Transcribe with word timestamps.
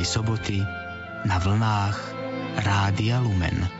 Bielej 0.00 0.16
soboty 0.16 0.58
na 1.28 1.36
vlnách 1.36 1.98
Rádia 2.64 3.20
Lumen. 3.20 3.79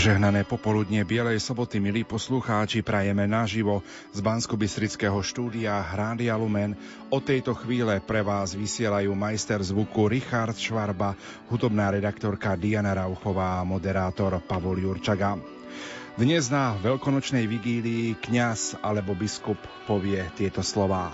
Požehnané 0.00 0.48
popoludne 0.48 1.04
Bielej 1.04 1.44
soboty, 1.44 1.76
milí 1.76 2.08
poslucháči, 2.08 2.80
prajeme 2.80 3.28
naživo 3.28 3.84
z 4.16 4.24
bansko 4.24 4.56
štúdia 5.20 5.76
Rádia 5.92 6.40
Lumen. 6.40 6.72
O 7.12 7.20
tejto 7.20 7.52
chvíle 7.52 8.00
pre 8.00 8.24
vás 8.24 8.56
vysielajú 8.56 9.12
majster 9.12 9.60
zvuku 9.60 10.08
Richard 10.08 10.56
Švarba, 10.56 11.20
hudobná 11.52 11.92
redaktorka 11.92 12.56
Diana 12.56 12.96
Rauchová 12.96 13.60
a 13.60 13.68
moderátor 13.68 14.40
Pavol 14.40 14.80
Jurčaga. 14.80 15.36
Dnes 16.16 16.48
na 16.48 16.80
veľkonočnej 16.80 17.44
vigílii 17.44 18.24
kňaz 18.24 18.80
alebo 18.80 19.12
biskup 19.12 19.60
povie 19.84 20.24
tieto 20.32 20.64
slová. 20.64 21.12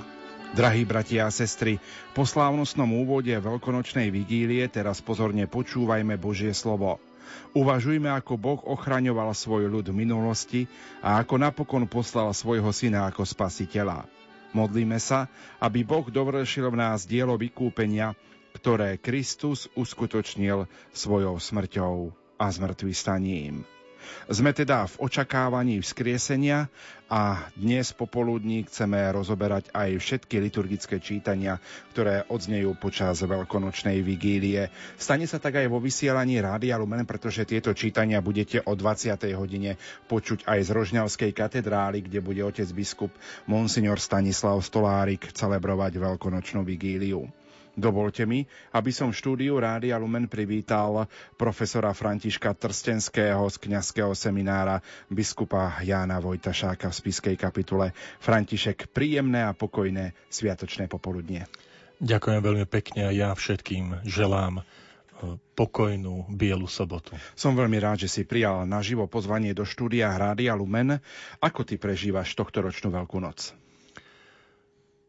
Drahí 0.55 0.87
bratia 0.87 1.27
a 1.27 1.35
sestry, 1.35 1.83
po 2.15 2.23
slávnostnom 2.23 2.87
úvode 2.95 3.35
veľkonočnej 3.35 4.15
vigílie 4.15 4.63
teraz 4.71 5.03
pozorne 5.03 5.51
počúvajme 5.51 6.15
Božie 6.23 6.55
slovo– 6.55 7.03
Uvažujme, 7.53 8.11
ako 8.11 8.35
Boh 8.37 8.61
ochraňoval 8.65 9.33
svoj 9.33 9.69
ľud 9.69 9.93
v 9.93 10.01
minulosti 10.07 10.61
a 11.05 11.21
ako 11.21 11.41
napokon 11.41 11.85
poslal 11.87 12.33
svojho 12.33 12.69
syna 12.75 13.07
ako 13.09 13.25
spasiteľa. 13.25 14.09
Modlíme 14.57 14.97
sa, 14.97 15.29
aby 15.61 15.85
Boh 15.85 16.07
dovršil 16.09 16.73
v 16.73 16.81
nás 16.81 17.05
dielo 17.05 17.37
vykúpenia, 17.37 18.17
ktoré 18.57 18.97
Kristus 18.97 19.69
uskutočnil 19.77 20.65
svojou 20.97 21.37
smrťou 21.37 22.15
a 22.41 22.47
zmrtvý 22.49 22.93
staním. 22.97 23.76
Sme 24.27 24.51
teda 24.51 24.91
v 24.91 25.09
očakávaní 25.09 25.79
vzkriesenia 25.81 26.67
a 27.07 27.47
dnes 27.55 27.95
popoludní 27.95 28.67
chceme 28.67 28.99
rozoberať 29.15 29.71
aj 29.71 29.95
všetky 30.03 30.43
liturgické 30.43 30.99
čítania, 30.99 31.63
ktoré 31.95 32.27
odznejú 32.27 32.75
počas 32.83 33.23
veľkonočnej 33.23 34.03
vigílie. 34.03 34.75
Stane 34.99 35.31
sa 35.31 35.39
tak 35.39 35.63
aj 35.63 35.71
vo 35.71 35.79
vysielaní 35.79 36.43
Rádia 36.43 36.75
Lumen, 36.75 37.07
pretože 37.07 37.47
tieto 37.47 37.71
čítania 37.79 38.19
budete 38.19 38.59
o 38.67 38.75
20. 38.75 39.23
hodine 39.39 39.79
počuť 40.11 40.51
aj 40.51 40.59
z 40.67 40.71
Rožňavskej 40.75 41.31
katedrály, 41.31 42.03
kde 42.03 42.19
bude 42.19 42.43
otec 42.43 42.67
biskup 42.75 43.15
Monsignor 43.47 44.03
Stanislav 44.03 44.59
Stolárik 44.67 45.31
celebrovať 45.31 46.03
veľkonočnú 46.03 46.67
vigíliu. 46.67 47.31
Dovolte 47.77 48.25
mi, 48.25 48.41
aby 48.73 48.89
som 48.89 49.13
v 49.13 49.21
štúdiu 49.21 49.61
Rádia 49.61 50.01
Lumen 50.01 50.33
privítal 50.33 51.05
profesora 51.37 51.93
Františka 51.93 52.57
Trstenského 52.57 53.45
z 53.53 53.57
kňazského 53.61 54.17
seminára 54.17 54.81
biskupa 55.13 55.85
Jána 55.85 56.17
Vojtašáka 56.17 56.89
v 56.89 56.97
spiskej 56.97 57.37
kapitule. 57.37 57.93
František, 58.25 58.89
príjemné 58.97 59.45
a 59.45 59.53
pokojné 59.53 60.17
sviatočné 60.33 60.89
popoludnie. 60.89 61.45
Ďakujem 62.01 62.41
veľmi 62.41 62.65
pekne 62.65 63.09
a 63.09 63.11
ja 63.13 63.37
všetkým 63.37 64.09
želám 64.09 64.61
e, 64.61 64.63
pokojnú 65.53 66.33
bielu 66.33 66.69
sobotu. 66.73 67.13
Som 67.37 67.61
veľmi 67.61 67.77
rád, 67.77 68.09
že 68.09 68.13
si 68.13 68.23
prijal 68.25 68.65
naživo 68.65 69.05
pozvanie 69.05 69.53
do 69.53 69.69
štúdia 69.69 70.17
Rádia 70.17 70.57
Lumen. 70.57 70.97
Ako 71.45 71.61
ty 71.69 71.77
prežívaš 71.77 72.33
tohto 72.33 72.65
ročnú 72.65 72.89
Veľkú 72.89 73.21
noc? 73.21 73.53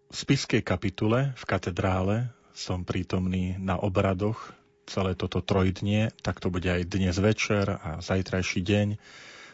V 0.07 0.15
spiskej 0.15 0.63
kapitule 0.63 1.31
v 1.35 1.43
katedrále 1.47 2.31
som 2.57 2.81
prítomný 2.81 3.53
na 3.61 3.77
obradoch 3.77 4.57
celé 4.89 5.13
toto 5.13 5.45
trojdnie, 5.45 6.09
tak 6.25 6.41
to 6.41 6.49
bude 6.49 6.65
aj 6.65 6.89
dnes 6.89 7.13
večer 7.21 7.69
a 7.69 8.01
zajtrajší 8.01 8.65
deň. 8.65 8.87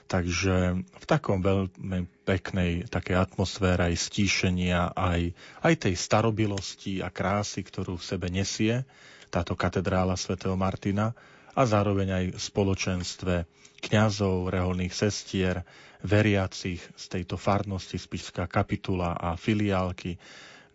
Takže 0.07 0.55
v 0.83 1.05
takom 1.09 1.43
veľmi 1.43 2.07
peknej 2.23 2.87
také 2.87 3.17
atmosfére 3.17 3.91
aj 3.91 4.07
stíšenia, 4.07 4.95
aj, 4.95 5.35
aj 5.65 5.73
tej 5.89 5.95
starobilosti 5.99 7.03
a 7.03 7.09
krásy, 7.09 7.65
ktorú 7.65 7.99
v 7.99 8.07
sebe 8.07 8.27
nesie 8.31 8.87
táto 9.33 9.57
katedrála 9.57 10.13
svätého 10.13 10.53
Martina 10.53 11.17
a 11.57 11.65
zároveň 11.65 12.07
aj 12.13 12.25
spoločenstve 12.37 13.49
kňazov, 13.83 14.53
reholných 14.53 14.93
sestier, 14.93 15.65
veriacich 16.03 16.83
z 16.93 17.05
tejto 17.09 17.39
farnosti 17.39 17.97
Spišská 17.97 18.45
kapitula 18.45 19.15
a 19.17 19.33
filiálky, 19.39 20.19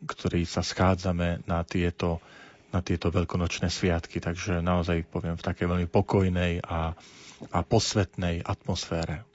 ktorí 0.05 0.47
sa 0.47 0.63
schádzame 0.63 1.49
na 1.49 1.65
tieto, 1.67 2.23
na 2.71 2.85
tieto 2.85 3.11
veľkonočné 3.11 3.73
sviatky. 3.73 4.23
Takže 4.23 4.63
naozaj 4.63 5.09
poviem 5.09 5.35
v 5.35 5.47
takej 5.47 5.67
veľmi 5.67 5.89
pokojnej 5.91 6.63
a, 6.63 6.95
a 7.51 7.59
posvetnej 7.67 8.45
atmosfére. 8.47 9.29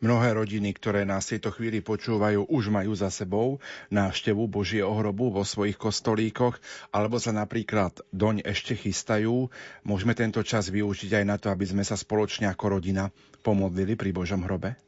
Mnohé 0.00 0.32
rodiny, 0.32 0.72
ktoré 0.72 1.04
nás 1.04 1.28
v 1.28 1.36
tejto 1.36 1.52
chvíli 1.52 1.84
počúvajú, 1.84 2.48
už 2.48 2.72
majú 2.72 2.96
za 2.96 3.12
sebou 3.12 3.60
návštevu 3.92 4.48
Božieho 4.48 4.88
hrobu 4.88 5.28
vo 5.28 5.44
svojich 5.44 5.76
kostolíkoch, 5.76 6.56
alebo 6.92 7.20
sa 7.20 7.36
napríklad 7.36 8.00
doň 8.08 8.44
ešte 8.44 8.72
chystajú. 8.72 9.52
Môžeme 9.84 10.16
tento 10.16 10.40
čas 10.40 10.72
využiť 10.72 11.20
aj 11.20 11.24
na 11.28 11.36
to, 11.36 11.52
aby 11.52 11.68
sme 11.68 11.84
sa 11.84 11.96
spoločne 11.96 12.48
ako 12.48 12.80
rodina 12.80 13.12
pomodlili 13.44 14.00
pri 14.00 14.16
Božom 14.16 14.44
hrobe? 14.48 14.80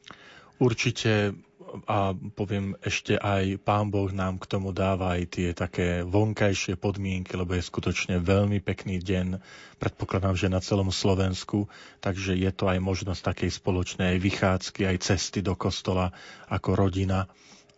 Určite 0.57 1.37
a 1.85 2.13
poviem 2.33 2.73
ešte 2.81 3.15
aj 3.15 3.61
Pán 3.61 3.93
Boh 3.93 4.09
nám 4.09 4.41
k 4.41 4.49
tomu 4.49 4.73
dáva 4.73 5.17
aj 5.17 5.23
tie 5.29 5.49
také 5.53 6.01
vonkajšie 6.01 6.75
podmienky, 6.75 7.37
lebo 7.37 7.53
je 7.53 7.63
skutočne 7.63 8.17
veľmi 8.17 8.59
pekný 8.61 8.97
deň, 8.99 9.37
predpokladám, 9.77 10.35
že 10.35 10.51
na 10.51 10.59
celom 10.59 10.89
Slovensku, 10.89 11.69
takže 12.01 12.33
je 12.33 12.51
to 12.51 12.67
aj 12.67 12.81
možnosť 12.81 13.21
takej 13.21 13.51
spoločnej 13.53 14.13
vychádzky, 14.17 14.89
aj 14.89 14.97
cesty 15.01 15.39
do 15.45 15.53
kostola 15.53 16.09
ako 16.49 16.75
rodina, 16.75 17.29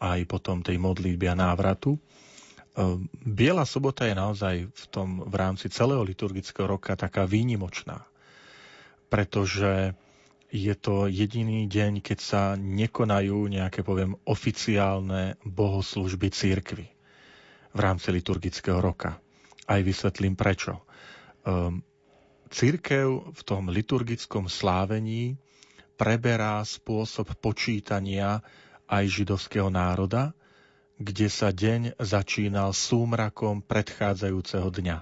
aj 0.02 0.25
potom 0.25 0.66
tej 0.66 0.81
modlitby 0.81 1.29
a 1.29 1.35
návratu. 1.35 2.00
Ehm, 2.75 3.06
Biela 3.22 3.68
sobota 3.68 4.08
je 4.08 4.16
naozaj 4.16 4.56
v, 4.72 4.85
tom, 4.88 5.22
v 5.28 5.34
rámci 5.35 5.68
celého 5.68 6.02
liturgického 6.02 6.66
roka 6.66 6.96
taká 6.96 7.28
výnimočná, 7.28 8.02
pretože 9.12 9.94
je 10.52 10.76
to 10.76 11.08
jediný 11.08 11.64
deň, 11.72 12.04
keď 12.04 12.20
sa 12.20 12.44
nekonajú 12.60 13.48
nejaké, 13.48 13.88
poviem, 13.88 14.20
oficiálne 14.28 15.40
bohoslužby 15.48 16.28
církvy 16.28 16.92
v 17.72 17.80
rámci 17.80 18.12
liturgického 18.12 18.84
roka. 18.84 19.16
Aj 19.64 19.80
vysvetlím 19.80 20.36
prečo. 20.36 20.84
Um, 21.48 21.80
církev 22.52 23.32
v 23.32 23.42
tom 23.48 23.72
liturgickom 23.72 24.52
slávení 24.52 25.40
preberá 25.96 26.60
spôsob 26.68 27.32
počítania 27.40 28.44
aj 28.92 29.08
židovského 29.08 29.72
národa, 29.72 30.36
kde 31.00 31.32
sa 31.32 31.56
deň 31.56 31.96
začínal 31.96 32.76
súmrakom 32.76 33.64
predchádzajúceho 33.64 34.68
dňa. 34.68 34.97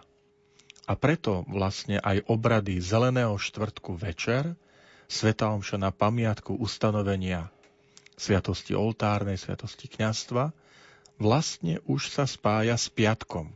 A 0.86 0.94
preto 0.94 1.42
vlastne 1.50 1.98
aj 1.98 2.22
obrady 2.30 2.78
Zeleného 2.78 3.34
štvrtku 3.42 3.98
večer– 3.98 4.54
Sveta 5.10 5.50
Omša 5.50 5.82
na 5.82 5.90
pamiatku 5.90 6.54
ustanovenia 6.62 7.50
sviatosti 8.14 8.78
oltárnej, 8.78 9.42
sviatosti 9.42 9.90
kňastva, 9.90 10.54
vlastne 11.18 11.82
už 11.90 12.14
sa 12.14 12.30
spája 12.30 12.78
s 12.78 12.94
piatkom. 12.94 13.50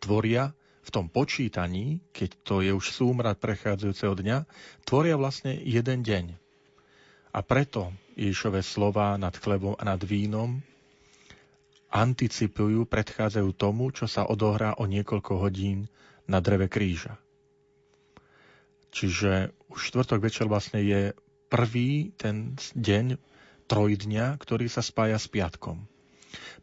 Tvoria 0.00 0.56
v 0.86 0.88
tom 0.88 1.12
počítaní, 1.12 2.00
keď 2.16 2.30
to 2.46 2.54
je 2.64 2.72
už 2.72 2.96
súmrad 2.96 3.36
prechádzajúceho 3.36 4.16
dňa, 4.16 4.48
tvoria 4.88 5.20
vlastne 5.20 5.52
jeden 5.52 6.00
deň. 6.00 6.32
A 7.36 7.44
preto 7.44 7.92
Ježišové 8.16 8.64
slova 8.64 9.20
nad 9.20 9.36
chlebom 9.36 9.76
a 9.76 9.84
nad 9.84 10.00
vínom 10.00 10.64
anticipujú, 11.92 12.88
predchádzajú 12.88 13.50
tomu, 13.52 13.92
čo 13.92 14.08
sa 14.08 14.24
odohrá 14.24 14.80
o 14.80 14.88
niekoľko 14.88 15.44
hodín 15.44 15.92
na 16.24 16.40
dreve 16.40 16.72
kríža. 16.72 17.20
Čiže 18.88 19.52
už 19.68 19.92
štvrtok 19.92 20.20
večer 20.24 20.46
vlastne 20.48 20.80
je 20.80 21.12
prvý 21.48 22.12
ten 22.16 22.56
deň 22.76 23.16
trojdňa, 23.68 24.40
ktorý 24.40 24.66
sa 24.68 24.80
spája 24.80 25.20
s 25.20 25.28
piatkom. 25.28 25.84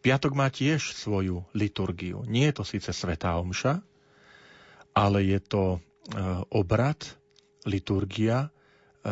Piatok 0.01 0.33
má 0.37 0.49
tiež 0.49 0.93
svoju 0.93 1.45
liturgiu. 1.57 2.21
Nie 2.29 2.53
je 2.53 2.61
to 2.61 2.63
síce 2.65 2.89
Svetá 2.93 3.37
Omša, 3.41 3.81
ale 4.93 5.19
je 5.25 5.39
to 5.41 5.63
e, 5.75 5.79
obrad, 6.53 7.01
liturgia 7.65 8.45
e, 8.45 8.49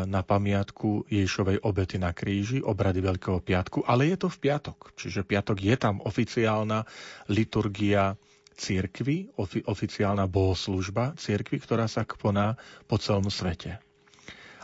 na 0.06 0.22
pamiatku 0.22 1.10
Ježišovej 1.10 1.66
obety 1.66 1.98
na 1.98 2.14
kríži, 2.14 2.62
obrady 2.62 3.02
Veľkého 3.02 3.42
piatku, 3.42 3.82
ale 3.90 4.14
je 4.14 4.18
to 4.22 4.30
v 4.30 4.38
piatok. 4.38 4.94
Čiže 4.94 5.26
piatok 5.26 5.58
je 5.58 5.76
tam 5.78 5.98
oficiálna 6.06 6.86
liturgia 7.34 8.14
církvy, 8.56 9.34
ofi- 9.36 9.66
oficiálna 9.66 10.30
bohoslužba 10.30 11.18
církvy, 11.18 11.60
ktorá 11.62 11.90
sa 11.90 12.06
koná 12.06 12.56
po 12.86 13.02
celom 13.02 13.28
svete. 13.28 13.82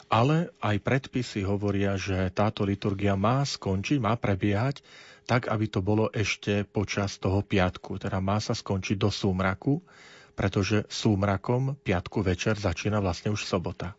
Ale 0.09 0.50
aj 0.57 0.81
predpisy 0.81 1.45
hovoria, 1.45 1.94
že 1.94 2.33
táto 2.33 2.65
liturgia 2.65 3.13
má 3.13 3.45
skončiť, 3.45 4.01
má 4.01 4.18
prebiehať 4.18 4.81
tak, 5.30 5.45
aby 5.45 5.69
to 5.69 5.86
bolo 5.86 6.09
ešte 6.09 6.65
počas 6.65 7.21
toho 7.21 7.45
piatku. 7.45 8.01
Teda 8.01 8.18
má 8.18 8.41
sa 8.41 8.57
skončiť 8.57 8.97
do 8.97 9.13
súmraku, 9.13 9.77
pretože 10.33 10.89
súmrakom 10.89 11.77
piatku 11.85 12.25
večer 12.25 12.57
začína 12.57 12.97
vlastne 12.97 13.30
už 13.30 13.45
sobota. 13.45 13.94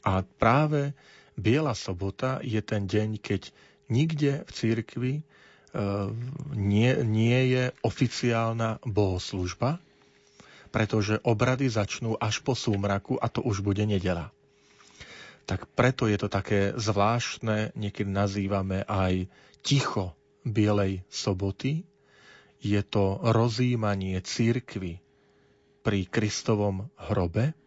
A 0.00 0.24
práve 0.24 0.96
Biela 1.36 1.76
sobota 1.76 2.40
je 2.40 2.60
ten 2.64 2.88
deň, 2.88 3.20
keď 3.20 3.52
nikde 3.92 4.48
v 4.48 4.50
církvi 4.50 5.12
nie, 6.52 6.90
nie 7.00 7.40
je 7.48 7.64
oficiálna 7.80 8.80
bohoslužba, 8.84 9.80
pretože 10.68 11.20
obrady 11.24 11.68
začnú 11.72 12.16
až 12.20 12.44
po 12.44 12.52
súmraku 12.52 13.16
a 13.16 13.28
to 13.32 13.40
už 13.40 13.64
bude 13.64 13.84
nedela 13.84 14.32
tak 15.44 15.66
preto 15.74 16.06
je 16.06 16.18
to 16.18 16.28
také 16.30 16.74
zvláštne, 16.78 17.74
niekedy 17.74 18.08
nazývame 18.10 18.86
aj 18.86 19.26
ticho 19.62 20.14
Bielej 20.46 21.02
soboty. 21.10 21.86
Je 22.62 22.78
to 22.86 23.18
rozímanie 23.20 24.22
církvy 24.22 25.02
pri 25.82 26.06
Kristovom 26.06 26.86
hrobe, 26.94 27.58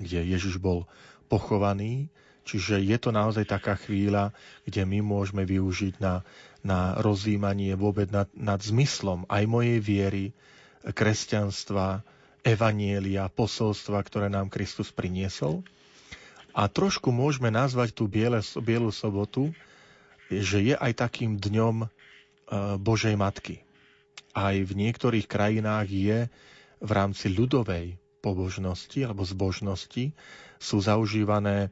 kde 0.00 0.24
Ježiš 0.24 0.56
bol 0.56 0.88
pochovaný. 1.28 2.08
Čiže 2.44 2.80
je 2.80 2.96
to 3.00 3.12
naozaj 3.12 3.48
taká 3.48 3.76
chvíľa, 3.76 4.32
kde 4.68 4.84
my 4.84 5.00
môžeme 5.04 5.44
využiť 5.44 6.00
na, 6.00 6.24
na 6.64 6.96
rozímanie 6.96 7.76
vôbec 7.76 8.08
nad, 8.08 8.26
nad 8.32 8.56
zmyslom 8.58 9.28
aj 9.28 9.44
mojej 9.44 9.78
viery, 9.84 10.24
kresťanstva, 10.80 12.00
evanielia, 12.44 13.28
posolstva, 13.28 14.00
ktoré 14.04 14.32
nám 14.32 14.48
Kristus 14.48 14.88
priniesol. 14.88 15.60
A 16.56 16.68
trošku 16.68 17.12
môžeme 17.12 17.52
nazvať 17.52 17.92
tú 17.92 18.08
biele, 18.08 18.40
Bielu 18.64 18.88
sobotu, 18.92 19.52
že 20.28 20.60
je 20.60 20.74
aj 20.76 20.92
takým 21.08 21.36
dňom 21.36 21.84
e, 21.84 21.86
Božej 22.78 23.16
Matky. 23.18 23.60
Aj 24.32 24.54
v 24.54 24.72
niektorých 24.72 25.26
krajinách 25.26 25.88
je 25.90 26.18
v 26.78 26.90
rámci 26.90 27.32
ľudovej 27.32 27.96
pobožnosti 28.22 29.04
alebo 29.04 29.26
zbožnosti 29.26 30.14
sú 30.56 30.76
zaužívané 30.78 31.68
e, 31.68 31.70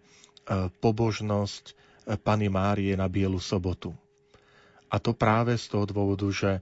pobožnosť 0.83 1.65
e, 1.71 1.73
Pany 2.19 2.51
Márie 2.51 2.93
na 2.99 3.07
Bielu 3.07 3.39
sobotu. 3.39 3.95
A 4.93 5.01
to 5.01 5.17
práve 5.17 5.57
z 5.57 5.73
toho 5.73 5.89
dôvodu, 5.89 6.29
že 6.29 6.61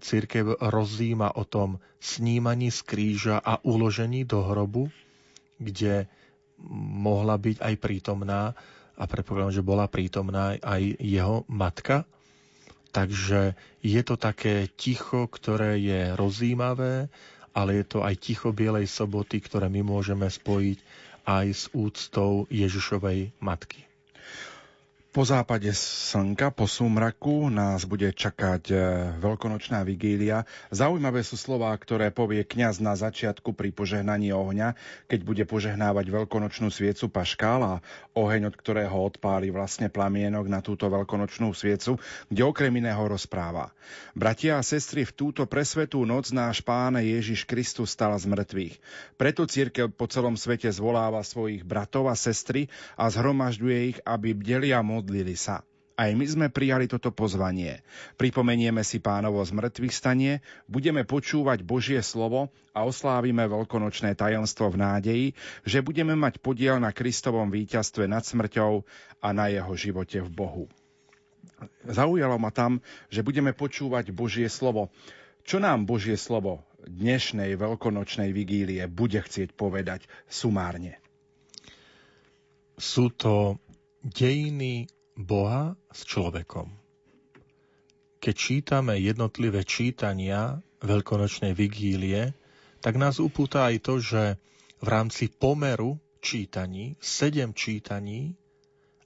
církev 0.00 0.58
rozíma 0.58 1.36
o 1.36 1.44
tom 1.44 1.76
snímaní 2.00 2.72
z 2.72 2.80
kríža 2.82 3.36
a 3.38 3.60
uložení 3.60 4.24
do 4.24 4.40
hrobu, 4.40 4.88
kde 5.60 6.08
mohla 7.04 7.36
byť 7.36 7.60
aj 7.60 7.74
prítomná 7.76 8.56
a 8.96 9.04
predpokladám, 9.04 9.60
že 9.60 9.64
bola 9.64 9.86
prítomná 9.88 10.56
aj 10.60 10.96
jeho 11.00 11.44
matka. 11.48 12.08
Takže 12.90 13.54
je 13.84 14.02
to 14.02 14.18
také 14.18 14.66
ticho, 14.74 15.30
ktoré 15.30 15.78
je 15.78 16.16
rozímavé, 16.18 17.06
ale 17.54 17.70
je 17.80 17.84
to 17.86 17.98
aj 18.02 18.14
ticho 18.18 18.50
Bielej 18.50 18.90
soboty, 18.90 19.38
ktoré 19.38 19.70
my 19.70 19.84
môžeme 19.86 20.26
spojiť 20.26 20.78
aj 21.28 21.46
s 21.54 21.64
úctou 21.70 22.50
Ježišovej 22.50 23.36
matky. 23.38 23.89
Po 25.10 25.26
západe 25.26 25.74
slnka, 25.74 26.54
po 26.54 26.70
súmraku 26.70 27.50
nás 27.50 27.82
bude 27.82 28.14
čakať 28.14 28.62
e, 28.70 28.74
veľkonočná 29.18 29.82
vigília. 29.82 30.46
Zaujímavé 30.70 31.26
sú 31.26 31.34
slová, 31.34 31.74
ktoré 31.74 32.14
povie 32.14 32.46
kňaz 32.46 32.78
na 32.78 32.94
začiatku 32.94 33.50
pri 33.50 33.74
požehnaní 33.74 34.30
ohňa, 34.30 34.78
keď 35.10 35.20
bude 35.26 35.44
požehnávať 35.50 36.14
veľkonočnú 36.14 36.70
sviecu 36.70 37.10
paškál 37.10 37.58
a 37.58 37.74
oheň, 38.14 38.54
od 38.54 38.54
ktorého 38.54 38.94
odpáli 38.94 39.50
vlastne 39.50 39.90
plamienok 39.90 40.46
na 40.46 40.62
túto 40.62 40.86
veľkonočnú 40.86 41.50
sviecu, 41.58 41.98
kde 42.30 42.42
okrem 42.46 42.70
iného 42.70 43.02
rozpráva. 43.02 43.74
Bratia 44.14 44.58
a 44.58 44.66
sestry, 44.66 45.02
v 45.02 45.10
túto 45.10 45.42
presvetú 45.42 46.06
noc 46.06 46.30
náš 46.30 46.62
pán 46.62 46.94
Ježiš 47.02 47.50
Kristus 47.50 47.98
stal 47.98 48.14
z 48.14 48.30
mŕtvych. 48.30 48.78
Preto 49.18 49.42
církev 49.42 49.90
po 49.90 50.06
celom 50.06 50.38
svete 50.38 50.70
zvoláva 50.70 51.26
svojich 51.26 51.66
bratov 51.66 52.06
a 52.06 52.14
sestry 52.14 52.70
a 52.94 53.10
zhromažďuje 53.10 53.78
ich, 53.90 53.98
aby 54.06 54.38
bdeli 54.38 54.70
a 54.70 54.86
modlili 55.00 55.32
sa. 55.32 55.64
Aj 55.96 56.12
my 56.12 56.24
sme 56.24 56.46
prijali 56.48 56.88
toto 56.88 57.12
pozvanie. 57.12 57.84
Pripomenieme 58.16 58.80
si 58.84 59.00
pánovo 59.00 59.40
zmrtvých 59.44 59.92
stanie, 59.92 60.32
budeme 60.64 61.04
počúvať 61.04 61.60
Božie 61.60 62.00
slovo 62.00 62.48
a 62.72 62.88
oslávime 62.88 63.44
veľkonočné 63.44 64.16
tajomstvo 64.16 64.72
v 64.72 64.80
nádeji, 64.80 65.26
že 65.64 65.84
budeme 65.84 66.16
mať 66.16 66.40
podiel 66.40 66.80
na 66.80 66.92
Kristovom 66.92 67.52
víťazstve 67.52 68.08
nad 68.08 68.24
smrťou 68.24 68.80
a 69.20 69.28
na 69.36 69.52
jeho 69.52 69.72
živote 69.76 70.24
v 70.24 70.30
Bohu. 70.32 70.64
Zaujalo 71.84 72.40
ma 72.40 72.48
tam, 72.48 72.80
že 73.12 73.20
budeme 73.20 73.52
počúvať 73.52 74.08
Božie 74.12 74.48
slovo. 74.48 74.88
Čo 75.44 75.60
nám 75.60 75.84
Božie 75.84 76.16
slovo 76.16 76.64
dnešnej 76.80 77.60
veľkonočnej 77.60 78.32
vigílie 78.32 78.80
bude 78.88 79.20
chcieť 79.20 79.52
povedať 79.52 80.08
sumárne? 80.32 80.96
Sú 82.80 83.12
to 83.12 83.60
dejiny 84.00 84.88
Boha 85.16 85.76
s 85.92 86.08
človekom. 86.08 86.72
Keď 88.20 88.34
čítame 88.36 89.00
jednotlivé 89.00 89.64
čítania 89.64 90.60
veľkonočnej 90.84 91.56
vigílie, 91.56 92.32
tak 92.80 92.96
nás 92.96 93.20
upúta 93.20 93.68
aj 93.68 93.76
to, 93.84 93.94
že 94.00 94.22
v 94.80 94.86
rámci 94.88 95.28
pomeru 95.28 96.00
čítaní, 96.20 96.96
sedem 97.00 97.52
čítaní 97.52 98.36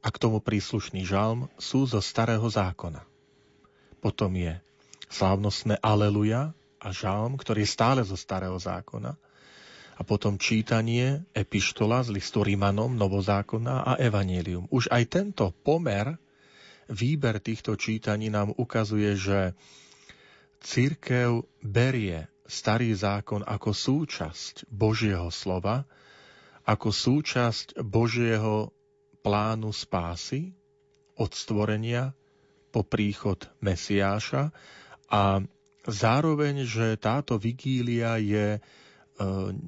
a 0.02 0.10
k 0.10 0.18
tomu 0.18 0.38
príslušný 0.38 1.06
žalm 1.06 1.50
sú 1.58 1.86
zo 1.86 1.98
starého 1.98 2.46
zákona. 2.46 3.02
Potom 3.98 4.34
je 4.34 4.58
slávnostné 5.10 5.78
Aleluja 5.82 6.54
a 6.78 6.88
žalm, 6.90 7.38
ktorý 7.38 7.66
je 7.66 7.74
stále 7.74 8.00
zo 8.06 8.18
starého 8.18 8.58
zákona 8.58 9.18
a 9.94 10.02
potom 10.02 10.34
čítanie 10.36 11.22
epištola 11.30 12.02
z 12.02 12.18
listu 12.18 12.42
Rimanom 12.42 12.98
Novozákona 12.98 13.86
a 13.86 13.92
Evangelium. 13.94 14.66
Už 14.74 14.90
aj 14.90 15.04
tento 15.06 15.54
pomer, 15.54 16.18
výber 16.90 17.38
týchto 17.38 17.78
čítaní 17.78 18.28
nám 18.28 18.50
ukazuje, 18.58 19.14
že 19.14 19.54
církev 20.58 21.46
berie 21.62 22.26
starý 22.44 22.92
zákon 22.92 23.46
ako 23.46 23.70
súčasť 23.70 24.68
Božieho 24.68 25.30
slova, 25.30 25.86
ako 26.64 26.90
súčasť 26.90 27.80
Božieho 27.80 28.72
plánu 29.24 29.72
spásy 29.72 30.52
od 31.16 31.30
stvorenia 31.32 32.12
po 32.74 32.82
príchod 32.82 33.38
Mesiáša 33.62 34.50
a 35.08 35.40
zároveň, 35.86 36.66
že 36.66 36.98
táto 36.98 37.38
vigília 37.38 38.18
je 38.18 38.58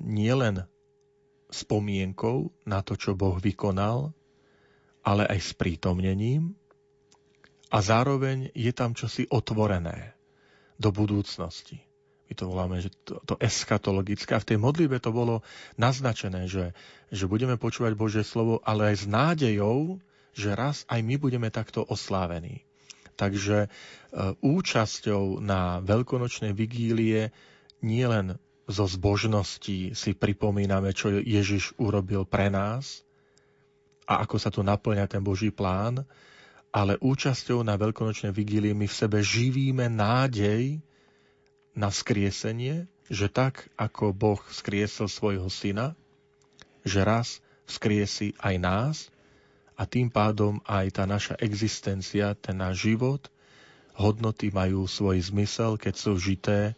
nielen 0.03 0.67
spomienkou 1.47 2.51
na 2.67 2.83
to, 2.83 2.99
čo 2.99 3.15
Boh 3.15 3.39
vykonal, 3.39 4.11
ale 5.07 5.23
aj 5.31 5.39
s 5.39 5.51
prítomnením 5.55 6.59
a 7.71 7.79
zároveň 7.79 8.51
je 8.55 8.73
tam 8.75 8.95
čosi 8.95 9.31
otvorené 9.31 10.19
do 10.79 10.91
budúcnosti. 10.91 11.87
My 12.27 12.35
to 12.35 12.51
voláme, 12.51 12.77
že 12.83 12.91
to, 13.07 13.23
to 13.23 13.39
eschatologické. 13.39 14.35
A 14.35 14.43
v 14.43 14.51
tej 14.55 14.59
modlibe 14.59 14.99
to 14.99 15.15
bolo 15.15 15.47
naznačené, 15.79 16.51
že, 16.51 16.75
že 17.15 17.31
budeme 17.31 17.55
počúvať 17.55 17.95
Božie 17.95 18.27
slovo, 18.27 18.59
ale 18.67 18.91
aj 18.91 18.97
s 18.99 19.07
nádejou, 19.07 20.03
že 20.35 20.59
raz 20.59 20.83
aj 20.91 21.07
my 21.07 21.15
budeme 21.23 21.49
takto 21.55 21.87
oslávení. 21.87 22.67
Takže 23.15 23.57
e, 23.65 23.69
účasťou 24.43 25.39
na 25.39 25.79
veľkonočnej 25.87 26.51
vigílie 26.51 27.31
nie 27.81 28.05
len 28.05 28.37
zo 28.67 28.85
zbožností 28.87 29.95
si 29.95 30.11
pripomíname, 30.13 30.91
čo 30.91 31.15
Ježiš 31.15 31.79
urobil 31.79 32.27
pre 32.27 32.51
nás 32.51 33.07
a 34.07 34.23
ako 34.27 34.37
sa 34.39 34.51
tu 34.51 34.67
naplňa 34.67 35.07
ten 35.07 35.23
Boží 35.23 35.55
plán, 35.55 36.03
ale 36.75 36.99
účasťou 36.99 37.63
na 37.63 37.79
veľkonočnej 37.79 38.35
vigílii 38.35 38.75
my 38.75 38.87
v 38.91 38.99
sebe 38.99 39.19
živíme 39.23 39.87
nádej 39.87 40.83
na 41.79 41.95
skriesenie, 41.95 42.91
že 43.07 43.31
tak, 43.31 43.71
ako 43.79 44.11
Boh 44.11 44.43
skriesol 44.51 45.07
svojho 45.07 45.47
syna, 45.47 45.95
že 46.83 47.07
raz 47.07 47.39
vzkriesi 47.71 48.35
aj 48.43 48.55
nás 48.59 48.97
a 49.79 49.87
tým 49.87 50.11
pádom 50.11 50.59
aj 50.67 50.87
tá 50.91 51.05
naša 51.07 51.35
existencia, 51.39 52.35
ten 52.35 52.59
náš 52.59 52.83
život, 52.83 53.31
hodnoty 53.95 54.51
majú 54.51 54.91
svoj 54.91 55.23
zmysel, 55.23 55.79
keď 55.79 55.95
sú 55.95 56.19
žité 56.19 56.75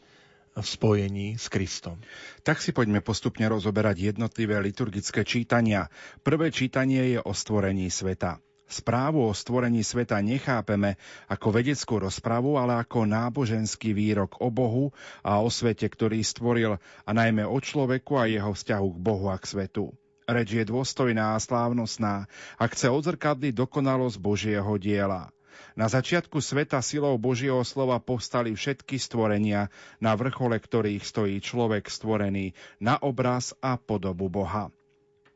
v 0.58 0.66
spojení 0.66 1.28
s 1.38 1.46
Kristom. 1.46 2.02
Tak 2.42 2.58
si 2.58 2.74
poďme 2.74 3.00
postupne 3.00 3.46
rozoberať 3.46 4.14
jednotlivé 4.14 4.58
liturgické 4.58 5.22
čítania. 5.22 5.86
Prvé 6.26 6.50
čítanie 6.50 7.16
je 7.16 7.18
o 7.22 7.32
stvorení 7.32 7.88
sveta. 7.88 8.42
Správu 8.68 9.24
o 9.24 9.32
stvorení 9.32 9.80
sveta 9.80 10.20
nechápeme 10.20 11.00
ako 11.24 11.56
vedeckú 11.56 12.04
rozpravu, 12.04 12.60
ale 12.60 12.76
ako 12.76 13.08
náboženský 13.08 13.96
výrok 13.96 14.44
o 14.44 14.52
Bohu 14.52 14.92
a 15.24 15.40
o 15.40 15.48
svete, 15.48 15.88
ktorý 15.88 16.20
stvoril, 16.20 16.76
a 17.08 17.10
najmä 17.16 17.48
o 17.48 17.56
človeku 17.56 18.20
a 18.20 18.28
jeho 18.28 18.52
vzťahu 18.52 18.88
k 18.92 18.98
Bohu 19.00 19.32
a 19.32 19.40
k 19.40 19.48
svetu. 19.48 19.96
Reč 20.28 20.52
je 20.52 20.68
dôstojná 20.68 21.32
a 21.32 21.40
slávnostná 21.40 22.28
a 22.60 22.64
chce 22.68 22.92
odzrkadliť 22.92 23.56
dokonalosť 23.56 24.20
Božieho 24.20 24.76
diela. 24.76 25.32
Na 25.78 25.86
začiatku 25.86 26.42
sveta 26.42 26.82
silou 26.82 27.14
Božieho 27.18 27.62
slova 27.62 27.98
povstali 28.02 28.54
všetky 28.54 28.98
stvorenia, 28.98 29.70
na 30.02 30.14
vrchole 30.18 30.58
ktorých 30.58 31.02
stojí 31.02 31.38
človek 31.38 31.86
stvorený 31.86 32.54
na 32.82 32.98
obraz 32.98 33.54
a 33.62 33.78
podobu 33.78 34.26
Boha. 34.26 34.72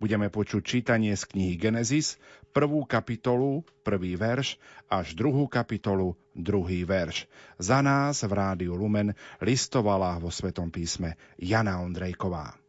Budeme 0.02 0.34
počuť 0.34 0.62
čítanie 0.66 1.14
z 1.14 1.30
knihy 1.30 1.54
Genesis, 1.54 2.18
prvú 2.50 2.82
kapitolu, 2.82 3.62
prvý 3.86 4.18
verš, 4.18 4.58
až 4.90 5.14
druhú 5.14 5.46
kapitolu, 5.46 6.18
druhý 6.34 6.82
verš. 6.82 7.30
Za 7.62 7.86
nás 7.86 8.26
v 8.26 8.32
Rádiu 8.34 8.74
Lumen 8.74 9.14
listovala 9.38 10.18
vo 10.18 10.34
Svetom 10.34 10.74
písme 10.74 11.14
Jana 11.38 11.78
Ondrejková. 11.78 12.62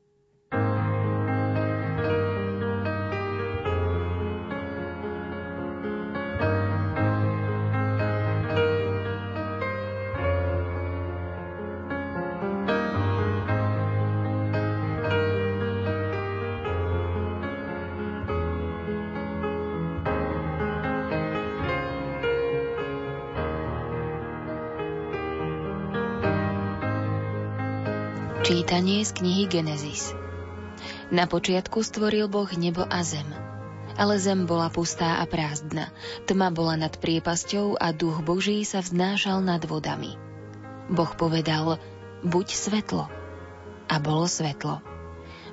Čítanie 28.93 29.09
z 29.09 29.17
knihy 29.25 29.45
Genesis 29.49 30.13
Na 31.09 31.25
počiatku 31.25 31.81
stvoril 31.81 32.29
Boh 32.29 32.45
nebo 32.53 32.85
a 32.85 33.01
zem. 33.01 33.25
Ale 33.97 34.21
zem 34.21 34.45
bola 34.45 34.69
pustá 34.69 35.17
a 35.17 35.25
prázdna, 35.25 35.89
tma 36.29 36.53
bola 36.53 36.77
nad 36.77 36.93
priepasťou 37.01 37.73
a 37.73 37.89
duch 37.89 38.21
Boží 38.21 38.61
sa 38.61 38.85
vznášal 38.85 39.41
nad 39.41 39.65
vodami. 39.65 40.13
Boh 40.93 41.09
povedal, 41.17 41.81
buď 42.21 42.53
svetlo. 42.53 43.09
A 43.89 43.97
bolo 43.97 44.29
svetlo. 44.29 44.85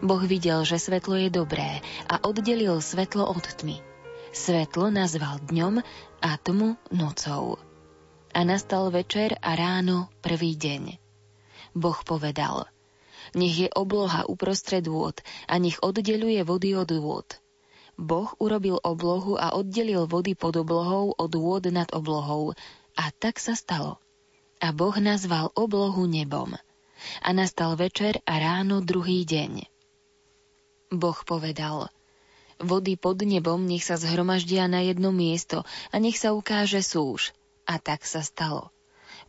Boh 0.04 0.20
videl, 0.28 0.60
že 0.68 0.76
svetlo 0.76 1.16
je 1.16 1.32
dobré 1.32 1.80
a 2.12 2.20
oddelil 2.20 2.76
svetlo 2.84 3.24
od 3.24 3.40
tmy. 3.56 3.80
Svetlo 4.36 4.92
nazval 4.92 5.40
dňom 5.48 5.80
a 6.20 6.30
tmu 6.44 6.76
nocou. 6.92 7.56
A 8.36 8.44
nastal 8.44 8.92
večer 8.92 9.32
a 9.40 9.56
ráno 9.56 10.12
prvý 10.20 10.60
deň. 10.60 11.00
Boh 11.72 11.96
povedal– 12.04 12.68
nech 13.34 13.66
je 13.66 13.68
obloha 13.72 14.26
uprostred 14.26 14.86
vôd 14.86 15.18
a 15.46 15.58
nech 15.58 15.78
oddeluje 15.82 16.42
vody 16.42 16.74
od 16.74 16.90
vôd. 16.90 17.28
Boh 18.00 18.32
urobil 18.40 18.80
oblohu 18.80 19.36
a 19.36 19.52
oddelil 19.52 20.08
vody 20.08 20.32
pod 20.32 20.56
oblohou 20.56 21.12
od 21.12 21.32
vôd 21.36 21.68
nad 21.68 21.92
oblohou. 21.92 22.56
A 22.96 23.12
tak 23.12 23.36
sa 23.36 23.52
stalo. 23.52 24.00
A 24.56 24.72
Boh 24.72 24.96
nazval 24.96 25.52
oblohu 25.52 26.08
nebom. 26.08 26.56
A 27.20 27.28
nastal 27.36 27.76
večer 27.76 28.24
a 28.24 28.40
ráno 28.40 28.80
druhý 28.80 29.28
deň. 29.28 29.68
Boh 30.96 31.18
povedal, 31.28 31.92
vody 32.56 32.96
pod 32.96 33.20
nebom 33.20 33.68
nech 33.68 33.84
sa 33.84 34.00
zhromaždia 34.00 34.64
na 34.64 34.80
jedno 34.80 35.12
miesto 35.12 35.64
a 35.92 35.96
nech 36.00 36.16
sa 36.16 36.32
ukáže 36.32 36.80
súž. 36.80 37.36
A 37.68 37.76
tak 37.76 38.08
sa 38.08 38.24
stalo. 38.24 38.72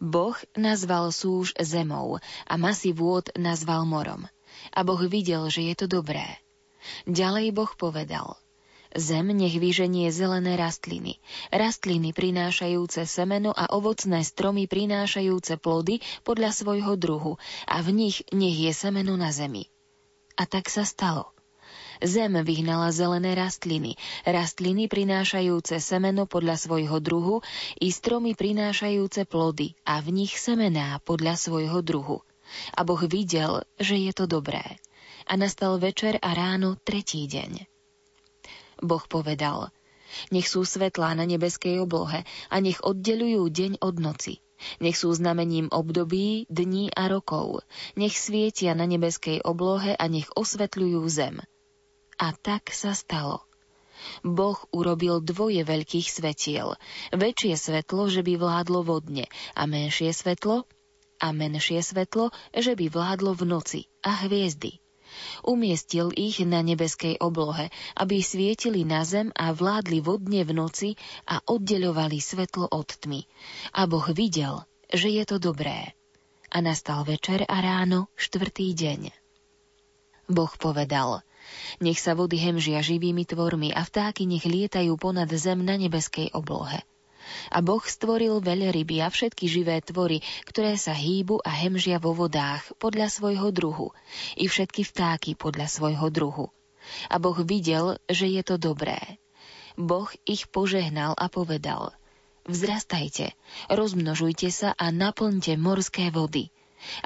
Boh 0.01 0.33
nazval 0.57 1.13
súž 1.13 1.53
zemou 1.61 2.17
a 2.49 2.53
masy 2.57 2.89
vôd 2.89 3.29
nazval 3.37 3.85
morom. 3.85 4.25
A 4.73 4.81
Boh 4.81 4.97
videl, 5.05 5.45
že 5.53 5.61
je 5.69 5.75
to 5.77 5.85
dobré. 5.85 6.25
Ďalej 7.05 7.53
Boh 7.53 7.69
povedal, 7.77 8.41
Zem 8.91 9.31
nech 9.31 9.55
vyženie 9.55 10.11
zelené 10.11 10.59
rastliny, 10.59 11.23
rastliny 11.47 12.11
prinášajúce 12.11 13.07
semeno 13.07 13.55
a 13.55 13.71
ovocné 13.71 14.19
stromy 14.19 14.67
prinášajúce 14.67 15.55
plody 15.63 16.03
podľa 16.27 16.51
svojho 16.51 16.99
druhu 16.99 17.39
a 17.71 17.79
v 17.79 17.95
nich 17.95 18.19
nech 18.35 18.57
je 18.59 18.75
semeno 18.75 19.15
na 19.15 19.31
zemi. 19.31 19.71
A 20.35 20.43
tak 20.43 20.67
sa 20.67 20.83
stalo. 20.83 21.31
Zem 22.01 22.33
vyhnala 22.41 22.89
zelené 22.89 23.37
rastliny, 23.37 23.93
rastliny 24.25 24.89
prinášajúce 24.89 25.77
semeno 25.77 26.25
podľa 26.25 26.57
svojho 26.57 26.97
druhu 26.97 27.45
i 27.77 27.93
stromy 27.93 28.33
prinášajúce 28.33 29.29
plody 29.29 29.77
a 29.85 30.01
v 30.01 30.25
nich 30.25 30.33
semená 30.33 30.97
podľa 31.05 31.37
svojho 31.37 31.85
druhu. 31.85 32.25
A 32.73 32.81
Boh 32.81 32.99
videl, 33.05 33.61
že 33.77 34.01
je 34.01 34.11
to 34.17 34.25
dobré. 34.25 34.81
A 35.29 35.37
nastal 35.37 35.77
večer 35.77 36.17
a 36.19 36.33
ráno 36.33 36.75
tretí 36.81 37.29
deň. 37.29 37.69
Boh 38.81 39.05
povedal, 39.05 39.69
nech 40.33 40.49
sú 40.49 40.65
svetlá 40.65 41.13
na 41.13 41.23
nebeskej 41.23 41.85
oblohe 41.85 42.25
a 42.49 42.55
nech 42.59 42.81
oddelujú 42.81 43.47
deň 43.47 43.71
od 43.79 43.95
noci. 44.01 44.41
Nech 44.81 44.97
sú 44.97 45.09
znamením 45.13 45.69
období, 45.73 46.45
dní 46.49 46.93
a 46.93 47.09
rokov. 47.09 47.65
Nech 47.97 48.13
svietia 48.13 48.77
na 48.77 48.85
nebeskej 48.85 49.41
oblohe 49.41 49.97
a 49.97 50.05
nech 50.05 50.29
osvetľujú 50.33 51.01
zem. 51.09 51.41
A 52.21 52.37
tak 52.37 52.69
sa 52.69 52.93
stalo. 52.93 53.41
Boh 54.21 54.57
urobil 54.69 55.21
dvoje 55.25 55.65
veľkých 55.65 56.07
svetiel. 56.09 56.77
Väčšie 57.09 57.57
svetlo, 57.57 58.09
že 58.13 58.21
by 58.21 58.37
vládlo 58.37 58.85
vodne 58.85 59.25
a 59.57 59.65
menšie 59.65 60.13
svetlo 60.13 60.69
a 61.21 61.27
menšie 61.33 61.81
svetlo, 61.81 62.29
že 62.53 62.77
by 62.77 62.93
vládlo 62.93 63.33
v 63.37 63.43
noci 63.45 63.81
a 64.05 64.25
hviezdy. 64.25 64.77
Umiestil 65.43 66.13
ich 66.15 66.39
na 66.45 66.63
nebeskej 66.63 67.19
oblohe, 67.19 67.73
aby 67.97 68.23
svietili 68.23 68.87
na 68.87 69.03
zem 69.03 69.33
a 69.35 69.51
vládli 69.51 69.99
vodne 69.99 70.45
v 70.45 70.55
noci 70.55 70.89
a 71.27 71.41
oddeľovali 71.41 72.17
svetlo 72.21 72.69
od 72.69 72.89
tmy. 73.01 73.25
A 73.75 73.89
Boh 73.89 74.07
videl, 74.13 74.61
že 74.93 75.09
je 75.09 75.23
to 75.27 75.37
dobré. 75.41 75.93
A 76.53 76.57
nastal 76.63 77.03
večer 77.03 77.43
a 77.49 77.57
ráno, 77.59 78.13
štvrtý 78.13 78.71
deň. 78.77 79.01
Boh 80.31 80.53
povedal– 80.61 81.21
nech 81.81 81.97
sa 81.97 82.13
vody 82.13 82.37
hemžia 82.37 82.79
živými 82.81 83.25
tvormi 83.25 83.73
a 83.73 83.81
vtáky 83.81 84.29
nech 84.29 84.45
lietajú 84.45 84.93
ponad 84.97 85.29
zem 85.33 85.61
na 85.65 85.75
nebeskej 85.77 86.33
oblohe. 86.37 86.81
A 87.53 87.61
Boh 87.61 87.81
stvoril 87.81 88.41
ryby 88.41 88.99
a 88.99 89.07
všetky 89.07 89.45
živé 89.47 89.79
tvory, 89.79 90.25
ktoré 90.43 90.75
sa 90.75 90.91
hýbu 90.91 91.39
a 91.45 91.51
hemžia 91.53 92.01
vo 92.01 92.11
vodách 92.17 92.65
podľa 92.81 93.07
svojho 93.07 93.53
druhu, 93.53 93.93
i 94.35 94.49
všetky 94.49 94.83
vtáky 94.83 95.37
podľa 95.37 95.69
svojho 95.69 96.09
druhu. 96.09 96.49
A 97.07 97.21
Boh 97.21 97.37
videl, 97.45 98.01
že 98.09 98.25
je 98.25 98.41
to 98.41 98.57
dobré. 98.57 98.97
Boh 99.77 100.09
ich 100.25 100.49
požehnal 100.49 101.13
a 101.15 101.29
povedal 101.29 101.93
Vzrastajte, 102.49 103.37
rozmnožujte 103.69 104.49
sa 104.49 104.73
a 104.73 104.89
naplňte 104.89 105.55
morské 105.61 106.09
vody. 106.09 106.49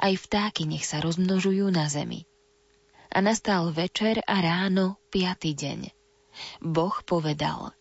Aj 0.00 0.10
vtáky 0.16 0.64
nech 0.64 0.88
sa 0.88 1.04
rozmnožujú 1.04 1.68
na 1.68 1.92
zemi 1.92 2.24
a 3.12 3.18
nastal 3.22 3.70
večer 3.70 4.20
a 4.26 4.40
ráno 4.42 4.98
piaty 5.10 5.54
deň. 5.54 5.80
Boh 6.60 6.96
povedal, 7.04 7.72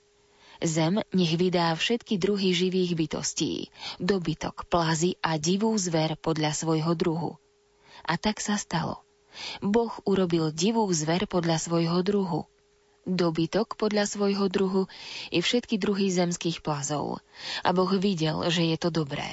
Zem 0.64 1.04
nech 1.12 1.36
vydá 1.36 1.76
všetky 1.76 2.16
druhy 2.16 2.56
živých 2.56 2.96
bytostí, 2.96 3.68
dobytok, 4.00 4.72
plazy 4.72 5.20
a 5.20 5.36
divú 5.36 5.76
zver 5.76 6.16
podľa 6.16 6.56
svojho 6.56 6.96
druhu. 6.96 7.36
A 8.08 8.16
tak 8.16 8.40
sa 8.40 8.56
stalo. 8.56 9.04
Boh 9.60 9.92
urobil 10.08 10.56
divú 10.56 10.88
zver 10.96 11.28
podľa 11.28 11.60
svojho 11.60 12.00
druhu, 12.08 12.48
dobytok 13.04 13.76
podľa 13.76 14.08
svojho 14.08 14.48
druhu 14.48 14.88
i 15.28 15.44
všetky 15.44 15.76
druhy 15.76 16.08
zemských 16.08 16.64
plazov. 16.64 17.20
A 17.62 17.76
Boh 17.76 17.92
videl, 18.00 18.48
že 18.48 18.64
je 18.64 18.78
to 18.80 18.88
dobré. 18.88 19.28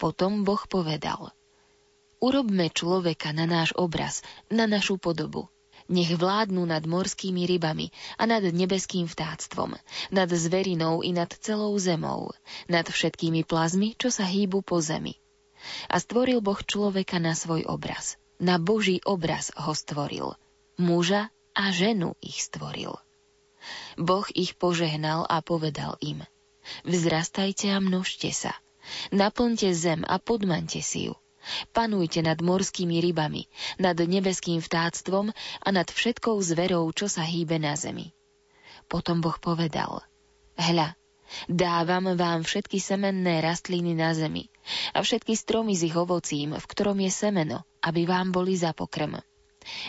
Potom 0.00 0.48
Boh 0.48 0.64
povedal– 0.64 1.36
Urobme 2.20 2.68
človeka 2.68 3.32
na 3.32 3.48
náš 3.48 3.72
obraz, 3.80 4.20
na 4.52 4.68
našu 4.68 5.00
podobu. 5.00 5.48
Nech 5.88 6.12
vládnu 6.12 6.68
nad 6.68 6.84
morskými 6.84 7.48
rybami 7.48 7.88
a 8.20 8.28
nad 8.28 8.44
nebeským 8.44 9.08
vtáctvom, 9.08 9.80
nad 10.12 10.28
zverinou 10.28 11.00
i 11.00 11.16
nad 11.16 11.32
celou 11.32 11.72
zemou, 11.80 12.36
nad 12.68 12.84
všetkými 12.84 13.48
plazmi, 13.48 13.96
čo 13.96 14.12
sa 14.12 14.28
hýbu 14.28 14.60
po 14.60 14.84
zemi. 14.84 15.16
A 15.88 15.96
stvoril 15.96 16.44
Boh 16.44 16.60
človeka 16.60 17.16
na 17.16 17.32
svoj 17.32 17.64
obraz. 17.64 18.20
Na 18.36 18.60
Boží 18.60 19.00
obraz 19.08 19.48
ho 19.56 19.72
stvoril. 19.72 20.36
Muža 20.76 21.32
a 21.56 21.72
ženu 21.72 22.20
ich 22.20 22.44
stvoril. 22.44 23.00
Boh 23.96 24.28
ich 24.36 24.60
požehnal 24.60 25.24
a 25.24 25.40
povedal 25.40 25.96
im. 26.04 26.20
Vzrastajte 26.84 27.72
a 27.72 27.80
množte 27.80 28.28
sa. 28.28 28.52
Naplňte 29.08 29.72
zem 29.72 30.04
a 30.04 30.20
podmante 30.20 30.84
si 30.84 31.08
ju 31.08 31.16
Panujte 31.72 32.20
nad 32.20 32.38
morskými 32.40 33.00
rybami, 33.00 33.48
nad 33.80 33.96
nebeským 33.96 34.60
vtáctvom 34.60 35.32
a 35.64 35.68
nad 35.72 35.88
všetkou 35.88 36.36
zverou, 36.40 36.88
čo 36.92 37.08
sa 37.08 37.24
hýbe 37.24 37.56
na 37.56 37.76
zemi. 37.76 38.12
Potom 38.90 39.22
Boh 39.22 39.38
povedal, 39.38 40.04
Hľa, 40.60 40.98
dávam 41.48 42.12
vám 42.18 42.44
všetky 42.44 42.82
semenné 42.82 43.40
rastliny 43.40 43.96
na 43.96 44.12
zemi 44.12 44.50
a 44.92 45.00
všetky 45.00 45.32
stromy 45.38 45.72
s 45.78 45.86
ich 45.86 45.96
ovocím, 45.96 46.58
v 46.58 46.66
ktorom 46.66 46.98
je 47.00 47.10
semeno, 47.14 47.64
aby 47.80 48.04
vám 48.04 48.34
boli 48.34 48.58
za 48.58 48.76
pokrm. 48.76 49.22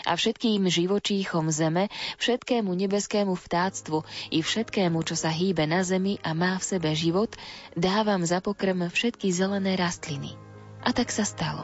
A 0.04 0.12
všetkým 0.14 0.68
živočíchom 0.68 1.48
zeme, 1.48 1.88
všetkému 2.20 2.68
nebeskému 2.68 3.32
vtáctvu 3.32 4.04
i 4.28 4.44
všetkému, 4.44 5.00
čo 5.00 5.16
sa 5.16 5.32
hýbe 5.32 5.64
na 5.64 5.80
zemi 5.80 6.20
a 6.20 6.36
má 6.36 6.60
v 6.60 6.68
sebe 6.76 6.92
život, 6.92 7.32
dávam 7.72 8.20
za 8.22 8.44
pokrm 8.44 8.92
všetky 8.92 9.32
zelené 9.32 9.74
rastliny. 9.80 10.51
A 10.82 10.90
tak 10.90 11.14
sa 11.14 11.22
stalo. 11.22 11.62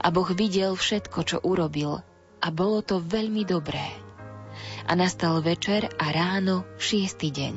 A 0.00 0.08
Boh 0.08 0.26
videl 0.32 0.72
všetko, 0.72 1.18
čo 1.26 1.36
urobil, 1.42 2.00
a 2.40 2.48
bolo 2.54 2.80
to 2.80 3.02
veľmi 3.02 3.44
dobré. 3.44 3.92
A 4.86 4.94
nastal 4.96 5.42
večer 5.42 5.90
a 5.98 6.14
ráno 6.14 6.64
šiestý 6.80 7.28
deň. 7.34 7.56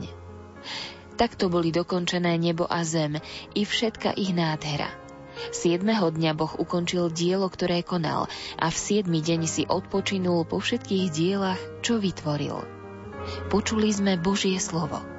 Takto 1.15 1.51
boli 1.51 1.69
dokončené 1.72 2.39
nebo 2.39 2.63
a 2.63 2.84
zem 2.84 3.19
i 3.55 3.62
všetka 3.63 4.15
ich 4.15 4.31
nádhera. 4.31 4.88
Siedmeho 5.55 6.12
dňa 6.12 6.31
Boh 6.36 6.51
ukončil 6.60 7.12
dielo, 7.12 7.48
ktoré 7.48 7.79
konal 7.84 8.27
a 8.60 8.67
v 8.67 8.75
siedmy 8.75 9.24
deň 9.24 9.41
si 9.48 9.63
odpočinul 9.63 10.43
po 10.43 10.60
všetkých 10.60 11.05
dielach, 11.12 11.62
čo 11.79 12.00
vytvoril. 12.00 12.60
Počuli 13.51 13.91
sme 13.91 14.19
Božie 14.19 14.60
slovo. 14.60 15.19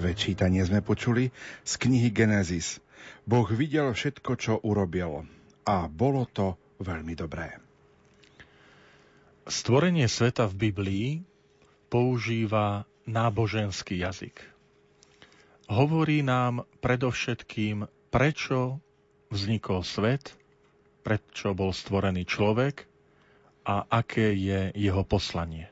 Prvé 0.00 0.16
čítanie 0.16 0.64
sme 0.64 0.80
počuli 0.80 1.28
z 1.60 1.72
knihy 1.76 2.08
Genesis. 2.08 2.80
Boh 3.28 3.44
videl 3.52 3.92
všetko, 3.92 4.32
čo 4.40 4.56
urobil 4.64 5.28
a 5.68 5.92
bolo 5.92 6.24
to 6.24 6.56
veľmi 6.80 7.12
dobré. 7.12 7.60
Stvorenie 9.44 10.08
sveta 10.08 10.48
v 10.48 10.56
Biblii 10.56 11.08
používa 11.92 12.88
náboženský 13.04 14.00
jazyk. 14.00 14.40
Hovorí 15.68 16.24
nám 16.24 16.64
predovšetkým, 16.80 17.84
prečo 18.08 18.80
vznikol 19.28 19.84
svet, 19.84 20.32
prečo 21.04 21.52
bol 21.52 21.76
stvorený 21.76 22.24
človek 22.24 22.88
a 23.68 23.84
aké 23.84 24.32
je 24.32 24.72
jeho 24.80 25.04
poslanie. 25.04 25.68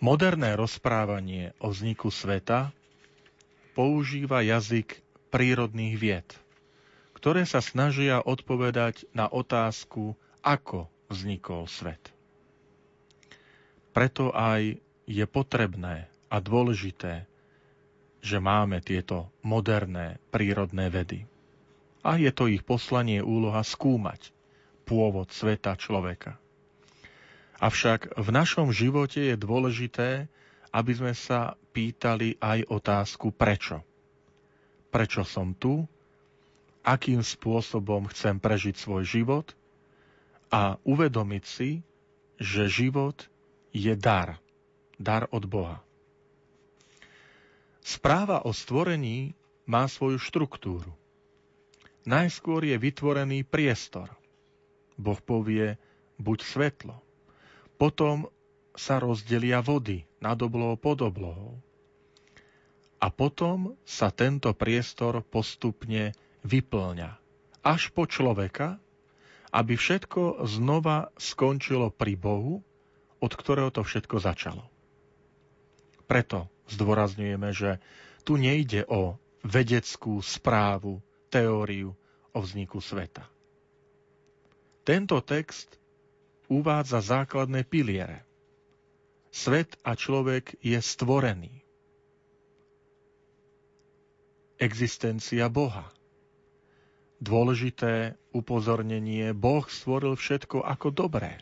Moderné 0.00 0.56
rozprávanie 0.56 1.52
o 1.60 1.68
vzniku 1.68 2.08
sveta 2.08 2.72
používa 3.76 4.40
jazyk 4.40 4.96
prírodných 5.28 5.94
vied, 6.00 6.28
ktoré 7.12 7.44
sa 7.44 7.60
snažia 7.60 8.24
odpovedať 8.24 9.04
na 9.12 9.28
otázku, 9.28 10.16
ako 10.40 10.88
vznikol 11.12 11.68
svet. 11.68 12.00
Preto 13.92 14.32
aj 14.32 14.80
je 15.04 15.24
potrebné 15.28 16.08
a 16.32 16.36
dôležité, 16.40 17.28
že 18.24 18.40
máme 18.40 18.80
tieto 18.80 19.28
moderné 19.44 20.16
prírodné 20.32 20.88
vedy. 20.88 21.28
A 22.00 22.16
je 22.16 22.32
to 22.32 22.48
ich 22.48 22.64
poslanie 22.64 23.20
úloha 23.20 23.60
skúmať 23.60 24.32
pôvod 24.88 25.28
sveta 25.28 25.76
človeka. 25.76 26.40
Avšak 27.60 28.16
v 28.16 28.28
našom 28.32 28.72
živote 28.72 29.20
je 29.20 29.36
dôležité, 29.36 30.32
aby 30.72 30.92
sme 30.96 31.12
sa 31.12 31.60
pýtali 31.76 32.40
aj 32.40 32.72
otázku 32.72 33.36
prečo. 33.36 33.84
Prečo 34.88 35.22
som 35.28 35.52
tu? 35.52 35.84
Akým 36.80 37.20
spôsobom 37.20 38.08
chcem 38.08 38.40
prežiť 38.40 38.80
svoj 38.80 39.04
život? 39.04 39.52
A 40.48 40.80
uvedomiť 40.88 41.44
si, 41.44 41.84
že 42.40 42.72
život 42.72 43.28
je 43.76 43.92
dar. 43.92 44.40
Dar 44.96 45.28
od 45.28 45.44
Boha. 45.44 45.84
Správa 47.84 48.40
o 48.48 48.56
stvorení 48.56 49.36
má 49.68 49.84
svoju 49.84 50.16
štruktúru. 50.16 50.96
Najskôr 52.08 52.64
je 52.64 52.80
vytvorený 52.80 53.44
priestor. 53.44 54.08
Boh 54.96 55.20
povie, 55.20 55.76
buď 56.16 56.38
svetlo. 56.40 56.96
Potom 57.80 58.28
sa 58.76 59.00
rozdelia 59.00 59.64
vody 59.64 60.04
nad 60.20 60.36
oblohou 60.36 60.76
pod 60.76 61.00
oblohou. 61.00 61.56
A 63.00 63.08
potom 63.08 63.80
sa 63.88 64.12
tento 64.12 64.52
priestor 64.52 65.24
postupne 65.24 66.12
vyplňa 66.44 67.16
až 67.64 67.88
po 67.96 68.04
človeka, 68.04 68.76
aby 69.48 69.80
všetko 69.80 70.44
znova 70.44 71.08
skončilo 71.16 71.88
pri 71.88 72.20
Bohu, 72.20 72.60
od 73.24 73.32
ktorého 73.32 73.72
to 73.72 73.80
všetko 73.80 74.20
začalo. 74.20 74.68
Preto 76.04 76.52
zdôrazňujeme, 76.68 77.48
že 77.56 77.80
tu 78.28 78.36
nejde 78.36 78.84
o 78.92 79.16
vedeckú 79.40 80.20
správu, 80.20 81.00
teóriu 81.32 81.96
o 82.36 82.38
vzniku 82.44 82.84
sveta. 82.84 83.24
Tento 84.84 85.16
text 85.24 85.79
uvádza 86.50 86.98
základné 86.98 87.62
piliere. 87.62 88.26
Svet 89.30 89.78
a 89.86 89.94
človek 89.94 90.58
je 90.58 90.76
stvorený. 90.82 91.62
Existencia 94.58 95.46
Boha. 95.46 95.86
Dôležité 97.22 98.18
upozornenie, 98.34 99.30
Boh 99.30 99.64
stvoril 99.70 100.18
všetko 100.18 100.66
ako 100.66 100.90
dobré. 100.90 101.38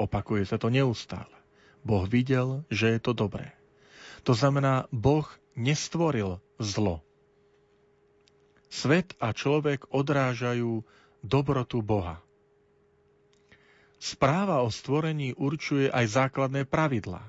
Opakuje 0.00 0.46
sa 0.48 0.56
to 0.56 0.72
neustále. 0.72 1.34
Boh 1.84 2.06
videl, 2.08 2.64
že 2.72 2.96
je 2.96 3.00
to 3.02 3.12
dobré. 3.12 3.52
To 4.24 4.32
znamená, 4.32 4.88
Boh 4.94 5.26
nestvoril 5.58 6.40
zlo. 6.56 7.04
Svet 8.70 9.18
a 9.18 9.34
človek 9.34 9.90
odrážajú 9.90 10.86
dobrotu 11.20 11.82
Boha. 11.82 12.22
Správa 14.00 14.64
o 14.64 14.72
stvorení 14.72 15.36
určuje 15.36 15.92
aj 15.92 16.24
základné 16.24 16.64
pravidlá. 16.64 17.20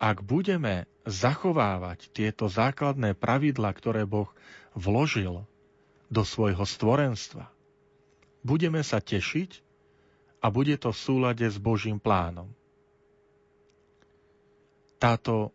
Ak 0.00 0.24
budeme 0.24 0.88
zachovávať 1.04 2.08
tieto 2.10 2.48
základné 2.48 3.12
pravidlá, 3.12 3.68
ktoré 3.76 4.08
Boh 4.08 4.32
vložil 4.72 5.44
do 6.08 6.22
svojho 6.24 6.64
stvorenstva, 6.64 7.52
budeme 8.40 8.80
sa 8.80 8.98
tešiť 8.98 9.60
a 10.40 10.48
bude 10.48 10.74
to 10.80 10.90
v 10.90 10.98
súlade 10.98 11.44
s 11.44 11.60
Božím 11.60 12.00
plánom. 12.00 12.48
Táto 14.96 15.52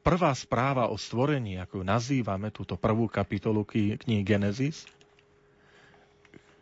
prvá 0.00 0.32
správa 0.32 0.88
o 0.88 0.96
stvorení, 0.96 1.60
ako 1.60 1.82
ju 1.82 1.84
nazývame, 1.84 2.48
túto 2.50 2.80
prvú 2.80 3.06
kapitolu 3.06 3.68
knihy 3.68 4.22
Genesis, 4.24 4.88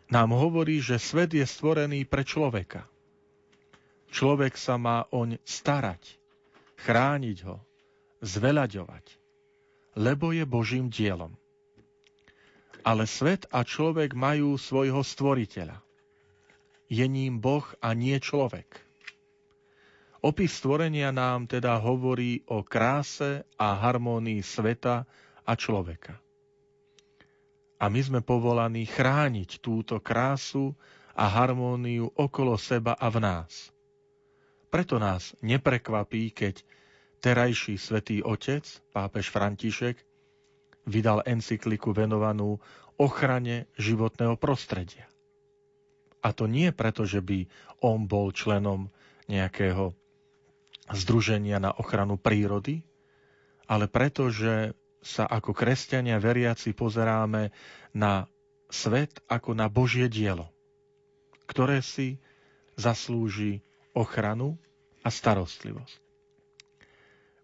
nám 0.09 0.37
hovorí, 0.37 0.81
že 0.81 1.01
svet 1.01 1.33
je 1.33 1.45
stvorený 1.45 2.05
pre 2.05 2.21
človeka. 2.21 2.85
Človek 4.13 4.53
sa 4.55 4.77
má 4.77 5.09
oň 5.11 5.41
starať, 5.43 6.17
chrániť 6.85 7.37
ho, 7.49 7.59
zveľaďovať, 8.21 9.05
lebo 9.97 10.31
je 10.31 10.45
Božím 10.45 10.87
dielom. 10.87 11.33
Ale 12.85 13.09
svet 13.09 13.49
a 13.49 13.65
človek 13.65 14.13
majú 14.13 14.61
svojho 14.61 15.01
stvoriteľa. 15.01 15.81
Je 16.85 17.05
ním 17.09 17.41
Boh 17.41 17.65
a 17.81 17.97
nie 17.97 18.13
človek. 18.21 18.85
Opis 20.21 20.57
stvorenia 20.57 21.09
nám 21.09 21.49
teda 21.49 21.77
hovorí 21.81 22.45
o 22.49 22.61
kráse 22.61 23.45
a 23.57 23.77
harmónii 23.77 24.41
sveta 24.41 25.05
a 25.45 25.51
človeka. 25.53 26.24
A 27.75 27.91
my 27.91 28.01
sme 28.01 28.19
povolaní 28.23 28.87
chrániť 28.87 29.59
túto 29.59 29.99
krásu 29.99 30.71
a 31.15 31.27
harmóniu 31.27 32.11
okolo 32.15 32.55
seba 32.55 32.95
a 32.95 33.07
v 33.11 33.17
nás. 33.23 33.71
Preto 34.71 34.99
nás 34.99 35.35
neprekvapí, 35.39 36.35
keď 36.35 36.63
terajší 37.23 37.79
svätý 37.79 38.19
otec, 38.19 38.63
pápež 38.91 39.31
František, 39.31 39.95
vydal 40.85 41.23
encykliku 41.25 41.95
venovanú 41.95 42.59
ochrane 42.95 43.67
životného 43.75 44.35
prostredia. 44.39 45.07
A 46.23 46.31
to 46.31 46.47
nie 46.49 46.71
preto, 46.71 47.05
že 47.05 47.21
by 47.21 47.45
on 47.85 48.07
bol 48.09 48.31
členom 48.33 48.89
nejakého 49.25 49.93
združenia 50.89 51.57
na 51.57 51.73
ochranu 51.73 52.17
prírody, 52.17 52.85
ale 53.65 53.89
preto, 53.89 54.29
že 54.29 54.77
sa 55.05 55.29
ako 55.29 55.53
kresťania 55.53 56.17
veriaci 56.17 56.73
pozeráme 56.73 57.53
na 57.93 58.25
svet 58.73 59.21
ako 59.29 59.53
na 59.53 59.69
Božie 59.69 60.09
dielo, 60.09 60.49
ktoré 61.45 61.85
si 61.85 62.17
zaslúži 62.73 63.61
ochranu 63.93 64.57
a 65.05 65.13
starostlivosť. 65.13 66.01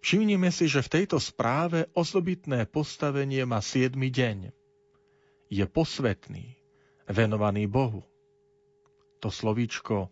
Všimnime 0.02 0.50
si, 0.50 0.65
že 0.65 0.82
v 0.82 0.93
tejto 0.97 1.21
správe 1.21 1.86
osobitné 1.93 2.65
postavenie 2.65 3.45
má 3.45 3.62
siedmy 3.62 4.10
deň. 4.10 4.50
Je 5.54 5.62
posvetný, 5.69 6.58
venovaný 7.06 7.69
Bohu. 7.69 8.02
To 9.21 9.30
slovíčko 9.30 10.10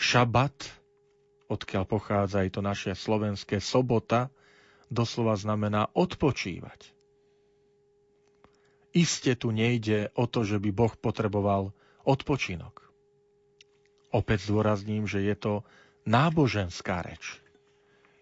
šabat, 0.00 0.56
odkiaľ 1.52 1.84
pochádza 1.84 2.40
aj 2.40 2.50
to 2.56 2.60
naše 2.64 2.96
slovenské 2.96 3.60
sobota, 3.60 4.32
doslova 4.90 5.38
znamená 5.38 5.88
odpočívať. 5.94 6.90
Iste 8.90 9.38
tu 9.38 9.54
nejde 9.54 10.10
o 10.18 10.26
to, 10.26 10.42
že 10.42 10.58
by 10.58 10.74
Boh 10.74 10.90
potreboval 10.98 11.70
odpočinok. 12.02 12.82
Opäť 14.10 14.50
zdôrazním, 14.50 15.06
že 15.06 15.22
je 15.22 15.36
to 15.38 15.52
náboženská 16.02 17.06
reč, 17.06 17.38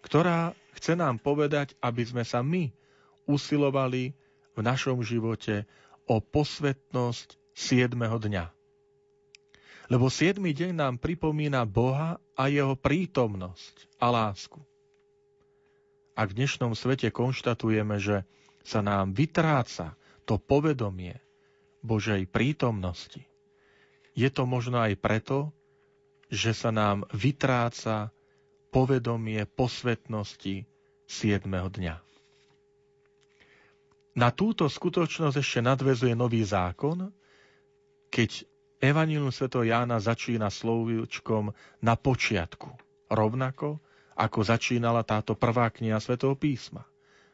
ktorá 0.05 0.53
chce 0.77 0.93
nám 0.93 1.17
povedať, 1.17 1.73
aby 1.81 2.05
sme 2.05 2.21
sa 2.21 2.45
my 2.45 2.69
usilovali 3.25 4.13
v 4.53 4.59
našom 4.61 5.01
živote 5.01 5.65
o 6.05 6.21
posvetnosť 6.21 7.37
siedmeho 7.57 8.21
dňa. 8.21 8.45
Lebo 9.89 10.05
siedmy 10.13 10.53
deň 10.53 10.77
nám 10.77 10.93
pripomína 11.01 11.65
Boha 11.65 12.21
a 12.37 12.45
jeho 12.45 12.77
prítomnosť 12.77 13.89
a 13.97 14.13
lásku. 14.13 14.68
Ak 16.19 16.35
v 16.35 16.43
dnešnom 16.43 16.75
svete 16.75 17.15
konštatujeme, 17.15 17.95
že 17.95 18.27
sa 18.59 18.83
nám 18.83 19.15
vytráca 19.15 19.95
to 20.27 20.35
povedomie 20.35 21.15
Božej 21.79 22.27
prítomnosti, 22.27 23.23
je 24.19 24.27
to 24.27 24.43
možno 24.43 24.83
aj 24.83 24.99
preto, 24.99 25.55
že 26.27 26.51
sa 26.51 26.75
nám 26.75 27.07
vytráca 27.15 28.11
povedomie 28.67 29.47
posvetnosti 29.47 30.67
7. 31.07 31.47
dňa. 31.47 31.95
Na 34.19 34.29
túto 34.35 34.67
skutočnosť 34.67 35.39
ešte 35.39 35.63
nadvezuje 35.63 36.19
nový 36.19 36.43
zákon, 36.43 37.15
keď 38.11 38.43
Evangelium 38.83 39.31
Sv. 39.31 39.47
Jána 39.63 40.03
začína 40.03 40.51
slovíčkom 40.51 41.55
na 41.79 41.95
počiatku, 41.95 42.75
rovnako 43.07 43.79
ako 44.19 44.43
začínala 44.43 45.07
táto 45.07 45.39
prvá 45.39 45.71
kniha 45.71 46.03
Svetého 46.03 46.35
písma. 46.35 46.83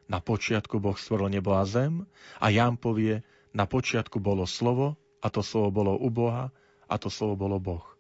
Na 0.06 0.22
počiatku 0.22 0.78
Boh 0.78 0.94
stvoril 0.94 1.34
nebo 1.34 1.58
a 1.58 1.66
zem 1.66 2.06
a 2.38 2.54
Ján 2.54 2.78
povie, 2.78 3.26
na 3.58 3.66
počiatku 3.66 4.22
bolo 4.22 4.46
slovo 4.46 4.94
a 5.18 5.34
to 5.34 5.42
slovo 5.42 5.74
bolo 5.74 5.98
u 5.98 6.14
Boha 6.14 6.54
a 6.86 6.96
to 7.02 7.10
slovo 7.10 7.34
bolo 7.34 7.58
Boh 7.58 7.96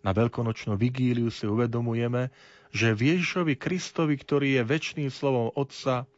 na 0.00 0.16
veľkonočnú 0.16 0.76
vigíliu 0.80 1.28
si 1.28 1.44
uvedomujeme, 1.44 2.32
že 2.72 2.96
Ježišovi 2.96 3.54
Kristovi, 3.58 4.16
ktorý 4.16 4.60
je 4.60 4.62
väčšným 4.64 5.10
slovom 5.12 5.52
Otca, 5.52 6.08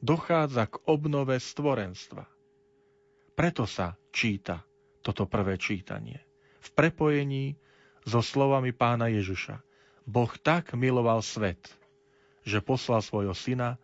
dochádza 0.00 0.70
k 0.70 0.80
obnove 0.88 1.36
stvorenstva. 1.36 2.24
Preto 3.36 3.68
sa 3.68 3.96
číta 4.08 4.64
toto 5.04 5.28
prvé 5.28 5.60
čítanie. 5.60 6.18
V 6.62 6.68
prepojení 6.72 7.54
so 8.06 8.24
slovami 8.24 8.72
pána 8.72 9.12
Ježiša. 9.12 9.65
Boh 10.06 10.30
tak 10.38 10.78
miloval 10.78 11.18
svet, 11.18 11.58
že 12.46 12.62
poslal 12.62 13.02
svojho 13.02 13.34
syna, 13.34 13.74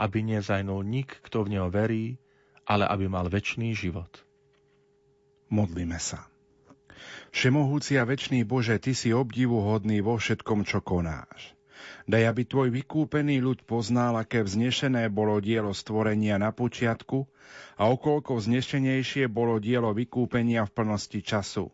aby 0.00 0.24
nezajnul 0.24 0.80
nik, 0.80 1.20
kto 1.28 1.44
v 1.44 1.56
neho 1.56 1.68
verí, 1.68 2.16
ale 2.64 2.88
aby 2.88 3.06
mal 3.06 3.28
väčší 3.28 3.76
život. 3.76 4.08
Modlíme 5.52 6.00
sa. 6.00 6.26
Všemohúci 7.30 8.00
a 8.00 8.08
večný 8.08 8.42
Bože, 8.48 8.80
Ty 8.80 8.96
si 8.96 9.12
obdivuhodný 9.12 10.00
vo 10.00 10.16
všetkom, 10.16 10.64
čo 10.64 10.80
konáš. 10.80 11.54
Daj, 12.08 12.24
aby 12.24 12.42
Tvoj 12.48 12.68
vykúpený 12.72 13.44
ľud 13.44 13.62
poznal, 13.68 14.16
aké 14.16 14.40
vznešené 14.42 15.12
bolo 15.12 15.38
dielo 15.44 15.76
stvorenia 15.76 16.40
na 16.40 16.50
počiatku 16.50 17.28
a 17.76 17.92
okolko 17.92 18.40
vznešenejšie 18.40 19.28
bolo 19.28 19.60
dielo 19.60 19.92
vykúpenia 19.92 20.64
v 20.64 20.72
plnosti 20.72 21.20
času, 21.20 21.68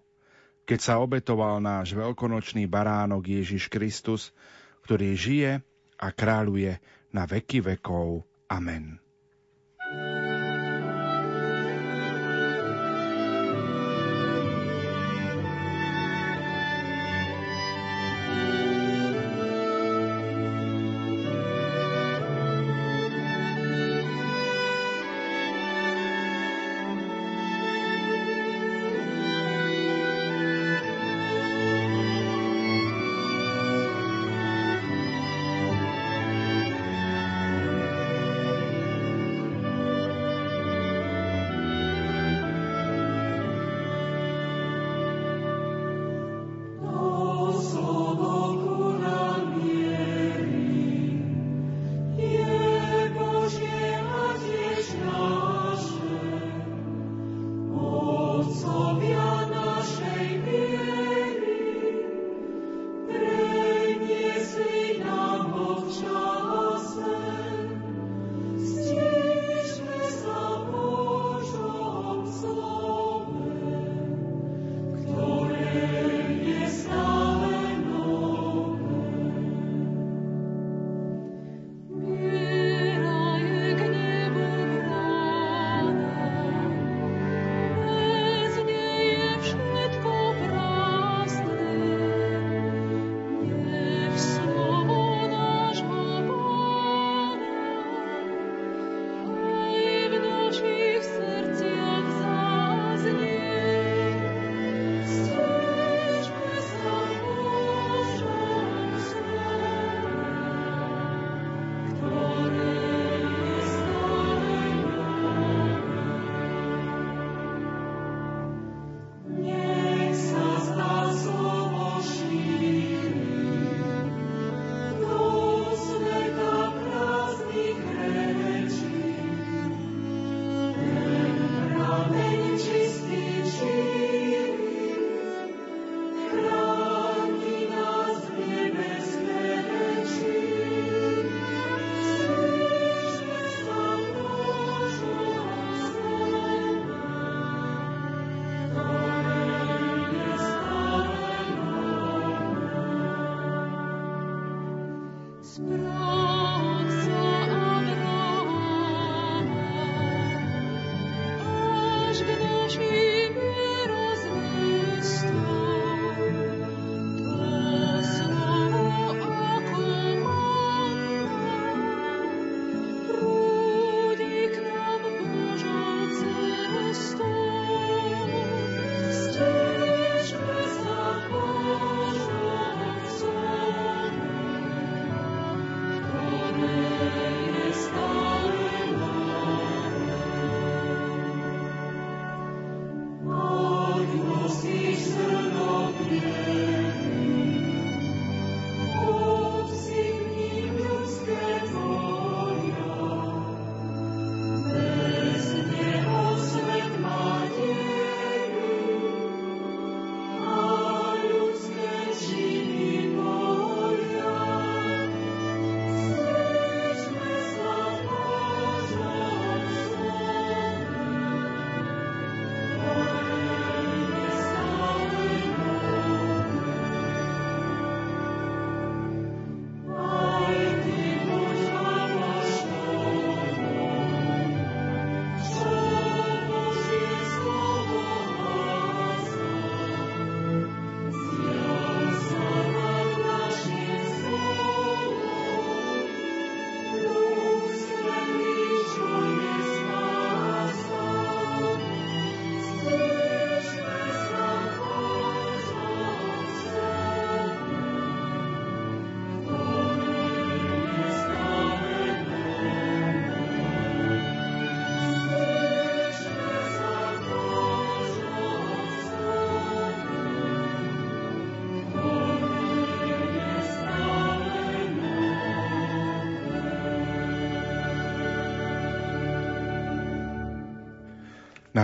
keď 0.66 0.78
sa 0.80 0.94
obetoval 1.02 1.58
náš 1.58 1.94
veľkonočný 1.94 2.66
baránok 2.70 3.26
Ježiš 3.26 3.66
Kristus, 3.66 4.30
ktorý 4.86 5.14
žije 5.14 5.52
a 5.98 6.06
kráľuje 6.10 6.78
na 7.14 7.26
veky 7.26 7.62
vekov. 7.62 8.26
Amen. 8.50 8.98
thank 9.82 10.26
you 10.26 10.31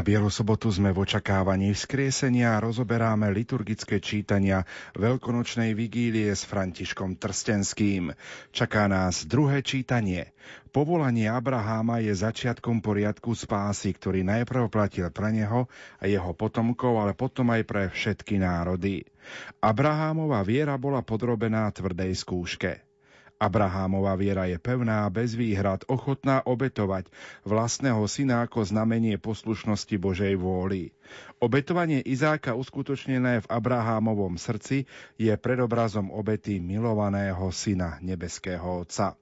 Bielu 0.08 0.32
sobotu 0.32 0.72
sme 0.72 0.88
v 0.88 1.04
očakávaní 1.04 1.76
vzkriesenia 1.76 2.56
a 2.56 2.64
rozoberáme 2.64 3.28
liturgické 3.28 4.00
čítania 4.00 4.64
veľkonočnej 4.96 5.76
vigílie 5.76 6.32
s 6.32 6.48
Františkom 6.48 7.20
Trstenským. 7.20 8.16
Čaká 8.48 8.88
nás 8.88 9.28
druhé 9.28 9.60
čítanie. 9.60 10.32
Povolanie 10.72 11.28
Abraháma 11.28 12.00
je 12.00 12.16
začiatkom 12.16 12.80
poriadku 12.80 13.36
spásy, 13.36 13.92
ktorý 13.92 14.24
najprv 14.24 14.72
platil 14.72 15.12
pre 15.12 15.28
neho 15.28 15.68
a 16.00 16.08
jeho 16.08 16.32
potomkov, 16.32 17.04
ale 17.04 17.12
potom 17.12 17.52
aj 17.52 17.68
pre 17.68 17.92
všetky 17.92 18.40
národy. 18.40 19.04
Abrahámova 19.60 20.40
viera 20.40 20.80
bola 20.80 21.04
podrobená 21.04 21.68
tvrdej 21.68 22.16
skúške. 22.16 22.87
Abrahámova 23.38 24.18
viera 24.18 24.50
je 24.50 24.58
pevná, 24.58 25.06
bez 25.14 25.38
výhrad, 25.38 25.86
ochotná 25.86 26.42
obetovať 26.42 27.06
vlastného 27.46 28.02
syna 28.10 28.42
ako 28.42 28.66
znamenie 28.66 29.14
poslušnosti 29.14 29.94
Božej 29.94 30.34
vôli. 30.34 30.90
Obetovanie 31.38 32.02
Izáka 32.02 32.58
uskutočnené 32.58 33.46
v 33.46 33.46
Abrahámovom 33.46 34.34
srdci 34.42 34.90
je 35.14 35.30
predobrazom 35.38 36.10
obety 36.10 36.58
milovaného 36.58 37.46
syna 37.54 38.02
nebeského 38.02 38.82
Otca. 38.82 39.14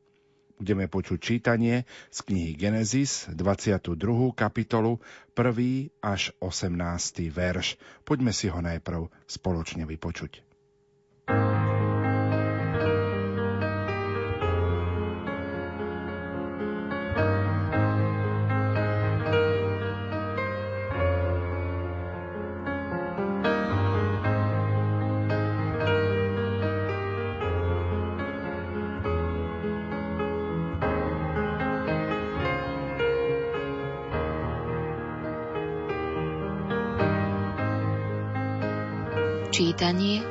Budeme 0.56 0.88
počuť 0.88 1.20
čítanie 1.20 1.84
z 2.08 2.18
knihy 2.24 2.56
Genesis, 2.56 3.28
22. 3.28 4.00
kapitolu, 4.32 4.96
1. 5.36 5.92
až 6.00 6.32
18. 6.40 6.72
verš. 7.28 7.76
Poďme 8.08 8.32
si 8.32 8.48
ho 8.48 8.64
najprv 8.64 9.12
spoločne 9.28 9.84
vypočuť. 9.84 10.55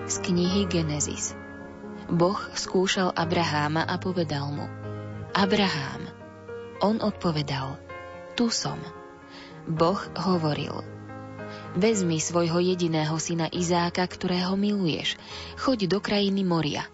Z 0.05 0.21
knihy 0.21 0.69
Genesis 0.69 1.33
Boh 2.05 2.37
skúšal 2.53 3.09
Abraháma 3.09 3.81
a 3.89 3.97
povedal 3.97 4.53
mu 4.53 4.69
Abrahám. 5.33 6.05
On 6.77 7.01
odpovedal 7.01 7.81
Tu 8.37 8.53
som. 8.53 8.77
Boh 9.65 9.97
hovoril 10.13 10.85
Vezmi 11.73 12.21
svojho 12.21 12.61
jediného 12.61 13.17
syna 13.17 13.49
Izáka, 13.49 14.05
ktorého 14.05 14.53
miluješ, 14.53 15.17
choď 15.57 15.89
do 15.89 15.97
krajiny 15.97 16.45
Moria 16.45 16.85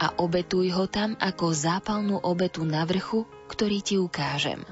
a 0.00 0.16
obetuj 0.16 0.72
ho 0.72 0.88
tam 0.88 1.20
ako 1.20 1.52
zápalnú 1.52 2.16
obetu 2.24 2.64
na 2.64 2.88
vrchu, 2.88 3.28
ktorý 3.52 3.84
ti 3.84 4.00
ukážem. 4.00 4.64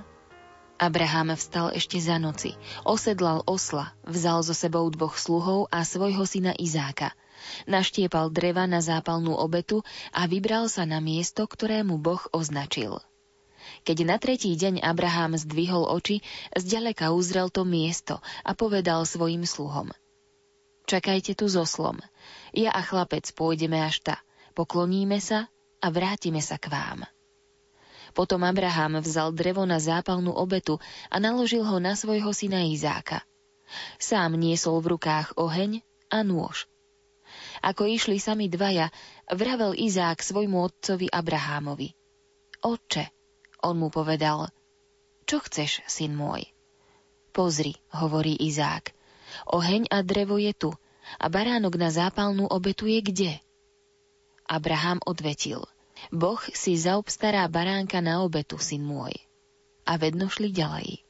Abraham 0.80 1.36
vstal 1.36 1.76
ešte 1.76 2.00
za 2.00 2.16
noci, 2.16 2.56
osedlal 2.88 3.44
osla, 3.44 3.92
vzal 4.08 4.40
so 4.40 4.56
sebou 4.56 4.88
dvoch 4.88 5.14
sluhov 5.20 5.68
a 5.68 5.84
svojho 5.84 6.24
syna 6.24 6.56
Izáka. 6.56 7.12
Naštiepal 7.66 8.30
dreva 8.30 8.64
na 8.66 8.82
zápalnú 8.82 9.34
obetu 9.34 9.82
a 10.10 10.26
vybral 10.26 10.66
sa 10.66 10.86
na 10.86 10.98
miesto, 10.98 11.46
ktorému 11.46 11.98
Boh 11.98 12.22
označil. 12.30 12.98
Keď 13.86 13.98
na 14.02 14.18
tretí 14.18 14.54
deň 14.58 14.82
Abraham 14.82 15.38
zdvihol 15.38 15.86
oči, 15.86 16.22
zďaleka 16.54 17.14
uzrel 17.14 17.50
to 17.50 17.62
miesto 17.62 18.18
a 18.42 18.54
povedal 18.58 19.06
svojim 19.06 19.46
sluhom. 19.46 19.90
Čakajte 20.86 21.38
tu 21.38 21.46
so 21.46 21.62
slom. 21.62 22.02
Ja 22.50 22.74
a 22.74 22.82
chlapec 22.82 23.30
pôjdeme 23.32 23.78
až 23.78 24.02
ta, 24.02 24.16
pokloníme 24.58 25.22
sa 25.22 25.46
a 25.78 25.86
vrátime 25.94 26.42
sa 26.42 26.58
k 26.58 26.70
vám. 26.74 27.06
Potom 28.12 28.44
Abraham 28.44 29.00
vzal 29.00 29.32
drevo 29.32 29.64
na 29.64 29.80
zápalnú 29.80 30.36
obetu 30.36 30.76
a 31.08 31.16
naložil 31.16 31.64
ho 31.64 31.80
na 31.80 31.96
svojho 31.96 32.28
syna 32.36 32.66
Izáka. 32.68 33.24
Sám 33.96 34.36
niesol 34.36 34.84
v 34.84 34.98
rukách 34.98 35.32
oheň 35.40 35.80
a 36.12 36.20
nôž. 36.20 36.68
Ako 37.62 37.86
išli 37.86 38.18
sami 38.18 38.50
dvaja, 38.50 38.90
vravel 39.30 39.78
Izák 39.78 40.18
svojmu 40.18 40.58
otcovi 40.66 41.06
Abrahámovi. 41.06 41.94
Otče, 42.62 43.04
on 43.62 43.78
mu 43.78 43.88
povedal, 43.88 44.50
čo 45.24 45.38
chceš, 45.38 45.86
syn 45.86 46.18
môj? 46.18 46.42
Pozri, 47.30 47.78
hovorí 47.94 48.34
Izák, 48.34 48.90
oheň 49.46 49.88
a 49.88 50.02
drevo 50.02 50.36
je 50.36 50.52
tu, 50.52 50.70
a 51.18 51.26
baránok 51.30 51.78
na 51.78 51.88
zápalnú 51.94 52.50
obetu 52.50 52.90
je 52.90 53.00
kde? 53.02 53.32
Abraham 54.50 54.98
odvetil– 55.06 55.62
Boh 56.10 56.40
si 56.50 56.74
zaobstará 56.74 57.46
baránka 57.46 58.02
na 58.02 58.26
obetu, 58.26 58.58
syn 58.58 58.82
môj. 58.82 59.14
A 59.86 59.94
vedno 60.00 60.26
šli 60.26 60.50
ďalej. 60.50 61.06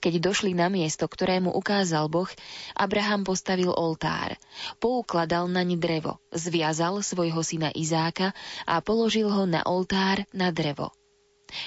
Keď 0.00 0.18
došli 0.22 0.52
na 0.52 0.66
miesto, 0.68 1.06
ktorému 1.06 1.52
ukázal 1.52 2.10
Boh, 2.10 2.28
Abraham 2.76 3.22
postavil 3.22 3.70
oltár, 3.70 4.36
poukladal 4.82 5.46
naň 5.48 5.78
drevo, 5.78 6.18
zviazal 6.34 7.00
svojho 7.04 7.40
syna 7.40 7.70
Izáka 7.72 8.34
a 8.66 8.80
položil 8.80 9.30
ho 9.30 9.44
na 9.46 9.62
oltár 9.66 10.26
na 10.34 10.50
drevo. 10.50 10.90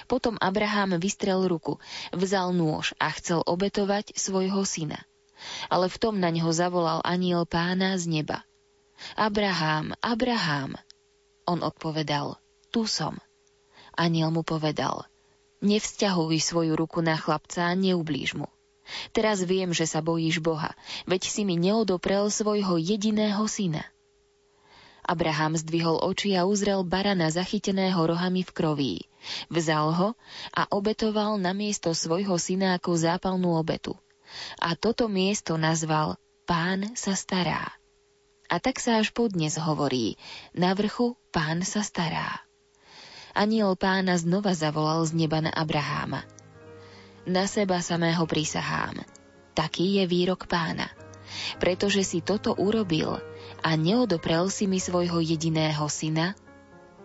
Potom 0.09 0.35
Abraham 0.41 0.97
vystrel 0.97 1.45
ruku, 1.45 1.77
vzal 2.09 2.51
nôž 2.57 2.97
a 2.97 3.13
chcel 3.13 3.45
obetovať 3.45 4.17
svojho 4.17 4.65
syna. 4.65 5.05
Ale 5.69 5.91
v 5.91 5.97
tom 6.01 6.17
na 6.17 6.33
neho 6.33 6.49
zavolal 6.49 7.05
aniel 7.05 7.45
pána 7.45 7.93
z 7.99 8.09
neba. 8.09 8.41
Abraham, 9.19 9.93
Abraham. 10.01 10.79
On 11.45 11.61
odpovedal, 11.61 12.39
tu 12.73 12.89
som. 12.89 13.19
Aniel 13.93 14.33
mu 14.33 14.41
povedal, 14.41 15.05
nevzťahuj 15.63 16.37
svoju 16.41 16.73
ruku 16.75 16.99
na 16.99 17.15
chlapca 17.15 17.69
a 17.69 17.77
neublíž 17.77 18.35
mu. 18.35 18.51
Teraz 19.11 19.41
viem, 19.41 19.73
že 19.73 19.89
sa 19.89 20.03
bojíš 20.03 20.39
Boha, 20.41 20.77
veď 21.09 21.25
si 21.25 21.41
mi 21.41 21.57
neodoprel 21.57 22.29
svojho 22.29 22.77
jediného 22.77 23.41
syna. 23.49 23.81
Abraham 25.05 25.53
zdvihol 25.53 26.01
oči 26.01 26.33
a 26.33 26.49
uzrel 26.49 26.81
barana 26.81 27.29
zachyteného 27.29 27.97
rohami 27.97 28.41
v 28.41 28.51
kroví. 28.53 28.95
Vzal 29.53 29.93
ho 29.93 30.09
a 30.49 30.65
obetoval 30.73 31.37
na 31.37 31.53
miesto 31.53 31.93
svojho 31.93 32.41
syna 32.41 32.77
ako 32.77 32.97
zápalnú 32.97 33.53
obetu. 33.53 33.93
A 34.57 34.73
toto 34.73 35.05
miesto 35.05 35.61
nazval 35.61 36.17
Pán 36.49 36.93
sa 36.97 37.13
stará. 37.13 37.69
A 38.49 38.61
tak 38.61 38.77
sa 38.81 39.01
až 39.01 39.13
podnes 39.13 39.57
hovorí, 39.57 40.17
na 40.53 40.73
vrchu 40.73 41.17
Pán 41.29 41.65
sa 41.65 41.81
stará 41.81 42.45
aniel 43.35 43.75
pána 43.75 44.15
znova 44.15 44.55
zavolal 44.55 45.03
z 45.03 45.11
neba 45.13 45.43
na 45.43 45.51
Abraháma. 45.51 46.23
Na 47.27 47.45
seba 47.51 47.83
samého 47.83 48.23
prisahám. 48.23 49.03
Taký 49.51 49.99
je 49.99 50.03
výrok 50.07 50.47
pána. 50.47 50.87
Pretože 51.59 52.07
si 52.07 52.23
toto 52.23 52.55
urobil 52.55 53.19
a 53.59 53.69
neodoprel 53.75 54.47
si 54.47 54.69
mi 54.71 54.79
svojho 54.79 55.19
jediného 55.19 55.83
syna, 55.91 56.37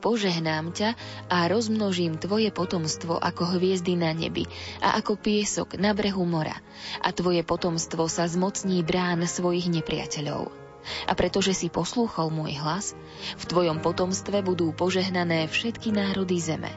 požehnám 0.00 0.72
ťa 0.72 0.96
a 1.28 1.48
rozmnožím 1.48 2.16
tvoje 2.16 2.48
potomstvo 2.52 3.20
ako 3.20 3.56
hviezdy 3.56 3.96
na 3.96 4.12
nebi 4.16 4.48
a 4.80 4.96
ako 4.96 5.20
piesok 5.20 5.76
na 5.76 5.92
brehu 5.92 6.24
mora 6.24 6.56
a 7.00 7.12
tvoje 7.12 7.44
potomstvo 7.44 8.08
sa 8.08 8.28
zmocní 8.28 8.80
brán 8.80 9.24
svojich 9.24 9.68
nepriateľov. 9.68 10.59
A 11.08 11.12
pretože 11.14 11.52
si 11.56 11.68
poslúchol 11.68 12.32
môj 12.32 12.56
hlas, 12.60 12.96
v 13.36 13.44
tvojom 13.44 13.80
potomstve 13.84 14.40
budú 14.44 14.72
požehnané 14.72 15.46
všetky 15.46 15.92
národy 15.92 16.40
zeme. 16.40 16.72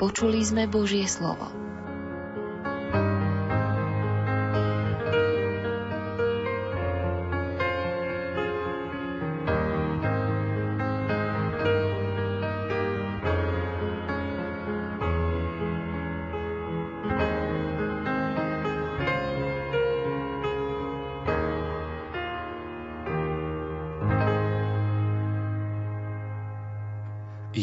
Počuli 0.00 0.42
sme 0.42 0.66
Božie 0.66 1.06
slovo. 1.06 1.46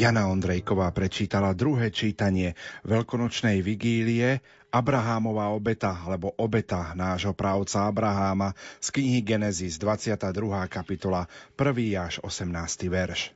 Jana 0.02 0.34
Ondrejková 0.34 0.90
prečítala 0.98 1.54
druhé 1.54 1.94
čítanie 1.94 2.58
veľkonočnej 2.90 3.62
vigílie 3.62 4.42
Abrahámová 4.74 5.54
obeta, 5.54 5.94
alebo 5.94 6.34
obeta 6.42 6.98
nášho 6.98 7.38
právca 7.38 7.86
Abraháma 7.86 8.58
z 8.82 8.98
knihy 8.98 9.22
Genesis 9.22 9.78
22. 9.78 10.26
kapitola 10.74 11.30
1. 11.54 12.02
až 12.02 12.18
18. 12.26 12.50
verš. 12.90 13.30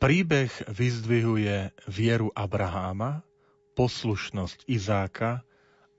Príbeh 0.00 0.48
vyzdvihuje 0.72 1.76
vieru 1.84 2.32
Abraháma, 2.32 3.20
poslušnosť 3.76 4.64
Izáka 4.72 5.44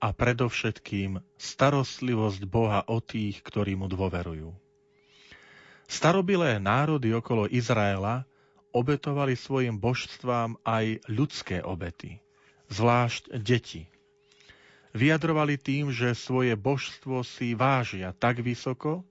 a 0.02 0.10
predovšetkým 0.10 1.22
starostlivosť 1.38 2.42
Boha 2.50 2.82
o 2.90 2.98
tých, 2.98 3.38
ktorí 3.46 3.78
mu 3.78 3.86
dôverujú. 3.86 4.50
Starobilé 5.86 6.58
národy 6.58 7.14
okolo 7.14 7.46
Izraela 7.46 8.26
obetovali 8.74 9.38
svojim 9.38 9.78
božstvám 9.78 10.58
aj 10.66 11.06
ľudské 11.06 11.62
obety, 11.62 12.18
zvlášť 12.68 13.38
deti. 13.38 13.86
Vyjadrovali 14.90 15.54
tým, 15.58 15.94
že 15.94 16.18
svoje 16.18 16.58
božstvo 16.58 17.22
si 17.22 17.54
vážia 17.54 18.10
tak 18.14 18.42
vysoko, 18.42 19.06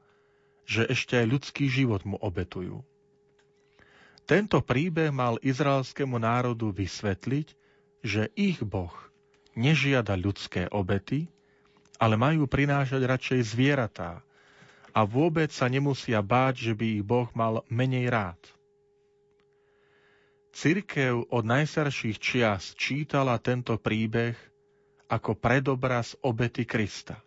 že 0.63 0.87
ešte 0.87 1.19
aj 1.19 1.27
ľudský 1.27 1.65
život 1.71 2.03
mu 2.03 2.19
obetujú. 2.19 2.83
Tento 4.23 4.63
príbeh 4.63 5.11
mal 5.11 5.35
izraelskému 5.43 6.15
národu 6.15 6.71
vysvetliť, 6.71 7.47
že 8.03 8.31
ich 8.39 8.63
Boh 8.63 8.95
nežiada 9.59 10.15
ľudské 10.15 10.71
obety, 10.71 11.27
ale 11.99 12.15
majú 12.15 12.47
prinášať 12.47 13.03
radšej 13.03 13.39
zvieratá 13.51 14.23
a 14.95 15.03
vôbec 15.03 15.51
sa 15.51 15.67
nemusia 15.67 16.23
báť, 16.23 16.71
že 16.71 16.73
by 16.75 16.85
ich 16.99 17.03
Boh 17.03 17.27
mal 17.35 17.67
menej 17.67 18.07
rád. 18.07 18.39
Cirkev 20.53 21.33
od 21.33 21.43
najstarších 21.49 22.21
čias 22.21 22.77
čítala 22.77 23.41
tento 23.41 23.73
príbeh 23.81 24.37
ako 25.09 25.33
predobraz 25.33 26.13
obety 26.21 26.69
Krista. 26.69 27.17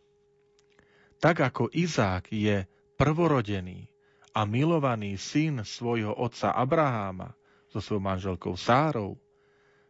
Tak 1.18 1.42
ako 1.42 1.74
Izák 1.74 2.30
je 2.30 2.70
prvorodený 2.94 3.90
a 4.30 4.46
milovaný 4.46 5.18
syn 5.18 5.66
svojho 5.66 6.14
otca 6.14 6.54
Abraháma 6.54 7.34
so 7.66 7.82
svojou 7.82 8.04
manželkou 8.04 8.54
Sárou, 8.54 9.18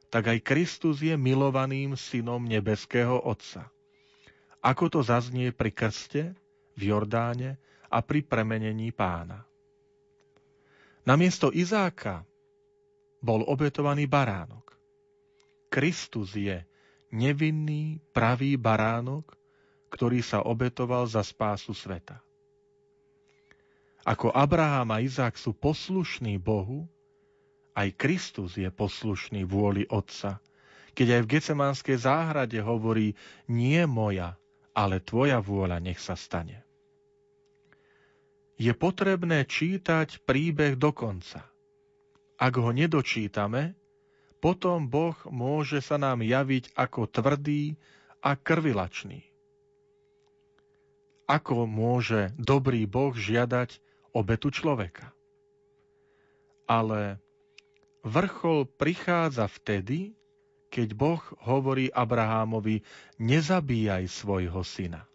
tak 0.09 0.33
aj 0.33 0.39
Kristus 0.41 1.03
je 1.03 1.13
milovaným 1.19 1.99
synom 1.99 2.41
nebeského 2.41 3.21
Otca. 3.21 3.69
Ako 4.63 4.89
to 4.89 5.01
zaznie 5.03 5.51
pri 5.51 5.75
krste, 5.75 6.33
v 6.79 6.95
Jordáne 6.95 7.59
a 7.91 8.01
pri 8.01 8.23
premenení 8.23 8.95
pána. 8.95 9.45
Namiesto 11.07 11.55
Izáka 11.55 12.27
bol 13.27 13.43
obetovaný 13.43 14.07
baránok. 14.07 14.79
Kristus 15.67 16.39
je 16.39 16.63
nevinný, 17.11 17.99
pravý 18.15 18.55
baránok, 18.55 19.35
ktorý 19.91 20.23
sa 20.23 20.47
obetoval 20.47 21.11
za 21.11 21.27
spásu 21.27 21.75
sveta. 21.75 22.23
Ako 24.07 24.31
Abraham 24.31 24.95
a 24.95 25.03
Izák 25.03 25.35
sú 25.35 25.51
poslušní 25.51 26.39
Bohu, 26.39 26.87
aj 27.75 27.91
Kristus 27.99 28.55
je 28.55 28.71
poslušný 28.71 29.43
vôli 29.43 29.83
Otca. 29.91 30.39
Keď 30.95 31.07
aj 31.11 31.21
v 31.27 31.31
Gecemanskej 31.37 31.99
záhrade 31.99 32.57
hovorí, 32.63 33.19
nie 33.51 33.83
moja, 33.85 34.39
ale 34.73 35.03
tvoja 35.03 35.43
vôľa 35.43 35.83
nech 35.83 35.99
sa 35.99 36.15
stane. 36.15 36.63
Je 38.57 38.73
potrebné 38.73 39.45
čítať 39.45 40.25
príbeh 40.25 40.79
do 40.79 40.95
konca– 40.95 41.45
ak 42.37 42.55
ho 42.61 42.71
nedočítame, 42.73 43.73
potom 44.41 44.87
Boh 44.87 45.17
môže 45.33 45.81
sa 45.81 45.97
nám 45.97 46.21
javiť 46.21 46.77
ako 46.77 47.09
tvrdý 47.09 47.75
a 48.21 48.37
krvilačný. 48.37 49.25
Ako 51.27 51.67
môže 51.67 52.31
dobrý 52.39 52.87
Boh 52.87 53.11
žiadať 53.11 53.83
obetu 54.15 54.55
človeka? 54.55 55.11
Ale 56.71 57.19
vrchol 58.07 58.71
prichádza 58.79 59.51
vtedy, 59.51 60.15
keď 60.71 60.89
Boh 60.95 61.23
hovorí 61.43 61.91
Abrahámovi, 61.91 62.87
nezabíjaj 63.19 64.07
svojho 64.07 64.63
syna. 64.63 65.09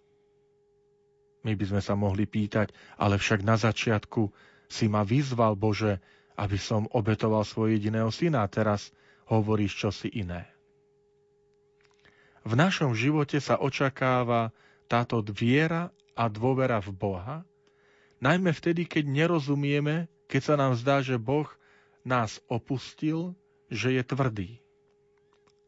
My 1.42 1.58
by 1.58 1.66
sme 1.70 1.82
sa 1.82 1.96
mohli 1.96 2.28
pýtať, 2.28 2.76
ale 3.00 3.18
však 3.18 3.42
na 3.42 3.56
začiatku 3.58 4.30
si 4.72 4.86
ma 4.88 5.02
vyzval, 5.02 5.58
Bože, 5.58 6.00
aby 6.36 6.58
som 6.60 6.88
obetoval 6.92 7.44
svojho 7.48 7.80
jediného 7.80 8.12
syna 8.12 8.44
a 8.44 8.52
teraz 8.52 8.92
hovoríš 9.32 9.88
čosi 9.88 10.10
iné. 10.12 10.48
V 12.42 12.58
našom 12.58 12.98
živote 12.98 13.38
sa 13.38 13.62
očakáva 13.62 14.50
táto 14.90 15.22
viera 15.32 15.94
a 16.18 16.28
dôvera 16.28 16.82
v 16.82 16.92
Boha, 16.92 17.38
najmä 18.20 18.52
vtedy, 18.52 18.90
keď 18.90 19.08
nerozumieme, 19.08 20.12
keď 20.28 20.42
sa 20.42 20.56
nám 20.58 20.76
zdá, 20.76 21.00
že 21.06 21.22
Boh 21.22 21.48
nás 22.04 22.42
opustil, 22.50 23.38
že 23.72 23.96
je 23.96 24.04
tvrdý. 24.04 24.50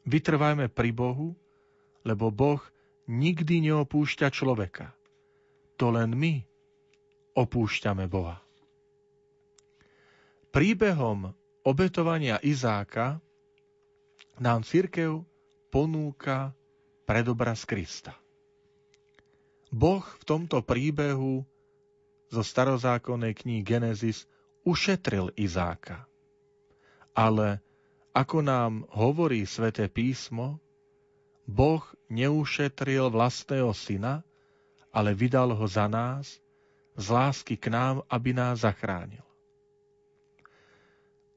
Vytrvajme 0.03 0.67
pri 0.67 0.91
Bohu, 0.91 1.37
lebo 2.03 2.27
Boh 2.33 2.59
nikdy 3.07 3.71
neopúšťa 3.71 4.27
človeka. 4.27 4.91
To 5.79 5.95
len 5.95 6.11
my 6.11 6.43
opúšťame 7.33 8.11
Boha. 8.11 8.42
Príbehom 10.53 11.33
obetovania 11.65 12.37
Izáka 12.37 13.17
nám 14.37 14.61
církev 14.61 15.25
ponúka 15.73 16.53
predobraz 17.09 17.65
Krista. 17.65 18.13
Boh 19.73 20.05
v 20.05 20.23
tomto 20.29 20.61
príbehu 20.61 21.41
zo 22.29 22.45
starozákonnej 22.45 23.33
knihy 23.33 23.65
Genesis 23.65 24.29
ušetril 24.61 25.33
Izáka. 25.33 26.05
Ale 27.17 27.57
ako 28.13 28.45
nám 28.45 28.85
hovorí 28.93 29.49
sväté 29.49 29.89
písmo, 29.89 30.61
Boh 31.49 31.81
neušetril 32.13 33.09
vlastného 33.09 33.73
syna, 33.73 34.21
ale 34.93 35.17
vydal 35.17 35.57
ho 35.57 35.65
za 35.65 35.89
nás, 35.89 36.37
z 36.93 37.05
lásky 37.09 37.57
k 37.57 37.73
nám, 37.73 38.05
aby 38.05 38.37
nás 38.37 38.61
zachránil. 38.61 39.25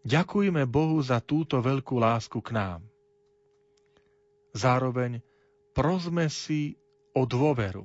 Ďakujme 0.07 0.70
Bohu 0.70 1.02
za 1.02 1.18
túto 1.18 1.59
veľkú 1.59 1.98
lásku 1.98 2.38
k 2.38 2.54
nám. 2.54 2.80
Zároveň 4.54 5.18
prosme 5.74 6.30
si 6.30 6.78
o 7.11 7.26
dôveru. 7.26 7.82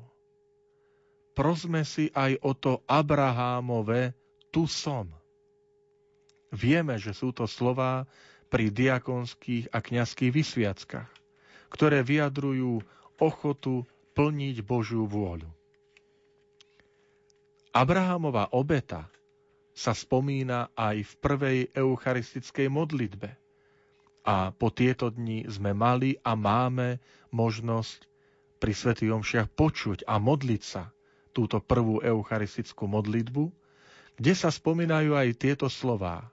Prosme 1.33 1.81
si 1.81 2.13
aj 2.13 2.37
o 2.45 2.53
to 2.53 2.85
Abrahámové 2.85 4.13
tu 4.53 4.69
som. 4.69 5.09
Vieme, 6.53 7.01
že 7.01 7.17
sú 7.17 7.33
to 7.33 7.49
slová 7.49 8.05
pri 8.53 8.69
diakonských 8.69 9.73
a 9.73 9.81
kňazských 9.81 10.29
vysviackách, 10.29 11.09
ktoré 11.73 12.05
vyjadrujú 12.05 12.85
ochotu 13.17 13.81
plniť 14.13 14.61
Božiu 14.61 15.09
vôľu. 15.09 15.49
Abrahámova 17.73 18.51
obeta 18.53 19.09
sa 19.81 19.97
spomína 19.97 20.69
aj 20.77 21.01
v 21.01 21.13
prvej 21.17 21.59
eucharistickej 21.73 22.69
modlitbe. 22.69 23.33
A 24.21 24.53
po 24.53 24.69
tieto 24.69 25.09
dni 25.09 25.49
sme 25.49 25.73
mali 25.73 26.13
a 26.21 26.37
máme 26.37 27.01
možnosť 27.33 28.05
pri 28.61 28.77
Svetých 28.77 29.09
Omšiach 29.09 29.49
počuť 29.57 30.05
a 30.05 30.21
modliť 30.21 30.61
sa 30.61 30.93
túto 31.33 31.57
prvú 31.57 31.97
eucharistickú 32.05 32.85
modlitbu, 32.85 33.49
kde 34.21 34.33
sa 34.37 34.53
spomínajú 34.53 35.17
aj 35.17 35.29
tieto 35.41 35.65
slová. 35.65 36.29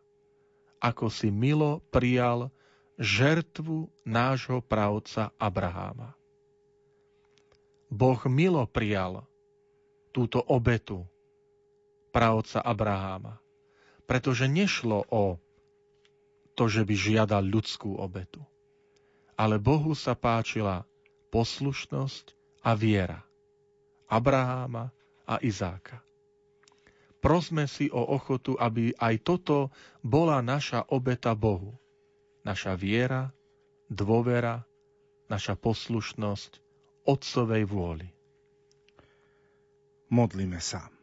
Ako 0.76 1.08
si 1.08 1.32
milo 1.32 1.80
prijal 1.88 2.52
žertvu 3.00 3.88
nášho 4.04 4.60
pravca 4.60 5.32
Abraháma. 5.40 6.12
Boh 7.88 8.20
milo 8.28 8.68
prijal 8.68 9.24
túto 10.12 10.44
obetu, 10.44 11.08
praotca 12.18 12.58
Abraháma. 12.58 13.38
Pretože 14.02 14.50
nešlo 14.50 15.06
o 15.06 15.38
to, 16.58 16.66
že 16.66 16.82
by 16.82 16.94
žiadal 16.98 17.46
ľudskú 17.46 17.94
obetu. 17.94 18.42
Ale 19.38 19.62
Bohu 19.62 19.94
sa 19.94 20.18
páčila 20.18 20.82
poslušnosť 21.30 22.34
a 22.66 22.74
viera 22.74 23.22
Abraháma 24.10 24.90
a 25.30 25.38
Izáka. 25.38 26.02
Prosme 27.22 27.70
si 27.70 27.86
o 27.86 28.02
ochotu, 28.02 28.58
aby 28.58 28.90
aj 28.98 29.14
toto 29.22 29.70
bola 30.02 30.42
naša 30.42 30.90
obeta 30.90 31.38
Bohu. 31.38 31.78
Naša 32.42 32.74
viera, 32.74 33.30
dôvera, 33.86 34.66
naša 35.30 35.54
poslušnosť 35.54 36.58
Otcovej 37.06 37.62
vôli. 37.68 38.08
Modlíme 40.10 40.58
sa. 40.58 40.97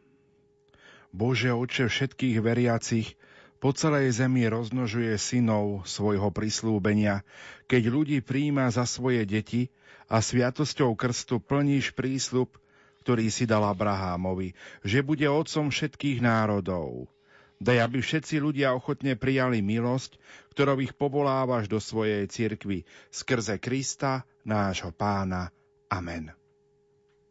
Bože 1.16 1.48
oče 1.48 1.88
všetkých 1.88 2.44
veriacich, 2.44 3.16
po 3.56 3.72
celej 3.72 4.20
zemi 4.20 4.44
rozmnožuje 4.52 5.16
synov 5.16 5.88
svojho 5.88 6.28
prislúbenia, 6.28 7.24
keď 7.64 7.82
ľudí 7.88 8.18
príjma 8.20 8.68
za 8.68 8.84
svoje 8.84 9.24
deti 9.24 9.72
a 10.12 10.20
sviatosťou 10.20 10.92
krstu 10.92 11.40
plníš 11.40 11.96
prísľub, 11.96 12.52
ktorý 13.00 13.32
si 13.32 13.48
dal 13.48 13.64
Abrahámovi, 13.64 14.52
že 14.84 15.00
bude 15.00 15.24
otcom 15.24 15.72
všetkých 15.72 16.20
národov. 16.20 17.08
Daj, 17.56 17.88
aby 17.88 18.04
všetci 18.04 18.36
ľudia 18.36 18.76
ochotne 18.76 19.16
prijali 19.16 19.64
milosť, 19.64 20.20
ktorou 20.52 20.84
ich 20.84 20.92
povolávaš 20.92 21.64
do 21.64 21.80
svojej 21.80 22.28
cirkvi, 22.28 22.84
skrze 23.08 23.56
Krista, 23.56 24.28
nášho 24.44 24.92
pána. 24.92 25.48
Amen. 25.88 26.45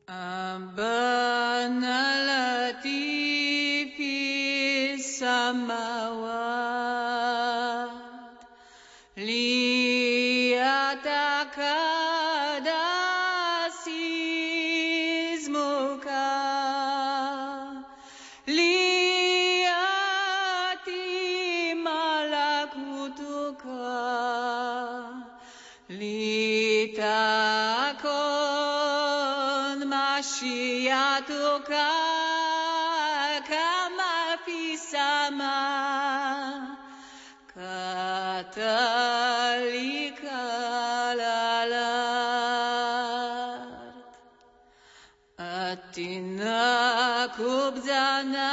أبانا 0.08 1.96
الذي 2.14 3.92
في 3.96 4.14
السماوات 4.94 6.61
ليتقدس 9.16 9.70
خبزنا 47.27 48.51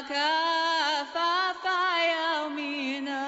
كفاف 0.00 1.64
يومنا 2.14 3.24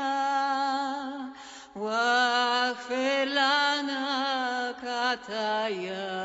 واغفر 1.77 3.25
لنا 3.25 4.05
خطايانا 4.83 6.17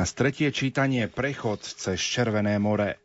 nás 0.00 0.16
tretie 0.16 0.48
čítanie 0.48 1.12
Prechod 1.12 1.60
cez 1.60 2.00
Červené 2.00 2.56
more. 2.56 2.96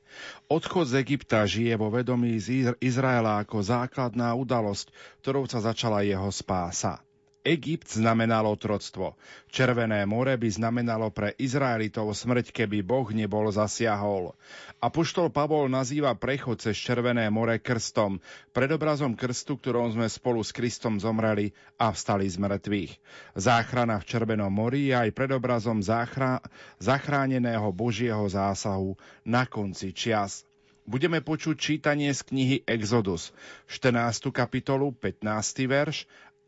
Odchod 0.48 0.88
z 0.88 1.04
Egypta 1.04 1.43
žije 1.43 1.76
vo 1.76 1.91
vedomí 1.91 2.39
z 2.39 2.72
Izraela 2.80 3.43
ako 3.43 3.60
základná 3.60 4.32
udalosť, 4.32 4.96
ktorou 5.20 5.43
sa 5.43 5.60
začala 5.60 6.08
jeho 6.08 6.32
spása. 6.32 7.04
Egypt 7.46 7.93
znamenalo 7.93 8.50
otroctvo. 8.50 9.14
Červené 9.54 10.02
more 10.10 10.34
by 10.34 10.50
znamenalo 10.50 11.14
pre 11.14 11.38
Izraelitov 11.38 12.10
smrť, 12.18 12.50
keby 12.50 12.82
Boh 12.82 13.06
nebol 13.14 13.54
zasiahol. 13.54 14.34
Apoštol 14.82 15.30
Pavol 15.30 15.70
nazýva 15.70 16.18
prechod 16.18 16.66
cez 16.66 16.74
Červené 16.74 17.30
more 17.30 17.62
krstom, 17.62 18.18
predobrazom 18.50 19.14
krstu, 19.14 19.62
ktorom 19.62 19.93
sme 19.93 20.10
spolu 20.10 20.41
s 20.41 20.50
Kristom 20.50 20.98
zomreli 20.98 21.54
a 21.78 21.93
vstali 21.93 22.26
z 22.26 22.41
mŕtvych. 22.41 22.91
Záchrana 23.38 24.02
v 24.02 24.08
Červenom 24.10 24.50
mori 24.50 24.89
je 24.89 24.98
aj 24.98 25.14
predobrazom 25.14 25.86
záchra- 25.86 26.41
zachráneného 26.82 27.70
Božieho 27.70 28.26
zásahu 28.26 28.98
na 29.22 29.46
konci 29.46 29.93
čias. 29.93 30.50
Budeme 30.86 31.18
počuť 31.18 31.58
čítanie 31.58 32.14
z 32.14 32.22
knihy 32.30 32.58
Exodus, 32.70 33.34
14. 33.66 34.30
kapitolu, 34.30 34.93
15. 34.93 35.66
verš 35.66 36.06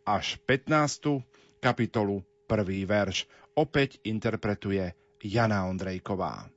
až 0.07 0.39
15. 0.47 1.19
kapitolu, 1.59 2.23
1. 2.47 2.63
verš. 2.87 3.27
Opäť 3.59 3.99
interpretuje 4.07 4.95
Jana 5.19 5.67
Ondrejková. 5.67 6.47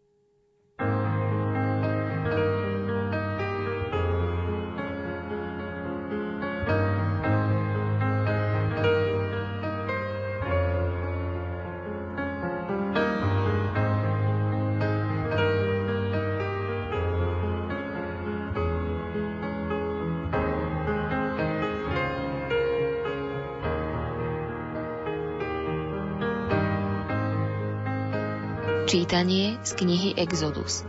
Čítanie 29.11 29.59
z 29.67 29.75
knihy 29.75 30.11
Exodus 30.23 30.87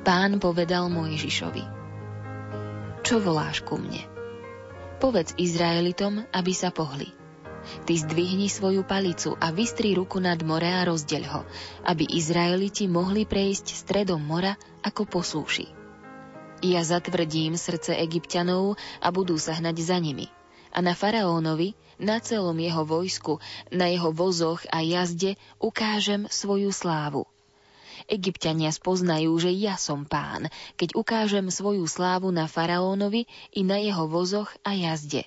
Pán 0.00 0.40
povedal 0.40 0.88
Mojžišovi 0.88 1.60
Čo 3.04 3.20
voláš 3.20 3.60
ku 3.60 3.76
mne? 3.76 4.00
Povedz 4.96 5.36
Izraelitom, 5.36 6.24
aby 6.32 6.56
sa 6.56 6.72
pohli. 6.72 7.12
Ty 7.84 8.00
zdvihni 8.00 8.48
svoju 8.48 8.80
palicu 8.88 9.36
a 9.36 9.52
vystri 9.52 9.92
ruku 9.92 10.24
nad 10.24 10.40
more 10.40 10.72
a 10.72 10.88
rozdeľ 10.88 11.24
ho, 11.36 11.44
aby 11.84 12.08
Izraeliti 12.16 12.88
mohli 12.88 13.28
prejsť 13.28 13.76
stredom 13.76 14.24
mora 14.24 14.56
ako 14.80 15.04
po 15.04 15.20
súši. 15.20 15.68
Ja 16.64 16.80
zatvrdím 16.80 17.60
srdce 17.60 17.92
egyptianov 17.92 18.80
a 19.04 19.12
budú 19.12 19.36
sa 19.36 19.52
hnať 19.52 19.76
za 19.84 20.00
nimi. 20.00 20.32
A 20.76 20.84
na 20.84 20.92
faraónovi, 20.92 21.72
na 21.96 22.20
celom 22.20 22.60
jeho 22.60 22.84
vojsku, 22.84 23.40
na 23.72 23.88
jeho 23.88 24.12
vozoch 24.12 24.60
a 24.68 24.84
jazde 24.84 25.40
ukážem 25.56 26.28
svoju 26.28 26.68
slávu. 26.68 27.24
Egyptiania 28.06 28.68
spoznajú, 28.68 29.32
že 29.40 29.50
ja 29.56 29.80
som 29.80 30.04
pán, 30.04 30.52
keď 30.76 30.92
ukážem 30.94 31.48
svoju 31.48 31.88
slávu 31.88 32.28
na 32.28 32.44
faraónovi 32.44 33.24
i 33.56 33.64
na 33.64 33.80
jeho 33.80 34.04
vozoch 34.04 34.52
a 34.60 34.76
jazde. 34.76 35.24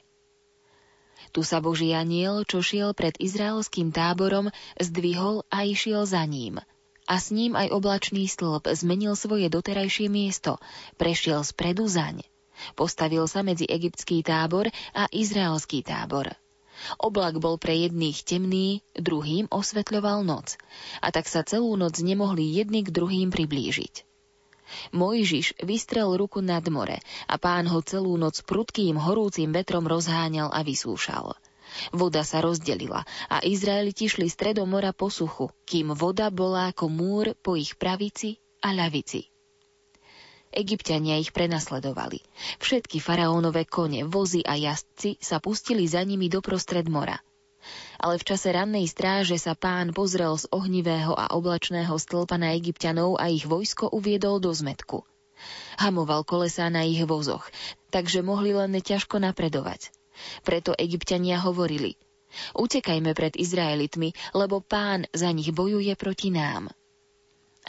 Tu 1.33 1.41
sa 1.45 1.61
Boží 1.61 1.91
aniel, 1.93 2.45
čo 2.47 2.61
šiel 2.63 2.93
pred 2.93 3.17
izraelským 3.19 3.89
táborom, 3.91 4.53
zdvihol 4.79 5.45
a 5.51 5.65
išiel 5.65 6.05
za 6.05 6.23
ním. 6.25 6.61
A 7.09 7.15
s 7.17 7.33
ním 7.33 7.57
aj 7.57 7.73
oblačný 7.73 8.29
stĺp 8.29 8.69
zmenil 8.69 9.17
svoje 9.17 9.49
doterajšie 9.49 10.13
miesto, 10.13 10.61
prešiel 11.01 11.41
spredu 11.41 11.89
zaň. 11.89 12.21
Postavil 12.75 13.25
sa 13.25 13.43
medzi 13.45 13.65
egyptský 13.65 14.23
tábor 14.25 14.69
a 14.95 15.07
izraelský 15.11 15.83
tábor. 15.85 16.33
Oblak 16.95 17.43
bol 17.43 17.59
pre 17.59 17.75
jedných 17.75 18.23
temný, 18.23 18.79
druhým 18.95 19.51
osvetľoval 19.51 20.23
noc, 20.23 20.55
a 21.03 21.11
tak 21.11 21.27
sa 21.27 21.43
celú 21.43 21.75
noc 21.75 21.99
nemohli 21.99 22.55
jedni 22.55 22.87
k 22.87 22.93
druhým 22.93 23.35
priblížiť. 23.35 24.07
Mojžiš 24.93 25.59
vystrel 25.65 26.13
ruku 26.13 26.45
nad 26.45 26.61
more 26.69 27.01
a 27.25 27.35
pán 27.41 27.65
ho 27.67 27.81
celú 27.81 28.15
noc 28.15 28.45
prudkým 28.45 29.01
horúcim 29.01 29.49
vetrom 29.49 29.89
rozháňal 29.89 30.53
a 30.53 30.61
vysúšal. 30.61 31.33
Voda 31.93 32.25
sa 32.25 32.41
rozdelila 32.41 33.05
a 33.29 33.41
Izraeliti 33.45 34.09
šli 34.09 34.29
stredom 34.29 34.69
mora 34.69 34.93
po 34.93 35.09
suchu, 35.09 35.53
kým 35.69 35.93
voda 35.93 36.33
bola 36.33 36.73
ako 36.73 36.85
múr 36.89 37.25
po 37.37 37.57
ich 37.57 37.77
pravici 37.77 38.41
a 38.61 38.73
ľavici. 38.73 39.29
Egyptiania 40.49 41.21
ich 41.21 41.29
prenasledovali. 41.29 42.25
Všetky 42.57 42.97
faraónové 42.97 43.69
kone, 43.69 44.01
vozy 44.09 44.41
a 44.41 44.57
jazdci 44.57 45.21
sa 45.21 45.37
pustili 45.37 45.85
za 45.85 46.01
nimi 46.01 46.25
doprostred 46.25 46.89
mora. 46.89 47.21
Ale 47.99 48.17
v 48.17 48.27
čase 48.33 48.49
rannej 48.55 48.87
stráže 48.87 49.37
sa 49.37 49.53
pán 49.53 49.93
pozrel 49.93 50.33
z 50.39 50.49
ohnivého 50.49 51.13
a 51.13 51.35
oblačného 51.35 51.91
stĺpa 51.93 52.39
na 52.39 52.55
egyptianov 52.55 53.19
a 53.19 53.29
ich 53.29 53.45
vojsko 53.45 53.91
uviedol 53.91 54.39
do 54.41 54.49
zmetku. 54.49 55.03
Hamoval 55.79 56.25
kolesá 56.27 56.67
na 56.67 56.83
ich 56.83 56.99
vozoch, 57.05 57.47
takže 57.93 58.25
mohli 58.25 58.51
len 58.51 58.75
ťažko 58.75 59.21
napredovať. 59.21 59.91
Preto 60.43 60.75
egyptiania 60.75 61.39
hovorili, 61.39 61.95
utekajme 62.57 63.15
pred 63.15 63.39
Izraelitmi, 63.39 64.11
lebo 64.35 64.59
pán 64.59 65.07
za 65.15 65.31
nich 65.31 65.53
bojuje 65.55 65.95
proti 65.95 66.33
nám. 66.33 66.67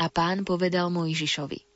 A 0.00 0.06
pán 0.10 0.42
povedal 0.42 0.90
Mojžišovi, 0.90 1.69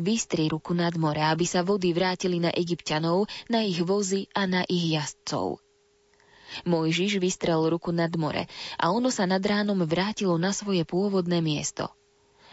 vystri 0.00 0.48
ruku 0.48 0.72
nad 0.74 0.94
more, 0.96 1.20
aby 1.22 1.44
sa 1.48 1.64
vody 1.64 1.92
vrátili 1.92 2.38
na 2.40 2.50
egyptianov, 2.52 3.28
na 3.48 3.64
ich 3.64 3.80
vozy 3.82 4.28
a 4.32 4.44
na 4.48 4.62
ich 4.68 4.92
jazdcov. 4.92 5.60
Mojžiš 6.64 7.18
vystrel 7.18 7.66
ruku 7.68 7.90
nad 7.90 8.14
more 8.16 8.46
a 8.78 8.94
ono 8.94 9.10
sa 9.10 9.26
nad 9.26 9.42
ránom 9.42 9.82
vrátilo 9.84 10.38
na 10.38 10.54
svoje 10.54 10.86
pôvodné 10.86 11.42
miesto. 11.42 11.90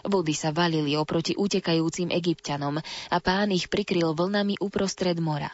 Vody 0.03 0.35
sa 0.35 0.51
valili 0.51 0.99
oproti 0.99 1.31
utekajúcim 1.39 2.11
egyptianom 2.11 2.83
a 2.83 3.17
pán 3.23 3.55
ich 3.55 3.71
prikryl 3.71 4.11
vlnami 4.11 4.59
uprostred 4.59 5.15
mora. 5.23 5.47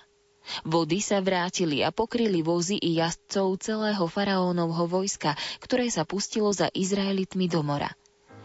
Vody 0.65 0.97
sa 1.05 1.21
vrátili 1.21 1.85
a 1.85 1.93
pokryli 1.93 2.41
vozy 2.41 2.81
i 2.81 2.97
jazdcov 2.97 3.61
celého 3.61 4.01
faraónovho 4.09 4.89
vojska, 4.89 5.37
ktoré 5.61 5.93
sa 5.93 6.07
pustilo 6.09 6.49
za 6.49 6.73
Izraelitmi 6.73 7.45
do 7.45 7.61
mora. 7.61 7.93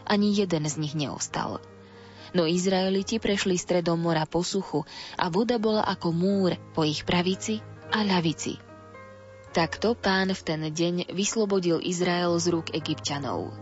Ani 0.05 0.37
jeden 0.37 0.69
z 0.69 0.75
nich 0.77 0.93
neostal. 0.93 1.57
No 2.35 2.43
Izraeliti 2.43 3.15
prešli 3.15 3.55
stredom 3.55 3.95
mora 3.95 4.27
po 4.27 4.43
suchu 4.43 4.83
a 5.15 5.31
voda 5.31 5.55
bola 5.55 5.87
ako 5.87 6.11
múr 6.11 6.59
po 6.75 6.83
ich 6.83 7.07
pravici 7.07 7.63
a 7.95 8.03
ľavici. 8.03 8.59
Takto 9.55 9.95
pán 9.95 10.35
v 10.35 10.41
ten 10.43 10.61
deň 10.67 11.15
vyslobodil 11.15 11.79
Izrael 11.79 12.35
z 12.35 12.51
rúk 12.51 12.75
egyptianov. 12.75 13.55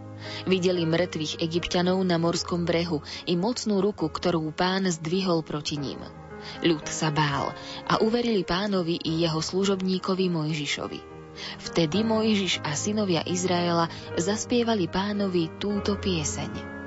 Videli 0.49 0.89
mŕtvych 0.89 1.37
egyptianov 1.37 2.01
na 2.01 2.17
morskom 2.17 2.65
brehu 2.65 3.05
i 3.29 3.37
mocnú 3.37 3.77
ruku, 3.77 4.09
ktorú 4.09 4.49
pán 4.57 4.89
zdvihol 4.89 5.45
proti 5.45 5.77
ním. 5.77 6.01
Ľud 6.65 6.89
sa 6.89 7.13
bál 7.13 7.53
a 7.85 8.01
uverili 8.01 8.41
pánovi 8.41 8.97
i 9.05 9.21
jeho 9.21 9.37
služobníkovi 9.37 10.33
Mojžišovi. 10.33 10.99
Vtedy 11.61 12.01
Mojžiš 12.01 12.65
a 12.65 12.73
synovia 12.73 13.21
Izraela 13.21 13.85
zaspievali 14.17 14.89
pánovi 14.89 15.61
túto 15.61 15.93
pieseň. 15.93 16.82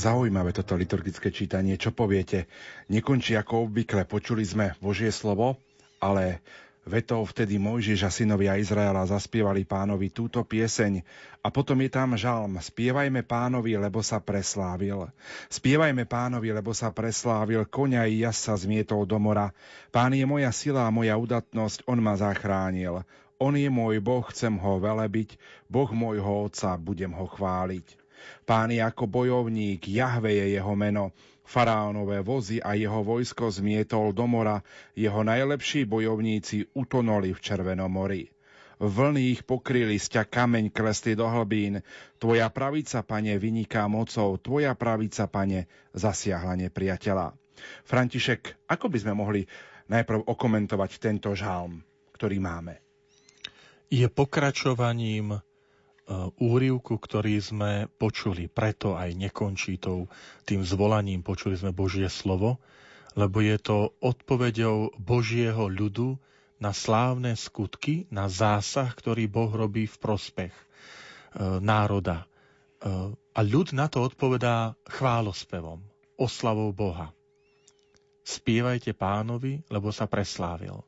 Zaujímavé 0.00 0.56
toto 0.56 0.80
liturgické 0.80 1.28
čítanie. 1.28 1.76
Čo 1.76 1.92
poviete? 1.92 2.48
Nekončí 2.88 3.36
ako 3.36 3.68
obvykle. 3.68 4.08
Počuli 4.08 4.48
sme 4.48 4.72
Božie 4.80 5.12
slovo, 5.12 5.60
ale 6.00 6.40
vetou 6.88 7.20
vtedy 7.20 7.60
Mojžiš 7.60 8.08
a 8.08 8.10
synovia 8.10 8.56
Izraela 8.56 9.04
zaspievali 9.04 9.68
pánovi 9.68 10.08
túto 10.08 10.40
pieseň 10.40 11.04
a 11.44 11.52
potom 11.52 11.76
je 11.84 11.92
tam 11.92 12.16
žalm 12.16 12.56
Spievajme 12.56 13.20
pánovi, 13.28 13.76
lebo 13.76 14.00
sa 14.00 14.24
preslávil. 14.24 15.04
Spievajme 15.52 16.08
pánovi, 16.08 16.48
lebo 16.48 16.72
sa 16.72 16.88
preslávil, 16.88 17.68
koňa 17.68 18.08
i 18.08 18.24
jas 18.24 18.40
sa 18.40 18.56
zmietol 18.56 19.04
do 19.04 19.20
mora. 19.20 19.52
Pán 19.92 20.16
je 20.16 20.24
moja 20.24 20.48
sila 20.48 20.88
a 20.88 20.94
moja 20.94 21.12
udatnosť, 21.20 21.84
on 21.84 22.00
ma 22.00 22.16
zachránil. 22.16 23.04
On 23.36 23.52
je 23.52 23.68
môj 23.68 24.00
Boh, 24.00 24.24
chcem 24.32 24.56
ho 24.56 24.80
velebiť, 24.80 25.36
Boh 25.68 25.92
môjho 25.92 26.48
otca, 26.48 26.72
budem 26.80 27.12
ho 27.12 27.28
chváliť. 27.28 27.99
Pán 28.44 28.74
je 28.74 28.82
ako 28.82 29.06
bojovník, 29.06 29.86
Jahve 29.88 30.34
je 30.36 30.56
jeho 30.58 30.74
meno. 30.76 31.12
Faraónové 31.50 32.22
vozy 32.22 32.62
a 32.62 32.78
jeho 32.78 33.02
vojsko 33.02 33.50
zmietol 33.50 34.14
do 34.14 34.22
mora, 34.30 34.62
jeho 34.94 35.26
najlepší 35.26 35.82
bojovníci 35.82 36.70
utonuli 36.78 37.34
v 37.34 37.42
Červenom 37.42 37.90
mori. 37.90 38.30
Vlny 38.80 39.34
ich 39.34 39.42
pokryli, 39.44 40.00
sťa 40.00 40.30
kameň 40.30 40.72
klesli 40.72 41.12
do 41.12 41.28
hlbín. 41.28 41.84
Tvoja 42.16 42.48
pravica, 42.48 43.04
pane, 43.04 43.36
vyniká 43.36 43.84
mocou, 43.90 44.40
tvoja 44.40 44.72
pravica, 44.72 45.28
pane, 45.28 45.68
zasiahla 45.92 46.56
nepriateľa. 46.56 47.36
František, 47.84 48.70
ako 48.72 48.86
by 48.88 48.98
sme 49.04 49.12
mohli 49.12 49.44
najprv 49.90 50.24
okomentovať 50.24 50.90
tento 50.96 51.34
žalm, 51.36 51.84
ktorý 52.16 52.40
máme? 52.40 52.80
Je 53.90 54.06
pokračovaním 54.06 55.42
úrivku, 56.42 56.98
ktorý 56.98 57.38
sme 57.38 57.86
počuli. 57.86 58.50
Preto 58.50 58.98
aj 58.98 59.14
nekončí 59.14 59.78
tou, 59.78 60.10
tým 60.42 60.66
zvolaním 60.66 61.22
počuli 61.22 61.54
sme 61.54 61.70
Božie 61.70 62.10
slovo, 62.10 62.58
lebo 63.14 63.38
je 63.42 63.56
to 63.58 63.94
odpoveďou 64.02 64.98
Božieho 64.98 65.70
ľudu 65.70 66.18
na 66.60 66.74
slávne 66.74 67.38
skutky, 67.38 68.10
na 68.12 68.26
zásah, 68.26 68.90
ktorý 68.92 69.30
Boh 69.30 69.48
robí 69.48 69.88
v 69.88 69.96
prospech 69.96 70.52
e, 70.52 70.64
národa. 71.62 72.22
E, 72.22 72.26
a 73.14 73.40
ľud 73.40 73.72
na 73.72 73.86
to 73.86 74.04
odpovedá 74.04 74.74
chválospevom, 74.90 75.80
oslavou 76.18 76.74
Boha. 76.74 77.14
Spievajte 78.26 78.92
pánovi, 78.92 79.64
lebo 79.72 79.90
sa 79.90 80.04
preslávil. 80.04 80.84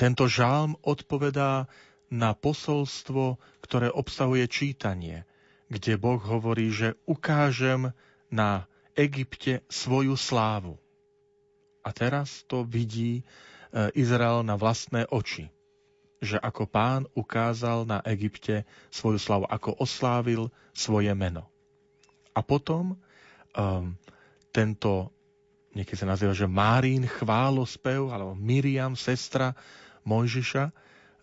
Tento 0.00 0.24
žálm 0.24 0.72
odpovedá 0.80 1.68
na 2.14 2.30
posolstvo, 2.38 3.42
ktoré 3.58 3.90
obsahuje 3.90 4.46
čítanie, 4.46 5.26
kde 5.66 5.98
Boh 5.98 6.22
hovorí, 6.22 6.70
že 6.70 6.94
ukážem 7.10 7.90
na 8.30 8.70
Egypte 8.94 9.66
svoju 9.66 10.14
slávu. 10.14 10.78
A 11.82 11.90
teraz 11.90 12.46
to 12.46 12.62
vidí 12.62 13.20
e, 13.20 13.22
Izrael 13.98 14.46
na 14.46 14.54
vlastné 14.54 15.10
oči, 15.10 15.50
že 16.22 16.38
ako 16.38 16.70
pán 16.70 17.02
ukázal 17.18 17.84
na 17.84 17.98
Egypte 18.06 18.62
svoju 18.94 19.18
slavu, 19.18 19.44
ako 19.50 19.74
oslávil 19.82 20.48
svoje 20.72 21.10
meno. 21.12 21.50
A 22.34 22.40
potom 22.40 22.96
um, 23.54 23.94
tento, 24.50 25.12
niekedy 25.76 25.98
sa 25.98 26.08
nazýva, 26.08 26.34
že 26.34 26.50
Márín 26.50 27.06
chválospev, 27.06 28.10
alebo 28.10 28.34
Miriam, 28.34 28.98
sestra 28.98 29.54
Mojžiša, 30.02 30.74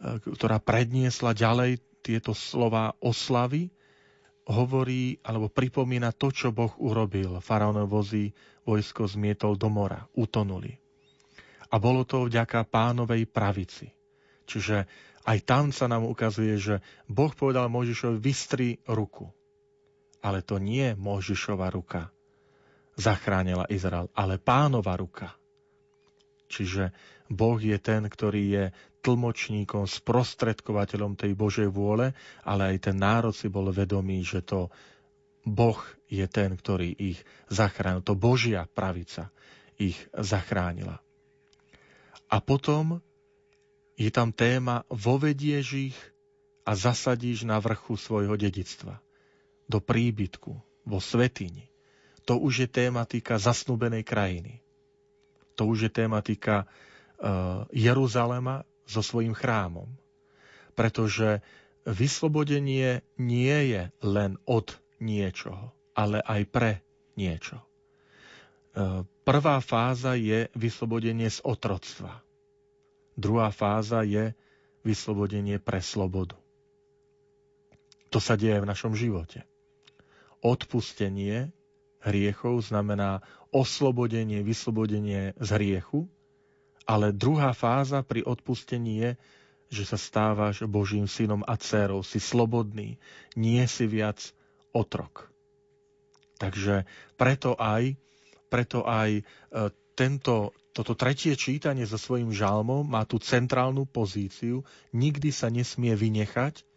ktorá 0.02 0.58
predniesla 0.58 1.38
ďalej 1.38 1.78
tieto 2.02 2.34
slova 2.34 2.98
oslavy, 2.98 3.70
hovorí 4.50 5.22
alebo 5.22 5.54
pripomína 5.54 6.12
to, 6.18 6.34
čo 6.34 6.50
Boh 6.50 6.74
urobil. 6.82 7.38
Faraónov 7.40 7.88
vozy 7.88 8.34
vojsko 8.66 9.06
zmietol 9.06 9.56
do 9.56 9.70
mora, 9.70 10.02
utonuli. 10.18 10.74
A 11.72 11.80
bolo 11.80 12.04
to 12.04 12.28
vďaka 12.28 12.68
pánovej 12.68 13.30
pravici. 13.30 13.88
Čiže 14.50 14.90
aj 15.24 15.38
tam 15.46 15.70
sa 15.70 15.86
nám 15.86 16.04
ukazuje, 16.10 16.58
že 16.58 16.76
Boh 17.06 17.32
povedal 17.32 17.70
Možišovi, 17.70 18.18
vystri 18.18 18.82
ruku. 18.90 19.30
Ale 20.26 20.42
to 20.42 20.58
nie 20.58 20.98
Možišova 20.98 21.70
ruka 21.70 22.10
zachránila 22.98 23.70
Izrael, 23.72 24.12
ale 24.14 24.38
pánova 24.38 24.94
ruka. 25.00 25.32
Čiže 26.52 26.92
Boh 27.32 27.56
je 27.56 27.80
ten, 27.80 28.04
ktorý 28.04 28.44
je 28.44 28.66
tlmočníkom, 29.02 29.90
sprostredkovateľom 29.90 31.18
tej 31.18 31.34
Božej 31.34 31.70
vôle, 31.74 32.14
ale 32.46 32.76
aj 32.76 32.90
ten 32.90 32.98
národ 32.98 33.34
si 33.34 33.50
bol 33.50 33.74
vedomý, 33.74 34.22
že 34.22 34.46
to 34.46 34.70
Boh 35.42 35.82
je 36.06 36.24
ten, 36.30 36.54
ktorý 36.54 36.94
ich 36.94 37.20
zachránil. 37.50 38.06
To 38.06 38.14
Božia 38.14 38.70
pravica 38.70 39.34
ich 39.82 39.98
zachránila. 40.14 41.02
A 42.30 42.38
potom 42.40 43.02
je 43.98 44.08
tam 44.14 44.30
téma 44.30 44.86
vovedieš 44.88 45.68
ich 45.92 45.98
a 46.62 46.78
zasadíš 46.78 47.44
na 47.44 47.58
vrchu 47.58 47.98
svojho 47.98 48.38
dedictva, 48.38 49.02
do 49.66 49.82
príbytku, 49.82 50.54
vo 50.86 51.00
svetini. 51.02 51.70
To 52.30 52.38
už 52.38 52.66
je 52.66 52.70
tematika 52.70 53.42
zasnúbenej 53.42 54.06
krajiny. 54.06 54.62
To 55.58 55.68
už 55.70 55.90
je 55.90 55.92
tematika 55.92 56.66
uh, 56.66 57.66
Jeruzalema 57.74 58.64
so 58.92 59.00
svojím 59.00 59.32
chrámom. 59.32 59.88
Pretože 60.76 61.40
vyslobodenie 61.88 63.02
nie 63.16 63.58
je 63.72 63.88
len 64.04 64.36
od 64.44 64.76
niečoho, 65.00 65.72
ale 65.96 66.20
aj 66.22 66.42
pre 66.52 66.72
niečo. 67.16 67.58
Uh, 68.72 69.04
prvá 69.28 69.60
fáza 69.60 70.16
je 70.16 70.48
vyslobodenie 70.56 71.28
z 71.28 71.44
otroctva. 71.44 72.24
Druhá 73.16 73.52
fáza 73.52 74.04
je 74.08 74.32
vyslobodenie 74.84 75.60
pre 75.60 75.84
slobodu. 75.84 76.40
To 78.12 78.20
sa 78.20 78.36
deje 78.36 78.60
v 78.60 78.70
našom 78.70 78.96
živote. 78.96 79.44
Odpustenie 80.44 81.52
hriechov 82.02 82.66
znamená 82.66 83.22
oslobodenie, 83.54 84.42
vyslobodenie 84.42 85.38
z 85.38 85.50
hriechu, 85.56 86.10
ale 86.86 87.14
druhá 87.14 87.54
fáza 87.54 88.02
pri 88.02 88.26
odpustení 88.26 89.02
je, 89.02 89.12
že 89.72 89.84
sa 89.88 89.96
stávaš 89.96 90.68
Božím 90.68 91.08
synom 91.08 91.48
a 91.48 91.56
dcerou, 91.56 92.04
si 92.04 92.20
slobodný, 92.20 93.00
nie 93.40 93.64
si 93.72 93.88
viac 93.88 94.20
otrok. 94.76 95.32
Takže 96.36 96.84
preto 97.16 97.56
aj, 97.56 97.96
preto 98.52 98.84
aj 98.84 99.22
e, 99.22 99.24
tento, 99.96 100.52
toto 100.76 100.98
tretie 100.98 101.38
čítanie 101.40 101.88
so 101.88 101.96
svojím 101.96 102.36
žalmom 102.36 102.84
má 102.84 103.08
tú 103.08 103.22
centrálnu 103.22 103.88
pozíciu, 103.88 104.66
nikdy 104.92 105.30
sa 105.32 105.48
nesmie 105.48 105.96
vynechať 105.96 106.68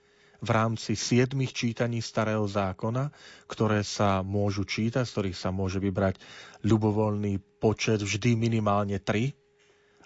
v 0.45 0.49
rámci 0.53 0.93
siedmých 0.93 1.57
čítaní 1.57 2.05
Starého 2.05 2.45
zákona, 2.45 3.09
ktoré 3.49 3.81
sa 3.81 4.21
môžu 4.21 4.69
čítať, 4.69 5.09
z 5.09 5.13
ktorých 5.17 5.39
sa 5.41 5.49
môže 5.49 5.81
vybrať 5.81 6.21
ľubovoľný 6.63 7.41
počet, 7.59 8.05
vždy 8.05 8.37
minimálne 8.37 9.01
tri, 9.01 9.33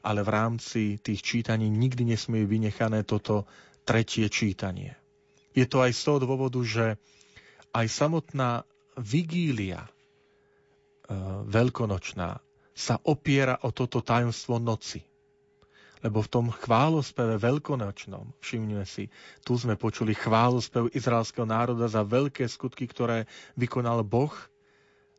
ale 0.08 0.24
v 0.24 0.30
rámci 0.32 0.96
tých 1.04 1.20
čítaní 1.20 1.68
nikdy 1.68 2.16
nesmie 2.16 2.48
vynechané 2.48 3.04
toto 3.04 3.44
tretie 3.84 4.32
čítanie. 4.32 4.96
Je 5.52 5.68
to 5.68 5.84
aj 5.84 5.92
z 5.92 6.00
toho 6.00 6.18
dôvodu, 6.24 6.56
že 6.64 6.96
aj 7.76 7.86
samotná 7.92 8.64
vigília 8.96 9.84
e, 9.84 9.90
veľkonočná 11.44 12.40
sa 12.72 12.94
opiera 13.04 13.60
o 13.60 13.68
toto 13.68 14.00
tajomstvo 14.00 14.56
noci. 14.56 15.04
Lebo 16.00 16.24
v 16.24 16.30
tom 16.30 16.46
chválospeve 16.54 17.36
veľkonočnom, 17.42 18.38
všimnime 18.40 18.86
si, 18.88 19.12
tu 19.44 19.60
sme 19.60 19.74
počuli 19.76 20.14
chválospev 20.16 20.88
izraelského 20.94 21.44
národa 21.44 21.90
za 21.90 22.06
veľké 22.06 22.48
skutky, 22.48 22.86
ktoré 22.88 23.28
vykonal 23.58 24.06
Boh 24.06 24.32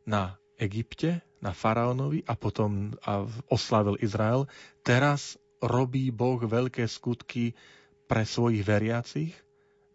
na 0.08 0.40
Egypte, 0.56 1.20
na 1.40 1.56
faraónovi 1.56 2.24
a 2.28 2.36
potom 2.36 2.94
a 3.04 3.24
oslavil 3.48 3.96
Izrael. 4.00 4.44
Teraz 4.84 5.40
robí 5.60 6.12
Boh 6.12 6.40
veľké 6.40 6.84
skutky 6.88 7.56
pre 8.04 8.24
svojich 8.24 8.64
veriacich 8.64 9.32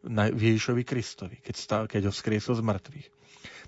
na 0.05 0.29
Ježišovi 0.29 0.85
Kristovi, 0.85 1.37
keď, 1.41 1.55
stal, 1.57 1.83
keď 1.89 2.09
ho 2.09 2.13
skriesol 2.13 2.57
z 2.57 2.65
mŕtvych. 2.65 3.07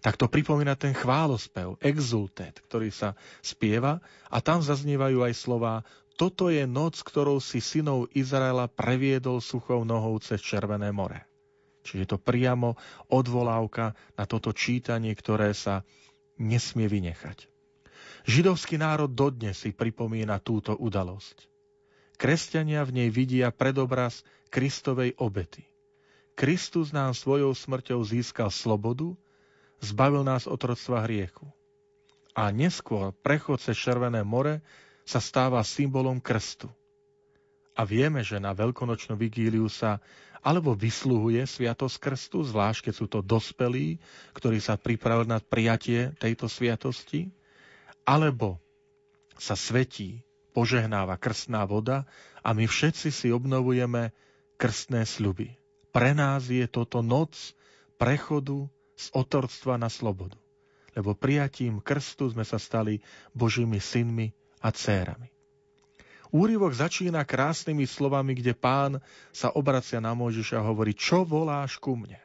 Tak 0.01 0.17
to 0.17 0.29
pripomína 0.29 0.77
ten 0.77 0.93
chválospev, 0.93 1.81
exultet, 1.81 2.61
ktorý 2.69 2.93
sa 2.93 3.17
spieva 3.41 3.97
a 4.29 4.37
tam 4.41 4.61
zaznievajú 4.61 5.25
aj 5.25 5.33
slova 5.33 5.81
toto 6.17 6.49
je 6.49 6.65
noc, 6.65 7.05
ktorou 7.05 7.37
si 7.37 7.61
synov 7.61 8.09
Izraela 8.17 8.65
previedol 8.65 9.37
suchou 9.37 9.85
nohou 9.85 10.17
cez 10.17 10.41
Červené 10.41 10.89
more. 10.89 11.29
Čiže 11.85 12.09
to 12.09 12.17
priamo 12.17 12.73
odvolávka 13.13 13.93
na 14.17 14.25
toto 14.25 14.49
čítanie, 14.49 15.13
ktoré 15.13 15.53
sa 15.53 15.85
nesmie 16.41 16.89
vynechať. 16.89 17.45
Židovský 18.27 18.75
národ 18.75 19.07
dodnes 19.07 19.55
si 19.63 19.71
pripomína 19.71 20.43
túto 20.43 20.75
udalosť. 20.75 21.47
Kresťania 22.19 22.83
v 22.83 22.91
nej 22.99 23.09
vidia 23.09 23.47
predobraz 23.55 24.27
Kristovej 24.51 25.15
obety. 25.15 25.63
Kristus 26.35 26.91
nám 26.91 27.15
svojou 27.15 27.55
smrťou 27.55 28.03
získal 28.03 28.51
slobodu, 28.51 29.15
zbavil 29.79 30.27
nás 30.27 30.43
otroctva 30.43 31.07
hriechu. 31.07 31.47
A 32.35 32.51
neskôr 32.51 33.15
prechod 33.23 33.63
cez 33.63 33.79
Červené 33.79 34.21
more 34.27 34.59
sa 35.07 35.23
stáva 35.23 35.63
symbolom 35.63 36.19
krstu. 36.19 36.67
A 37.79 37.87
vieme, 37.87 38.27
že 38.27 38.43
na 38.43 38.51
veľkonočnú 38.51 39.15
vigíliu 39.15 39.71
sa 39.71 40.03
alebo 40.43 40.75
vysluhuje 40.75 41.47
sviatosť 41.47 41.95
krstu, 41.97 42.43
zvlášť 42.43 42.91
keď 42.91 42.93
sú 42.93 43.05
to 43.07 43.19
dospelí, 43.23 43.97
ktorí 44.35 44.59
sa 44.59 44.75
pripravili 44.75 45.31
na 45.31 45.39
prijatie 45.39 46.11
tejto 46.19 46.51
sviatosti, 46.51 47.31
alebo 48.07 48.63
sa 49.35 49.59
svetí, 49.59 50.23
požehnáva 50.55 51.19
krstná 51.19 51.67
voda 51.67 52.07
a 52.41 52.55
my 52.55 52.65
všetci 52.65 53.11
si 53.11 53.27
obnovujeme 53.29 54.15
krstné 54.55 55.03
sľuby. 55.03 55.53
Pre 55.91 56.11
nás 56.15 56.47
je 56.47 56.63
toto 56.65 57.03
noc 57.03 57.35
prechodu 57.99 58.65
z 58.97 59.05
otorstva 59.13 59.77
na 59.77 59.91
slobodu. 59.91 60.39
Lebo 60.97 61.13
prijatím 61.13 61.77
krstu 61.77 62.33
sme 62.33 62.41
sa 62.41 62.57
stali 62.57 63.03
Božími 63.37 63.77
synmi 63.77 64.33
a 64.65 64.73
dcérami. 64.73 65.29
Úryvok 66.33 66.73
začína 66.73 67.23
krásnymi 67.23 67.85
slovami, 67.85 68.35
kde 68.35 68.57
pán 68.57 68.99
sa 69.29 69.53
obracia 69.53 70.01
na 70.01 70.11
Mojžiša 70.17 70.59
a 70.59 70.67
hovorí, 70.67 70.97
čo 70.97 71.23
voláš 71.23 71.77
ku 71.77 71.95
mne? 71.95 72.19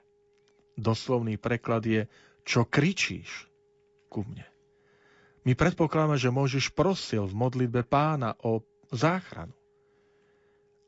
Doslovný 0.74 1.36
preklad 1.36 1.84
je, 1.84 2.08
čo 2.42 2.64
kričíš 2.64 3.46
ku 4.08 4.24
mne. 4.24 4.51
My 5.42 5.58
predpokladáme, 5.58 6.14
že 6.14 6.30
Mojžiš 6.30 6.70
prosil 6.70 7.26
v 7.26 7.34
modlitbe 7.34 7.82
pána 7.82 8.38
o 8.46 8.62
záchranu. 8.94 9.54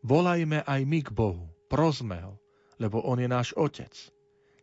Volajme 0.04 0.62
aj 0.62 0.80
my 0.86 1.00
k 1.02 1.10
Bohu, 1.10 1.50
prosme 1.66 2.22
ho, 2.22 2.34
lebo 2.78 3.02
on 3.02 3.18
je 3.18 3.26
náš 3.26 3.50
otec. 3.56 3.90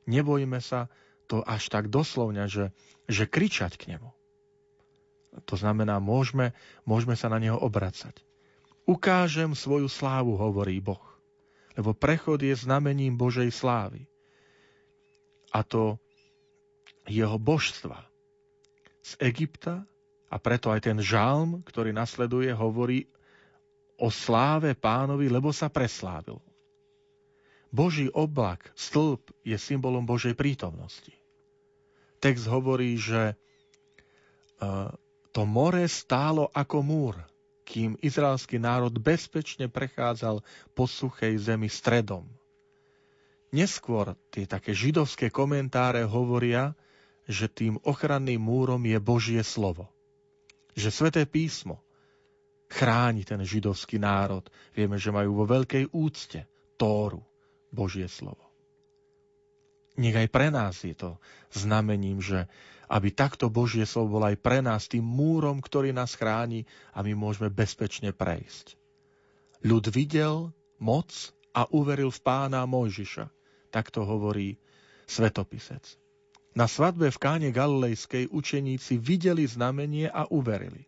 Nebojme 0.08 0.64
sa 0.64 0.88
to 1.28 1.44
až 1.44 1.68
tak 1.68 1.92
doslovne, 1.92 2.48
že, 2.48 2.72
že 3.10 3.28
kričať 3.28 3.76
k 3.76 3.98
nemu. 3.98 4.10
To 5.48 5.56
znamená, 5.56 6.00
môžeme, 6.00 6.52
môžeme 6.84 7.16
sa 7.16 7.32
na 7.32 7.40
neho 7.40 7.56
obracať. 7.56 8.20
Ukážem 8.84 9.56
svoju 9.56 9.88
slávu, 9.88 10.36
hovorí 10.36 10.84
Boh. 10.84 11.02
Lebo 11.80 11.96
prechod 11.96 12.44
je 12.44 12.52
znamením 12.52 13.16
Božej 13.16 13.48
slávy. 13.52 14.08
A 15.56 15.64
to 15.64 16.00
jeho 17.08 17.40
božstva 17.40 18.11
z 19.02 19.18
Egypta 19.20 19.84
a 20.32 20.36
preto 20.38 20.72
aj 20.72 20.88
ten 20.88 20.98
žalm, 21.02 21.66
ktorý 21.66 21.92
nasleduje, 21.92 22.54
hovorí 22.54 23.10
o 24.02 24.10
sláve 24.10 24.74
pánovi, 24.74 25.30
lebo 25.30 25.54
sa 25.54 25.70
preslávil. 25.70 26.42
Boží 27.72 28.12
oblak, 28.12 28.72
stĺp 28.76 29.32
je 29.48 29.56
symbolom 29.56 30.04
Božej 30.04 30.36
prítomnosti. 30.36 31.14
Text 32.22 32.46
hovorí, 32.46 33.00
že 33.00 33.34
to 35.32 35.42
more 35.48 35.82
stálo 35.88 36.52
ako 36.52 36.84
múr, 36.84 37.16
kým 37.64 37.96
izraelský 38.04 38.60
národ 38.60 38.92
bezpečne 39.00 39.72
prechádzal 39.72 40.44
po 40.76 40.84
suchej 40.86 41.40
zemi 41.40 41.72
stredom. 41.72 42.28
Neskôr 43.56 44.16
tie 44.32 44.44
také 44.44 44.76
židovské 44.76 45.32
komentáre 45.32 46.04
hovoria, 46.04 46.76
že 47.30 47.52
tým 47.52 47.78
ochranným 47.86 48.42
múrom 48.42 48.82
je 48.82 48.98
Božie 48.98 49.42
slovo. 49.46 49.90
Že 50.74 50.90
sveté 50.90 51.24
písmo 51.28 51.84
chráni 52.72 53.28
ten 53.28 53.44
židovský 53.44 54.00
národ. 54.00 54.48
Vieme, 54.72 54.96
že 54.96 55.12
majú 55.12 55.44
vo 55.44 55.46
veľkej 55.46 55.92
úcte 55.92 56.48
Tóru, 56.80 57.22
Božie 57.68 58.08
slovo. 58.08 58.48
Nech 60.00 60.16
aj 60.16 60.32
pre 60.32 60.48
nás 60.48 60.80
je 60.88 60.96
to 60.96 61.20
znamením, 61.52 62.24
že 62.24 62.48
aby 62.92 63.12
takto 63.12 63.48
Božie 63.52 63.84
slovo 63.88 64.20
bolo 64.20 64.32
aj 64.32 64.40
pre 64.40 64.60
nás 64.64 64.88
tým 64.88 65.04
múrom, 65.04 65.60
ktorý 65.60 65.92
nás 65.96 66.16
chráni 66.16 66.68
a 66.96 67.04
my 67.04 67.16
môžeme 67.16 67.52
bezpečne 67.52 68.12
prejsť. 68.16 68.76
Ľud 69.64 69.92
videl 69.92 70.52
moc 70.80 71.12
a 71.56 71.68
uveril 71.72 72.10
v 72.10 72.24
pána 72.24 72.68
Mojžiša. 72.68 73.30
Tak 73.72 73.92
to 73.96 74.04
hovorí 74.04 74.60
svetopisec. 75.08 76.01
Na 76.52 76.68
svadbe 76.68 77.08
v 77.08 77.22
káne 77.22 77.50
Galilejskej 77.56 78.28
učeníci 78.28 79.00
videli 79.00 79.48
znamenie 79.48 80.12
a 80.12 80.28
uverili. 80.28 80.84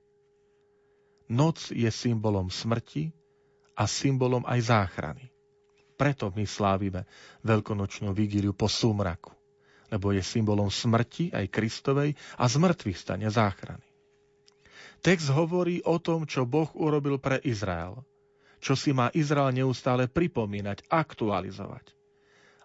Noc 1.32 1.72
je 1.72 1.88
symbolom 1.88 2.52
smrti 2.52 3.10
a 3.80 3.88
symbolom 3.88 4.44
aj 4.44 4.60
záchrany. 4.70 5.32
Preto 5.96 6.30
my 6.36 6.44
slávime 6.44 7.08
veľkonočnú 7.48 8.12
vigíliu 8.12 8.52
po 8.52 8.68
súmraku 8.68 9.32
lebo 9.94 10.10
je 10.10 10.26
symbolom 10.26 10.74
smrti 10.74 11.30
aj 11.30 11.54
Kristovej 11.54 12.18
a 12.42 12.50
zmrtvých 12.50 12.98
stane 12.98 13.30
záchrany. 13.30 13.86
Text 15.06 15.30
hovorí 15.30 15.86
o 15.86 16.02
tom, 16.02 16.26
čo 16.26 16.50
Boh 16.50 16.74
urobil 16.74 17.22
pre 17.22 17.38
Izrael. 17.46 18.02
Čo 18.58 18.74
si 18.74 18.90
má 18.90 19.14
Izrael 19.14 19.54
neustále 19.54 20.10
pripomínať, 20.10 20.90
aktualizovať. 20.90 21.94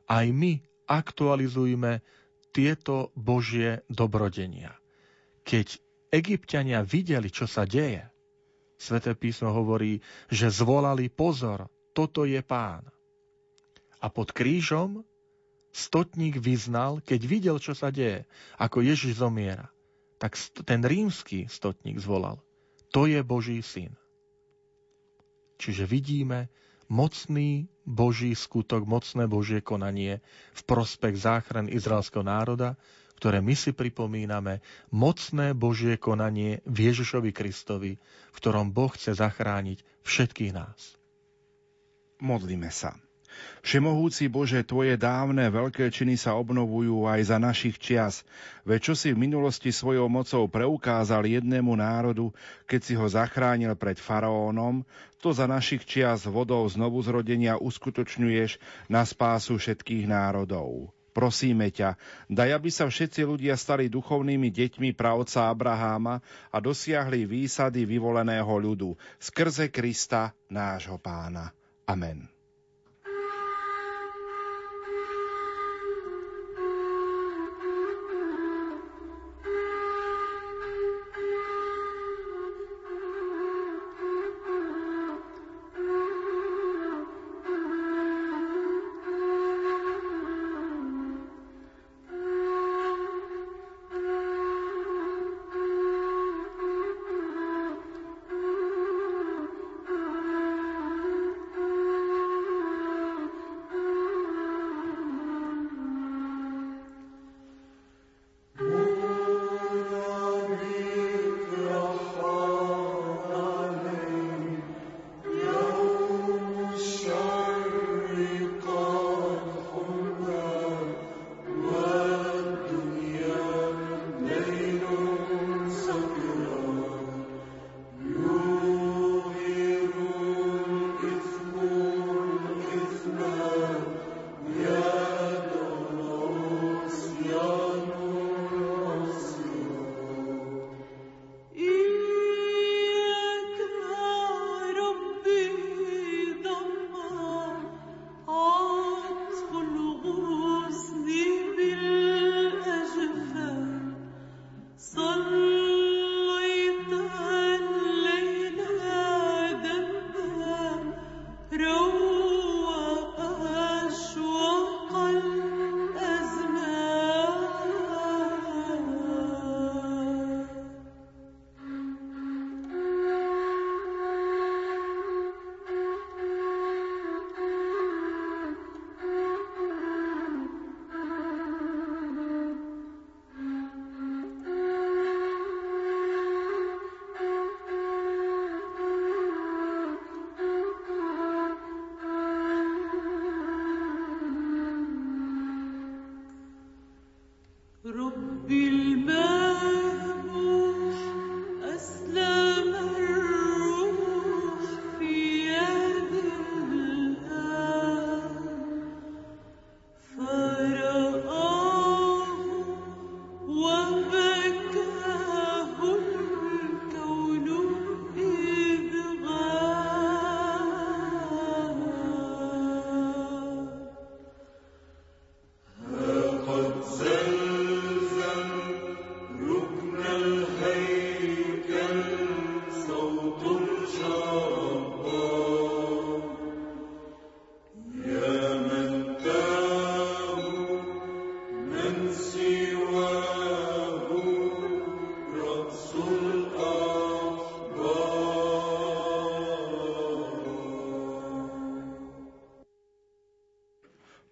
Aj 0.09 0.25
my 0.25 0.57
aktualizujme 0.89 2.01
tieto 2.51 3.15
Božie 3.15 3.85
dobrodenia. 3.89 4.77
Keď 5.45 5.81
Egyptiania 6.13 6.81
videli, 6.85 7.29
čo 7.29 7.45
sa 7.45 7.69
deje, 7.69 8.09
Sveté 8.79 9.19
písmo 9.19 9.51
hovorí, 9.51 9.99
že 10.31 10.55
zvolali 10.55 11.11
pozor, 11.11 11.67
toto 11.91 12.23
je 12.23 12.39
pán. 12.47 12.87
A 13.99 14.07
pod 14.07 14.31
krížom 14.31 15.03
stotník 15.75 16.39
vyznal, 16.39 17.03
keď 17.03 17.21
videl, 17.27 17.57
čo 17.59 17.75
sa 17.75 17.91
deje, 17.91 18.23
ako 18.55 18.87
Ježiš 18.87 19.19
zomiera, 19.19 19.67
tak 20.23 20.39
ten 20.63 20.87
rímsky 20.87 21.51
stotník 21.51 21.99
zvolal, 21.99 22.39
to 22.95 23.11
je 23.11 23.19
Boží 23.27 23.59
syn. 23.67 23.99
Čiže 25.59 25.91
vidíme 25.91 26.47
mocný 26.89 27.69
Boží 27.85 28.33
skutok, 28.33 28.85
mocné 28.85 29.25
Božie 29.29 29.61
konanie 29.65 30.21
v 30.53 30.63
prospech 30.65 31.17
záchran 31.17 31.69
izraelského 31.69 32.25
národa, 32.25 32.77
ktoré 33.17 33.43
my 33.43 33.55
si 33.57 33.75
pripomíname, 33.75 34.63
mocné 34.95 35.57
Božie 35.57 35.99
konanie 35.99 36.63
v 36.69 36.93
Ježišovi 36.93 37.31
Kristovi, 37.35 37.99
v 38.33 38.37
ktorom 38.37 38.71
Boh 38.71 38.93
chce 38.95 39.17
zachrániť 39.17 39.83
všetkých 40.07 40.53
nás. 40.55 40.95
Modlíme 42.23 42.71
sa. 42.71 42.95
Všemohúci 43.63 44.31
Bože, 44.31 44.63
Tvoje 44.65 44.95
dávne 44.95 45.51
veľké 45.51 45.91
činy 45.91 46.15
sa 46.17 46.39
obnovujú 46.39 47.05
aj 47.05 47.21
za 47.29 47.37
našich 47.37 47.77
čias. 47.77 48.23
Veď 48.63 48.93
čo 48.93 48.95
si 48.95 49.13
v 49.13 49.23
minulosti 49.25 49.75
svojou 49.75 50.07
mocou 50.07 50.47
preukázal 50.47 51.27
jednému 51.27 51.75
národu, 51.77 52.31
keď 52.65 52.81
si 52.81 52.95
ho 52.97 53.07
zachránil 53.09 53.75
pred 53.75 53.99
faraónom, 53.99 54.87
to 55.19 55.35
za 55.35 55.51
našich 55.51 55.83
čias 55.83 56.25
vodou 56.25 56.63
znovu 56.71 57.03
zrodenia 57.03 57.59
uskutočňuješ 57.59 58.63
na 58.87 59.03
spásu 59.03 59.59
všetkých 59.59 60.07
národov. 60.07 60.95
Prosíme 61.19 61.75
ťa, 61.75 61.99
daj, 62.31 62.63
aby 62.63 62.71
sa 62.71 62.87
všetci 62.87 63.27
ľudia 63.27 63.59
stali 63.59 63.91
duchovnými 63.91 64.55
deťmi 64.55 64.95
pravca 64.95 65.51
Abraháma 65.51 66.23
a 66.55 66.63
dosiahli 66.63 67.27
výsady 67.27 67.83
vyvoleného 67.83 68.55
ľudu 68.55 68.95
skrze 69.19 69.67
Krista, 69.75 70.31
nášho 70.47 70.95
pána. 71.03 71.51
Amen. 71.91 72.38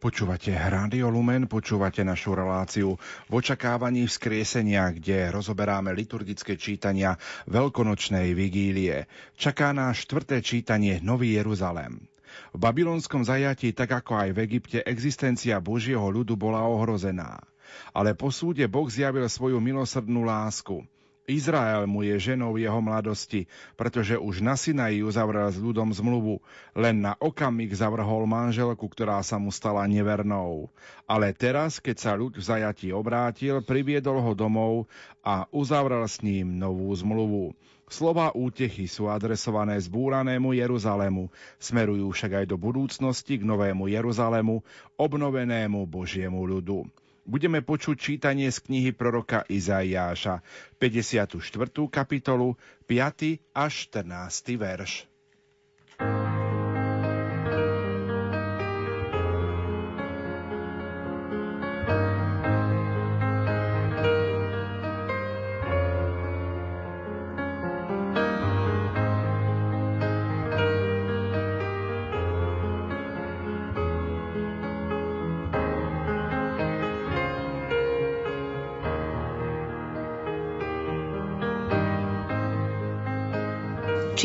Počúvate 0.07 0.55
Rádio 0.55 1.11
Lumen, 1.11 1.51
počúvate 1.51 2.07
našu 2.07 2.39
reláciu 2.39 2.95
v 3.27 3.33
očakávaní 3.43 4.07
vzkriesenia, 4.07 4.95
kde 4.95 5.35
rozoberáme 5.35 5.91
liturgické 5.91 6.55
čítania 6.55 7.19
veľkonočnej 7.51 8.31
vigílie. 8.31 9.11
Čaká 9.35 9.75
nás 9.75 9.99
štvrté 10.07 10.47
čítanie 10.47 11.03
Nový 11.03 11.35
Jeruzalém. 11.35 12.07
V 12.55 12.59
babylonskom 12.63 13.27
zajatí, 13.27 13.75
tak 13.75 13.99
ako 13.99 14.15
aj 14.15 14.31
v 14.31 14.39
Egypte, 14.47 14.79
existencia 14.87 15.59
Božieho 15.59 16.07
ľudu 16.07 16.39
bola 16.39 16.63
ohrozená. 16.63 17.43
Ale 17.91 18.15
po 18.15 18.31
súde 18.31 18.63
Boh 18.71 18.87
zjavil 18.87 19.27
svoju 19.27 19.59
milosrdnú 19.59 20.23
lásku. 20.23 20.87
Izrael 21.27 21.91
mu 21.91 22.07
je 22.07 22.15
ženou 22.23 22.55
jeho 22.55 22.79
mladosti, 22.79 23.51
pretože 23.75 24.15
už 24.15 24.39
na 24.39 24.55
Sinaji 24.55 25.03
uzavrel 25.03 25.51
s 25.51 25.59
ľudom 25.59 25.91
zmluvu. 25.91 26.39
Len 26.77 27.01
na 27.01 27.17
okamih 27.17 27.73
zavrhol 27.73 28.29
manželku, 28.29 28.85
ktorá 28.87 29.25
sa 29.25 29.41
mu 29.41 29.49
stala 29.49 29.89
nevernou. 29.89 30.69
Ale 31.09 31.33
teraz, 31.33 31.81
keď 31.81 31.97
sa 31.97 32.13
ľud 32.13 32.37
v 32.37 32.45
zajatí 32.45 32.93
obrátil, 32.93 33.65
priviedol 33.65 34.21
ho 34.21 34.33
domov 34.37 34.91
a 35.25 35.49
uzavrel 35.55 36.05
s 36.05 36.21
ním 36.21 36.61
novú 36.61 36.93
zmluvu. 36.93 37.57
Slova 37.87 38.35
útechy 38.35 38.91
sú 38.91 39.07
adresované 39.07 39.79
zbúranému 39.79 40.51
Jeruzalému, 40.59 41.31
smerujú 41.63 42.11
však 42.11 42.43
aj 42.43 42.47
do 42.51 42.59
budúcnosti 42.59 43.39
k 43.39 43.47
novému 43.47 43.87
Jeruzalému, 43.87 44.61
obnovenému 44.99 45.87
Božiemu 45.87 46.43
ľudu 46.43 46.85
budeme 47.27 47.59
počuť 47.61 47.99
čítanie 47.99 48.47
z 48.47 48.63
knihy 48.63 48.95
proroka 48.95 49.43
Izaiáša, 49.51 50.41
54. 50.79 51.43
kapitolu, 51.91 52.55
5. 52.87 53.43
až 53.53 53.73
14. 53.91 54.55
verš. 54.55 55.16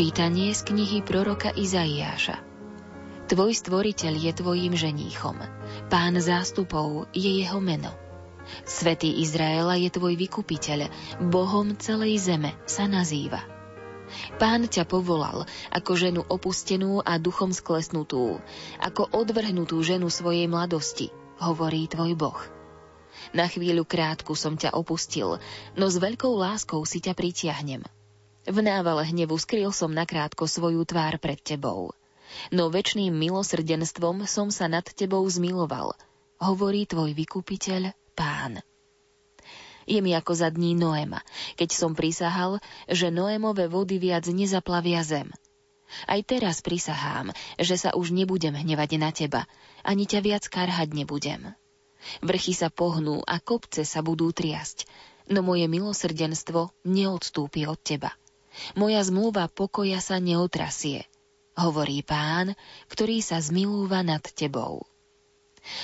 Čítanie 0.01 0.49
z 0.49 0.65
knihy 0.65 1.05
proroka 1.05 1.53
Izaiáša 1.53 2.41
Tvoj 3.29 3.53
stvoriteľ 3.53 4.13
je 4.17 4.31
tvojim 4.33 4.73
ženíchom. 4.73 5.37
Pán 5.93 6.17
zástupov 6.17 7.05
je 7.13 7.29
jeho 7.29 7.61
meno. 7.61 7.93
Svetý 8.65 9.21
Izraela 9.21 9.77
je 9.77 9.93
tvoj 9.93 10.17
vykupiteľ, 10.17 10.89
Bohom 11.29 11.77
celej 11.77 12.17
zeme 12.17 12.57
sa 12.65 12.89
nazýva. 12.89 13.45
Pán 14.41 14.65
ťa 14.65 14.89
povolal 14.89 15.45
ako 15.69 15.91
ženu 15.93 16.25
opustenú 16.25 17.05
a 17.05 17.21
duchom 17.21 17.53
sklesnutú, 17.53 18.41
ako 18.81 19.05
odvrhnutú 19.05 19.85
ženu 19.85 20.09
svojej 20.09 20.49
mladosti, 20.49 21.13
hovorí 21.37 21.85
tvoj 21.85 22.17
Boh. 22.17 22.41
Na 23.37 23.45
chvíľu 23.45 23.85
krátku 23.85 24.33
som 24.33 24.57
ťa 24.57 24.73
opustil, 24.73 25.37
no 25.77 25.85
s 25.93 26.01
veľkou 26.01 26.33
láskou 26.41 26.81
si 26.89 27.05
ťa 27.05 27.13
pritiahnem– 27.13 27.85
v 28.49 28.57
návale 28.65 29.05
hnevu 29.05 29.37
skryl 29.37 29.69
som 29.69 29.93
nakrátko 29.93 30.49
svoju 30.49 30.81
tvár 30.85 31.21
pred 31.21 31.37
tebou. 31.37 31.93
No 32.49 32.71
väčšným 32.71 33.11
milosrdenstvom 33.11 34.25
som 34.25 34.49
sa 34.49 34.65
nad 34.71 34.87
tebou 34.87 35.21
zmiloval, 35.27 35.93
hovorí 36.41 36.89
tvoj 36.89 37.13
vykupiteľ, 37.13 37.93
pán. 38.17 38.63
Je 39.85 39.99
mi 39.99 40.15
ako 40.15 40.33
za 40.33 40.49
dní 40.49 40.73
Noema, 40.73 41.21
keď 41.59 41.69
som 41.75 41.91
prisahal, 41.93 42.63
že 42.87 43.13
Noemové 43.13 43.67
vody 43.67 43.99
viac 43.99 44.25
nezaplavia 44.29 45.03
zem. 45.03 45.29
Aj 46.07 46.21
teraz 46.23 46.63
prisahám, 46.63 47.35
že 47.59 47.75
sa 47.75 47.91
už 47.91 48.15
nebudem 48.15 48.55
hnevať 48.55 48.91
na 48.95 49.11
teba, 49.11 49.43
ani 49.83 50.07
ťa 50.07 50.19
viac 50.23 50.43
karhať 50.47 50.95
nebudem. 50.95 51.51
Vrchy 52.23 52.55
sa 52.55 52.71
pohnú 52.71 53.21
a 53.27 53.37
kopce 53.43 53.83
sa 53.83 53.99
budú 53.99 54.31
triasť, 54.31 54.87
no 55.29 55.43
moje 55.43 55.67
milosrdenstvo 55.67 56.71
neodstúpi 56.87 57.67
od 57.67 57.77
teba. 57.83 58.15
Moja 58.75 59.01
zmluva 59.03 59.47
pokoja 59.47 60.03
sa 60.03 60.19
neotrasie, 60.19 61.07
hovorí 61.55 62.03
pán, 62.03 62.55
ktorý 62.91 63.23
sa 63.23 63.39
zmilúva 63.39 64.03
nad 64.03 64.21
tebou. 64.21 64.83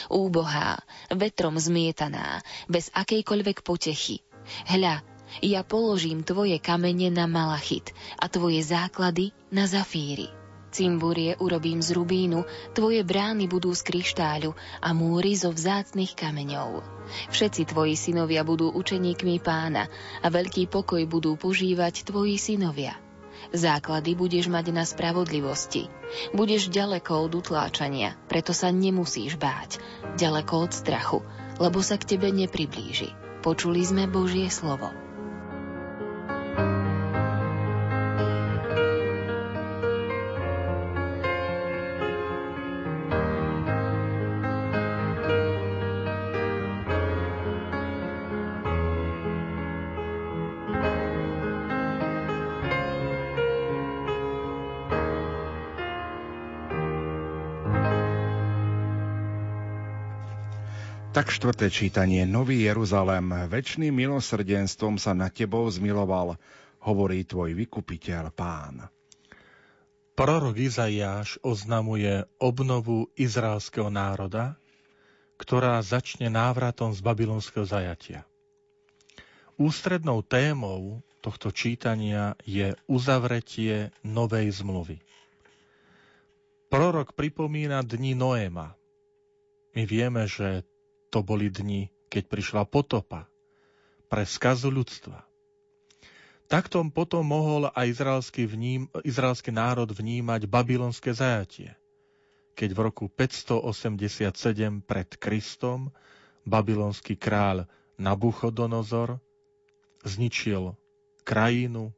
Úbohá, 0.10 0.82
vetrom 1.14 1.56
zmietaná, 1.62 2.42
bez 2.66 2.90
akejkoľvek 2.98 3.62
potechy. 3.62 4.26
Hľa, 4.66 5.06
ja 5.44 5.62
položím 5.62 6.24
tvoje 6.24 6.58
kamene 6.58 7.14
na 7.14 7.30
malachit 7.30 7.94
a 8.18 8.26
tvoje 8.32 8.64
základy 8.64 9.36
na 9.54 9.70
zafíry. 9.70 10.32
Cimbúrie 10.74 11.40
urobím 11.40 11.80
z 11.80 11.96
rubínu, 11.96 12.44
tvoje 12.76 13.02
brány 13.06 13.48
budú 13.48 13.72
z 13.72 13.82
kryštáľu 13.88 14.52
a 14.84 14.92
múry 14.92 15.38
zo 15.38 15.54
vzácnych 15.54 16.18
kameňov. 16.18 16.97
Všetci 17.32 17.72
tvoji 17.72 17.96
synovia 17.96 18.46
budú 18.46 18.70
učeníkmi 18.72 19.40
pána 19.42 19.90
a 20.22 20.28
veľký 20.28 20.70
pokoj 20.70 21.04
budú 21.10 21.36
požívať 21.40 22.08
tvoji 22.08 22.38
synovia. 22.38 22.96
Základy 23.54 24.18
budeš 24.18 24.52
mať 24.52 24.76
na 24.76 24.84
spravodlivosti. 24.84 25.88
Budeš 26.36 26.68
ďaleko 26.68 27.32
od 27.32 27.40
utláčania, 27.40 28.20
preto 28.28 28.52
sa 28.52 28.74
nemusíš 28.74 29.40
báť. 29.40 29.80
Ďaleko 30.20 30.68
od 30.68 30.72
strachu, 30.76 31.20
lebo 31.62 31.80
sa 31.80 31.96
k 31.96 32.18
tebe 32.18 32.28
nepriblíži. 32.34 33.16
Počuli 33.46 33.86
sme 33.86 34.10
Božie 34.10 34.52
slovo. 34.52 35.07
Tak 61.18 61.34
štvrté 61.34 61.74
čítanie. 61.74 62.30
Nový 62.30 62.70
Jeruzalém, 62.70 63.26
väčšným 63.50 63.90
milosrdenstvom 63.90 65.02
sa 65.02 65.18
na 65.18 65.34
tebou 65.34 65.66
zmiloval, 65.66 66.38
hovorí 66.86 67.26
tvoj 67.26 67.58
vykupiteľ 67.58 68.30
pán. 68.38 68.86
Prorok 70.14 70.54
Izaiáš 70.62 71.42
oznamuje 71.42 72.22
obnovu 72.38 73.10
izraelského 73.18 73.90
národa, 73.90 74.62
ktorá 75.42 75.82
začne 75.82 76.30
návratom 76.30 76.94
z 76.94 77.02
babylonského 77.02 77.66
zajatia. 77.66 78.22
Ústrednou 79.58 80.22
témou 80.22 81.02
tohto 81.26 81.50
čítania 81.50 82.38
je 82.46 82.78
uzavretie 82.86 83.90
novej 84.06 84.54
zmluvy. 84.54 85.02
Prorok 86.70 87.18
pripomína 87.18 87.82
dni 87.82 88.14
Noéma. 88.14 88.78
My 89.74 89.82
vieme, 89.90 90.30
že 90.30 90.62
to 91.10 91.24
boli 91.24 91.48
dni, 91.52 91.92
keď 92.08 92.24
prišla 92.28 92.64
potopa 92.68 93.28
pre 94.08 94.24
skazu 94.24 94.72
ľudstva. 94.72 95.28
Takto 96.48 96.80
potom 96.88 97.28
mohol 97.28 97.68
aj 97.76 97.92
izraelský, 97.92 98.48
vním, 98.48 98.88
izraelský 99.04 99.52
národ 99.52 99.92
vnímať 99.92 100.48
babylonské 100.48 101.12
zajatie, 101.12 101.76
keď 102.56 102.70
v 102.72 102.80
roku 102.80 103.06
587 103.12 104.32
pred 104.80 105.10
Kristom 105.20 105.92
babylonský 106.48 107.20
kráľ 107.20 107.68
Nabuchodonozor 108.00 109.20
zničil 110.08 110.72
krajinu, 111.28 111.92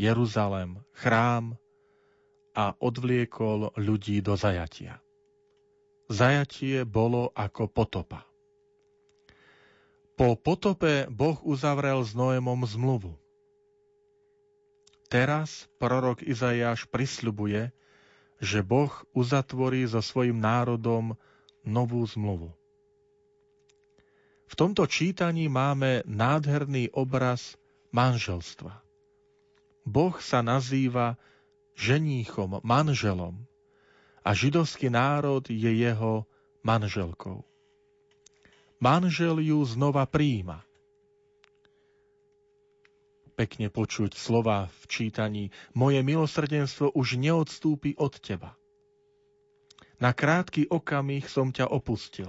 Jeruzalem, 0.00 0.80
chrám 0.94 1.58
a 2.56 2.72
odvliekol 2.80 3.74
ľudí 3.76 4.24
do 4.24 4.38
zajatia. 4.38 5.02
Zajatie 6.08 6.88
bolo 6.88 7.32
ako 7.36 7.68
potopa. 7.68 8.24
Po 10.18 10.34
potope 10.34 11.06
Boh 11.06 11.38
uzavrel 11.46 12.02
s 12.02 12.16
Noémom 12.16 12.58
zmluvu. 12.64 13.14
Teraz 15.08 15.64
prorok 15.80 16.20
Izajáš 16.20 16.84
prisľubuje, 16.92 17.72
že 18.42 18.60
Boh 18.60 18.92
uzatvorí 19.16 19.88
so 19.88 20.04
svojim 20.04 20.36
národom 20.36 21.16
novú 21.64 22.04
zmluvu. 22.04 22.52
V 24.48 24.54
tomto 24.56 24.84
čítaní 24.84 25.48
máme 25.48 26.04
nádherný 26.04 26.92
obraz 26.92 27.56
manželstva. 27.92 28.84
Boh 29.88 30.16
sa 30.20 30.44
nazýva 30.44 31.16
ženíchom, 31.72 32.60
manželom 32.60 33.47
a 34.28 34.36
židovský 34.36 34.92
národ 34.92 35.40
je 35.48 35.72
jeho 35.72 36.28
manželkou. 36.60 37.48
Manžel 38.76 39.40
ju 39.40 39.64
znova 39.64 40.04
príjima. 40.04 40.68
Pekne 43.32 43.72
počuť 43.72 44.12
slova 44.12 44.68
v 44.68 44.82
čítaní 44.84 45.44
Moje 45.72 46.04
milosrdenstvo 46.04 46.92
už 46.92 47.16
neodstúpi 47.16 47.96
od 47.96 48.20
teba. 48.20 48.52
Na 49.96 50.12
krátky 50.12 50.68
okamih 50.68 51.24
som 51.24 51.48
ťa 51.48 51.72
opustil. 51.72 52.28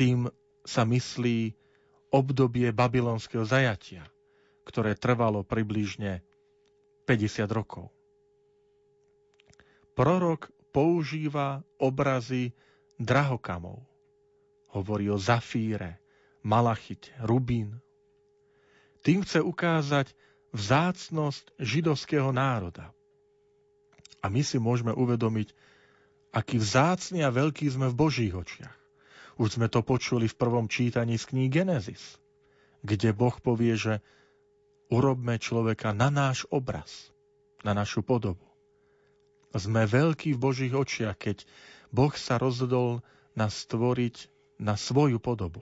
Tým 0.00 0.32
sa 0.64 0.88
myslí 0.88 1.52
obdobie 2.08 2.72
babylonského 2.72 3.44
zajatia, 3.44 4.08
ktoré 4.64 4.96
trvalo 4.96 5.44
približne 5.44 6.24
50 7.04 7.52
rokov. 7.52 7.92
Prorok 9.92 10.55
používa 10.76 11.64
obrazy 11.80 12.52
drahokamov. 13.00 13.80
Hovorí 14.76 15.08
o 15.08 15.16
zafíre, 15.16 16.04
malachite, 16.44 17.16
rubín. 17.24 17.80
Tým 19.00 19.24
chce 19.24 19.40
ukázať 19.40 20.12
vzácnosť 20.52 21.56
židovského 21.56 22.28
národa. 22.28 22.92
A 24.20 24.28
my 24.28 24.44
si 24.44 24.60
môžeme 24.60 24.92
uvedomiť, 24.92 25.56
aký 26.36 26.60
vzácný 26.60 27.24
a 27.24 27.32
veľký 27.32 27.72
sme 27.72 27.88
v 27.88 27.96
Božích 27.96 28.36
očiach. 28.36 28.76
Už 29.40 29.56
sme 29.56 29.72
to 29.72 29.80
počuli 29.80 30.28
v 30.28 30.36
prvom 30.36 30.68
čítaní 30.68 31.16
z 31.16 31.24
kníh 31.32 31.48
Genesis, 31.48 32.20
kde 32.84 33.16
Boh 33.16 33.36
povie, 33.40 33.80
že 33.80 34.04
urobme 34.92 35.40
človeka 35.40 35.96
na 35.96 36.12
náš 36.12 36.44
obraz, 36.52 37.08
na 37.64 37.72
našu 37.72 38.04
podobu. 38.04 38.44
Sme 39.54 39.86
veľkí 39.86 40.34
v 40.34 40.42
Božích 40.42 40.74
očiach, 40.74 41.16
keď 41.16 41.46
Boh 41.94 42.12
sa 42.14 42.40
rozhodol 42.40 43.04
nás 43.36 43.52
stvoriť 43.68 44.32
na 44.56 44.74
svoju 44.74 45.20
podobu. 45.20 45.60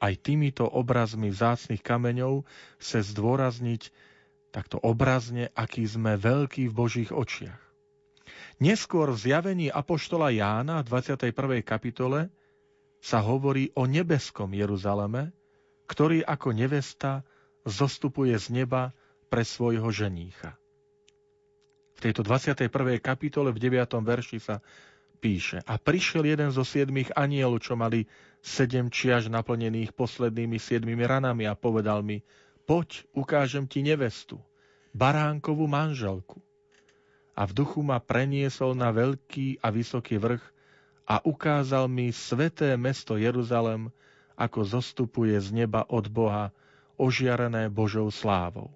Aj 0.00 0.12
týmito 0.18 0.66
obrazmi 0.68 1.30
vzácných 1.32 1.80
kameňov 1.80 2.44
chce 2.80 3.14
zdôrazniť 3.14 3.92
takto 4.52 4.76
obrazne, 4.78 5.48
aký 5.56 5.86
sme 5.88 6.14
veľkí 6.20 6.68
v 6.68 6.74
Božích 6.74 7.10
očiach. 7.10 7.60
Neskôr 8.62 9.10
v 9.10 9.18
zjavení 9.18 9.66
Apoštola 9.68 10.30
Jána 10.30 10.80
v 10.84 11.02
21. 11.02 11.60
kapitole 11.66 12.30
sa 13.02 13.20
hovorí 13.20 13.68
o 13.76 13.84
nebeskom 13.84 14.48
Jeruzaleme, 14.54 15.34
ktorý 15.84 16.24
ako 16.24 16.56
nevesta 16.56 17.26
zostupuje 17.68 18.32
z 18.40 18.64
neba 18.64 18.96
pre 19.28 19.44
svojho 19.44 19.90
ženícha. 19.92 20.56
V 21.94 21.98
tejto 22.02 22.26
21. 22.26 22.68
kapitole 22.98 23.54
v 23.54 23.58
9. 23.58 24.02
verši 24.02 24.38
sa 24.42 24.58
píše 25.22 25.64
A 25.64 25.80
prišiel 25.80 26.28
jeden 26.28 26.52
zo 26.52 26.66
siedmých 26.66 27.14
anielov, 27.16 27.64
čo 27.64 27.78
mali 27.78 28.04
sedem 28.44 28.92
čiaž 28.92 29.32
naplnených 29.32 29.96
poslednými 29.96 30.60
siedmimi 30.60 31.00
ranami 31.08 31.48
a 31.48 31.56
povedal 31.56 32.04
mi, 32.04 32.20
poď, 32.68 33.08
ukážem 33.16 33.64
ti 33.64 33.80
nevestu, 33.80 34.36
baránkovú 34.92 35.64
manželku. 35.64 36.44
A 37.34 37.48
v 37.48 37.56
duchu 37.56 37.80
ma 37.80 37.98
preniesol 37.98 38.76
na 38.76 38.92
veľký 38.92 39.64
a 39.64 39.72
vysoký 39.72 40.20
vrch 40.20 40.44
a 41.08 41.24
ukázal 41.24 41.88
mi 41.88 42.12
sveté 42.12 42.76
mesto 42.76 43.16
Jeruzalem, 43.16 43.88
ako 44.36 44.60
zostupuje 44.66 45.34
z 45.40 45.64
neba 45.64 45.88
od 45.88 46.10
Boha, 46.12 46.52
ožiarené 47.00 47.72
Božou 47.72 48.12
slávou. 48.12 48.70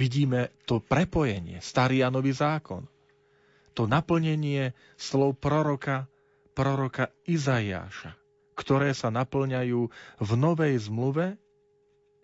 Vidíme 0.00 0.48
to 0.64 0.80
prepojenie, 0.80 1.60
starý 1.60 2.00
a 2.00 2.08
nový 2.08 2.32
zákon. 2.32 2.88
To 3.76 3.84
naplnenie 3.84 4.72
slov 4.96 5.36
proroka, 5.36 6.08
proroka 6.56 7.12
Izajáša, 7.28 8.16
ktoré 8.56 8.96
sa 8.96 9.12
naplňajú 9.12 9.80
v 10.24 10.30
novej 10.40 10.80
zmluve, 10.88 11.36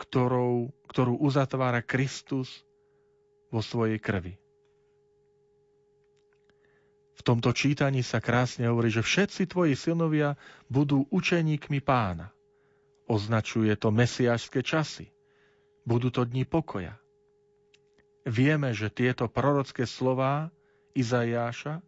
ktorou, 0.01 0.73
ktorú 0.89 1.21
uzatvára 1.21 1.85
Kristus 1.85 2.65
vo 3.53 3.61
svojej 3.61 4.01
krvi. 4.01 4.41
V 7.17 7.21
tomto 7.25 7.53
čítaní 7.53 8.01
sa 8.01 8.25
krásne 8.25 8.73
hovorí, 8.73 8.89
že 8.89 9.05
všetci 9.05 9.53
tvoji 9.53 9.77
synovia 9.77 10.33
budú 10.73 11.05
učeníkmi 11.13 11.85
pána. 11.85 12.33
Označuje 13.05 13.73
to 13.77 13.93
mesiašské 13.93 14.65
časy. 14.65 15.13
Budú 15.85 16.09
to 16.09 16.25
dni 16.25 16.49
pokoja. 16.49 16.97
Vieme, 18.27 18.75
že 18.75 18.91
tieto 18.91 19.31
prorocké 19.31 19.87
slová 19.87 20.51
Izajáša, 20.99 21.79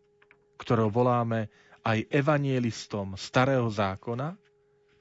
ktoré 0.54 0.86
voláme 0.86 1.50
aj 1.82 2.06
evanielistom 2.14 3.18
starého 3.18 3.66
zákona, 3.66 4.38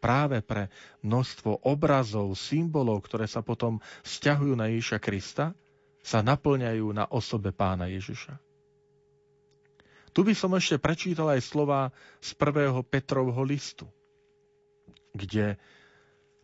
práve 0.01 0.41
pre 0.41 0.73
množstvo 1.05 1.61
obrazov, 1.61 2.33
symbolov, 2.33 3.05
ktoré 3.05 3.29
sa 3.29 3.45
potom 3.45 3.77
vzťahujú 4.01 4.53
na 4.57 4.73
Ježiša 4.73 4.97
Krista, 4.97 5.53
sa 6.01 6.25
naplňajú 6.25 6.89
na 6.89 7.05
osobe 7.05 7.53
pána 7.53 7.85
Ježiša. 7.85 8.33
Tu 10.17 10.25
by 10.25 10.33
som 10.33 10.57
ešte 10.57 10.81
prečítal 10.81 11.29
aj 11.38 11.45
slova 11.45 11.93
z 12.17 12.33
prvého 12.33 12.81
Petrovho 12.81 13.45
listu, 13.45 13.85
kde 15.13 15.61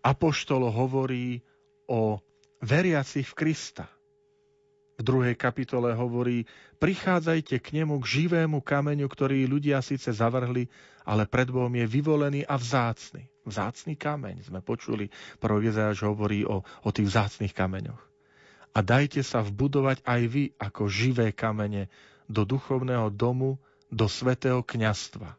Apoštol 0.06 0.70
hovorí 0.70 1.42
o 1.90 2.22
veriacich 2.62 3.26
v 3.34 3.38
Krista– 3.42 3.90
v 4.94 5.02
druhej 5.02 5.34
kapitole 5.34 5.90
hovorí, 5.98 6.46
prichádzajte 6.78 7.58
k 7.58 7.68
nemu 7.82 7.98
k 7.98 8.06
živému 8.06 8.62
kameňu, 8.62 9.10
ktorý 9.10 9.50
ľudia 9.50 9.82
síce 9.82 10.14
zavrhli, 10.14 10.70
ale 11.02 11.26
pred 11.26 11.50
Bohom 11.50 11.74
je 11.74 11.86
vyvolený 11.90 12.46
a 12.46 12.56
vzácny. 12.62 13.26
Vzácný 13.44 13.98
kameň, 13.98 14.48
sme 14.48 14.62
počuli, 14.64 15.10
prorok 15.42 15.68
Jezáš 15.68 16.06
hovorí 16.06 16.46
o, 16.46 16.64
o 16.64 16.90
tých 16.94 17.10
vzácných 17.10 17.52
kameňoch. 17.52 18.02
A 18.74 18.80
dajte 18.82 19.22
sa 19.22 19.42
vbudovať 19.44 20.02
aj 20.06 20.22
vy 20.30 20.44
ako 20.58 20.90
živé 20.90 21.34
kamene 21.36 21.90
do 22.30 22.48
duchovného 22.48 23.12
domu, 23.14 23.60
do 23.94 24.10
svetého 24.10 24.66
kňastva, 24.66 25.38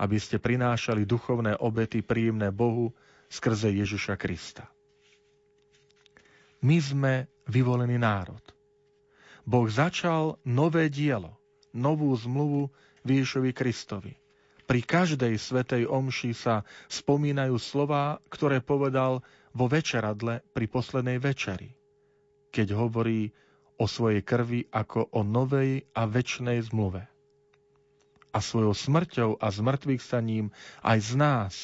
aby 0.00 0.16
ste 0.16 0.40
prinášali 0.40 1.04
duchovné 1.04 1.60
obety 1.60 2.00
príjemné 2.00 2.48
Bohu 2.48 2.94
skrze 3.28 3.68
Ježiša 3.72 4.16
Krista. 4.16 4.68
My 6.62 6.78
sme 6.78 7.12
vyvolený 7.50 7.98
národ. 7.98 8.40
Boh 9.42 9.66
začal 9.66 10.38
nové 10.46 10.86
dielo, 10.86 11.34
novú 11.74 12.14
zmluvu 12.14 12.70
Ježišovi 13.02 13.50
Kristovi. 13.50 14.14
Pri 14.62 14.80
každej 14.86 15.34
svetej 15.36 15.90
omši 15.90 16.32
sa 16.32 16.62
spomínajú 16.86 17.58
slová, 17.58 18.22
ktoré 18.30 18.62
povedal 18.62 19.20
vo 19.52 19.66
večeradle 19.66 20.40
pri 20.54 20.66
poslednej 20.70 21.18
večeri, 21.18 21.74
keď 22.54 22.78
hovorí 22.78 23.34
o 23.76 23.90
svojej 23.90 24.22
krvi 24.22 24.70
ako 24.70 25.10
o 25.10 25.26
novej 25.26 25.82
a 25.92 26.06
väčšnej 26.06 26.62
zmluve. 26.70 27.02
A 28.32 28.38
svojou 28.38 28.72
smrťou 28.72 29.30
a 29.42 29.46
zmrtvých 29.50 30.00
sa 30.00 30.22
ním 30.22 30.54
aj 30.80 30.98
z 31.02 31.12
nás 31.18 31.54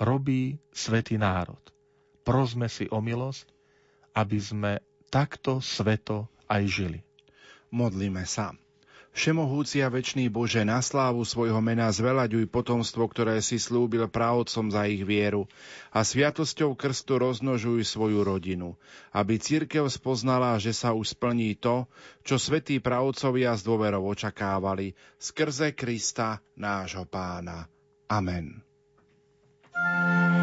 robí 0.00 0.58
svetý 0.72 1.20
národ. 1.20 1.60
Prosme 2.24 2.66
si 2.66 2.88
o 2.88 2.98
milosť, 2.98 3.46
aby 4.16 4.38
sme 4.40 4.72
takto 5.12 5.60
sveto 5.60 6.31
aj 6.52 6.62
žili. 6.68 7.00
Modlíme 7.72 8.28
sa. 8.28 8.52
Všemohúci 9.12 9.84
a 9.84 9.92
večný 9.92 10.32
Bože, 10.32 10.64
na 10.64 10.80
slávu 10.80 11.20
svojho 11.28 11.60
mena 11.60 11.92
zvelaďuj 11.92 12.48
potomstvo, 12.48 13.04
ktoré 13.12 13.44
si 13.44 13.60
slúbil 13.60 14.08
právcom 14.08 14.72
za 14.72 14.88
ich 14.88 15.04
vieru 15.04 15.44
a 15.92 16.00
sviatosťou 16.00 16.72
krstu 16.72 17.20
roznožuj 17.20 17.84
svoju 17.84 18.24
rodinu, 18.24 18.72
aby 19.12 19.36
církev 19.36 19.84
spoznala, 19.92 20.56
že 20.56 20.72
sa 20.72 20.96
už 20.96 21.12
splní 21.12 21.60
to, 21.60 21.84
čo 22.24 22.40
svetí 22.40 22.80
právcovia 22.80 23.52
z 23.52 23.68
dôverov 23.68 24.16
očakávali, 24.16 24.96
skrze 25.20 25.76
Krista, 25.76 26.40
nášho 26.56 27.04
pána. 27.04 27.68
Amen. 28.08 28.64
Thank. 29.72 30.41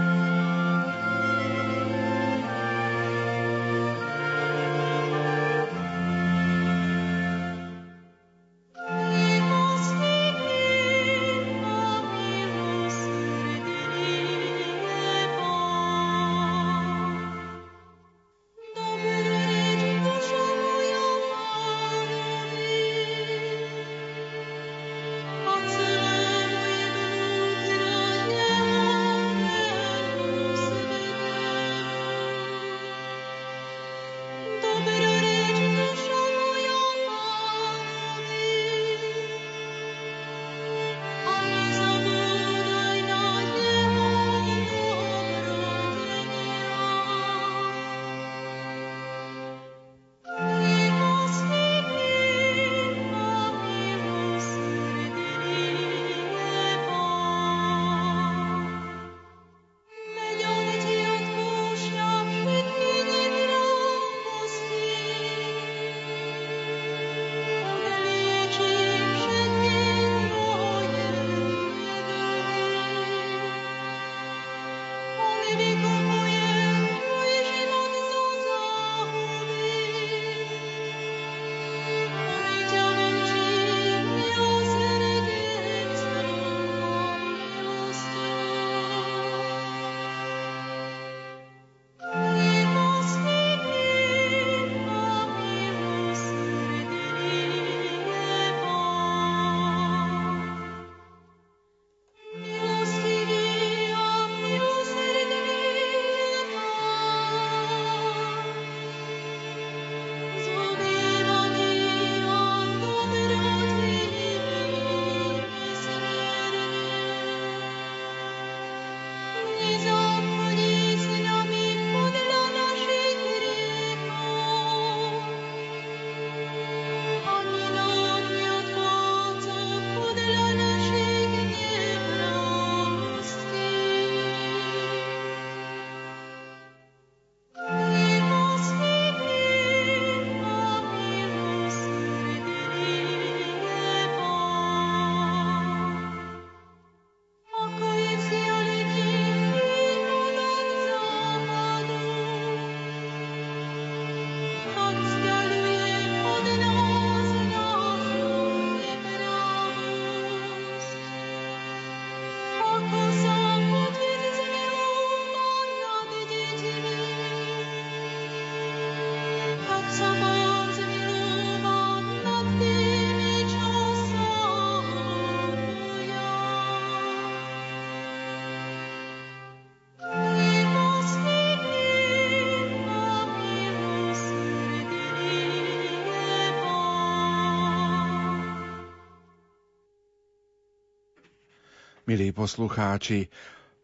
Milí 192.09 192.33
poslucháči, 192.33 193.29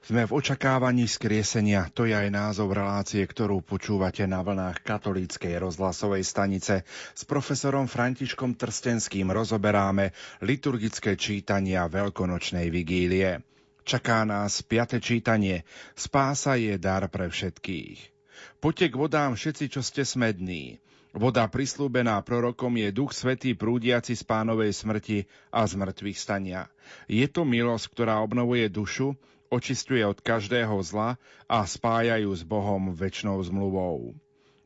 sme 0.02 0.26
v 0.26 0.42
očakávaní 0.42 1.06
skriesenia, 1.06 1.94
to 1.94 2.10
je 2.10 2.18
aj 2.18 2.34
názov 2.34 2.74
relácie, 2.74 3.22
ktorú 3.22 3.62
počúvate 3.62 4.26
na 4.26 4.42
vlnách 4.42 4.82
katolíckej 4.82 5.62
rozhlasovej 5.62 6.26
stanice. 6.26 6.90
S 7.14 7.22
profesorom 7.22 7.86
Františkom 7.86 8.58
Trstenským 8.58 9.30
rozoberáme 9.30 10.10
liturgické 10.42 11.14
čítania 11.14 11.86
veľkonočnej 11.86 12.66
vigílie. 12.74 13.46
Čaká 13.86 14.26
nás 14.26 14.66
piate 14.66 14.98
čítanie. 14.98 15.62
Spása 15.94 16.58
je 16.58 16.82
dar 16.82 17.06
pre 17.14 17.30
všetkých. 17.30 18.10
Poďte 18.58 18.90
k 18.90 18.96
vodám 18.98 19.38
všetci, 19.38 19.66
čo 19.70 19.86
ste 19.86 20.02
smední. 20.02 20.82
Voda 21.16 21.48
prislúbená 21.48 22.20
prorokom 22.28 22.76
je 22.76 22.92
duch 22.92 23.16
svetý 23.16 23.56
prúdiaci 23.56 24.20
z 24.20 24.24
pánovej 24.28 24.76
smrti 24.76 25.24
a 25.48 25.64
z 25.64 25.80
mŕtvych 25.80 26.20
stania. 26.20 26.68
Je 27.08 27.24
to 27.32 27.48
milosť, 27.48 27.88
ktorá 27.96 28.20
obnovuje 28.20 28.68
dušu, 28.68 29.16
očistuje 29.48 30.04
od 30.04 30.20
každého 30.20 30.76
zla 30.84 31.16
a 31.48 31.64
spája 31.64 32.20
ju 32.20 32.36
s 32.36 32.44
Bohom 32.44 32.92
väčšnou 32.92 33.40
zmluvou. 33.48 34.12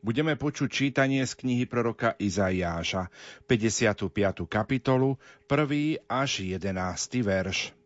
Budeme 0.02 0.34
počuť 0.34 0.66
čítanie 0.66 1.22
z 1.22 1.38
knihy 1.38 1.70
proroka 1.70 2.18
Izaiáša, 2.18 3.14
55. 3.46 4.10
kapitolu, 4.50 5.22
1. 5.46 6.02
až 6.10 6.30
11. 6.50 6.66
verš. 7.22 7.79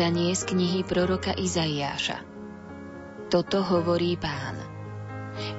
Čítanie 0.00 0.32
z 0.32 0.48
knihy 0.48 0.80
proroka 0.88 1.36
Izaiáša 1.36 2.24
Toto 3.28 3.60
hovorí 3.60 4.16
pán. 4.16 4.56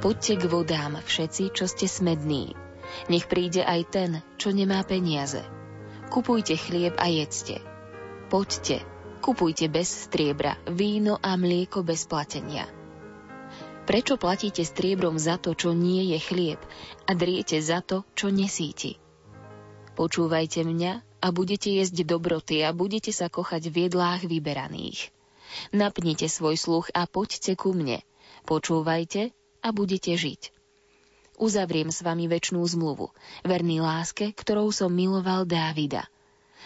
Poďte 0.01 0.33
k 0.41 0.43
vodám 0.49 0.97
všetci, 0.97 1.53
čo 1.53 1.69
ste 1.69 1.85
smední. 1.85 2.57
Nech 3.05 3.29
príde 3.29 3.61
aj 3.61 3.81
ten, 3.93 4.11
čo 4.41 4.49
nemá 4.49 4.81
peniaze. 4.81 5.45
Kupujte 6.09 6.57
chlieb 6.57 6.97
a 6.97 7.05
jedzte. 7.13 7.61
Poďte, 8.33 8.81
kupujte 9.21 9.69
bez 9.69 10.09
striebra, 10.09 10.57
víno 10.73 11.21
a 11.21 11.37
mlieko 11.37 11.85
bez 11.85 12.09
platenia. 12.09 12.65
Prečo 13.85 14.17
platíte 14.17 14.65
striebrom 14.65 15.21
za 15.21 15.37
to, 15.37 15.53
čo 15.53 15.69
nie 15.69 16.17
je 16.17 16.17
chlieb 16.17 16.57
a 17.05 17.13
driete 17.13 17.61
za 17.61 17.85
to, 17.85 18.09
čo 18.17 18.33
nesíti? 18.33 18.97
Počúvajte 19.93 20.65
mňa 20.65 21.10
a 21.21 21.29
budete 21.29 21.69
jesť 21.69 22.03
dobroty 22.03 22.65
a 22.65 22.73
budete 22.73 23.13
sa 23.13 23.29
kochať 23.29 23.69
v 23.69 23.87
jedlách 23.87 24.25
vyberaných. 24.25 25.13
Napnite 25.69 26.25
svoj 26.25 26.57
sluch 26.57 26.87
a 26.97 27.05
poďte 27.05 27.53
ku 27.53 27.77
mne. 27.77 28.01
Počúvajte 28.49 29.29
a 29.61 29.67
budete 29.69 30.17
žiť. 30.17 30.49
Uzavriem 31.37 31.89
s 31.93 32.01
vami 32.01 32.25
väčšnú 32.29 32.61
zmluvu, 32.61 33.13
verný 33.45 33.81
láske, 33.81 34.33
ktorou 34.33 34.73
som 34.73 34.93
miloval 34.93 35.45
Dávida. 35.45 36.05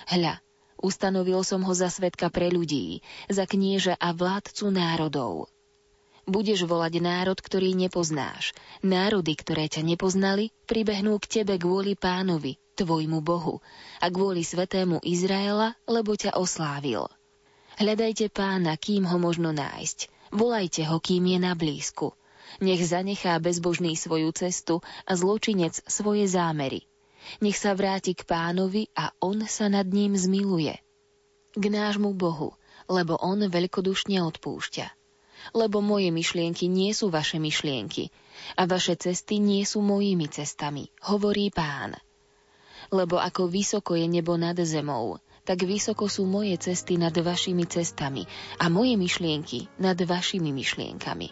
Hľa, 0.07 0.39
ustanovil 0.79 1.43
som 1.47 1.63
ho 1.63 1.73
za 1.75 1.87
svetka 1.87 2.27
pre 2.27 2.51
ľudí, 2.51 2.99
za 3.31 3.47
knieža 3.47 3.95
a 3.95 4.11
vládcu 4.11 4.65
národov. 4.71 5.47
Budeš 6.25 6.65
volať 6.65 6.99
národ, 7.05 7.37
ktorý 7.37 7.77
nepoznáš. 7.77 8.51
Národy, 8.81 9.37
ktoré 9.37 9.69
ťa 9.69 9.85
nepoznali, 9.85 10.49
pribehnú 10.65 11.21
k 11.21 11.41
tebe 11.41 11.61
kvôli 11.61 11.93
pánovi, 11.93 12.57
tvojmu 12.75 13.23
Bohu, 13.23 13.63
a 14.03 14.11
kvôli 14.11 14.43
svetému 14.43 14.99
Izraela, 15.01 15.79
lebo 15.87 16.13
ťa 16.13 16.35
oslávil. 16.35 17.07
Hľadajte 17.75 18.31
pána, 18.31 18.79
kým 18.79 19.03
ho 19.03 19.19
možno 19.19 19.51
nájsť. 19.51 20.31
Volajte 20.31 20.87
ho, 20.87 20.99
kým 20.99 21.27
je 21.27 21.37
na 21.39 21.55
blízku. 21.55 22.15
Nech 22.63 22.79
zanechá 22.83 23.35
bezbožný 23.39 23.99
svoju 23.99 24.31
cestu 24.31 24.79
a 25.03 25.11
zločinec 25.15 25.83
svoje 25.87 26.23
zámery. 26.27 26.87
Nech 27.43 27.59
sa 27.59 27.75
vráti 27.75 28.15
k 28.15 28.23
pánovi 28.23 28.87
a 28.95 29.11
on 29.19 29.43
sa 29.43 29.67
nad 29.67 29.87
ním 29.87 30.15
zmiluje. 30.15 30.79
K 31.55 31.63
nášmu 31.67 32.15
Bohu, 32.15 32.55
lebo 32.87 33.19
on 33.19 33.43
veľkodušne 33.43 34.23
odpúšťa. 34.23 34.87
Lebo 35.51 35.83
moje 35.83 36.15
myšlienky 36.15 36.71
nie 36.71 36.95
sú 36.95 37.11
vaše 37.11 37.43
myšlienky 37.43 38.07
a 38.55 38.65
vaše 38.69 38.95
cesty 38.95 39.43
nie 39.43 39.67
sú 39.67 39.83
mojimi 39.83 40.31
cestami, 40.31 40.87
hovorí 41.05 41.51
pán 41.51 41.99
lebo 42.89 43.21
ako 43.21 43.49
vysoko 43.49 43.93
je 43.93 44.05
nebo 44.09 44.35
nad 44.35 44.57
zemou, 44.61 45.21
tak 45.45 45.61
vysoko 45.61 46.09
sú 46.09 46.25
moje 46.25 46.57
cesty 46.57 46.97
nad 46.97 47.13
vašimi 47.13 47.69
cestami 47.69 48.25
a 48.57 48.65
moje 48.67 48.97
myšlienky 48.97 49.69
nad 49.77 49.95
vašimi 49.95 50.49
myšlienkami. 50.49 51.29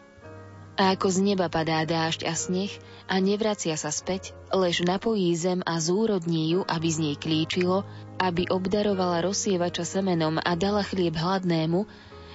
A 0.73 0.97
ako 0.97 1.05
z 1.13 1.17
neba 1.21 1.53
padá 1.53 1.85
dážď 1.85 2.25
a 2.25 2.33
sneh 2.33 2.73
a 3.05 3.21
nevracia 3.21 3.77
sa 3.77 3.93
späť, 3.93 4.33
lež 4.49 4.81
napojí 4.81 5.29
zem 5.37 5.61
a 5.61 5.77
zúrodní 5.77 6.57
ju, 6.57 6.65
aby 6.65 6.87
z 6.89 6.97
nej 6.97 7.15
klíčilo, 7.17 7.85
aby 8.17 8.49
obdarovala 8.49 9.21
rozsievača 9.21 9.85
semenom 9.85 10.41
a 10.41 10.51
dala 10.57 10.81
chlieb 10.81 11.13
hladnému, 11.13 11.85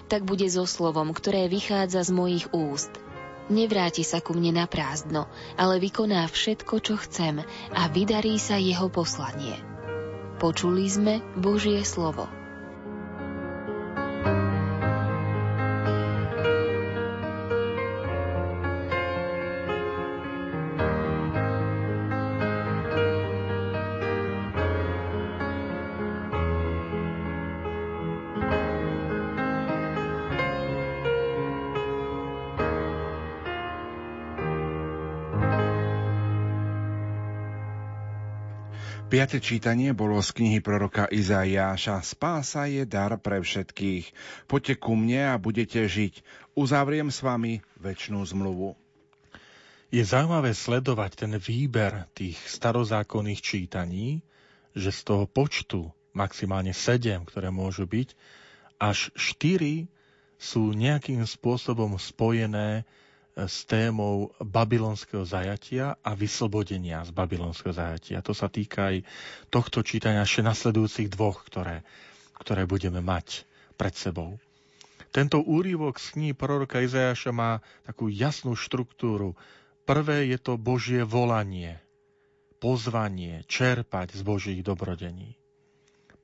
tak 0.06 0.22
bude 0.22 0.46
so 0.46 0.70
slovom, 0.70 1.10
ktoré 1.10 1.50
vychádza 1.50 2.06
z 2.06 2.10
mojich 2.14 2.46
úst– 2.54 2.94
Nevráti 3.48 4.04
sa 4.04 4.20
ku 4.20 4.36
mne 4.36 4.60
na 4.60 4.66
prázdno, 4.68 5.24
ale 5.56 5.80
vykoná 5.80 6.28
všetko, 6.28 6.74
čo 6.84 7.00
chcem 7.00 7.40
a 7.72 7.82
vydarí 7.88 8.36
sa 8.36 8.60
jeho 8.60 8.92
poslanie. 8.92 9.56
Počuli 10.36 10.84
sme 10.86 11.24
Božie 11.34 11.80
slovo. 11.82 12.28
Piate 39.08 39.40
čítanie 39.40 39.96
bolo 39.96 40.20
z 40.20 40.36
knihy 40.36 40.60
proroka 40.60 41.08
Izaiáša 41.08 42.04
Spása 42.04 42.68
je 42.68 42.84
dar 42.84 43.16
pre 43.16 43.40
všetkých. 43.40 44.12
Poďte 44.44 44.76
ku 44.76 45.00
mne 45.00 45.32
a 45.32 45.40
budete 45.40 45.80
žiť. 45.88 46.20
Uzavriem 46.52 47.08
s 47.08 47.24
vami 47.24 47.64
väčšnú 47.80 48.20
zmluvu. 48.20 48.76
Je 49.88 50.04
zaujímavé 50.04 50.52
sledovať 50.52 51.24
ten 51.24 51.32
výber 51.40 52.04
tých 52.12 52.36
starozákonných 52.52 53.40
čítaní, 53.40 54.20
že 54.76 54.92
z 54.92 55.00
toho 55.00 55.24
počtu 55.24 55.88
maximálne 56.12 56.76
7, 56.76 57.24
ktoré 57.24 57.48
môžu 57.48 57.88
byť, 57.88 58.12
až 58.76 59.08
4 59.16 59.88
sú 60.36 60.76
nejakým 60.76 61.24
spôsobom 61.24 61.96
spojené 61.96 62.84
s 63.46 63.62
témou 63.70 64.34
babylonského 64.42 65.22
zajatia 65.22 65.94
a 66.02 66.18
vyslobodenia 66.18 67.06
z 67.06 67.14
babylonského 67.14 67.70
zajatia. 67.70 68.18
To 68.26 68.34
sa 68.34 68.50
týka 68.50 68.90
aj 68.90 69.06
tohto 69.46 69.86
čítania 69.86 70.26
ešte 70.26 70.42
nasledujúcich 70.42 71.06
dvoch, 71.14 71.46
ktoré, 71.46 71.86
ktoré 72.42 72.66
budeme 72.66 72.98
mať 72.98 73.46
pred 73.78 73.94
sebou. 73.94 74.42
Tento 75.14 75.38
úrivok 75.38 76.02
z 76.02 76.18
knihy 76.18 76.34
proroka 76.34 76.82
Izajaša 76.82 77.30
má 77.30 77.62
takú 77.86 78.10
jasnú 78.10 78.58
štruktúru. 78.58 79.38
Prvé 79.86 80.34
je 80.34 80.38
to 80.42 80.60
Božie 80.60 81.06
volanie, 81.06 81.78
pozvanie, 82.58 83.46
čerpať 83.46 84.18
z 84.18 84.22
Božích 84.26 84.60
dobrodení. 84.60 85.38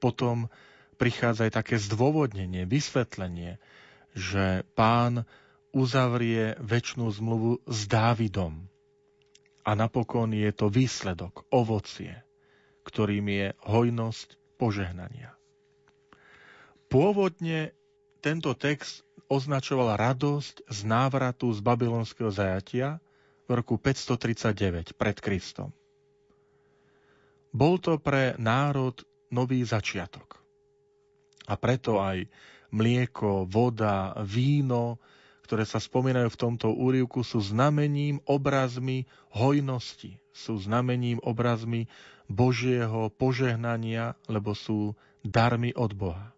Potom 0.03 0.53
prichádza 1.01 1.49
aj 1.49 1.53
také 1.65 1.77
zdôvodnenie, 1.81 2.69
vysvetlenie, 2.69 3.57
že 4.12 4.66
pán 4.77 5.24
uzavrie 5.75 6.55
väčšnú 6.63 7.11
zmluvu 7.11 7.61
s 7.67 7.91
Dávidom. 7.91 8.71
A 9.67 9.71
napokon 9.75 10.31
je 10.31 10.49
to 10.55 10.71
výsledok, 10.71 11.45
ovocie, 11.51 12.15
ktorým 12.87 13.27
je 13.27 13.47
hojnosť 13.67 14.39
požehnania. 14.55 15.35
Pôvodne 16.87 17.75
tento 18.23 18.55
text 18.55 19.03
označoval 19.27 19.99
radosť 19.99 20.69
z 20.71 20.79
návratu 20.87 21.51
z 21.51 21.59
babylonského 21.59 22.31
zajatia 22.31 23.03
v 23.45 23.51
roku 23.59 23.77
539 23.77 24.95
pred 24.95 25.17
Kristom. 25.19 25.75
Bol 27.51 27.79
to 27.79 27.99
pre 27.99 28.35
národ 28.39 28.95
nový 29.31 29.63
začiatok. 29.67 30.39
A 31.45 31.55
preto 31.59 32.01
aj 32.01 32.25
mlieko, 32.75 33.47
voda, 33.47 34.15
víno, 34.23 34.99
ktoré 35.45 35.69
sa 35.69 35.77
spomínajú 35.77 36.33
v 36.33 36.41
tomto 36.41 36.73
úrivku, 36.73 37.21
sú 37.21 37.45
znamením, 37.45 38.25
obrazmi 38.25 39.05
hojnosti, 39.37 40.16
sú 40.33 40.57
znamením, 40.57 41.21
obrazmi 41.21 41.87
Božieho 42.27 43.12
požehnania, 43.12 44.16
lebo 44.25 44.57
sú 44.57 44.97
darmi 45.21 45.77
od 45.77 45.93
Boha. 45.93 46.33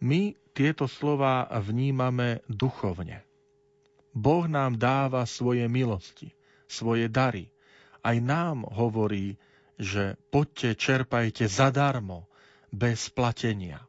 My 0.00 0.32
tieto 0.56 0.88
slova 0.88 1.44
vnímame 1.60 2.40
duchovne. 2.48 3.24
Boh 4.14 4.46
nám 4.48 4.80
dáva 4.80 5.28
svoje 5.28 5.68
milosti, 5.68 6.32
svoje 6.70 7.12
dary. 7.12 7.52
Aj 8.00 8.16
nám 8.20 8.64
hovorí, 8.68 9.36
že 9.76 10.16
poďte, 10.30 10.78
čerpajte 10.78 11.44
zadarmo, 11.50 12.30
bez 12.74 13.10
platenia. 13.10 13.82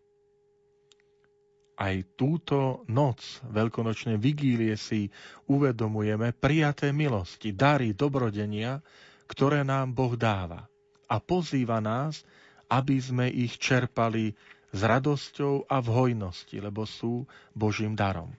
Aj 1.76 1.96
túto 2.16 2.88
noc 2.88 3.20
veľkonočnej 3.52 4.16
vigílie 4.16 4.80
si 4.80 5.12
uvedomujeme 5.52 6.32
prijaté 6.32 6.96
milosti, 6.96 7.52
dary, 7.52 7.92
dobrodenia, 7.92 8.80
ktoré 9.28 9.68
nám 9.68 9.92
Boh 9.92 10.16
dáva. 10.16 10.64
A 11.12 11.20
pozýva 11.20 11.84
nás, 11.84 12.24
aby 12.72 12.96
sme 12.98 13.28
ich 13.28 13.60
čerpali 13.60 14.32
s 14.72 14.80
radosťou 14.80 15.68
a 15.68 15.84
v 15.84 15.88
hojnosti, 15.92 16.56
lebo 16.64 16.88
sú 16.88 17.28
Božím 17.52 17.92
darom. 17.92 18.32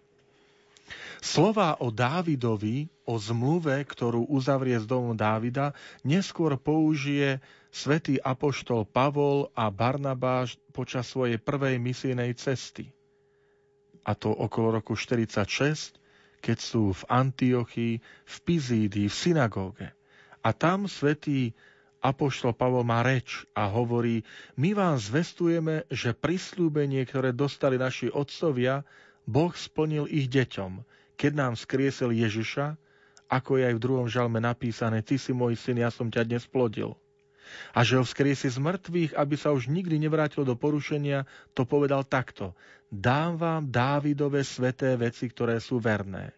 Slova 1.21 1.77
o 1.83 1.93
Dávidovi, 1.93 2.89
o 3.05 3.21
zmluve, 3.21 3.85
ktorú 3.85 4.31
uzavrie 4.33 4.81
s 4.81 4.87
domom 4.89 5.13
Dávida, 5.13 5.77
neskôr 6.07 6.57
použije 6.57 7.43
svätý 7.69 8.17
apoštol 8.23 8.89
Pavol 8.89 9.51
a 9.53 9.69
Barnabáš 9.69 10.57
počas 10.73 11.11
svojej 11.11 11.37
prvej 11.37 11.77
misijnej 11.83 12.33
cesty. 12.39 12.96
A 14.07 14.15
to 14.15 14.31
okolo 14.31 14.79
roku 14.79 14.95
46, 14.95 15.99
keď 16.39 16.59
sú 16.63 16.95
v 16.95 17.03
Antiochii, 17.11 17.95
v 18.03 18.37
Pizídii, 18.47 19.11
v 19.11 19.17
synagóge. 19.17 19.91
A 20.47 20.55
tam 20.55 20.87
svätý 20.87 21.59
Apoštol 21.99 22.55
Pavol 22.55 22.87
má 22.87 23.03
reč 23.03 23.43
a 23.51 23.67
hovorí, 23.67 24.23
my 24.55 24.79
vám 24.79 24.95
zvestujeme, 24.95 25.83
že 25.91 26.15
prislúbenie, 26.15 27.03
ktoré 27.03 27.35
dostali 27.35 27.75
naši 27.75 28.07
otcovia, 28.15 28.87
Boh 29.27 29.51
splnil 29.51 30.07
ich 30.07 30.31
deťom, 30.31 30.87
keď 31.19 31.33
nám 31.35 31.59
skriesel 31.59 32.15
Ježiša, 32.15 32.79
ako 33.27 33.59
je 33.59 33.65
aj 33.67 33.75
v 33.75 33.83
druhom 33.83 34.07
žalme 34.07 34.39
napísané, 34.39 35.03
ty 35.03 35.19
si 35.19 35.35
môj 35.35 35.59
syn, 35.59 35.83
ja 35.83 35.91
som 35.91 36.07
ťa 36.07 36.23
dnes 36.23 36.47
plodil. 36.47 36.95
A 37.73 37.85
že 37.87 38.01
ho 38.01 38.05
vzkriesi 38.05 38.51
z 38.51 38.59
mŕtvych, 38.59 39.13
aby 39.15 39.35
sa 39.39 39.53
už 39.53 39.71
nikdy 39.71 40.01
nevrátil 40.01 40.43
do 40.43 40.55
porušenia, 40.59 41.25
to 41.53 41.63
povedal 41.65 42.03
takto. 42.03 42.57
Dám 42.87 43.37
vám 43.37 43.63
Dávidové 43.69 44.47
sveté 44.47 44.95
veci, 44.95 45.27
ktoré 45.27 45.59
sú 45.59 45.83
verné. 45.83 46.31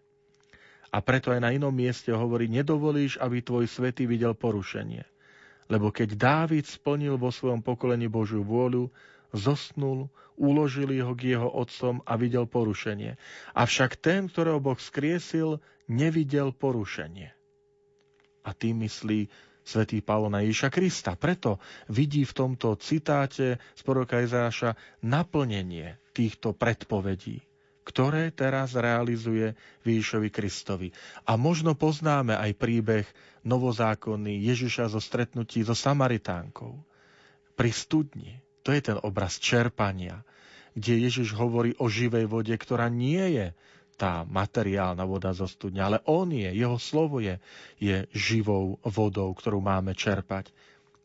A 0.88 1.04
preto 1.04 1.28
aj 1.28 1.44
na 1.44 1.52
inom 1.52 1.72
mieste 1.72 2.08
hovorí, 2.08 2.48
nedovolíš, 2.48 3.20
aby 3.20 3.44
tvoj 3.44 3.68
svetý 3.68 4.08
videl 4.08 4.32
porušenie. 4.32 5.04
Lebo 5.68 5.92
keď 5.92 6.16
Dávid 6.16 6.64
splnil 6.64 7.20
vo 7.20 7.28
svojom 7.28 7.60
pokolení 7.60 8.08
Božiu 8.08 8.40
vôľu, 8.40 8.88
zosnul, 9.36 10.08
uložili 10.40 11.04
ho 11.04 11.12
k 11.12 11.36
jeho 11.36 11.48
otcom 11.52 12.00
a 12.08 12.16
videl 12.16 12.48
porušenie. 12.48 13.20
Avšak 13.52 14.00
ten, 14.00 14.32
ktorého 14.32 14.64
Boh 14.64 14.80
skriesil, 14.80 15.60
nevidel 15.90 16.56
porušenie. 16.56 17.36
A 18.48 18.50
tým 18.56 18.80
myslí 18.80 19.28
svätý 19.68 20.00
Pavol 20.00 20.32
na 20.32 20.40
Ježiša 20.40 20.72
Krista. 20.72 21.12
Preto 21.12 21.60
vidí 21.92 22.24
v 22.24 22.32
tomto 22.32 22.80
citáte 22.80 23.60
z 23.60 23.80
proroka 23.84 24.24
Izáša 24.24 24.72
naplnenie 25.04 26.00
týchto 26.16 26.56
predpovedí 26.56 27.44
ktoré 27.88 28.28
teraz 28.36 28.76
realizuje 28.76 29.56
Ježišovi 29.80 30.28
Kristovi. 30.28 30.92
A 31.24 31.40
možno 31.40 31.72
poznáme 31.72 32.36
aj 32.36 32.52
príbeh 32.60 33.08
novozákonný 33.48 34.44
Ježiša 34.44 34.92
zo 34.92 35.00
stretnutí 35.00 35.64
so 35.64 35.72
Samaritánkou. 35.72 36.76
Pri 37.56 37.70
studni, 37.72 38.44
to 38.60 38.76
je 38.76 38.92
ten 38.92 39.00
obraz 39.00 39.40
čerpania, 39.40 40.20
kde 40.76 41.08
Ježiš 41.08 41.32
hovorí 41.32 41.72
o 41.80 41.88
živej 41.88 42.28
vode, 42.28 42.52
ktorá 42.52 42.92
nie 42.92 43.24
je 43.40 43.46
tá 43.98 44.22
materiálna 44.22 45.02
voda 45.02 45.34
zo 45.34 45.50
studňa, 45.50 45.82
ale 45.82 45.98
on 46.06 46.30
je, 46.30 46.46
jeho 46.54 46.78
slovo 46.78 47.18
je, 47.18 47.34
je 47.82 48.06
živou 48.14 48.78
vodou, 48.86 49.34
ktorú 49.34 49.58
máme 49.58 49.92
čerpať. 49.98 50.54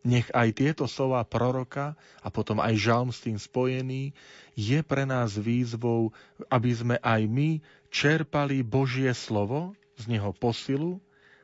Nech 0.06 0.30
aj 0.30 0.62
tieto 0.62 0.86
slova 0.86 1.26
proroka 1.26 1.98
a 2.22 2.28
potom 2.30 2.62
aj 2.62 2.76
žalm 2.78 3.10
s 3.10 3.24
tým 3.26 3.40
spojený 3.40 4.14
je 4.54 4.80
pre 4.86 5.10
nás 5.10 5.34
výzvou, 5.34 6.14
aby 6.54 6.70
sme 6.70 6.96
aj 7.02 7.26
my 7.26 7.50
čerpali 7.90 8.62
Božie 8.62 9.10
slovo, 9.16 9.74
z 9.98 10.10
neho 10.10 10.34
posilu, 10.34 10.98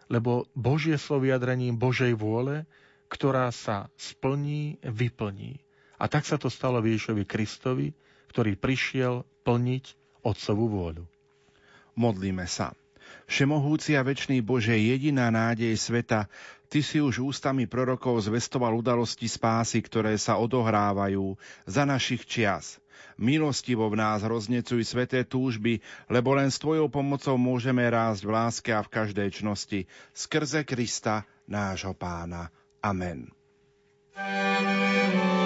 lebo 0.10 0.50
Božie 0.58 0.98
slovo 0.98 1.30
vyjadrením 1.30 1.78
Božej 1.78 2.18
vôle, 2.18 2.66
ktorá 3.10 3.50
sa 3.54 3.90
splní, 3.98 4.82
vyplní. 4.82 5.62
A 6.02 6.10
tak 6.10 6.26
sa 6.26 6.42
to 6.42 6.50
stalo 6.50 6.82
Ježišovi 6.82 7.24
Kristovi, 7.26 7.94
ktorý 8.30 8.58
prišiel 8.58 9.26
plniť 9.46 9.86
Otcovú 10.26 10.66
vôľu. 10.70 11.19
Modlíme 12.00 12.48
sa. 12.48 12.72
Všemohúci 13.28 14.00
a 14.00 14.02
večný 14.08 14.40
Bože, 14.40 14.74
jediná 14.74 15.28
nádej 15.28 15.76
sveta, 15.76 16.32
Ty 16.70 16.86
si 16.86 17.02
už 17.02 17.26
ústami 17.34 17.66
prorokov 17.66 18.30
zvestoval 18.30 18.78
udalosti 18.78 19.26
spásy, 19.26 19.82
ktoré 19.82 20.14
sa 20.22 20.38
odohrávajú 20.38 21.34
za 21.66 21.82
našich 21.82 22.30
čias. 22.30 22.78
Milostivo 23.18 23.90
v 23.90 23.98
nás 23.98 24.22
roznecuj 24.22 24.86
sveté 24.86 25.26
túžby, 25.26 25.82
lebo 26.14 26.38
len 26.38 26.54
s 26.54 26.62
Tvojou 26.62 26.86
pomocou 26.88 27.42
môžeme 27.42 27.82
rásť 27.90 28.22
v 28.22 28.32
láske 28.32 28.70
a 28.70 28.86
v 28.86 28.94
každej 28.96 29.42
čnosti. 29.42 29.90
Skrze 30.14 30.62
Krista, 30.62 31.26
nášho 31.50 31.98
pána. 31.98 32.54
Amen. 32.86 33.34
thank 34.20 35.39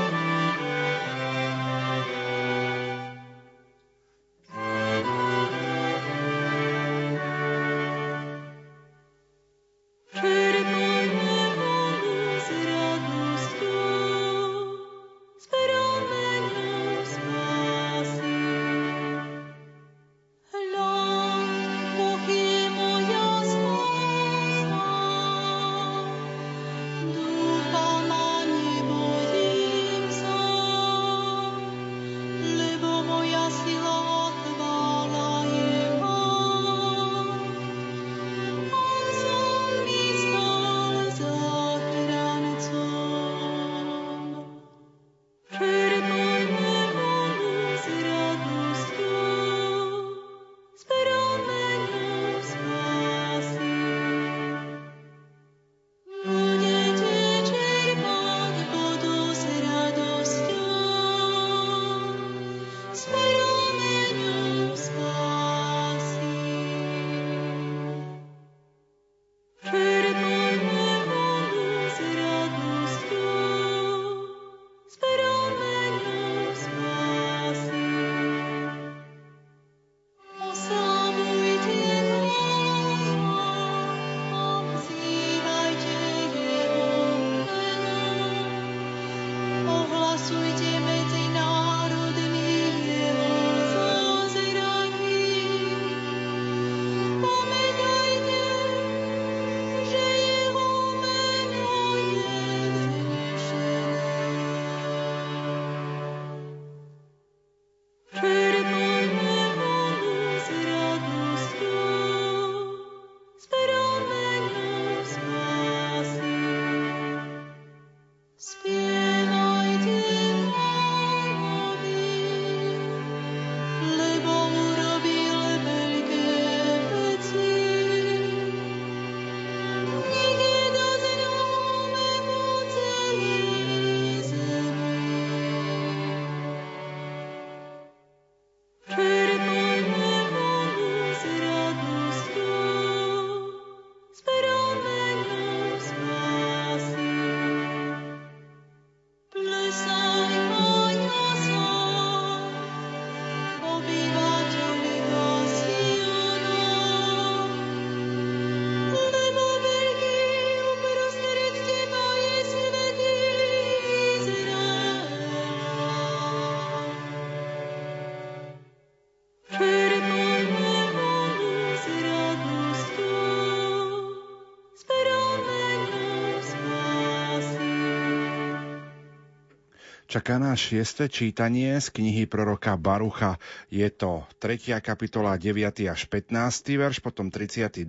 Čaká 180.14 180.38
nás 180.38 180.62
šieste 180.62 181.10
čítanie 181.10 181.74
z 181.82 181.90
knihy 181.90 182.30
proroka 182.30 182.78
Barucha. 182.78 183.42
Je 183.74 183.90
to 183.90 184.22
3. 184.38 184.78
kapitola 184.78 185.42
9. 185.42 185.90
až 185.90 186.06
15. 186.06 186.30
verš, 186.78 187.02
potom 187.02 187.34
32. 187.34 187.82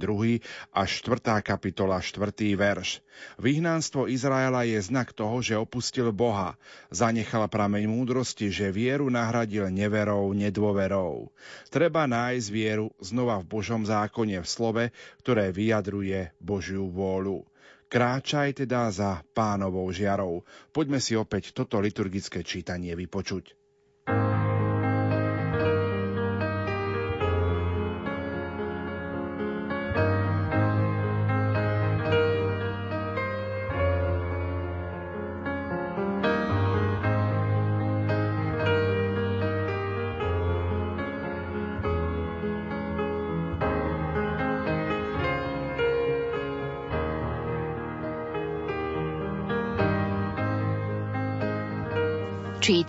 až 0.73 0.91
4. 1.05 1.45
kapitola 1.45 2.01
4. 2.01 2.33
verš. 2.57 3.05
Vyhnánstvo 3.37 4.09
Izraela 4.09 4.65
je 4.65 4.81
znak 4.81 5.13
toho, 5.13 5.45
že 5.45 5.61
opustil 5.61 6.17
Boha. 6.17 6.57
Zanechal 6.89 7.45
prameň 7.45 7.93
múdrosti, 7.93 8.49
že 8.49 8.73
vieru 8.73 9.13
nahradil 9.13 9.69
neverou, 9.69 10.33
nedôverou. 10.33 11.29
Treba 11.69 12.09
nájsť 12.09 12.49
vieru 12.49 12.89
znova 13.05 13.37
v 13.45 13.53
Božom 13.53 13.85
zákone 13.85 14.41
v 14.41 14.49
slove, 14.49 14.85
ktoré 15.21 15.53
vyjadruje 15.53 16.33
Božiu 16.41 16.89
vôľu. 16.89 17.45
Kráčaj 17.89 18.65
teda 18.65 18.91
za 18.91 19.23
pánovou 19.33 19.89
žiarou. 19.95 20.43
Poďme 20.75 20.99
si 20.99 21.15
opäť 21.15 21.55
toto 21.55 21.79
liturgické 21.79 22.43
čítanie 22.43 22.93
vypočuť. 22.99 23.64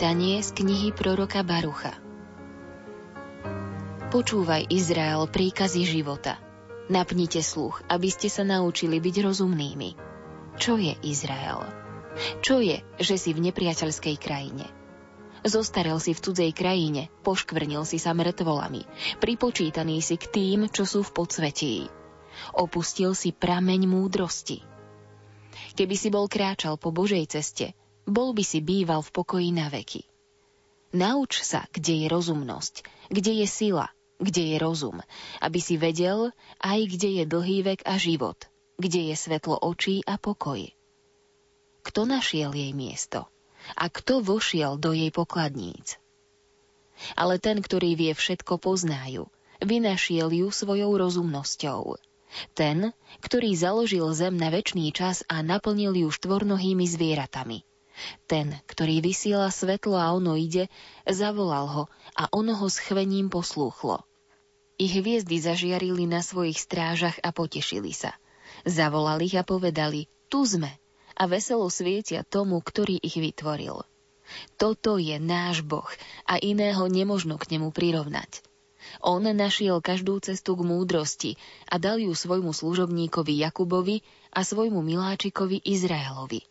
Čítanie 0.06 0.38
z 0.38 0.54
knihy 0.62 0.94
proroka 0.94 1.42
Barucha 1.42 1.90
Počúvaj, 4.14 4.70
Izrael, 4.70 5.26
príkazy 5.26 5.82
života. 5.82 6.38
Napnite 6.94 7.42
sluch, 7.42 7.82
aby 7.90 8.14
ste 8.14 8.30
sa 8.30 8.46
naučili 8.46 9.02
byť 9.02 9.16
rozumnými. 9.26 9.90
Čo 10.62 10.78
je 10.78 10.94
Izrael? 11.02 11.66
Čo 12.38 12.62
je, 12.62 12.86
že 13.02 13.18
si 13.18 13.34
v 13.34 13.50
nepriateľskej 13.50 14.16
krajine? 14.22 14.70
Zostarel 15.42 15.98
si 15.98 16.14
v 16.14 16.22
cudzej 16.22 16.52
krajine, 16.54 17.10
poškvrnil 17.26 17.82
si 17.90 17.98
sa 17.98 18.14
mŕtvolami, 18.14 18.86
pripočítaný 19.18 20.06
si 20.06 20.22
k 20.22 20.30
tým, 20.30 20.70
čo 20.70 20.86
sú 20.86 21.02
v 21.02 21.18
podsvetí. 21.18 21.90
Opustil 22.54 23.18
si 23.18 23.34
prameň 23.34 23.90
múdrosti. 23.90 24.62
Keby 25.74 25.98
si 25.98 26.14
bol 26.14 26.30
kráčal 26.30 26.78
po 26.78 26.94
Božej 26.94 27.26
ceste, 27.26 27.74
bol 28.06 28.38
by 28.38 28.44
si 28.46 28.62
býval 28.62 29.02
v 29.02 29.14
pokoji 29.14 29.50
na 29.50 29.68
veky. 29.70 30.06
Nauč 30.96 31.44
sa, 31.44 31.68
kde 31.74 32.06
je 32.06 32.08
rozumnosť, 32.08 32.88
kde 33.12 33.44
je 33.44 33.48
sila, 33.50 33.92
kde 34.22 34.56
je 34.56 34.58
rozum, 34.62 35.04
aby 35.44 35.60
si 35.60 35.76
vedel 35.76 36.32
aj 36.62 36.80
kde 36.88 37.10
je 37.20 37.24
dlhý 37.28 37.68
vek 37.68 37.84
a 37.84 38.00
život, 38.00 38.38
kde 38.80 39.12
je 39.12 39.16
svetlo 39.18 39.60
očí 39.60 40.06
a 40.08 40.16
pokoj. 40.16 40.72
Kto 41.84 42.08
našiel 42.08 42.56
jej 42.56 42.72
miesto? 42.72 43.28
A 43.76 43.90
kto 43.90 44.22
vošiel 44.22 44.78
do 44.78 44.94
jej 44.94 45.10
pokladníc? 45.10 45.98
Ale 47.18 47.42
ten, 47.44 47.60
ktorý 47.60 47.98
vie 47.98 48.14
všetko 48.16 48.62
poznajú, 48.62 49.28
vynašiel 49.60 50.32
ju 50.32 50.48
svojou 50.48 50.96
rozumnosťou. 50.96 52.00
Ten, 52.56 52.96
ktorý 53.20 53.52
založil 53.58 54.06
zem 54.16 54.40
na 54.40 54.48
väčší 54.48 54.96
čas 54.96 55.28
a 55.28 55.44
naplnil 55.44 55.92
ju 55.98 56.08
štvornohými 56.14 56.86
zvieratami– 56.88 57.66
ten, 58.28 58.56
ktorý 58.68 59.00
vysiela 59.00 59.50
svetlo 59.50 59.96
a 59.96 60.12
ono 60.12 60.36
ide, 60.36 60.68
zavolal 61.08 61.66
ho 61.68 61.84
a 62.16 62.28
ono 62.32 62.56
ho 62.56 62.68
s 62.68 62.80
chvením 62.80 63.32
poslúchlo. 63.32 64.04
Ich 64.76 64.92
hviezdy 64.92 65.40
zažiarili 65.40 66.04
na 66.04 66.20
svojich 66.20 66.60
strážach 66.60 67.16
a 67.24 67.32
potešili 67.32 67.96
sa. 67.96 68.12
Zavolali 68.68 69.32
ich 69.32 69.40
a 69.40 69.48
povedali, 69.48 70.12
tu 70.28 70.44
sme 70.44 70.72
a 71.16 71.24
veselo 71.32 71.72
svietia 71.72 72.28
tomu, 72.28 72.60
ktorý 72.60 73.00
ich 73.00 73.16
vytvoril. 73.16 73.88
Toto 74.60 74.98
je 74.98 75.16
náš 75.22 75.64
Boh 75.64 75.88
a 76.28 76.42
iného 76.42 76.90
nemožno 76.90 77.40
k 77.40 77.56
nemu 77.56 77.72
prirovnať. 77.72 78.44
On 79.02 79.22
našiel 79.22 79.82
každú 79.82 80.22
cestu 80.22 80.54
k 80.58 80.62
múdrosti 80.66 81.32
a 81.70 81.82
dal 81.82 81.98
ju 81.98 82.14
svojmu 82.14 82.54
služobníkovi 82.54 83.42
Jakubovi 83.42 84.06
a 84.30 84.46
svojmu 84.46 84.82
miláčikovi 84.82 85.62
Izraelovi. 85.66 86.46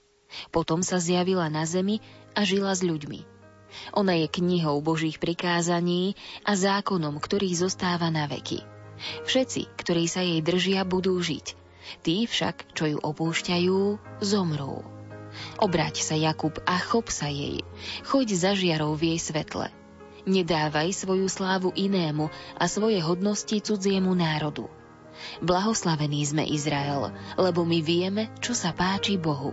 Potom 0.51 0.81
sa 0.81 0.99
zjavila 1.03 1.51
na 1.53 1.67
zemi 1.69 2.01
a 2.35 2.43
žila 2.47 2.75
s 2.75 2.83
ľuďmi. 2.83 3.35
Ona 3.99 4.15
je 4.23 4.27
knihou 4.31 4.79
Božích 4.79 5.19
prikázaní 5.19 6.15
a 6.47 6.55
zákonom, 6.55 7.19
ktorý 7.19 7.51
zostáva 7.59 8.07
na 8.11 8.31
veky. 8.31 8.63
Všetci, 9.27 9.75
ktorí 9.75 10.07
sa 10.07 10.23
jej 10.23 10.39
držia, 10.39 10.87
budú 10.87 11.19
žiť. 11.19 11.59
Tí 12.07 12.25
však, 12.25 12.73
čo 12.73 12.97
ju 12.97 12.99
opúšťajú, 13.03 13.79
zomrú. 14.23 14.87
Obráť 15.59 16.07
sa, 16.07 16.15
Jakub, 16.15 16.55
a 16.63 16.79
chop 16.79 17.11
sa 17.11 17.27
jej. 17.27 17.67
Choď 18.07 18.27
za 18.39 18.53
žiarou 18.55 18.95
v 18.95 19.15
jej 19.15 19.21
svetle. 19.21 19.69
Nedávaj 20.25 20.95
svoju 20.95 21.29
slávu 21.29 21.75
inému 21.75 22.31
a 22.57 22.65
svoje 22.71 23.03
hodnosti 23.03 23.61
cudziemu 23.61 24.15
národu. 24.15 24.71
Blahoslavení 25.45 26.25
sme 26.27 26.49
Izrael, 26.49 27.13
lebo 27.37 27.63
my 27.67 27.79
vieme, 27.85 28.33
čo 28.41 28.57
sa 28.57 28.73
páči 28.73 29.21
Bohu. 29.21 29.53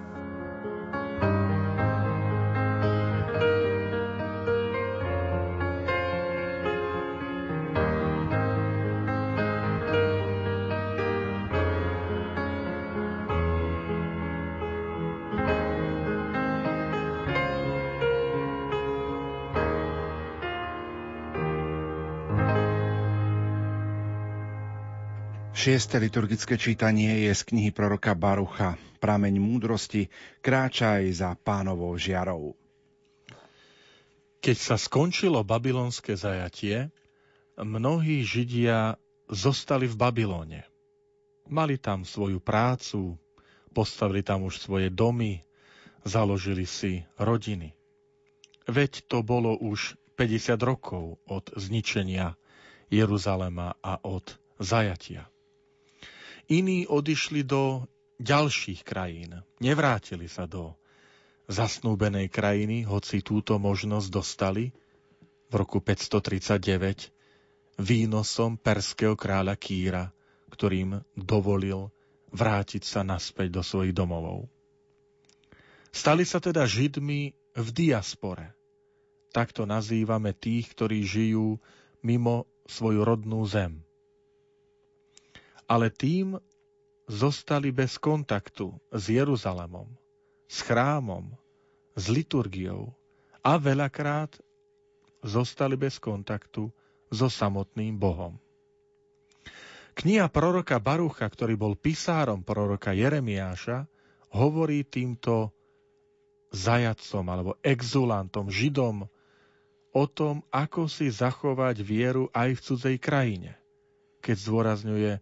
Šieste 25.61 26.01
liturgické 26.01 26.57
čítanie 26.57 27.29
je 27.29 27.37
z 27.37 27.45
knihy 27.53 27.69
proroka 27.69 28.17
Barucha. 28.17 28.81
Prameň 28.97 29.37
múdrosti, 29.37 30.09
kráčaj 30.41 31.05
za 31.13 31.37
pánovou 31.37 31.93
žiarou. 32.01 32.57
Keď 34.41 34.57
sa 34.57 34.73
skončilo 34.81 35.45
babylonské 35.45 36.17
zajatie, 36.17 36.89
mnohí 37.61 38.25
Židia 38.25 38.97
zostali 39.29 39.85
v 39.85 40.01
Babylone. 40.01 40.65
Mali 41.45 41.77
tam 41.77 42.09
svoju 42.09 42.41
prácu, 42.41 43.21
postavili 43.69 44.25
tam 44.25 44.49
už 44.49 44.57
svoje 44.57 44.89
domy, 44.89 45.45
založili 46.01 46.65
si 46.65 47.05
rodiny. 47.21 47.77
Veď 48.65 49.05
to 49.05 49.21
bolo 49.21 49.53
už 49.61 49.93
50 50.17 50.57
rokov 50.65 51.21
od 51.29 51.53
zničenia 51.53 52.33
Jeruzalema 52.89 53.77
a 53.77 54.01
od 54.01 54.41
zajatia. 54.57 55.30
Iní 56.51 56.83
odišli 56.83 57.47
do 57.47 57.87
ďalších 58.19 58.83
krajín. 58.83 59.39
Nevrátili 59.63 60.27
sa 60.27 60.43
do 60.43 60.75
zasnúbenej 61.47 62.27
krajiny, 62.27 62.83
hoci 62.83 63.23
túto 63.23 63.55
možnosť 63.55 64.07
dostali 64.11 64.75
v 65.47 65.53
roku 65.55 65.79
539 65.79 67.79
výnosom 67.79 68.59
perského 68.59 69.15
kráľa 69.15 69.55
Kýra, 69.55 70.11
ktorým 70.51 70.99
dovolil 71.15 71.87
vrátiť 72.35 72.83
sa 72.83 73.07
naspäť 73.07 73.55
do 73.55 73.63
svojich 73.63 73.95
domovov. 73.95 74.51
Stali 75.95 76.27
sa 76.27 76.43
teda 76.43 76.67
Židmi 76.67 77.31
v 77.55 77.67
diaspore. 77.71 78.51
Takto 79.31 79.63
nazývame 79.63 80.35
tých, 80.35 80.75
ktorí 80.75 81.07
žijú 81.07 81.63
mimo 82.03 82.43
svoju 82.67 83.07
rodnú 83.07 83.39
zem 83.47 83.87
ale 85.71 85.87
tým 85.87 86.35
zostali 87.07 87.71
bez 87.71 87.95
kontaktu 87.95 88.75
s 88.91 89.07
Jeruzalemom, 89.07 89.87
s 90.51 90.67
chrámom, 90.67 91.31
s 91.95 92.11
liturgiou 92.11 92.91
a 93.39 93.55
veľakrát 93.55 94.35
zostali 95.23 95.79
bez 95.79 95.95
kontaktu 95.95 96.67
so 97.07 97.27
samotným 97.31 97.95
Bohom. 97.95 98.35
Kniha 99.95 100.27
proroka 100.27 100.75
Barucha, 100.79 101.27
ktorý 101.27 101.55
bol 101.55 101.79
pisárom 101.79 102.43
proroka 102.43 102.91
Jeremiáša, 102.91 103.87
hovorí 104.31 104.87
týmto 104.87 105.51
zajacom 106.51 107.25
alebo 107.27 107.51
exulantom, 107.63 108.51
židom 108.51 109.07
o 109.91 110.03
tom, 110.07 110.43
ako 110.51 110.87
si 110.87 111.11
zachovať 111.11 111.79
vieru 111.83 112.27
aj 112.31 112.59
v 112.59 112.63
cudzej 112.63 112.97
krajine, 112.99 113.51
keď 114.23 114.35
zdôrazňuje, 114.35 115.13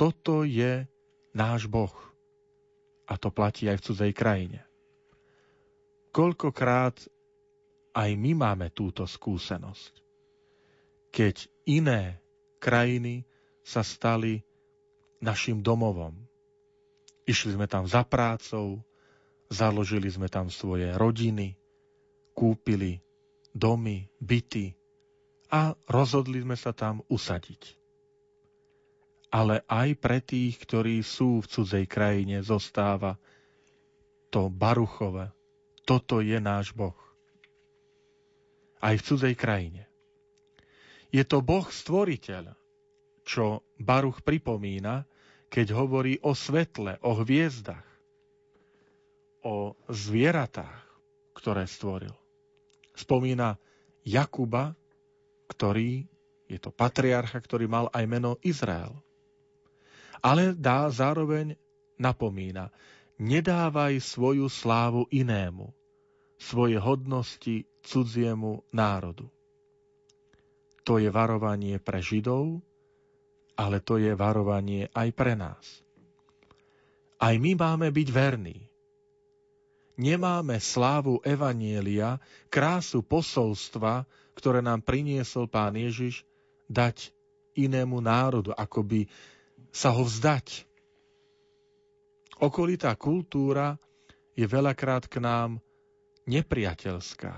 toto 0.00 0.48
je 0.48 0.88
náš 1.36 1.68
Boh. 1.68 1.92
A 3.04 3.20
to 3.20 3.28
platí 3.28 3.68
aj 3.68 3.84
v 3.84 3.84
cudzej 3.84 4.12
krajine. 4.16 4.64
Koľkokrát 6.08 6.96
aj 7.92 8.10
my 8.16 8.32
máme 8.32 8.72
túto 8.72 9.04
skúsenosť. 9.04 9.92
Keď 11.12 11.36
iné 11.68 12.16
krajiny 12.62 13.28
sa 13.60 13.84
stali 13.84 14.40
našim 15.20 15.60
domovom. 15.60 16.16
Išli 17.28 17.60
sme 17.60 17.68
tam 17.68 17.84
za 17.84 18.00
prácou, 18.02 18.80
založili 19.52 20.08
sme 20.08 20.32
tam 20.32 20.48
svoje 20.48 20.88
rodiny, 20.96 21.60
kúpili 22.32 23.04
domy, 23.52 24.08
byty 24.16 24.72
a 25.52 25.76
rozhodli 25.90 26.40
sme 26.40 26.56
sa 26.56 26.72
tam 26.72 27.04
usadiť. 27.10 27.79
Ale 29.30 29.62
aj 29.70 29.88
pre 30.02 30.18
tých, 30.18 30.58
ktorí 30.58 31.06
sú 31.06 31.42
v 31.42 31.50
cudzej 31.50 31.86
krajine, 31.86 32.42
zostáva 32.42 33.14
to 34.30 34.50
Baruchové. 34.50 35.30
Toto 35.86 36.18
je 36.18 36.38
náš 36.38 36.74
Boh. 36.74 36.98
Aj 38.82 38.94
v 38.94 39.02
cudzej 39.06 39.34
krajine. 39.38 39.86
Je 41.10 41.22
to 41.26 41.42
Boh 41.42 41.66
stvoriteľ, 41.66 42.54
čo 43.26 43.66
Baruch 43.78 44.22
pripomína, 44.22 45.06
keď 45.50 45.74
hovorí 45.74 46.18
o 46.22 46.34
svetle, 46.34 46.98
o 47.02 47.18
hviezdach, 47.18 47.86
o 49.42 49.74
zvieratách, 49.90 50.86
ktoré 51.34 51.66
stvoril. 51.66 52.14
Spomína 52.94 53.58
Jakuba, 54.06 54.78
ktorý 55.50 56.06
je 56.46 56.58
to 56.58 56.70
patriarcha, 56.70 57.42
ktorý 57.42 57.66
mal 57.66 57.86
aj 57.90 58.04
meno 58.06 58.38
Izrael. 58.42 58.94
Ale 60.20 60.52
dá 60.52 60.92
zároveň 60.92 61.56
napomína, 61.96 62.72
nedávaj 63.20 64.00
svoju 64.00 64.48
slávu 64.48 65.08
inému, 65.12 65.72
svoje 66.40 66.80
hodnosti 66.80 67.68
cudziemu 67.84 68.64
národu. 68.72 69.28
To 70.88 70.96
je 70.96 71.12
varovanie 71.12 71.76
pre 71.76 72.00
Židov, 72.00 72.64
ale 73.60 73.84
to 73.84 74.00
je 74.00 74.16
varovanie 74.16 74.88
aj 74.96 75.08
pre 75.12 75.36
nás. 75.36 75.84
Aj 77.20 77.36
my 77.36 77.52
máme 77.52 77.92
byť 77.92 78.08
verní. 78.08 78.56
Nemáme 80.00 80.56
slávu 80.56 81.20
Evanielia, 81.20 82.16
krásu 82.48 83.04
posolstva, 83.04 84.08
ktoré 84.32 84.64
nám 84.64 84.80
priniesol 84.80 85.44
Pán 85.44 85.76
Ježiš, 85.76 86.24
dať 86.72 87.12
inému 87.52 88.00
národu, 88.00 88.56
akoby 88.56 89.04
sa 89.70 89.94
ho 89.94 90.02
vzdať. 90.02 90.66
Okolitá 92.40 92.94
kultúra 92.98 93.76
je 94.34 94.46
veľakrát 94.46 95.06
k 95.06 95.20
nám 95.22 95.60
nepriateľská. 96.26 97.34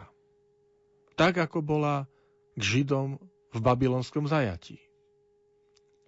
Tak, 1.16 1.32
ako 1.38 1.58
bola 1.60 2.08
k 2.56 2.62
Židom 2.62 3.20
v 3.52 3.58
babylonskom 3.60 4.28
zajatí. 4.28 4.80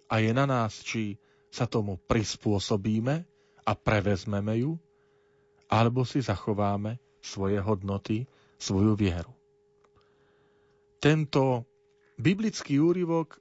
A 0.09 0.21
je 0.21 0.31
na 0.33 0.45
nás, 0.45 0.81
či 0.81 1.17
sa 1.49 1.65
tomu 1.65 1.97
prispôsobíme 2.09 3.25
a 3.65 3.71
prevezmeme 3.73 4.61
ju, 4.61 4.77
alebo 5.65 6.05
si 6.05 6.21
zachováme 6.21 7.01
svoje 7.21 7.57
hodnoty, 7.57 8.29
svoju 8.61 8.93
vieru. 8.93 9.33
Tento 11.01 11.65
biblický 12.17 12.77
úryvok 12.81 13.37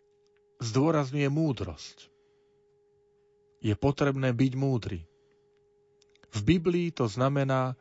zdôrazňuje 0.60 1.28
múdrosť. 1.28 2.13
Je 3.64 3.72
potrebné 3.72 4.36
byť 4.36 4.52
múdry. 4.60 5.00
V 6.34 6.40
Biblii 6.44 6.92
to 6.92 7.08
znamená 7.08 7.80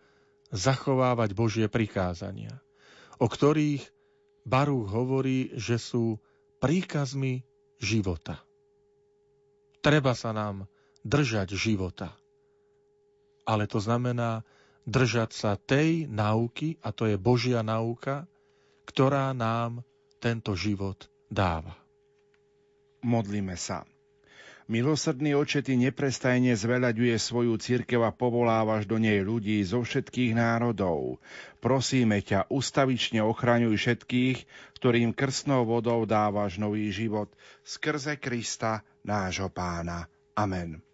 zachovávať 0.54 1.36
Božie 1.36 1.68
prikázania, 1.68 2.62
o 3.20 3.28
ktorých 3.28 3.84
Baruch 4.48 4.88
hovorí, 4.88 5.52
že 5.60 5.76
sú 5.82 6.22
príkazmi 6.64 7.44
života. 7.82 8.40
Treba 9.84 10.16
sa 10.16 10.32
nám 10.32 10.72
držať 11.04 11.60
života. 11.60 12.16
Ale 13.44 13.68
to 13.68 13.84
znamená 13.84 14.48
držať 14.88 15.36
sa 15.36 15.52
tej 15.60 16.08
nauky, 16.08 16.80
a 16.80 16.96
to 16.96 17.12
je 17.12 17.20
Božia 17.20 17.60
nauka, 17.60 18.24
ktorá 18.88 19.36
nám 19.36 19.84
tento 20.24 20.56
život 20.56 21.12
dáva. 21.28 21.76
Modlíme 23.04 23.60
sa. 23.60 23.84
Milosrdný 24.72 25.36
oče, 25.36 25.60
ty 25.60 25.76
neprestajne 25.76 26.56
zveľaďuje 26.56 27.20
svoju 27.20 27.60
církev 27.60 28.00
a 28.00 28.16
povolávaš 28.16 28.88
do 28.88 28.96
nej 28.96 29.20
ľudí 29.20 29.60
zo 29.68 29.84
všetkých 29.84 30.40
národov. 30.40 31.20
Prosíme 31.60 32.24
ťa, 32.24 32.48
ustavične 32.48 33.20
ochraňuj 33.28 33.76
všetkých, 33.76 34.38
ktorým 34.80 35.12
krstnou 35.12 35.68
vodou 35.68 36.08
dávaš 36.08 36.56
nový 36.56 36.88
život 36.96 37.28
skrze 37.68 38.16
Krista, 38.16 38.88
nášho 39.04 39.52
pána. 39.52 40.08
Amen. 40.32 40.93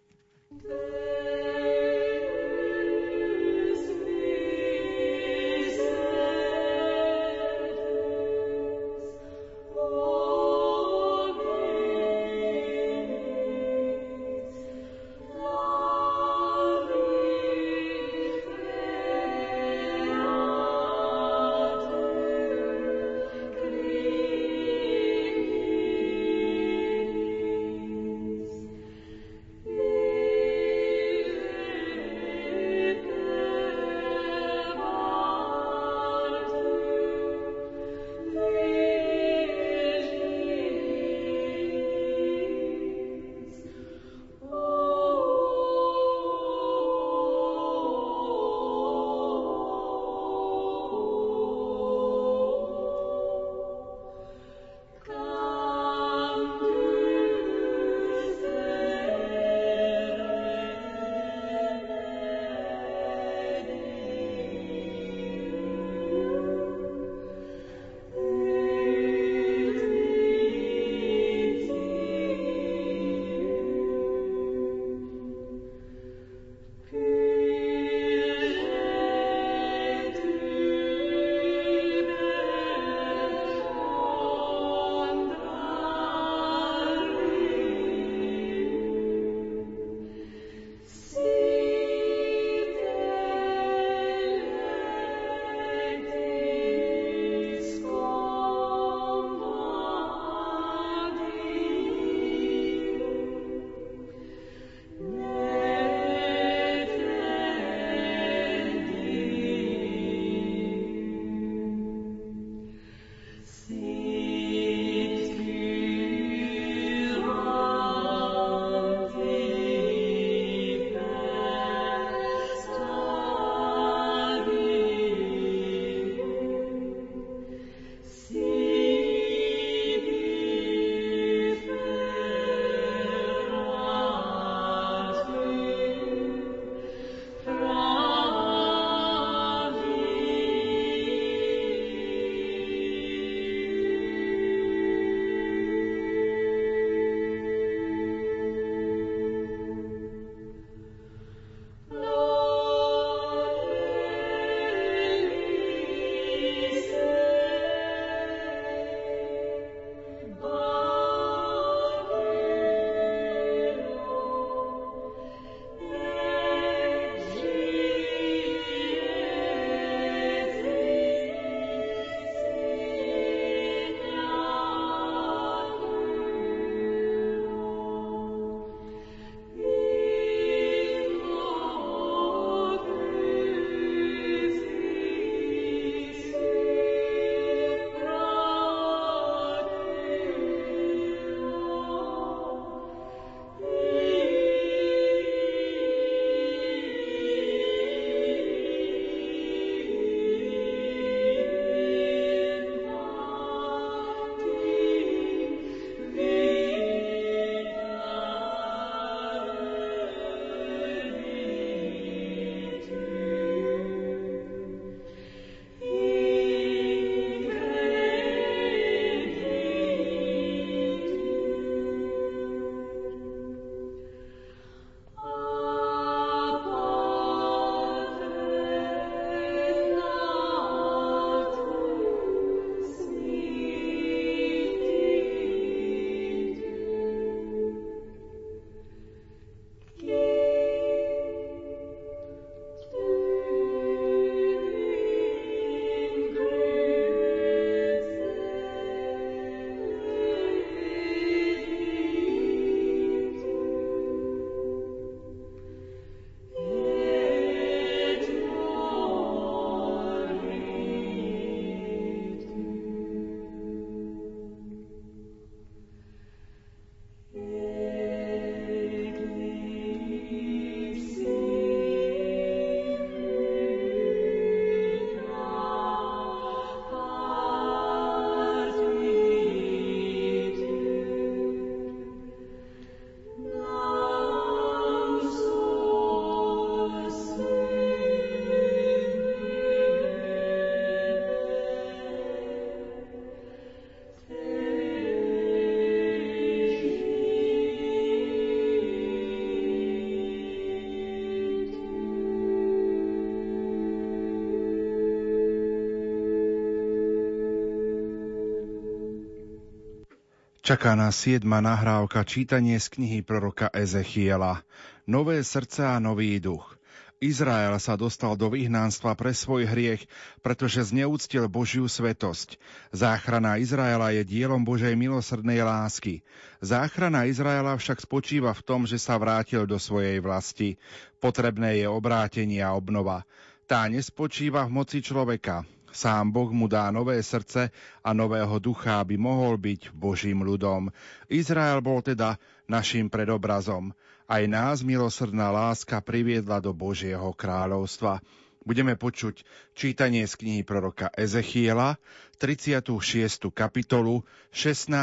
Čaká 310.70 310.94
nás 310.94 311.18
siedma 311.18 311.66
nahrávka 311.66 312.22
čítanie 312.22 312.78
z 312.78 312.94
knihy 312.94 313.26
proroka 313.26 313.74
Ezechiela. 313.74 314.62
Nové 315.10 315.41
srdce 315.41 315.82
a 315.82 315.98
nový 315.98 316.38
duch. 316.38 316.78
Izrael 317.18 317.74
sa 317.82 317.98
dostal 317.98 318.38
do 318.38 318.54
vyhnánstva 318.54 319.18
pre 319.18 319.34
svoj 319.34 319.66
hriech, 319.66 320.06
pretože 320.46 320.94
zneúctil 320.94 321.50
Božiu 321.50 321.90
svetosť. 321.90 322.62
Záchrana 322.94 323.58
Izraela 323.58 324.14
je 324.14 324.22
dielom 324.22 324.62
Božej 324.62 324.94
milosrdnej 324.94 325.66
lásky. 325.66 326.22
Záchrana 326.62 327.26
Izraela 327.26 327.74
však 327.74 328.06
spočíva 328.06 328.54
v 328.54 328.62
tom, 328.62 328.86
že 328.86 329.02
sa 329.02 329.18
vrátil 329.18 329.66
do 329.66 329.82
svojej 329.82 330.22
vlasti. 330.22 330.78
Potrebné 331.18 331.82
je 331.82 331.90
obrátenie 331.90 332.62
a 332.62 332.78
obnova. 332.78 333.26
Tá 333.66 333.90
nespočíva 333.90 334.70
v 334.70 334.86
moci 334.86 335.02
človeka, 335.02 335.66
Sám 335.90 336.30
Boh 336.30 336.49
mu 336.53 336.70
dá 336.70 336.94
nové 336.94 337.18
srdce 337.24 337.74
a 338.06 338.10
nového 338.14 338.60
ducha, 338.61 339.02
aby 339.02 339.18
mohol 339.18 339.57
byť 339.57 339.90
Božím 339.94 340.45
ľudom. 340.45 340.94
Izrael 341.30 341.82
bol 341.82 342.06
teda 342.06 342.38
našim 342.70 343.10
predobrazom. 343.10 343.91
Aj 344.30 344.45
nás 344.45 344.86
milosrdná 344.86 345.49
láska 345.49 345.98
priviedla 346.06 346.61
do 346.61 346.70
Božieho 346.70 347.34
kráľovstva. 347.34 348.22
Budeme 348.61 348.94
počuť 348.94 349.41
čítanie 349.74 350.22
z 350.30 350.34
knihy 350.38 350.61
proroka 350.61 351.10
Ezechiela, 351.18 351.98
36. 352.38 353.49
kapitolu, 353.49 354.22
16. 354.53 354.94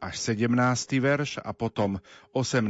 až 0.00 0.14
17. 0.16 0.48
verš 1.04 1.36
a 1.44 1.52
potom 1.52 2.00
18. 2.32 2.64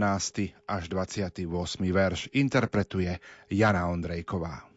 až 0.66 0.82
28. 0.90 1.46
verš. 1.78 2.26
Interpretuje 2.34 3.22
Jana 3.46 3.86
Ondrejková. 3.86 4.73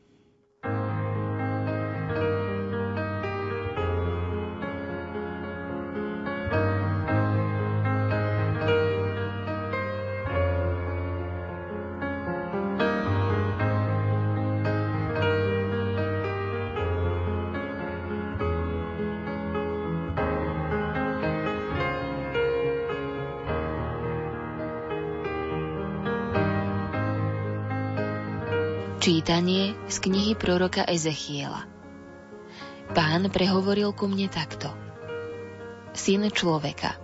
Z 29.87 29.95
knihy 30.03 30.35
proroka 30.35 30.83
Ezechiela 30.83 31.63
Pán 32.91 33.27
prehovoril 33.27 33.91
ku 33.91 34.07
mne 34.07 34.31
takto. 34.31 34.71
Syn 35.91 36.27
človeka, 36.31 36.95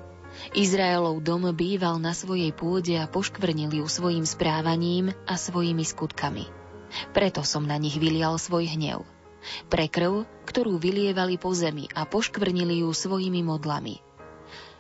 Izraelov 0.56 1.20
dom 1.20 1.52
býval 1.52 2.00
na 2.00 2.16
svojej 2.16 2.56
pôde 2.56 2.96
a 2.96 3.08
poškvrnil 3.08 3.84
ju 3.84 3.86
svojim 3.88 4.24
správaním 4.24 5.12
a 5.28 5.36
svojimi 5.36 5.84
skutkami. 5.84 6.48
Preto 7.12 7.44
som 7.44 7.68
na 7.68 7.76
nich 7.76 8.00
vylial 8.00 8.40
svoj 8.40 8.70
hnev. 8.72 9.04
Pre 9.68 9.86
krv, 9.92 10.24
ktorú 10.48 10.80
vylievali 10.80 11.36
po 11.36 11.52
zemi 11.52 11.92
a 11.92 12.08
poškvrnili 12.08 12.80
ju 12.80 12.96
svojimi 12.96 13.44
modlami. 13.44 14.00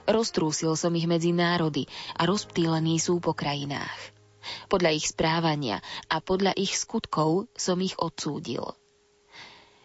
Roztrúsil 0.07 0.79
som 0.79 0.95
ich 0.95 1.07
medzi 1.07 1.35
národy 1.35 1.87
a 2.15 2.23
rozptýlení 2.27 2.95
sú 2.99 3.19
po 3.19 3.35
krajinách. 3.35 4.12
Podľa 4.67 4.91
ich 4.95 5.11
správania 5.11 5.79
a 6.11 6.19
podľa 6.19 6.55
ich 6.57 6.75
skutkov 6.75 7.51
som 7.55 7.79
ich 7.83 7.95
odsúdil. 7.99 8.75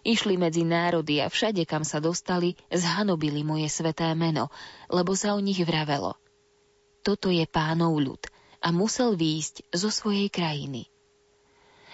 Išli 0.09 0.41
medzi 0.41 0.63
národy 0.65 1.21
a 1.21 1.29
všade, 1.29 1.67
kam 1.69 1.83
sa 1.85 1.99
dostali, 2.01 2.57
zhanobili 2.73 3.45
moje 3.45 3.69
sveté 3.69 4.09
meno, 4.17 4.49
lebo 4.89 5.13
sa 5.13 5.35
o 5.37 5.41
nich 5.43 5.61
vravelo. 5.61 6.17
Toto 7.05 7.29
je 7.29 7.45
pánov 7.45 7.99
ľud 7.99 8.23
a 8.63 8.73
musel 8.73 9.15
výjsť 9.19 9.69
zo 9.75 9.91
svojej 9.93 10.33
krajiny. 10.33 10.89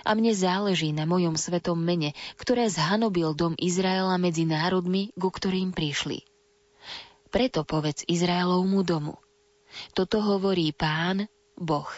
A 0.04 0.12
mne 0.12 0.36
záleží 0.36 0.92
na 0.92 1.08
mojom 1.08 1.32
svetom 1.32 1.80
mene, 1.80 2.12
ktoré 2.36 2.68
zhanobil 2.68 3.32
dom 3.32 3.56
Izraela 3.56 4.20
medzi 4.20 4.44
národmi, 4.44 5.08
ku 5.16 5.32
ktorým 5.32 5.72
prišli. 5.72 6.28
Preto 7.32 7.64
povedz 7.64 8.04
Izraelovmu 8.04 8.84
domu. 8.84 9.16
Toto 9.96 10.22
hovorí 10.22 10.70
pán, 10.70 11.26
Boh. 11.56 11.88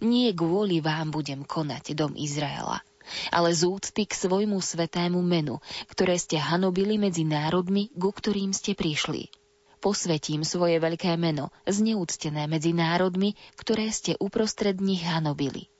Nie 0.00 0.32
kvôli 0.32 0.80
vám 0.82 1.14
budem 1.14 1.42
konať, 1.46 1.96
dom 1.96 2.12
Izraela, 2.14 2.82
ale 3.30 3.54
z 3.54 3.66
úcty 3.66 4.04
k 4.04 4.12
svojmu 4.12 4.58
svetému 4.58 5.20
menu, 5.22 5.62
ktoré 5.90 6.18
ste 6.18 6.40
hanobili 6.40 6.98
medzi 6.98 7.22
národmi, 7.22 7.92
ku 7.94 8.10
ktorým 8.10 8.50
ste 8.50 8.74
prišli. 8.74 9.30
Posvetím 9.78 10.42
svoje 10.42 10.82
veľké 10.82 11.14
meno, 11.14 11.54
zneúctené 11.68 12.48
medzi 12.50 12.74
národmi, 12.74 13.38
ktoré 13.54 13.92
ste 13.92 14.18
uprostred 14.18 14.80
nich 14.82 15.04
hanobili. 15.04 15.70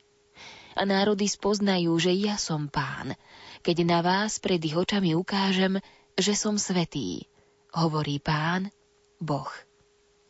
A 0.77 0.85
národy 0.85 1.25
spoznajú, 1.25 1.97
že 1.97 2.13
ja 2.13 2.37
som 2.37 2.69
pán, 2.69 3.17
keď 3.65 3.77
na 3.83 4.01
vás 4.05 4.37
pred 4.37 4.61
ich 4.61 4.77
očami 4.77 5.17
ukážem, 5.17 5.81
že 6.15 6.37
som 6.37 6.61
svetý, 6.61 7.25
hovorí 7.73 8.21
pán, 8.21 8.69
Boh. 9.17 9.49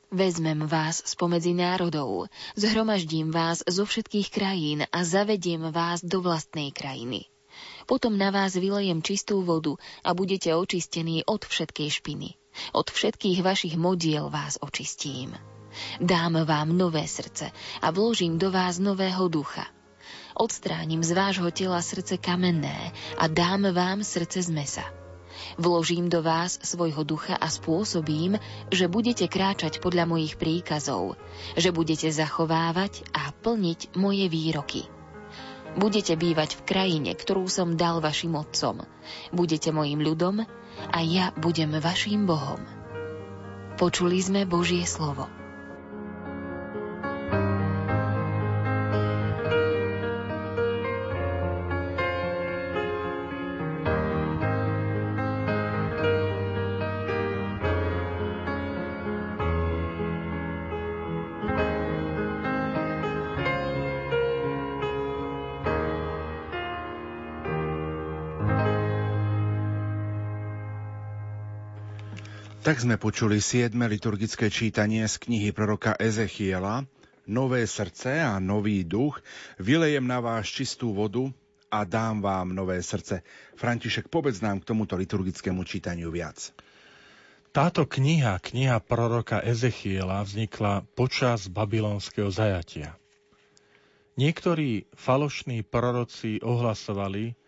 Vezmem 0.07 0.71
vás 0.71 1.03
spomedzi 1.03 1.51
národov, 1.51 2.31
zhromaždím 2.55 3.35
vás 3.35 3.67
zo 3.67 3.83
všetkých 3.83 4.31
krajín 4.31 4.87
a 4.87 5.03
zavediem 5.03 5.75
vás 5.75 5.99
do 5.99 6.23
vlastnej 6.23 6.71
krajiny. 6.71 7.27
Potom 7.91 8.15
na 8.15 8.31
vás 8.31 8.55
vylejem 8.55 9.03
čistú 9.03 9.43
vodu 9.43 9.75
a 10.07 10.15
budete 10.15 10.55
očistení 10.55 11.27
od 11.27 11.43
všetkej 11.43 11.91
špiny. 11.91 12.39
Od 12.71 12.87
všetkých 12.87 13.43
vašich 13.43 13.75
modiel 13.75 14.31
vás 14.31 14.63
očistím. 14.63 15.35
Dám 15.99 16.39
vám 16.47 16.71
nové 16.71 17.03
srdce 17.11 17.51
a 17.83 17.91
vložím 17.91 18.39
do 18.39 18.55
vás 18.55 18.79
nového 18.79 19.27
ducha. 19.27 19.67
Odstránim 20.39 21.03
z 21.03 21.19
vášho 21.19 21.51
tela 21.51 21.83
srdce 21.83 22.15
kamenné 22.15 22.95
a 23.19 23.27
dám 23.27 23.75
vám 23.75 24.07
srdce 24.07 24.39
z 24.39 24.55
mesa 24.55 24.87
Vložím 25.55 26.11
do 26.11 26.27
vás 26.27 26.59
svojho 26.59 27.07
ducha 27.07 27.39
a 27.39 27.47
spôsobím, 27.47 28.43
že 28.75 28.91
budete 28.91 29.31
kráčať 29.31 29.79
podľa 29.79 30.11
mojich 30.11 30.35
príkazov, 30.35 31.15
že 31.55 31.71
budete 31.71 32.11
zachovávať 32.11 33.07
a 33.15 33.31
plniť 33.31 33.95
moje 33.95 34.27
výroky. 34.27 34.83
Budete 35.77 36.17
bývať 36.17 36.57
v 36.57 36.65
krajine, 36.67 37.13
ktorú 37.13 37.47
som 37.53 37.77
dal 37.77 38.01
vašim 38.01 38.33
otcom. 38.33 38.89
Budete 39.29 39.71
mojim 39.77 40.01
ľudom 40.01 40.41
a 40.89 40.99
ja 41.05 41.37
budem 41.37 41.77
vašim 41.77 42.25
Bohom. 42.25 42.65
Počuli 43.77 44.17
sme 44.25 44.49
Božie 44.49 44.89
slovo. 44.89 45.36
Tak 72.77 72.85
sme 72.93 73.01
počuli 73.01 73.41
siedme 73.41 73.89
liturgické 73.89 74.53
čítanie 74.53 75.01
z 75.09 75.17
knihy 75.17 75.49
proroka 75.57 75.97
Ezechiela, 75.97 76.85
Nové 77.25 77.65
srdce 77.65 78.21
a 78.21 78.37
nový 78.37 78.85
duch, 78.85 79.17
vylejem 79.57 80.05
na 80.05 80.21
vás 80.21 80.45
čistú 80.45 80.93
vodu 80.93 81.25
a 81.73 81.89
dám 81.89 82.21
vám 82.21 82.53
nové 82.53 82.77
srdce. 82.85 83.25
František, 83.57 84.13
povedz 84.13 84.45
nám 84.45 84.61
k 84.61 84.69
tomuto 84.69 84.93
liturgickému 84.93 85.65
čítaniu 85.65 86.13
viac. 86.13 86.53
Táto 87.49 87.89
kniha, 87.89 88.45
kniha 88.45 88.77
proroka 88.85 89.41
Ezechiela, 89.41 90.21
vznikla 90.21 90.85
počas 90.93 91.49
babylonského 91.49 92.29
zajatia. 92.29 93.01
Niektorí 94.21 94.85
falošní 94.93 95.65
proroci 95.65 96.45
ohlasovali, 96.45 97.41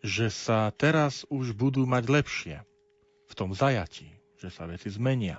že 0.00 0.32
sa 0.32 0.72
teraz 0.72 1.28
už 1.28 1.52
budú 1.52 1.84
mať 1.84 2.04
lepšie 2.08 2.56
v 3.28 3.32
tom 3.36 3.52
zajatí 3.52 4.19
že 4.40 4.48
sa 4.48 4.64
veci 4.64 4.88
zmenia. 4.88 5.36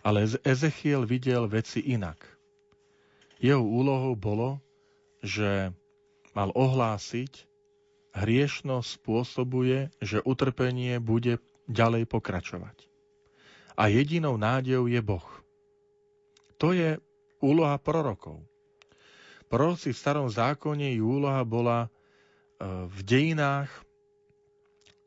Ale 0.00 0.24
Ezechiel 0.40 1.04
videl 1.04 1.44
veci 1.48 1.84
inak. 1.84 2.16
Jeho 3.36 3.60
úlohou 3.60 4.16
bolo, 4.16 4.60
že 5.20 5.72
mal 6.32 6.48
ohlásiť, 6.56 7.44
hriešnosť 8.16 8.88
spôsobuje, 9.00 9.92
že 10.00 10.24
utrpenie 10.24 10.96
bude 11.00 11.40
ďalej 11.68 12.08
pokračovať. 12.08 12.88
A 13.74 13.92
jedinou 13.92 14.40
nádejou 14.40 14.88
je 14.88 15.00
Boh. 15.04 15.28
To 16.62 16.72
je 16.72 16.96
úloha 17.42 17.76
prorokov. 17.76 18.40
Proroci 19.50 19.92
v 19.92 20.00
starom 20.00 20.28
zákone 20.30 20.94
ich 20.94 21.04
úloha 21.04 21.42
bola 21.44 21.86
e, 21.86 21.88
v 22.88 22.98
dejinách 23.04 23.68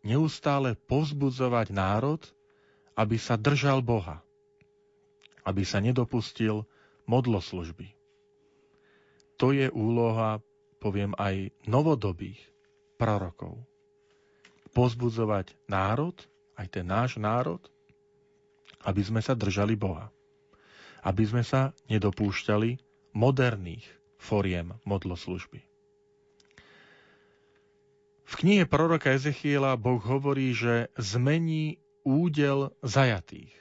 neustále 0.05 0.77
povzbudzovať 0.87 1.73
národ, 1.73 2.21
aby 2.97 3.15
sa 3.15 3.37
držal 3.37 3.79
Boha. 3.79 4.25
aby 5.47 5.63
sa 5.63 5.79
nedopustil 5.79 6.67
modloslužby. 7.07 7.95
To 9.39 9.55
je 9.55 9.71
úloha, 9.71 10.43
poviem 10.83 11.15
aj 11.15 11.55
novodobých 11.63 12.35
prorokov. 12.99 13.55
Pozbudzovať 14.75 15.55
národ, 15.71 16.19
aj 16.59 16.67
ten 16.67 16.83
náš 16.83 17.15
národ, 17.15 17.63
aby 18.83 18.99
sme 18.99 19.23
sa 19.23 19.39
držali 19.39 19.79
Boha. 19.79 20.11
Aby 20.99 21.23
sme 21.23 21.47
sa 21.47 21.71
nedopúšťali 21.87 22.75
moderných 23.15 23.87
foriem 24.19 24.75
modloslužby. 24.83 25.63
V 28.27 28.33
knihe 28.35 28.67
proroka 28.67 29.15
Ezechiela 29.15 29.79
Boh 29.79 30.03
hovorí, 30.03 30.51
že 30.51 30.91
zmení 30.99 31.79
údel 32.07 32.71
zajatých. 32.79 33.51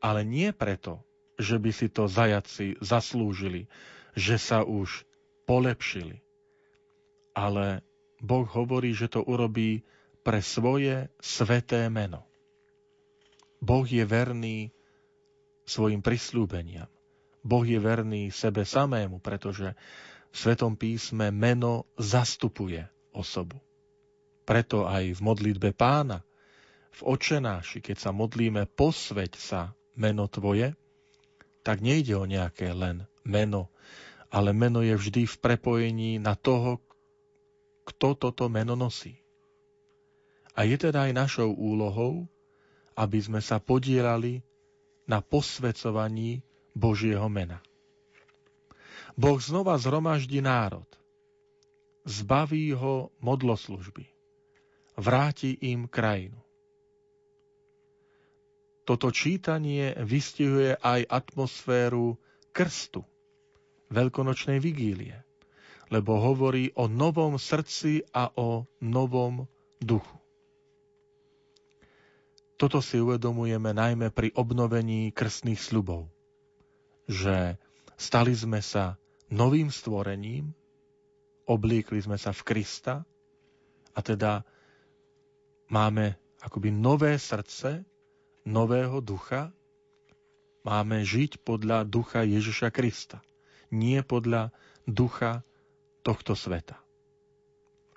Ale 0.00 0.24
nie 0.24 0.48
preto, 0.56 1.04
že 1.36 1.60
by 1.60 1.70
si 1.76 1.92
to 1.92 2.08
zajaci 2.08 2.80
zaslúžili, 2.80 3.68
že 4.16 4.40
sa 4.40 4.64
už 4.64 5.04
polepšili. 5.44 6.24
Ale 7.36 7.84
Boh 8.20 8.48
hovorí, 8.48 8.96
že 8.96 9.12
to 9.12 9.20
urobí 9.20 9.84
pre 10.24 10.40
svoje 10.40 11.12
sveté 11.20 11.88
meno. 11.92 12.24
Boh 13.60 13.84
je 13.84 14.04
verný 14.08 14.72
svojim 15.68 16.00
prislúbeniam. 16.00 16.88
Boh 17.40 17.64
je 17.64 17.80
verný 17.80 18.32
sebe 18.32 18.64
samému, 18.64 19.20
pretože 19.20 19.72
v 20.30 20.36
Svetom 20.36 20.76
písme 20.76 21.32
meno 21.32 21.88
zastupuje 21.96 22.84
osobu. 23.12 23.56
Preto 24.44 24.84
aj 24.84 25.16
v 25.16 25.20
modlitbe 25.20 25.72
pána, 25.72 26.20
v 26.90 27.00
očenáši, 27.06 27.80
keď 27.80 27.96
sa 27.96 28.10
modlíme, 28.10 28.66
posveď 28.66 29.32
sa 29.38 29.60
meno 29.94 30.26
tvoje, 30.26 30.74
tak 31.62 31.84
nejde 31.84 32.16
o 32.16 32.24
nejaké 32.24 32.72
len 32.72 33.06
meno, 33.22 33.68
ale 34.32 34.50
meno 34.56 34.80
je 34.80 34.94
vždy 34.96 35.26
v 35.26 35.36
prepojení 35.38 36.10
na 36.18 36.34
toho, 36.34 36.80
kto 37.86 38.14
toto 38.14 38.46
meno 38.46 38.78
nosí. 38.78 39.18
A 40.54 40.66
je 40.66 40.76
teda 40.78 41.10
aj 41.10 41.12
našou 41.14 41.50
úlohou, 41.54 42.26
aby 42.98 43.18
sme 43.22 43.40
sa 43.40 43.62
podielali 43.62 44.42
na 45.06 45.22
posvecovaní 45.22 46.42
Božieho 46.74 47.26
mena. 47.26 47.58
Boh 49.18 49.38
znova 49.42 49.74
zhromaždí 49.74 50.38
národ, 50.38 50.86
zbaví 52.06 52.70
ho 52.72 53.10
modloslužby, 53.18 54.06
vráti 54.94 55.58
im 55.66 55.90
krajinu. 55.90 56.38
Toto 58.82 59.12
čítanie 59.12 59.94
vystihuje 60.00 60.74
aj 60.74 61.06
atmosféru 61.06 62.16
krstu, 62.50 63.04
veľkonočnej 63.90 64.58
vigílie, 64.58 65.14
lebo 65.90 66.18
hovorí 66.18 66.70
o 66.74 66.86
novom 66.86 67.36
srdci 67.36 68.06
a 68.10 68.30
o 68.34 68.66
novom 68.80 69.46
duchu. 69.78 70.16
Toto 72.54 72.84
si 72.84 73.00
uvedomujeme 73.00 73.72
najmä 73.72 74.12
pri 74.12 74.36
obnovení 74.36 75.16
krstných 75.16 75.56
sľubov, 75.56 76.12
že 77.08 77.56
stali 77.96 78.36
sme 78.36 78.60
sa 78.60 79.00
novým 79.32 79.72
stvorením, 79.72 80.52
obliekli 81.48 82.04
sme 82.04 82.20
sa 82.20 82.36
v 82.36 82.44
Krista 82.44 83.00
a 83.96 84.00
teda 84.04 84.44
máme 85.72 86.14
akoby 86.44 86.68
nové 86.68 87.16
srdce, 87.16 87.80
nového 88.44 89.00
ducha, 89.04 89.52
máme 90.64 91.04
žiť 91.04 91.40
podľa 91.44 91.88
ducha 91.88 92.24
Ježiša 92.24 92.68
Krista, 92.72 93.24
nie 93.72 94.00
podľa 94.04 94.52
ducha 94.84 95.44
tohto 96.00 96.36
sveta. 96.36 96.80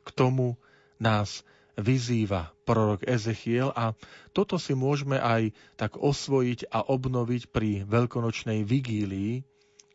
K 0.03 0.09
tomu 0.11 0.59
nás 0.99 1.47
vyzýva 1.73 2.53
prorok 2.69 3.01
Ezechiel 3.07 3.73
a 3.73 3.97
toto 4.35 4.61
si 4.61 4.77
môžeme 4.77 5.17
aj 5.17 5.55
tak 5.73 5.97
osvojiť 5.97 6.69
a 6.69 6.85
obnoviť 6.85 7.49
pri 7.49 7.87
veľkonočnej 7.87 8.61
vigílii, 8.61 9.41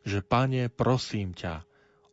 že 0.02 0.24
Pane, 0.24 0.72
prosím 0.72 1.36
ťa 1.36 1.62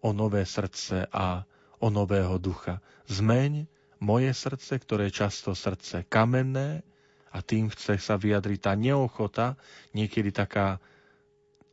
o 0.06 0.14
nové 0.14 0.46
srdce 0.46 1.10
a 1.10 1.48
o 1.82 1.88
nového 1.90 2.38
ducha. 2.38 2.84
Zmeň 3.10 3.66
moje 4.04 4.32
srdce, 4.38 4.78
ktoré 4.78 5.10
je 5.10 5.18
často 5.26 5.58
srdce 5.58 6.06
kamenné 6.06 6.86
a 7.36 7.44
tým 7.44 7.68
chce 7.68 8.00
sa 8.00 8.16
vyjadriť 8.16 8.60
tá 8.64 8.74
neochota, 8.80 9.60
niekedy 9.92 10.32
taká 10.32 10.80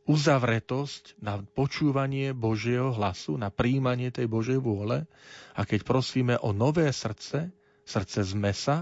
uzavretosť 0.03 1.23
na 1.23 1.39
počúvanie 1.39 2.35
Božieho 2.35 2.91
hlasu, 2.91 3.39
na 3.39 3.47
príjmanie 3.47 4.11
tej 4.11 4.27
Božej 4.27 4.59
vôle. 4.59 5.07
A 5.55 5.63
keď 5.63 5.87
prosíme 5.87 6.35
o 6.43 6.51
nové 6.51 6.91
srdce, 6.91 7.47
srdce 7.87 8.19
z 8.27 8.33
mesa, 8.35 8.77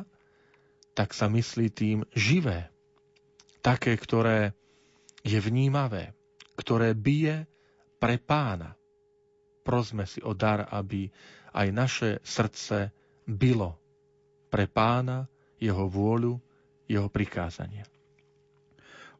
tak 0.97 1.13
sa 1.13 1.29
myslí 1.29 1.69
tým 1.69 2.01
živé. 2.17 2.73
Také, 3.61 3.93
ktoré 3.93 4.57
je 5.21 5.37
vnímavé, 5.37 6.17
ktoré 6.57 6.97
bije 6.97 7.45
pre 8.01 8.17
pána. 8.17 8.73
Prosme 9.61 10.09
si 10.09 10.17
o 10.25 10.33
dar, 10.33 10.65
aby 10.73 11.05
aj 11.53 11.67
naše 11.69 12.09
srdce 12.25 12.89
bylo 13.29 13.77
pre 14.49 14.65
pána, 14.65 15.29
jeho 15.61 15.85
vôľu, 15.85 16.41
jeho 16.91 17.07
prikázania. 17.07 17.87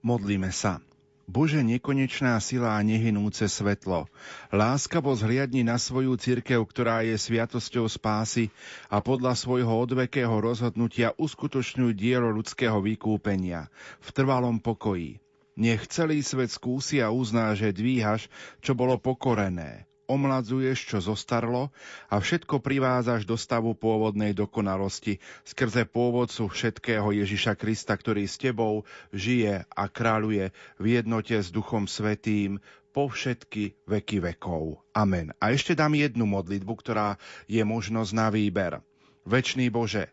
Modlíme 0.03 0.51
sa. 0.51 0.83
Bože 1.31 1.63
nekonečná 1.63 2.35
sila 2.43 2.75
a 2.75 2.83
nehynúce 2.83 3.47
svetlo, 3.47 4.11
láskavo 4.51 5.15
zhliadni 5.15 5.63
na 5.63 5.79
svoju 5.79 6.19
cirkev, 6.19 6.59
ktorá 6.67 7.07
je 7.07 7.15
sviatosťou 7.15 7.87
spásy 7.87 8.51
a 8.91 8.99
podľa 8.99 9.39
svojho 9.39 9.71
odvekého 9.71 10.33
rozhodnutia 10.43 11.15
uskutočňuj 11.15 11.95
dielo 11.95 12.27
ľudského 12.35 12.83
vykúpenia 12.83 13.71
v 14.03 14.09
trvalom 14.11 14.59
pokoji. 14.59 15.23
Nech 15.55 15.87
celý 15.87 16.19
svet 16.19 16.51
skúsi 16.51 16.99
a 16.99 17.15
uzná, 17.15 17.55
že 17.55 17.71
dvíhaš, 17.71 18.27
čo 18.59 18.75
bolo 18.75 18.99
pokorené, 18.99 19.87
omladzuješ, 20.11 20.91
čo 20.91 20.97
zostarlo 20.99 21.71
a 22.11 22.19
všetko 22.19 22.59
privázaš 22.59 23.23
do 23.23 23.39
stavu 23.39 23.71
pôvodnej 23.71 24.35
dokonalosti 24.35 25.23
skrze 25.47 25.87
pôvodcu 25.87 26.51
všetkého 26.51 27.15
Ježiša 27.15 27.55
Krista, 27.55 27.95
ktorý 27.95 28.27
s 28.27 28.35
tebou 28.35 28.83
žije 29.15 29.63
a 29.71 29.83
kráľuje 29.87 30.51
v 30.75 30.85
jednote 30.99 31.39
s 31.39 31.47
Duchom 31.47 31.87
Svetým 31.87 32.59
po 32.91 33.07
všetky 33.07 33.87
veky 33.87 34.19
vekov. 34.19 34.83
Amen. 34.91 35.31
A 35.39 35.55
ešte 35.55 35.71
dám 35.71 35.95
jednu 35.95 36.27
modlitbu, 36.27 36.73
ktorá 36.75 37.15
je 37.47 37.63
možnosť 37.63 38.11
na 38.11 38.27
výber. 38.27 38.83
Večný 39.23 39.71
Bože, 39.71 40.11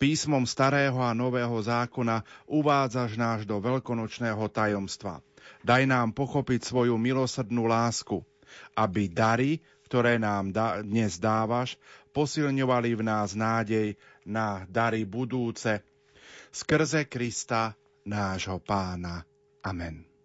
písmom 0.00 0.42
starého 0.42 0.98
a 0.98 1.14
nového 1.14 1.54
zákona 1.62 2.26
uvádzaš 2.50 3.14
náš 3.14 3.40
do 3.46 3.62
veľkonočného 3.62 4.42
tajomstva. 4.50 5.22
Daj 5.62 5.86
nám 5.86 6.10
pochopiť 6.10 6.66
svoju 6.66 6.98
milosrdnú 6.98 7.70
lásku, 7.70 8.26
aby 8.74 9.08
dary, 9.10 9.60
ktoré 9.86 10.18
nám 10.18 10.50
da- 10.50 10.82
dnes 10.82 11.20
dávaš, 11.20 11.78
posilňovali 12.10 12.90
v 12.96 13.02
nás 13.04 13.36
nádej 13.36 13.94
na 14.24 14.64
dary 14.66 15.04
budúce. 15.04 15.84
Skrze 16.50 17.04
Krista, 17.06 17.76
nášho 18.08 18.58
pána. 18.64 19.22
Amen. 19.60 20.15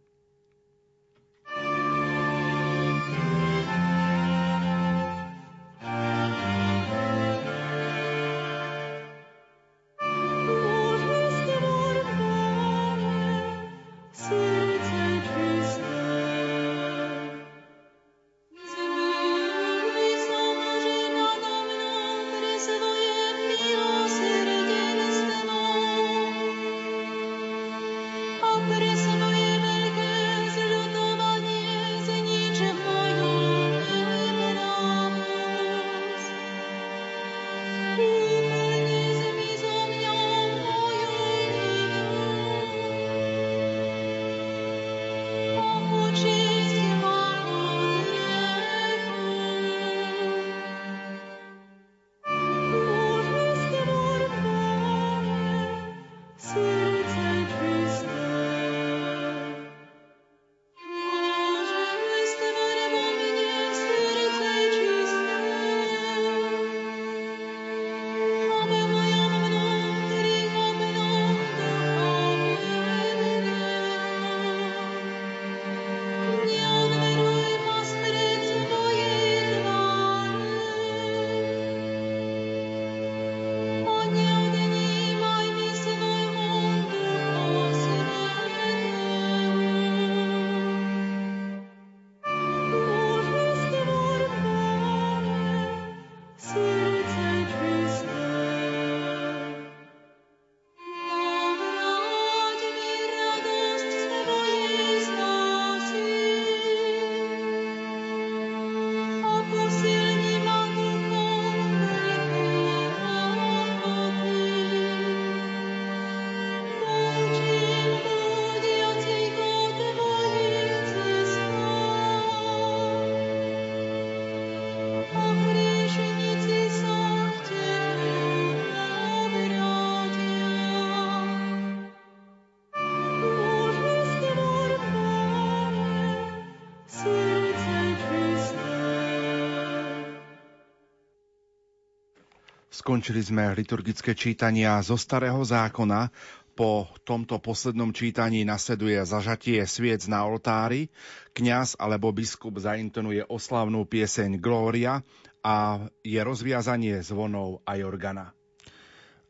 Skončili 143.01 143.33
sme 143.33 143.57
liturgické 143.57 144.13
čítania 144.13 144.77
zo 144.85 144.93
Starého 144.93 145.41
zákona. 145.41 146.13
Po 146.53 146.85
tomto 147.01 147.41
poslednom 147.41 147.89
čítaní 147.89 148.45
nasleduje 148.45 149.01
zažatie 149.09 149.57
sviec 149.65 150.05
na 150.05 150.21
oltári. 150.21 150.85
Kňaz 151.33 151.81
alebo 151.81 152.13
biskup 152.13 152.61
zaintonuje 152.61 153.25
oslavnú 153.25 153.89
pieseň 153.89 154.37
Glória 154.37 155.01
a 155.41 155.81
je 156.05 156.21
rozviazanie 156.21 157.01
zvonov 157.01 157.65
a 157.65 157.73
organa. 157.81 158.37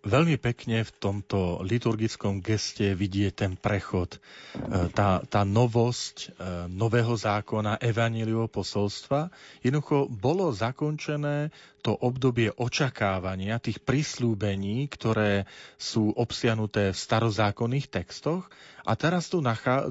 Veľmi 0.02 0.41
pekne 0.41 0.82
v 0.82 0.91
tomto 0.98 1.61
liturgickom 1.61 2.41
geste 2.41 2.98
vidie 2.98 3.30
ten 3.30 3.53
prechod, 3.53 4.18
e, 4.18 4.90
tá, 4.90 5.22
tá 5.22 5.45
novosť 5.45 6.15
e, 6.18 6.28
nového 6.73 7.14
zákona, 7.14 7.78
evaníliového 7.78 8.49
posolstva. 8.49 9.30
Jednoducho 9.61 10.10
bolo 10.10 10.49
zakončené 10.49 11.53
to 11.86 11.94
obdobie 11.94 12.49
očakávania, 12.49 13.61
tých 13.61 13.78
prislúbení, 13.86 14.90
ktoré 14.90 15.45
sú 15.78 16.10
obsiahnuté 16.18 16.94
v 16.94 16.98
starozákonných 16.98 17.94
textoch. 17.94 18.49
A 18.82 18.98
teraz 18.98 19.30
tu 19.30 19.38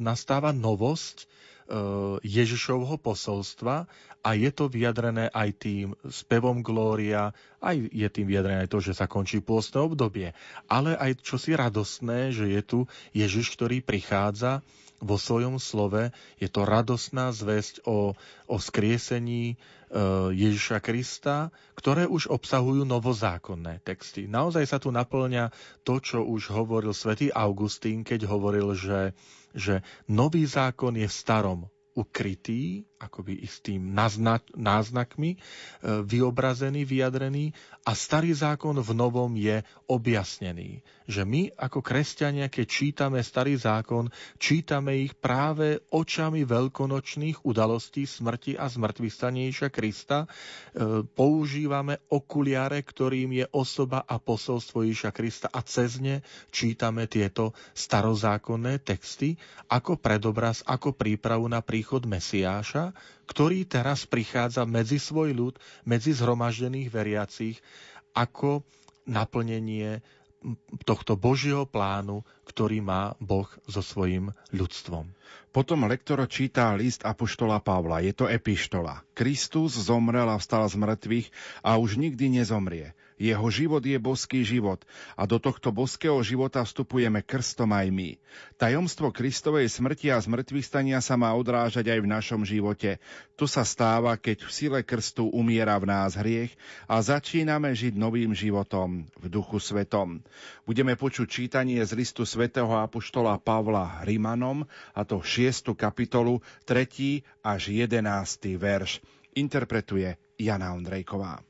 nastáva 0.02 0.50
novosť, 0.50 1.29
Ježišovho 2.26 2.98
posolstva 2.98 3.86
a 4.20 4.30
je 4.36 4.50
to 4.52 4.68
vyjadrené 4.68 5.32
aj 5.32 5.48
tým 5.56 5.86
spevom 6.04 6.60
Glória, 6.60 7.32
aj 7.62 7.88
je 7.88 8.08
tým 8.10 8.26
vyjadrené 8.28 8.68
aj 8.68 8.72
to, 8.74 8.78
že 8.82 8.92
sa 8.98 9.08
končí 9.08 9.40
pôstne 9.40 9.80
obdobie, 9.80 10.36
ale 10.68 10.98
aj 10.98 11.24
čosi 11.24 11.56
radostné, 11.56 12.34
že 12.34 12.50
je 12.50 12.60
tu 12.60 12.78
Ježiš, 13.16 13.56
ktorý 13.56 13.80
prichádza 13.80 14.60
vo 15.00 15.16
svojom 15.16 15.56
slove. 15.56 16.12
Je 16.36 16.48
to 16.48 16.68
radostná 16.68 17.32
zväzť 17.32 17.88
o, 17.88 18.12
o 18.46 18.56
skriesení 18.60 19.52
e, 19.52 19.56
Ježiša 20.36 20.78
Krista, 20.84 21.48
ktoré 21.74 22.04
už 22.04 22.28
obsahujú 22.28 22.84
novozákonné 22.84 23.80
texty. 23.82 24.28
Naozaj 24.28 24.64
sa 24.68 24.78
tu 24.78 24.92
naplňa 24.92 25.50
to, 25.82 25.98
čo 25.98 26.22
už 26.22 26.52
hovoril 26.52 26.92
svätý 26.92 27.32
Augustín, 27.32 28.04
keď 28.04 28.28
hovoril, 28.28 28.76
že 28.76 29.16
že 29.54 29.82
nový 30.06 30.46
zákon 30.46 30.94
je 30.94 31.10
v 31.10 31.18
starom 31.18 31.60
ukrytý, 32.00 32.88
akoby 33.00 33.44
istým 33.44 33.96
náznakmi, 34.56 35.30
e, 35.32 35.38
vyobrazený, 36.04 36.84
vyjadrený 36.84 37.56
a 37.88 37.96
starý 37.96 38.36
zákon 38.36 38.76
v 38.76 38.90
novom 38.92 39.32
je 39.40 39.64
objasnený. 39.88 40.84
Že 41.08 41.22
my 41.24 41.42
ako 41.56 41.80
kresťania, 41.80 42.52
keď 42.52 42.66
čítame 42.68 43.18
starý 43.24 43.56
zákon, 43.56 44.12
čítame 44.36 45.00
ich 45.00 45.16
práve 45.16 45.80
očami 45.88 46.44
veľkonočných 46.44 47.42
udalostí 47.48 48.04
smrti 48.04 48.60
a 48.60 48.68
zmrtvých 48.68 49.72
Krista. 49.72 50.24
E, 50.24 50.28
používame 51.04 52.04
okuliare, 52.12 52.84
ktorým 52.84 53.32
je 53.40 53.46
osoba 53.56 54.04
a 54.04 54.20
posolstvo 54.20 54.84
Ježiša 54.84 55.10
Krista 55.10 55.48
a 55.48 55.64
cez 55.64 55.98
ne 55.98 56.20
čítame 56.52 57.08
tieto 57.08 57.56
starozákonné 57.72 58.84
texty 58.84 59.40
ako 59.72 59.98
predobraz, 59.98 60.62
ako 60.68 60.92
prípravu 60.94 61.48
na 61.48 61.64
príchod 61.64 61.89
Mesiáša, 61.98 62.94
ktorý 63.26 63.66
teraz 63.66 64.06
prichádza 64.06 64.62
medzi 64.62 65.02
svoj 65.02 65.34
ľud, 65.34 65.54
medzi 65.82 66.14
zhromaždených 66.14 66.88
veriacich, 66.90 67.58
ako 68.14 68.62
naplnenie 69.06 69.98
tohto 70.88 71.20
Božieho 71.20 71.68
plánu, 71.68 72.24
ktorý 72.48 72.80
má 72.80 73.12
Boh 73.20 73.46
so 73.68 73.84
svojím 73.84 74.32
ľudstvom. 74.56 75.12
Potom 75.52 75.84
lektor 75.84 76.22
číta 76.30 76.72
list 76.78 77.04
Apoštola 77.04 77.60
Pavla. 77.60 78.00
Je 78.00 78.16
to 78.16 78.24
epištola. 78.30 79.04
Kristus 79.12 79.76
zomrel 79.76 80.26
a 80.30 80.40
vstal 80.40 80.64
z 80.70 80.80
mŕtvych 80.80 81.28
a 81.60 81.76
už 81.76 82.00
nikdy 82.00 82.40
nezomrie. 82.40 82.96
Jeho 83.20 83.52
život 83.52 83.84
je 83.84 84.00
boský 84.00 84.40
život 84.48 84.80
a 85.12 85.28
do 85.28 85.36
tohto 85.36 85.68
boského 85.68 86.16
života 86.24 86.64
vstupujeme 86.64 87.20
krstom 87.20 87.68
aj 87.68 87.92
my. 87.92 88.10
Tajomstvo 88.56 89.12
Kristovej 89.12 89.68
smrti 89.68 90.08
a 90.08 90.16
zmrtvých 90.16 90.72
sa 91.04 91.20
má 91.20 91.36
odrážať 91.36 91.92
aj 91.92 92.00
v 92.00 92.08
našom 92.08 92.48
živote. 92.48 92.96
Tu 93.36 93.44
sa 93.44 93.60
stáva, 93.60 94.16
keď 94.16 94.48
v 94.48 94.50
sile 94.56 94.80
krstu 94.80 95.28
umiera 95.28 95.76
v 95.76 95.92
nás 95.92 96.16
hriech 96.16 96.56
a 96.88 96.96
začíname 97.04 97.76
žiť 97.76 97.92
novým 97.92 98.32
životom 98.32 99.04
v 99.20 99.26
duchu 99.28 99.60
svetom. 99.60 100.24
Budeme 100.64 100.96
počuť 100.96 101.28
čítanie 101.28 101.84
z 101.84 101.92
listu 102.00 102.24
svätého 102.24 102.72
apoštola 102.72 103.36
Pavla 103.36 104.00
Rimanom, 104.00 104.64
a 104.96 105.04
to 105.04 105.20
6. 105.20 105.76
kapitolu, 105.76 106.40
3. 106.64 107.44
až 107.44 107.68
11. 107.68 108.00
verš. 108.56 109.04
Interpretuje 109.36 110.16
Jana 110.40 110.72
Ondrejková. 110.72 111.49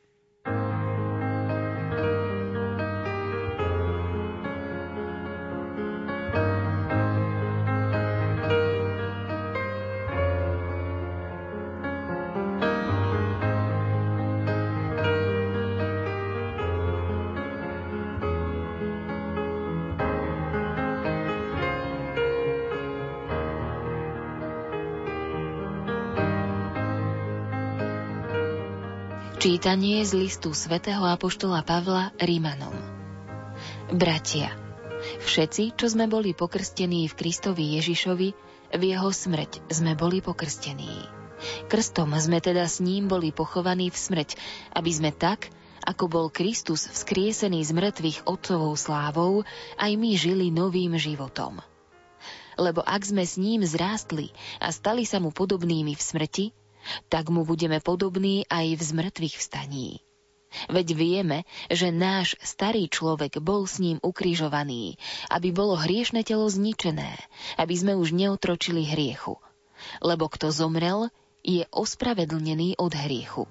Čítanie 29.41 30.05
z 30.05 30.21
listu 30.21 30.53
svätého 30.53 31.01
Apoštola 31.01 31.65
Pavla 31.65 32.13
Rímanom 32.21 32.77
Bratia, 33.89 34.53
všetci, 35.25 35.81
čo 35.81 35.89
sme 35.89 36.05
boli 36.13 36.37
pokrstení 36.37 37.09
v 37.09 37.17
Kristovi 37.17 37.81
Ježišovi, 37.81 38.29
v 38.77 38.83
jeho 38.85 39.09
smrť 39.09 39.65
sme 39.73 39.97
boli 39.97 40.21
pokrstení. 40.21 40.93
Krstom 41.73 42.13
sme 42.21 42.45
teda 42.45 42.69
s 42.69 42.85
ním 42.85 43.09
boli 43.09 43.33
pochovaní 43.33 43.89
v 43.89 43.97
smrť, 43.97 44.37
aby 44.77 44.91
sme 44.93 45.09
tak, 45.09 45.49
ako 45.89 46.05
bol 46.05 46.27
Kristus 46.29 46.85
vzkriesený 46.93 47.65
z 47.65 47.73
mŕtvych 47.73 48.29
otcovou 48.29 48.77
slávou, 48.77 49.49
aj 49.81 49.93
my 49.97 50.21
žili 50.21 50.53
novým 50.53 51.01
životom. 51.01 51.65
Lebo 52.61 52.85
ak 52.85 53.09
sme 53.09 53.25
s 53.25 53.41
ním 53.41 53.65
zrástli 53.65 54.37
a 54.61 54.69
stali 54.69 55.09
sa 55.09 55.17
mu 55.17 55.33
podobnými 55.33 55.97
v 55.97 56.03
smrti, 56.05 56.60
tak 57.13 57.29
mu 57.29 57.45
budeme 57.45 57.79
podobní 57.81 58.49
aj 58.49 58.77
v 58.77 58.83
zmrtvých 58.83 59.37
vstaní. 59.39 60.01
Veď 60.67 60.99
vieme, 60.99 61.47
že 61.71 61.95
náš 61.95 62.35
starý 62.43 62.91
človek 62.91 63.39
bol 63.39 63.71
s 63.71 63.79
ním 63.79 64.03
ukrižovaný, 64.03 64.99
aby 65.31 65.55
bolo 65.55 65.79
hriešne 65.79 66.27
telo 66.27 66.51
zničené, 66.51 67.15
aby 67.55 67.75
sme 67.79 67.95
už 67.95 68.11
neotročili 68.11 68.83
hriechu. 68.83 69.39
Lebo 70.03 70.27
kto 70.27 70.51
zomrel, 70.51 71.09
je 71.41 71.65
ospravedlnený 71.73 72.77
od 72.77 72.93
hriechu. 72.93 73.49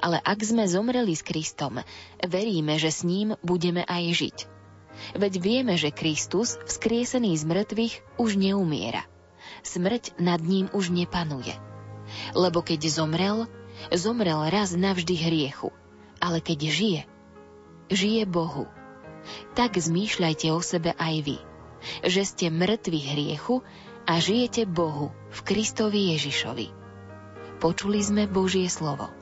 Ale 0.00 0.22
ak 0.22 0.38
sme 0.44 0.70
zomreli 0.70 1.18
s 1.18 1.26
Kristom, 1.26 1.82
veríme, 2.22 2.78
že 2.78 2.94
s 2.94 3.02
ním 3.02 3.34
budeme 3.42 3.82
aj 3.84 4.04
žiť. 4.16 4.36
Veď 5.16 5.32
vieme, 5.40 5.74
že 5.80 5.90
Kristus, 5.90 6.60
vzkriesený 6.60 7.34
z 7.40 7.44
mŕtvych, 7.48 7.94
už 8.20 8.30
neumiera. 8.36 9.02
Smrť 9.64 10.20
nad 10.20 10.40
ním 10.44 10.68
už 10.76 10.92
nepanuje 10.92 11.69
lebo 12.36 12.60
keď 12.60 12.90
zomrel, 12.90 13.46
zomrel 13.94 14.46
raz 14.50 14.74
navždy 14.76 15.14
hriechu, 15.16 15.72
ale 16.20 16.38
keď 16.44 16.58
žije, 16.68 17.02
žije 17.90 18.22
Bohu. 18.28 18.68
Tak 19.54 19.76
zmýšľajte 19.76 20.48
o 20.52 20.60
sebe 20.64 20.96
aj 20.96 21.16
vy, 21.24 21.38
že 22.06 22.22
ste 22.24 22.46
mŕtvi 22.48 23.00
hriechu 23.00 23.60
a 24.08 24.16
žijete 24.18 24.64
Bohu 24.64 25.12
v 25.30 25.38
Kristovi 25.44 26.16
Ježišovi. 26.16 26.68
Počuli 27.60 28.00
sme 28.00 28.24
Božie 28.24 28.66
slovo. 28.72 29.12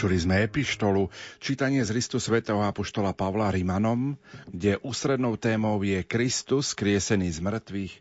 Počuli 0.00 0.16
sme 0.16 0.48
epištolu, 0.48 1.12
čítanie 1.44 1.84
z 1.84 1.92
listu 1.92 2.16
svätého 2.16 2.56
Apoštola 2.64 3.12
Pavla 3.12 3.52
Rimanom, 3.52 4.16
kde 4.48 4.80
ústrednou 4.80 5.36
témou 5.36 5.76
je 5.84 6.00
Kristus, 6.08 6.72
kriesený 6.72 7.28
z 7.28 7.44
mŕtvych, 7.44 7.92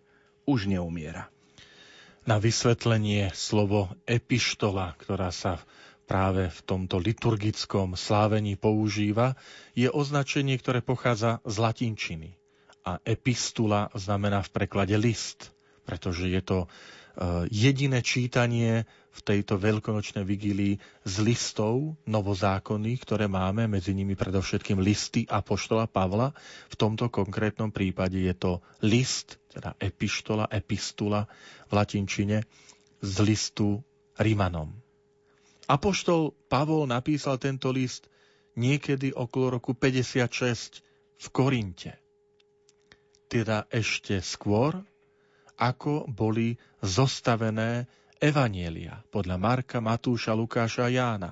už 0.47 0.71
neumiera. 0.71 1.27
Na 2.23 2.39
vysvetlenie 2.39 3.35
slovo 3.35 3.91
epištola, 4.07 4.95
ktorá 4.95 5.27
sa 5.35 5.59
práve 6.07 6.47
v 6.47 6.59
tomto 6.63 7.03
liturgickom 7.03 7.99
slávení 7.99 8.55
používa, 8.55 9.35
je 9.75 9.91
označenie, 9.91 10.55
ktoré 10.55 10.79
pochádza 10.79 11.43
z 11.43 11.55
latinčiny. 11.59 12.39
a 12.87 13.03
epistula 13.03 13.91
znamená 13.91 14.39
v 14.47 14.55
preklade 14.55 14.95
list, 14.95 15.51
pretože 15.83 16.31
je 16.31 16.39
to 16.39 16.71
jediné 17.51 17.99
čítanie 17.99 18.87
v 19.09 19.19
tejto 19.19 19.59
veľkonočnej 19.59 20.23
vigílii 20.23 20.75
z 21.03 21.15
listov 21.19 21.99
novozákonných, 22.07 22.99
ktoré 23.03 23.25
máme, 23.27 23.67
medzi 23.67 23.91
nimi 23.91 24.15
predovšetkým 24.15 24.79
listy 24.79 25.27
Apoštola 25.27 25.89
Pavla. 25.91 26.31
V 26.71 26.75
tomto 26.79 27.11
konkrétnom 27.11 27.75
prípade 27.75 28.15
je 28.23 28.31
to 28.31 28.63
list, 28.79 29.41
teda 29.51 29.75
epištola, 29.75 30.47
epistula 30.47 31.27
v 31.67 31.71
latinčine, 31.75 32.37
z 32.99 33.15
listu 33.23 33.83
Rimanom. 34.15 34.71
Apoštol 35.67 36.33
Pavol 36.47 36.87
napísal 36.87 37.37
tento 37.37 37.69
list 37.69 38.07
niekedy 38.55 39.13
okolo 39.13 39.59
roku 39.59 39.75
56 39.75 40.81
v 41.19 41.27
Korinte. 41.29 41.91
Teda 43.29 43.69
ešte 43.69 44.17
skôr, 44.19 44.81
ako 45.59 46.07
boli 46.07 46.55
zostavené 46.79 47.83
evanielia 48.23 49.03
podľa 49.11 49.35
Marka, 49.35 49.83
Matúša, 49.83 50.31
Lukáša 50.31 50.87
a 50.87 50.93
Jána. 50.93 51.31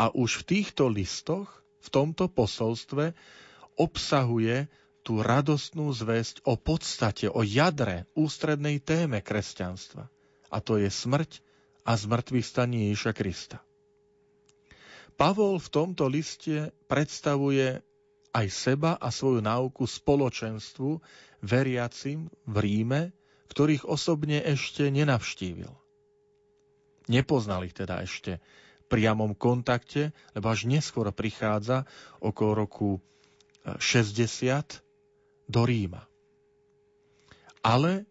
A 0.00 0.08
už 0.16 0.42
v 0.44 0.56
týchto 0.56 0.88
listoch, 0.88 1.48
v 1.84 1.88
tomto 1.92 2.32
posolstve, 2.32 3.12
obsahuje 3.76 4.66
tú 5.04 5.20
radostnú 5.20 5.92
zväzť 5.92 6.44
o 6.44 6.56
podstate, 6.56 7.28
o 7.28 7.44
jadre, 7.44 8.04
ústrednej 8.12 8.80
téme 8.80 9.20
kresťanstva. 9.24 10.08
A 10.48 10.56
to 10.64 10.80
je 10.80 10.88
smrť 10.88 11.40
a 11.84 11.96
zmrtvých 11.96 12.44
staní 12.44 12.92
Ježiša 12.92 13.12
Krista. 13.16 13.58
Pavol 15.16 15.58
v 15.58 15.68
tomto 15.72 16.06
liste 16.06 16.70
predstavuje 16.86 17.80
aj 18.36 18.46
seba 18.52 18.94
a 19.00 19.08
svoju 19.08 19.40
náuku 19.42 19.82
spoločenstvu 19.88 21.00
veriacim 21.42 22.28
v 22.44 22.56
Ríme, 22.60 23.02
ktorých 23.48 23.88
osobne 23.88 24.40
ešte 24.44 24.88
nenavštívil. 24.92 25.72
Nepoznal 27.08 27.64
ich 27.64 27.72
teda 27.72 28.04
ešte 28.04 28.38
v 28.84 28.86
priamom 28.88 29.32
kontakte, 29.32 30.12
lebo 30.36 30.52
až 30.52 30.68
neskôr 30.68 31.08
prichádza 31.12 31.88
okolo 32.20 32.52
roku 32.64 32.90
60 33.64 33.80
e, 34.20 34.62
do 35.48 35.62
Ríma. 35.64 36.04
Ale 37.64 38.04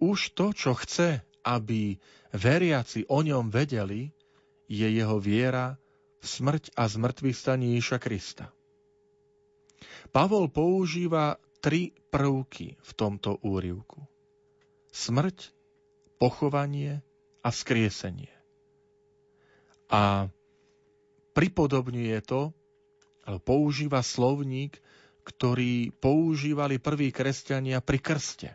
už 0.00 0.32
to, 0.32 0.56
čo 0.56 0.72
chce, 0.72 1.20
aby 1.44 2.00
veriaci 2.32 3.04
o 3.08 3.20
ňom 3.20 3.52
vedeli, 3.52 4.08
je 4.70 4.88
jeho 4.88 5.20
viera 5.20 5.76
v 6.20 6.24
smrť 6.24 6.72
a 6.76 6.88
zmrtvých 6.88 7.36
staní 7.36 7.76
Ježiša 7.76 7.98
Krista. 8.00 8.46
Pavol 10.12 10.48
používa 10.52 11.40
tri 11.60 11.92
prvky 12.12 12.76
v 12.80 12.90
tomto 12.96 13.40
úrivku. 13.44 14.09
Smrť, 14.90 15.54
pochovanie 16.18 17.02
a 17.40 17.48
vzkriesenie. 17.48 18.30
A 19.90 20.30
pripodobňuje 21.34 22.18
to, 22.26 22.50
používa 23.46 24.02
slovník, 24.02 24.78
ktorý 25.22 25.94
používali 26.02 26.82
prví 26.82 27.14
kresťania 27.14 27.78
pri 27.78 27.98
krste. 28.02 28.50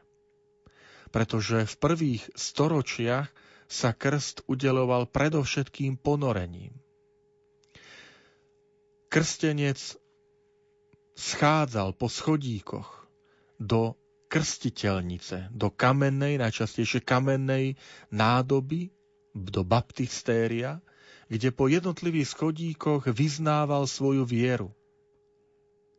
Pretože 1.11 1.63
v 1.63 1.75
prvých 1.79 2.23
storočiach 2.35 3.31
sa 3.71 3.95
krst 3.95 4.43
udeloval 4.45 5.07
predovšetkým 5.07 5.95
ponorením 5.95 6.75
krstenec 9.15 9.79
schádzal 11.15 11.95
po 11.95 12.11
schodíkoch 12.11 13.07
do 13.55 13.95
krstiteľnice, 14.27 15.53
do 15.53 15.69
kamennej, 15.69 16.41
najčastejšie 16.41 17.05
kamennej 17.05 17.77
nádoby, 18.09 18.89
do 19.35 19.61
baptistéria, 19.67 20.79
kde 21.27 21.49
po 21.51 21.67
jednotlivých 21.67 22.31
schodíkoch 22.37 23.09
vyznával 23.11 23.89
svoju 23.89 24.23
vieru. 24.23 24.71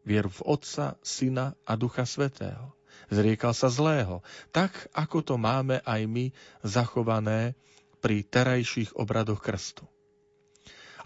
Vieru 0.07 0.31
v 0.31 0.41
Otca, 0.47 0.95
Syna 1.03 1.59
a 1.67 1.75
Ducha 1.75 2.07
Svetého. 2.07 2.73
Zriekal 3.11 3.53
sa 3.53 3.69
zlého, 3.69 4.25
tak 4.55 4.89
ako 4.95 5.21
to 5.23 5.35
máme 5.37 5.83
aj 5.85 6.01
my 6.09 6.31
zachované 6.65 7.59
pri 8.01 8.23
terajších 8.25 8.97
obradoch 8.97 9.43
krstu. 9.43 9.85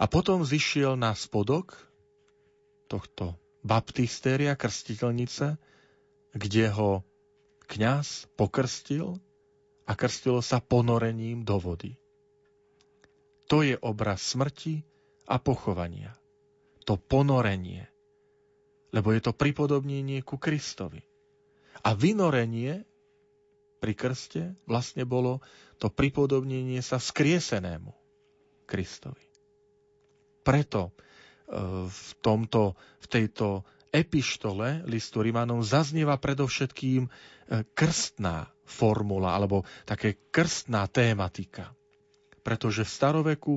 A 0.00 0.08
potom 0.08 0.44
zišiel 0.46 0.96
na 0.96 1.12
spodok, 1.12 1.76
tohto 2.88 3.36
baptistéria, 3.60 4.56
krstiteľnice, 4.56 5.60
kde 6.32 6.66
ho 6.72 7.04
kňaz 7.70 8.26
pokrstil 8.34 9.14
a 9.86 9.92
krstilo 9.94 10.42
sa 10.42 10.58
ponorením 10.58 11.46
do 11.46 11.62
vody. 11.62 11.94
To 13.46 13.62
je 13.62 13.78
obraz 13.78 14.34
smrti 14.34 14.82
a 15.26 15.38
pochovania. 15.38 16.14
To 16.86 16.98
ponorenie. 16.98 17.86
Lebo 18.90 19.14
je 19.14 19.22
to 19.22 19.30
pripodobnenie 19.30 20.26
ku 20.26 20.34
Kristovi. 20.38 20.98
A 21.86 21.94
vynorenie 21.94 22.82
pri 23.78 23.94
krste 23.94 24.58
vlastne 24.66 25.06
bolo 25.06 25.38
to 25.78 25.88
pripodobnenie 25.88 26.82
sa 26.82 26.98
vzkriesenému 26.98 27.90
Kristovi. 28.66 29.24
Preto 30.42 30.92
v, 31.86 32.02
tomto, 32.22 32.78
v 33.02 33.06
tejto 33.10 33.66
epištole 33.90 34.86
listu 34.86 35.22
Rimanom 35.22 35.66
zaznieva 35.66 36.14
predovšetkým 36.16 37.06
e, 37.06 37.10
krstná 37.74 38.50
formula 38.62 39.34
alebo 39.34 39.66
také 39.82 40.18
krstná 40.30 40.86
tématika. 40.86 41.74
Pretože 42.40 42.86
v 42.86 42.94
staroveku 42.94 43.54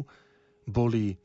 boli 0.66 1.16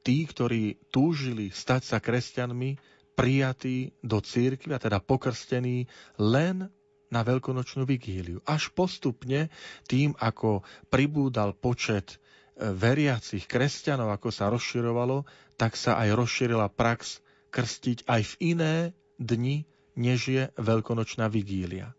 tí, 0.00 0.24
ktorí 0.24 0.88
túžili 0.88 1.52
stať 1.52 1.82
sa 1.84 1.98
kresťanmi, 2.00 2.80
prijatí 3.12 3.92
do 4.00 4.22
církvy, 4.22 4.72
a 4.72 4.80
teda 4.80 5.02
pokrstení 5.02 5.90
len 6.16 6.70
na 7.10 7.20
veľkonočnú 7.26 7.82
vigíliu. 7.82 8.38
Až 8.46 8.70
postupne 8.72 9.50
tým, 9.90 10.14
ako 10.16 10.62
pribúdal 10.86 11.52
počet 11.56 12.22
veriacich 12.58 13.46
kresťanov, 13.46 14.10
ako 14.14 14.28
sa 14.30 14.50
rozširovalo, 14.50 15.26
tak 15.58 15.74
sa 15.74 15.98
aj 15.98 16.14
rozšírila 16.14 16.70
prax 16.70 17.22
krstiť 17.50 18.04
aj 18.06 18.22
v 18.24 18.34
iné 18.54 18.74
dni, 19.18 19.64
než 19.98 20.30
je 20.30 20.44
veľkonočná 20.54 21.26
vigília. 21.26 21.92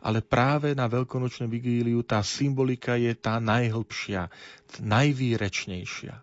Ale 0.00 0.24
práve 0.24 0.72
na 0.72 0.88
veľkonočnú 0.88 1.50
vigíliu 1.50 2.00
tá 2.06 2.24
symbolika 2.24 2.96
je 2.96 3.12
tá 3.12 3.36
najhlbšia, 3.42 4.32
najvýrečnejšia. 4.80 6.14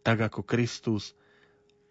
Tak 0.00 0.18
ako 0.30 0.40
Kristus 0.46 1.16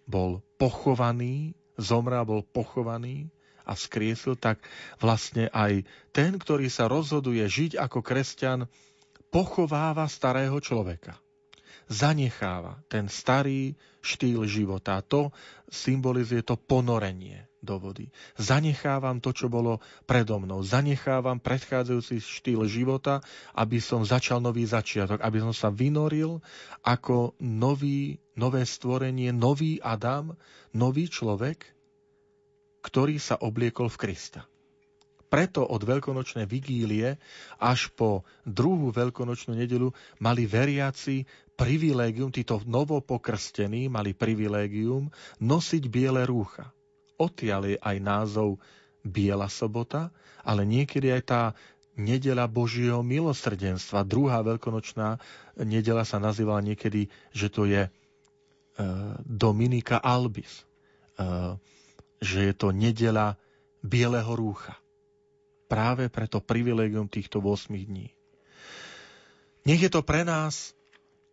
bol 0.09 0.41
pochovaný, 0.57 1.53
zomrel, 1.77 2.25
bol 2.25 2.41
pochovaný 2.41 3.29
a 3.67 3.77
skriesil, 3.77 4.33
tak 4.33 4.63
vlastne 4.97 5.51
aj 5.53 5.85
ten, 6.09 6.35
ktorý 6.39 6.71
sa 6.71 6.89
rozhoduje 6.89 7.45
žiť 7.45 7.77
ako 7.77 8.01
kresťan, 8.01 8.65
pochováva 9.29 10.09
starého 10.09 10.57
človeka. 10.57 11.21
Zanecháva 11.89 12.85
ten 12.85 13.09
starý 13.09 13.73
štýl 14.05 14.45
života. 14.45 15.01
To 15.09 15.33
symbolizuje 15.73 16.45
to 16.45 16.53
ponorenie 16.53 17.49
do 17.59 17.75
vody. 17.81 18.07
Zanechávam 18.39 19.19
to, 19.19 19.35
čo 19.35 19.51
bolo 19.51 19.83
predo 20.07 20.39
mnou. 20.39 20.63
Zanechávam 20.63 21.41
predchádzajúci 21.41 22.21
štýl 22.21 22.63
života, 22.69 23.19
aby 23.57 23.83
som 23.83 24.05
začal 24.05 24.39
nový 24.39 24.63
začiatok, 24.63 25.19
aby 25.19 25.43
som 25.43 25.51
sa 25.51 25.67
vynoril 25.73 26.39
ako 26.85 27.35
nový, 27.43 28.21
nové 28.39 28.63
stvorenie, 28.63 29.35
nový 29.35 29.81
Adam, 29.83 30.37
nový 30.71 31.11
človek, 31.11 31.67
ktorý 32.79 33.19
sa 33.19 33.35
obliekol 33.41 33.91
v 33.91 33.99
Krista. 34.07 34.47
Preto 35.29 35.61
od 35.61 35.85
veľkonočnej 35.85 36.49
vigílie 36.49 37.21
až 37.61 37.93
po 37.93 38.25
druhú 38.49 38.89
veľkonočnú 38.89 39.53
nedelu 39.53 39.93
mali 40.17 40.49
veriaci 40.49 41.21
privilégium, 41.53 42.33
títo 42.33 42.57
novopokrstení 42.65 43.93
mali 43.93 44.17
privilégium 44.17 45.13
nosiť 45.37 45.83
biele 45.85 46.25
rúcha. 46.25 46.73
Odtiaľ 47.21 47.61
je 47.69 47.77
aj 47.77 47.97
názov 48.01 48.57
Biela 49.05 49.47
sobota, 49.47 50.09
ale 50.41 50.65
niekedy 50.65 51.13
aj 51.13 51.23
tá 51.23 51.41
nedela 51.93 52.49
Božieho 52.49 53.05
milosrdenstva. 53.05 54.07
Druhá 54.09 54.41
veľkonočná 54.41 55.21
nedela 55.61 56.07
sa 56.09 56.17
nazývala 56.17 56.65
niekedy, 56.65 57.05
že 57.35 57.47
to 57.53 57.69
je 57.69 57.85
e, 57.85 57.89
Dominika 59.23 59.99
Albis. 59.99 60.63
E, 61.19 61.59
že 62.23 62.51
je 62.51 62.53
to 62.55 62.73
nedela 62.73 63.35
Bieleho 63.83 64.35
rúcha 64.35 64.79
práve 65.69 66.09
preto 66.09 66.41
privilegium 66.41 67.05
týchto 67.05 67.37
8 67.39 67.69
dní. 67.69 68.09
Nech 69.69 69.85
je 69.85 69.91
to 69.93 70.01
pre 70.01 70.25
nás 70.25 70.73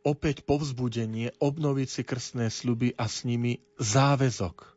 opäť 0.06 0.44
povzbudenie 0.44 1.34
obnoviť 1.40 1.88
si 1.88 2.02
krstné 2.04 2.52
sľuby 2.52 2.94
a 2.94 3.08
s 3.08 3.24
nimi 3.24 3.64
záväzok, 3.80 4.76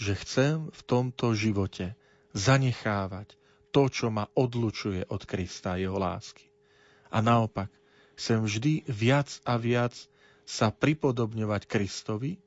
že 0.00 0.16
chcem 0.24 0.72
v 0.72 0.80
tomto 0.86 1.36
živote 1.36 1.98
zanechávať 2.32 3.36
to, 3.74 3.92
čo 3.92 4.08
ma 4.08 4.30
odlučuje 4.32 5.04
od 5.12 5.22
Krista 5.28 5.76
a 5.76 5.80
jeho 5.82 6.00
lásky. 6.00 6.48
A 7.12 7.20
naopak, 7.20 7.68
chcem 8.16 8.40
vždy 8.40 8.88
viac 8.88 9.28
a 9.44 9.60
viac 9.60 9.92
sa 10.48 10.72
pripodobňovať 10.72 11.68
Kristovi, 11.68 12.40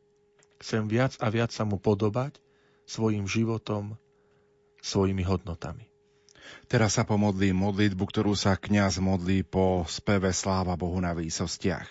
chcem 0.58 0.90
viac 0.90 1.14
a 1.20 1.28
viac 1.30 1.54
sa 1.54 1.68
mu 1.68 1.78
podobať 1.78 2.40
svojim 2.90 3.30
životom, 3.30 3.96
svojimi 4.82 5.24
hodnotami. 5.24 5.93
Teraz 6.68 6.98
sa 6.98 7.04
pomodlí 7.06 7.54
modlitbu, 7.54 8.04
ktorú 8.10 8.34
sa 8.34 8.58
kňaz 8.58 8.98
modlí 9.00 9.46
po 9.46 9.86
speve 9.86 10.34
Sláva 10.34 10.74
Bohu 10.74 10.98
na 10.98 11.14
výsostiach. 11.14 11.88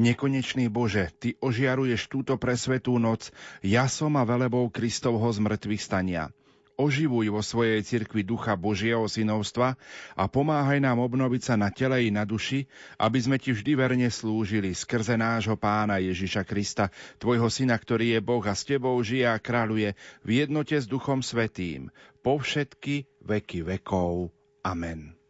Nekonečný 0.00 0.66
Bože, 0.66 1.14
Ty 1.20 1.38
ožiaruješ 1.38 2.10
túto 2.10 2.34
presvetú 2.40 2.98
noc 2.98 3.30
jasom 3.62 4.18
a 4.18 4.26
velebou 4.26 4.66
Kristovho 4.72 5.30
zmrtvých 5.30 5.82
stania– 5.84 6.24
oživuj 6.80 7.28
vo 7.28 7.44
svojej 7.44 7.84
cirkvi 7.84 8.24
ducha 8.24 8.56
Božieho 8.56 9.04
synovstva 9.04 9.76
a 10.16 10.24
pomáhaj 10.24 10.80
nám 10.80 11.04
obnoviť 11.04 11.42
sa 11.44 11.54
na 11.60 11.68
tele 11.68 12.08
i 12.08 12.10
na 12.10 12.24
duši, 12.24 12.64
aby 12.96 13.18
sme 13.20 13.36
ti 13.36 13.52
vždy 13.52 13.76
verne 13.76 14.08
slúžili 14.08 14.72
skrze 14.72 15.20
nášho 15.20 15.60
pána 15.60 16.00
Ježiša 16.00 16.48
Krista, 16.48 16.88
tvojho 17.20 17.52
syna, 17.52 17.76
ktorý 17.76 18.16
je 18.16 18.20
Boh 18.24 18.44
a 18.48 18.56
s 18.56 18.64
tebou 18.64 18.96
žije 19.04 19.28
a 19.28 19.36
kráľuje 19.36 19.92
v 20.24 20.30
jednote 20.40 20.80
s 20.80 20.88
duchom 20.88 21.20
svetým 21.20 21.92
po 22.24 22.40
všetky 22.40 23.04
veky 23.20 23.60
vekov. 23.68 24.32
Amen. 24.64 25.20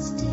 just 0.00 0.29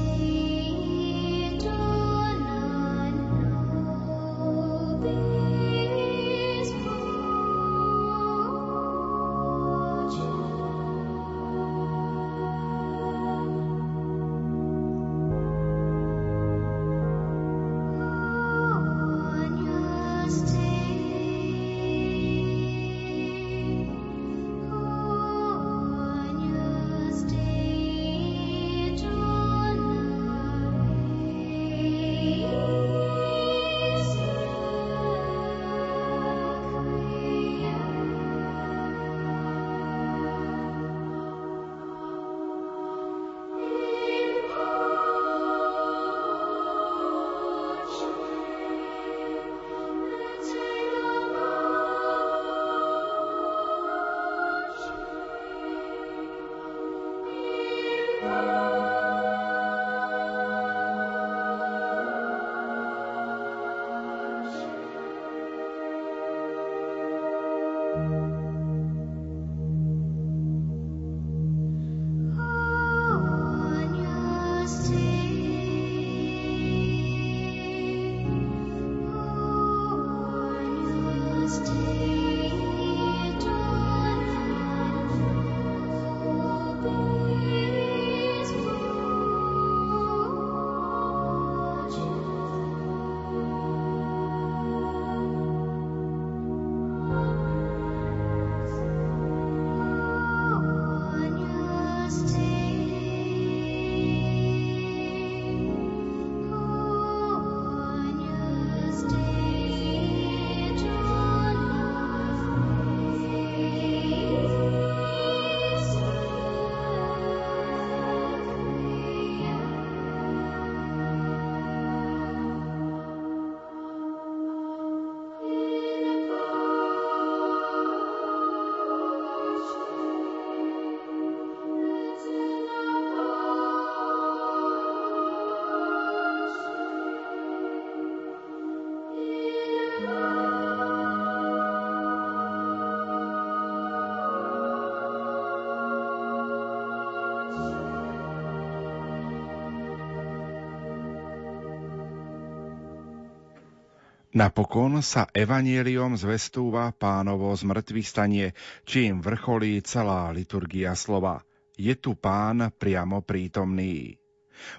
Napokon 154.37 155.01
sa 155.01 155.25
evanieliom 155.33 156.13
zvestúva 156.13 156.93
pánovo 156.93 157.49
zmrtvých 157.49 158.05
stanie, 158.05 158.45
čím 158.85 159.17
vrcholí 159.17 159.81
celá 159.81 160.29
liturgia 160.29 160.93
slova. 160.93 161.41
Je 161.73 161.97
tu 161.97 162.13
pán 162.13 162.69
priamo 162.77 163.25
prítomný. 163.25 164.21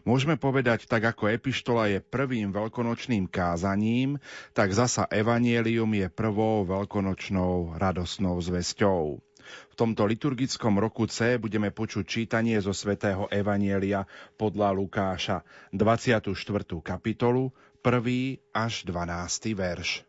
Môžeme 0.07 0.39
povedať, 0.39 0.87
tak 0.87 1.11
ako 1.11 1.35
epištola 1.35 1.91
je 1.91 1.99
prvým 1.99 2.55
veľkonočným 2.55 3.27
kázaním, 3.27 4.23
tak 4.55 4.71
zasa 4.71 5.11
evanielium 5.11 5.91
je 5.91 6.07
prvou 6.07 6.63
veľkonočnou 6.63 7.83
radosnou 7.83 8.39
zvesťou. 8.39 9.19
V 9.49 9.75
tomto 9.75 10.07
liturgickom 10.07 10.79
roku 10.79 11.11
C 11.11 11.35
budeme 11.35 11.75
počuť 11.75 12.05
čítanie 12.07 12.63
zo 12.63 12.71
svätého 12.71 13.27
Evanielia 13.33 14.07
podľa 14.39 14.71
Lukáša, 14.77 15.43
24. 15.75 16.31
kapitolu, 16.85 17.51
1. 17.85 18.39
až 18.55 18.85
12. 18.85 19.55
verš. 19.55 20.08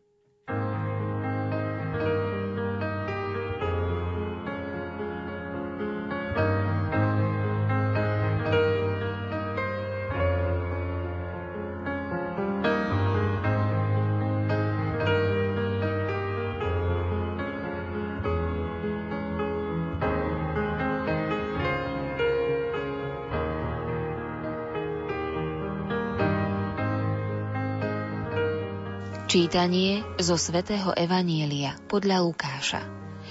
Čítanie 29.30 30.02
zo 30.18 30.42
svätého 30.42 30.90
Evanielia 30.98 31.78
podľa 31.86 32.26
Lukáša. 32.26 32.82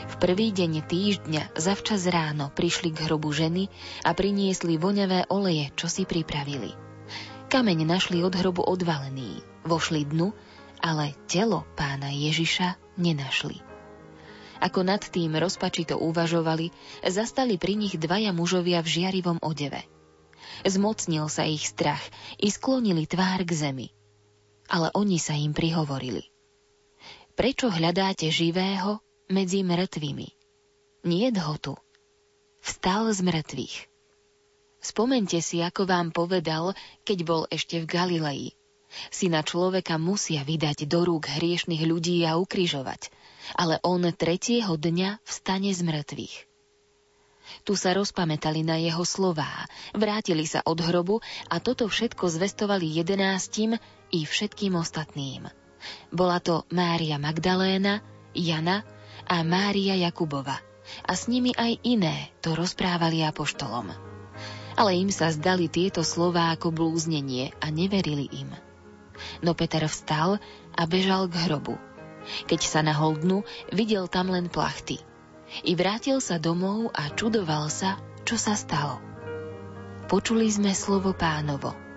V 0.06 0.14
prvý 0.22 0.54
deň 0.54 0.86
týždňa 0.86 1.58
zavčas 1.58 2.06
ráno 2.06 2.54
prišli 2.54 2.94
k 2.94 3.10
hrobu 3.10 3.34
ženy 3.34 3.66
a 4.06 4.14
priniesli 4.14 4.78
voňavé 4.78 5.26
oleje, 5.26 5.74
čo 5.74 5.90
si 5.90 6.06
pripravili. 6.06 6.70
Kameň 7.50 7.82
našli 7.82 8.22
od 8.22 8.30
hrobu 8.30 8.62
odvalený, 8.62 9.42
vošli 9.66 10.06
dnu, 10.06 10.30
ale 10.78 11.18
telo 11.26 11.66
pána 11.74 12.14
Ježiša 12.14 12.94
nenašli. 12.94 13.58
Ako 14.62 14.86
nad 14.86 15.02
tým 15.02 15.34
rozpačito 15.34 15.98
uvažovali, 15.98 16.70
zastali 17.10 17.58
pri 17.58 17.74
nich 17.74 17.98
dvaja 17.98 18.30
mužovia 18.30 18.86
v 18.86 19.02
žiarivom 19.02 19.42
odeve. 19.42 19.82
Zmocnil 20.62 21.26
sa 21.26 21.42
ich 21.42 21.66
strach 21.66 22.06
i 22.38 22.54
sklonili 22.54 23.02
tvár 23.10 23.42
k 23.42 23.50
zemi. 23.50 23.97
Ale 24.68 24.92
oni 24.92 25.16
sa 25.16 25.32
im 25.36 25.56
prihovorili. 25.56 26.28
Prečo 27.32 27.70
hľadáte 27.72 28.28
živého 28.28 29.00
medzi 29.32 29.64
mŕtvými? 29.64 30.28
Nie 31.06 31.30
ho 31.32 31.54
tu. 31.56 31.74
Vstal 32.60 33.14
z 33.14 33.20
mŕtvych. 33.22 33.76
Spomente 34.78 35.38
si, 35.38 35.62
ako 35.62 35.86
vám 35.86 36.10
povedal, 36.10 36.74
keď 37.06 37.18
bol 37.22 37.42
ešte 37.50 37.82
v 37.82 37.86
Galilei. 37.86 38.44
Syna 39.12 39.44
človeka 39.44 40.00
musia 40.00 40.42
vydať 40.42 40.88
do 40.88 41.04
rúk 41.04 41.28
hriešných 41.28 41.84
ľudí 41.84 42.24
a 42.24 42.40
ukrižovať, 42.40 43.12
ale 43.54 43.76
on 43.84 44.00
tretieho 44.16 44.80
dňa 44.80 45.20
vstane 45.28 45.70
z 45.76 45.80
mŕtvych. 45.84 46.47
Tu 47.64 47.76
sa 47.76 47.92
rozpamätali 47.96 48.64
na 48.64 48.76
jeho 48.80 49.04
slová, 49.04 49.48
vrátili 49.96 50.44
sa 50.44 50.64
od 50.64 50.78
hrobu 50.80 51.20
a 51.48 51.60
toto 51.60 51.88
všetko 51.88 52.28
zvestovali 52.28 52.88
jedenáctim 53.00 53.76
i 54.12 54.20
všetkým 54.24 54.76
ostatným. 54.76 55.48
Bola 56.10 56.42
to 56.42 56.66
Mária 56.74 57.16
Magdaléna, 57.20 58.02
Jana 58.34 58.82
a 59.28 59.44
Mária 59.44 59.94
Jakubova. 59.96 60.58
A 61.04 61.12
s 61.12 61.28
nimi 61.28 61.52
aj 61.52 61.84
iné 61.84 62.32
to 62.40 62.56
rozprávali 62.56 63.20
apoštolom. 63.20 63.92
Ale 64.78 64.96
im 64.96 65.12
sa 65.12 65.28
zdali 65.28 65.68
tieto 65.68 66.00
slová 66.00 66.54
ako 66.54 66.72
blúznenie 66.72 67.52
a 67.60 67.68
neverili 67.68 68.30
im. 68.32 68.48
No 69.42 69.52
Peter 69.52 69.84
vstal 69.84 70.38
a 70.72 70.82
bežal 70.86 71.26
k 71.28 71.50
hrobu. 71.50 71.76
Keď 72.46 72.60
sa 72.62 72.80
nahol 72.80 73.18
dnu, 73.18 73.42
videl 73.74 74.06
tam 74.06 74.30
len 74.32 74.48
plachty. 74.48 75.02
I 75.64 75.72
vrátil 75.74 76.20
sa 76.20 76.36
domov 76.36 76.92
a 76.92 77.08
čudoval 77.12 77.72
sa, 77.72 77.96
čo 78.22 78.36
sa 78.36 78.52
stalo. 78.52 79.00
Počuli 80.08 80.48
sme 80.48 80.72
slovo 80.72 81.12
pánovo. 81.12 81.87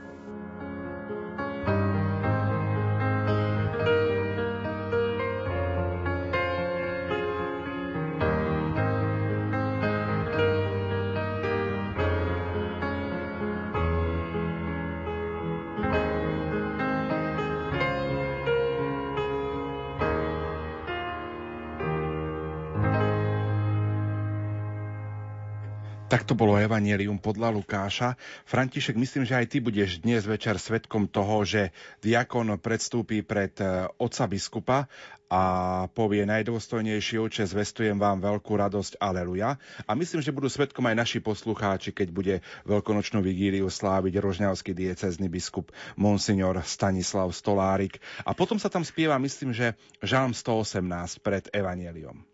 Tak 26.22 26.38
to 26.38 26.38
bolo 26.38 26.53
Evangelium 26.53 27.18
podľa 27.18 27.49
Lukáša. 27.49 28.14
František, 28.45 28.93
myslím, 28.93 29.26
že 29.26 29.41
aj 29.41 29.45
ty 29.49 29.57
budeš 29.57 30.06
dnes 30.06 30.22
večer 30.22 30.53
svetkom 30.61 31.10
toho, 31.10 31.41
že 31.41 31.73
diakon 31.98 32.61
predstúpi 32.61 33.26
pred 33.26 33.49
e, 33.57 33.89
otca 33.98 34.30
biskupa 34.30 34.85
a 35.34 35.41
povie 35.89 36.22
najdôstojnejší 36.30 37.18
oče, 37.18 37.49
zvestujem 37.49 37.98
vám 37.98 38.22
veľkú 38.22 38.53
radosť, 38.53 39.02
aleluja. 39.02 39.57
A 39.89 39.98
myslím, 39.98 40.22
že 40.22 40.30
budú 40.30 40.45
svetkom 40.45 40.85
aj 40.93 41.02
naši 41.02 41.26
poslucháči, 41.26 41.89
keď 41.89 42.14
bude 42.14 42.35
veľkonočnú 42.69 43.18
vigíliu 43.26 43.65
sláviť 43.65 44.22
rožňavský 44.22 44.77
diecezny 44.77 45.26
biskup 45.26 45.73
Monsignor 45.98 46.61
Stanislav 46.61 47.34
Stolárik. 47.34 47.98
A 48.30 48.38
potom 48.38 48.61
sa 48.61 48.69
tam 48.69 48.85
spieva, 48.85 49.18
myslím, 49.18 49.57
že 49.57 49.73
Žalm 50.06 50.38
118 50.38 50.85
pred 51.26 51.49
Evangeliom. 51.49 52.30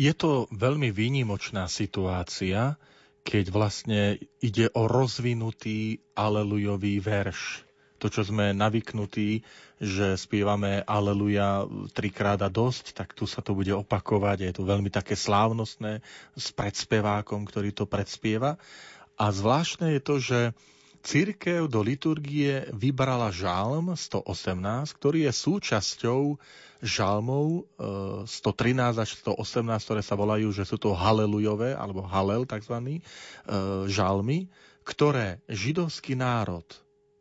Je 0.00 0.16
to 0.16 0.48
veľmi 0.48 0.88
výnimočná 0.88 1.68
situácia, 1.68 2.80
keď 3.20 3.44
vlastne 3.52 4.16
ide 4.40 4.72
o 4.72 4.88
rozvinutý 4.88 6.00
alelujový 6.16 7.04
verš. 7.04 7.68
To, 8.00 8.08
čo 8.08 8.24
sme 8.24 8.56
navyknutí, 8.56 9.44
že 9.76 10.16
spievame 10.16 10.80
Aleluja 10.88 11.68
trikrát 11.92 12.40
a 12.40 12.48
dosť, 12.48 12.96
tak 12.96 13.12
tu 13.12 13.28
sa 13.28 13.44
to 13.44 13.52
bude 13.52 13.68
opakovať. 13.76 14.48
Je 14.48 14.52
to 14.56 14.64
veľmi 14.64 14.88
také 14.88 15.12
slávnostné 15.12 16.00
s 16.32 16.48
predspevákom, 16.56 17.44
ktorý 17.44 17.76
to 17.76 17.84
predspieva. 17.84 18.56
A 19.20 19.28
zvláštne 19.28 19.92
je 19.92 20.00
to, 20.00 20.16
že 20.16 20.40
Církev 21.00 21.64
do 21.64 21.80
liturgie 21.80 22.68
vybrala 22.76 23.32
žalm 23.32 23.96
118, 23.96 24.92
ktorý 24.92 25.28
je 25.28 25.32
súčasťou 25.32 26.36
žalmov 26.84 27.64
113 28.28 28.28
e, 28.28 29.00
až 29.00 29.10
118, 29.24 29.64
ktoré 29.80 30.02
sa 30.04 30.16
volajú, 30.16 30.52
že 30.52 30.68
sú 30.68 30.76
to 30.76 30.92
halelujové, 30.92 31.72
alebo 31.72 32.04
halel 32.04 32.44
tzv. 32.44 32.76
E, 32.76 33.00
žalmy, 33.88 34.52
ktoré 34.84 35.40
židovský 35.48 36.20
národ 36.20 36.64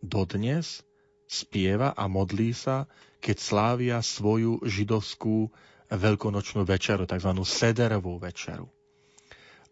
dodnes 0.04 0.84
spieva 1.28 1.96
a 1.96 2.08
modlí 2.12 2.52
sa, 2.52 2.84
keď 3.24 3.38
slávia 3.40 3.98
svoju 4.04 4.64
židovskú 4.64 5.52
veľkonočnú 5.92 6.68
večeru, 6.68 7.08
tzv. 7.08 7.32
sederovú 7.48 8.20
večeru. 8.20 8.68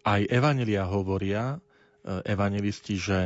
Aj 0.08 0.24
evanelia 0.24 0.88
hovoria, 0.88 1.56
e, 1.56 1.58
evangelisti, 2.24 2.96
že 2.96 3.20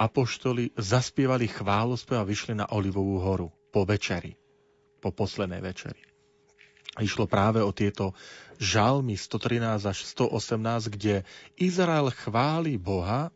apoštoli 0.00 0.72
zaspievali 0.80 1.44
chválospev 1.44 2.16
a 2.16 2.24
vyšli 2.24 2.56
na 2.56 2.64
Olivovú 2.72 3.20
horu 3.20 3.52
po 3.68 3.84
večeri, 3.84 4.32
po 5.04 5.12
poslednej 5.12 5.60
večeri. 5.60 6.00
Išlo 6.98 7.28
práve 7.28 7.60
o 7.60 7.70
tieto 7.70 8.16
žalmy 8.56 9.14
113 9.14 9.84
až 9.84 9.98
118, 10.08 10.90
kde 10.90 11.22
Izrael 11.60 12.08
chváli 12.10 12.80
Boha 12.80 13.28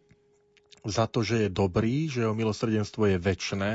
za 0.83 1.07
to, 1.07 1.23
že 1.23 1.47
je 1.47 1.49
dobrý, 1.53 2.09
že 2.09 2.25
jeho 2.25 2.35
milosrdenstvo 2.35 3.09
je 3.13 3.17
väčné 3.21 3.75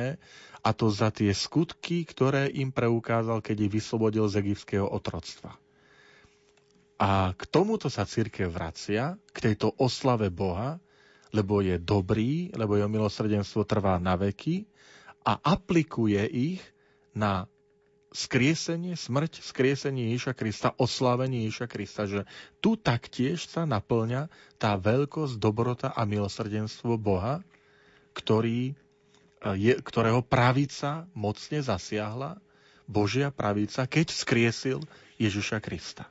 a 0.59 0.69
to 0.75 0.91
za 0.91 1.13
tie 1.13 1.31
skutky, 1.31 2.03
ktoré 2.03 2.51
im 2.51 2.73
preukázal, 2.75 3.39
keď 3.39 3.69
ich 3.69 3.73
vyslobodil 3.79 4.27
z 4.27 4.43
egyptského 4.43 4.85
otroctva. 4.85 5.55
A 6.99 7.31
k 7.31 7.41
tomuto 7.47 7.87
sa 7.87 8.03
církev 8.03 8.51
vracia, 8.51 9.15
k 9.31 9.37
tejto 9.39 9.71
oslave 9.79 10.27
Boha, 10.27 10.83
lebo 11.29 11.61
je 11.61 11.77
dobrý, 11.77 12.49
lebo 12.57 12.77
jeho 12.77 12.89
milosrdenstvo 12.89 13.65
trvá 13.65 14.01
na 14.01 14.17
veky 14.17 14.65
a 15.21 15.37
aplikuje 15.37 16.21
ich 16.29 16.61
na 17.13 17.45
skriesenie, 18.09 18.97
smrť, 18.97 19.45
skriesenie 19.45 20.09
Ježiša 20.13 20.33
Krista, 20.33 20.69
oslávenie 20.81 21.45
Ježiša 21.45 21.67
Krista, 21.69 22.03
že 22.09 22.25
tu 22.57 22.73
taktiež 22.73 23.45
sa 23.45 23.69
naplňa 23.69 24.33
tá 24.57 24.73
veľkosť, 24.73 25.37
dobrota 25.37 25.93
a 25.93 26.09
milosrdenstvo 26.09 26.97
Boha, 26.97 27.45
ktorý, 28.17 28.73
eh, 28.73 28.75
je, 29.53 29.73
ktorého 29.77 30.25
pravica 30.25 31.05
mocne 31.13 31.61
zasiahla, 31.61 32.41
Božia 32.89 33.29
pravica, 33.29 33.85
keď 33.85 34.09
skriesil 34.09 34.81
Ježiša 35.21 35.61
Krista. 35.61 36.09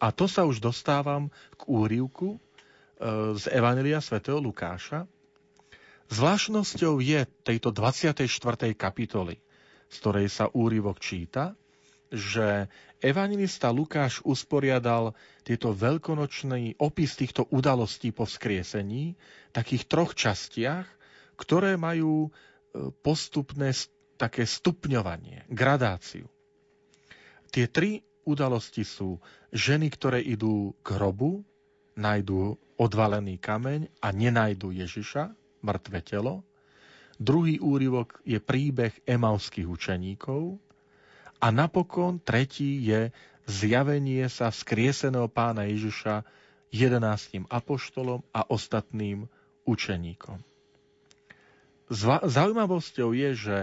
A 0.00 0.08
to 0.12 0.24
sa 0.24 0.48
už 0.48 0.64
dostávam 0.64 1.28
k 1.60 1.62
úrivku, 1.68 2.40
z 3.36 3.44
Evangelia 3.52 4.00
svätého 4.00 4.40
Lukáša. 4.40 5.04
Zvláštnosťou 6.06 7.02
je 7.02 7.28
tejto 7.44 7.74
24. 7.74 8.24
kapitoly, 8.72 9.36
z 9.90 9.94
ktorej 10.00 10.26
sa 10.32 10.48
úryvok 10.48 11.02
číta, 11.02 11.58
že 12.08 12.70
evangelista 13.02 13.74
Lukáš 13.74 14.22
usporiadal 14.22 15.12
tieto 15.42 15.74
veľkonočný 15.74 16.78
opis 16.78 17.18
týchto 17.18 17.50
udalostí 17.50 18.14
po 18.14 18.24
vzkriesení 18.24 19.18
v 19.18 19.52
takých 19.52 19.90
troch 19.90 20.14
častiach, 20.14 20.86
ktoré 21.34 21.74
majú 21.74 22.26
e, 22.26 22.30
postupné 23.02 23.74
také 24.16 24.46
stupňovanie, 24.46 25.44
gradáciu. 25.50 26.30
Tie 27.50 27.66
tri 27.68 28.00
udalosti 28.24 28.86
sú 28.86 29.18
ženy, 29.52 29.92
ktoré 29.92 30.22
idú 30.22 30.72
k 30.80 30.96
hrobu, 30.96 31.44
nájdú 31.96 32.60
odvalený 32.76 33.40
kameň 33.40 33.88
a 34.04 34.12
nenajdu 34.12 34.70
Ježiša, 34.70 35.32
mŕtve 35.64 36.04
telo. 36.04 36.44
Druhý 37.16 37.56
úryvok 37.56 38.20
je 38.28 38.36
príbeh 38.36 38.92
emauských 39.08 39.64
učeníkov. 39.64 40.60
A 41.40 41.48
napokon 41.48 42.20
tretí 42.20 42.84
je 42.84 43.12
zjavenie 43.48 44.28
sa 44.28 44.52
vzkrieseného 44.52 45.28
pána 45.32 45.64
Ježiša 45.68 46.24
jedenáctim 46.68 47.48
apoštolom 47.48 48.20
a 48.36 48.44
ostatným 48.44 49.28
učeníkom. 49.64 50.40
Zaujímavosťou 52.26 53.14
je, 53.14 53.30
že 53.32 53.56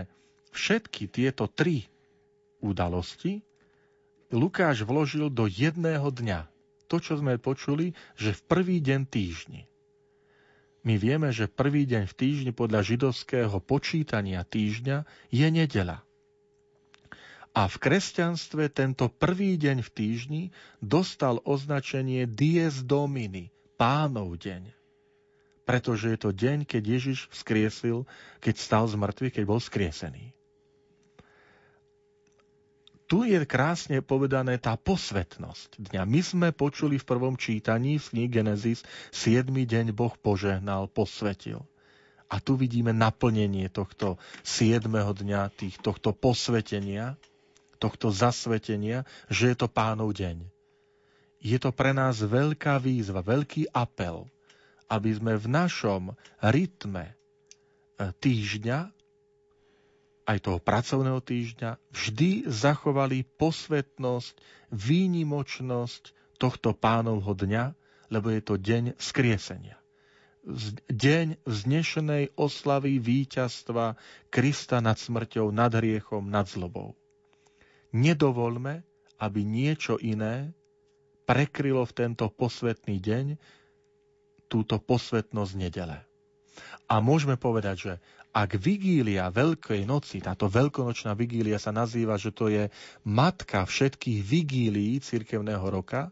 všetky 0.56 1.12
tieto 1.12 1.46
tri 1.46 1.86
udalosti 2.64 3.44
Lukáš 4.34 4.82
vložil 4.82 5.30
do 5.30 5.46
jedného 5.46 6.10
dňa, 6.10 6.50
to, 6.88 7.02
čo 7.02 7.20
sme 7.20 7.42
počuli, 7.42 7.92
že 8.16 8.36
v 8.36 8.42
prvý 8.46 8.78
deň 8.84 9.02
týždni. 9.08 9.62
My 10.84 11.00
vieme, 11.00 11.32
že 11.32 11.48
prvý 11.48 11.88
deň 11.88 12.12
v 12.12 12.18
týždni 12.18 12.52
podľa 12.52 12.84
židovského 12.84 13.56
počítania 13.64 14.44
týždňa 14.44 15.08
je 15.32 15.48
nedela. 15.48 16.04
A 17.54 17.70
v 17.70 17.76
kresťanstve 17.80 18.68
tento 18.74 19.08
prvý 19.08 19.56
deň 19.56 19.86
v 19.86 19.90
týždni 19.94 20.44
dostal 20.82 21.40
označenie 21.46 22.28
Dies 22.28 22.84
Domini, 22.84 23.54
pánov 23.80 24.36
deň. 24.42 24.74
Pretože 25.64 26.12
je 26.12 26.20
to 26.20 26.36
deň, 26.36 26.68
keď 26.68 26.84
Ježiš 26.84 27.32
vzkriesil, 27.32 28.04
keď 28.44 28.56
stal 28.60 28.84
z 28.90 29.00
mŕtvych, 29.00 29.34
keď 29.40 29.44
bol 29.48 29.64
skriesený 29.64 30.36
tu 33.14 33.22
je 33.30 33.38
krásne 33.46 34.02
povedané 34.02 34.58
tá 34.58 34.74
posvetnosť 34.74 35.78
dňa. 35.86 36.02
My 36.02 36.22
sme 36.26 36.48
počuli 36.50 36.98
v 36.98 37.06
prvom 37.06 37.38
čítaní 37.38 38.02
v 38.02 38.10
knihe 38.10 38.42
Genesis 38.42 38.82
7. 39.14 39.54
deň 39.54 39.94
Boh 39.94 40.18
požehnal, 40.18 40.90
posvetil. 40.90 41.62
A 42.26 42.42
tu 42.42 42.58
vidíme 42.58 42.90
naplnenie 42.90 43.70
tohto 43.70 44.18
7. 44.42 44.90
dňa, 44.90 45.54
tých, 45.54 45.78
tohto 45.78 46.10
posvetenia, 46.10 47.14
tohto 47.78 48.10
zasvetenia, 48.10 49.06
že 49.30 49.54
je 49.54 49.62
to 49.62 49.70
pánov 49.70 50.18
deň. 50.18 50.42
Je 51.38 51.62
to 51.62 51.70
pre 51.70 51.94
nás 51.94 52.18
veľká 52.18 52.82
výzva, 52.82 53.22
veľký 53.22 53.78
apel, 53.78 54.26
aby 54.90 55.14
sme 55.14 55.38
v 55.38 55.54
našom 55.54 56.18
rytme 56.42 57.14
e, 57.14 57.14
týždňa 58.10 59.03
aj 60.24 60.38
toho 60.40 60.60
pracovného 60.60 61.20
týždňa 61.20 61.76
vždy 61.92 62.48
zachovali 62.48 63.28
posvetnosť, 63.36 64.36
výnimočnosť 64.72 66.04
tohto 66.40 66.72
pánovho 66.72 67.36
dňa, 67.36 67.76
lebo 68.08 68.32
je 68.32 68.42
to 68.42 68.56
deň 68.56 68.96
skriesenia. 68.96 69.80
Deň 70.92 71.40
vznešenej 71.48 72.36
oslavy 72.36 73.00
víťazstva 73.00 73.96
Krista 74.28 74.84
nad 74.84 75.00
smrťou, 75.00 75.48
nad 75.56 75.72
hriechom, 75.72 76.28
nad 76.28 76.44
zlobou. 76.52 77.00
Nedovolme, 77.96 78.84
aby 79.24 79.48
niečo 79.48 79.96
iné 80.04 80.52
prekrylo 81.24 81.88
v 81.88 81.96
tento 81.96 82.28
posvetný 82.28 83.00
deň 83.00 83.26
túto 84.52 84.76
posvetnosť 84.78 85.54
nedele. 85.56 86.04
A 86.90 87.00
môžeme 87.00 87.40
povedať, 87.40 87.76
že 87.78 87.94
ak 88.34 88.58
vigília 88.58 89.30
Veľkej 89.30 89.86
noci, 89.86 90.18
táto 90.18 90.50
veľkonočná 90.50 91.14
vigília 91.14 91.62
sa 91.62 91.70
nazýva, 91.70 92.18
že 92.18 92.34
to 92.34 92.50
je 92.50 92.66
matka 93.06 93.62
všetkých 93.62 94.20
vigílií 94.26 94.98
cirkevného 94.98 95.64
roka, 95.70 96.10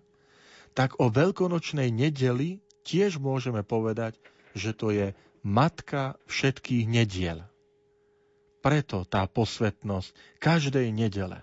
tak 0.78 1.02
o 1.02 1.10
veľkonočnej 1.10 1.90
nedeli 1.90 2.62
tiež 2.86 3.18
môžeme 3.18 3.66
povedať, 3.66 4.16
že 4.54 4.72
to 4.78 4.94
je 4.94 5.08
matka 5.42 6.16
všetkých 6.30 6.86
nediel. 6.86 7.42
Preto 8.62 9.02
tá 9.10 9.26
posvetnosť 9.26 10.14
každej 10.38 10.94
nedele 10.94 11.42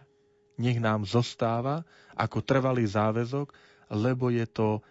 nech 0.58 0.78
nám 0.78 1.06
zostáva 1.06 1.82
ako 2.14 2.42
trvalý 2.42 2.86
záväzok, 2.86 3.50
lebo 3.90 4.30
je 4.30 4.46
to 4.46 4.82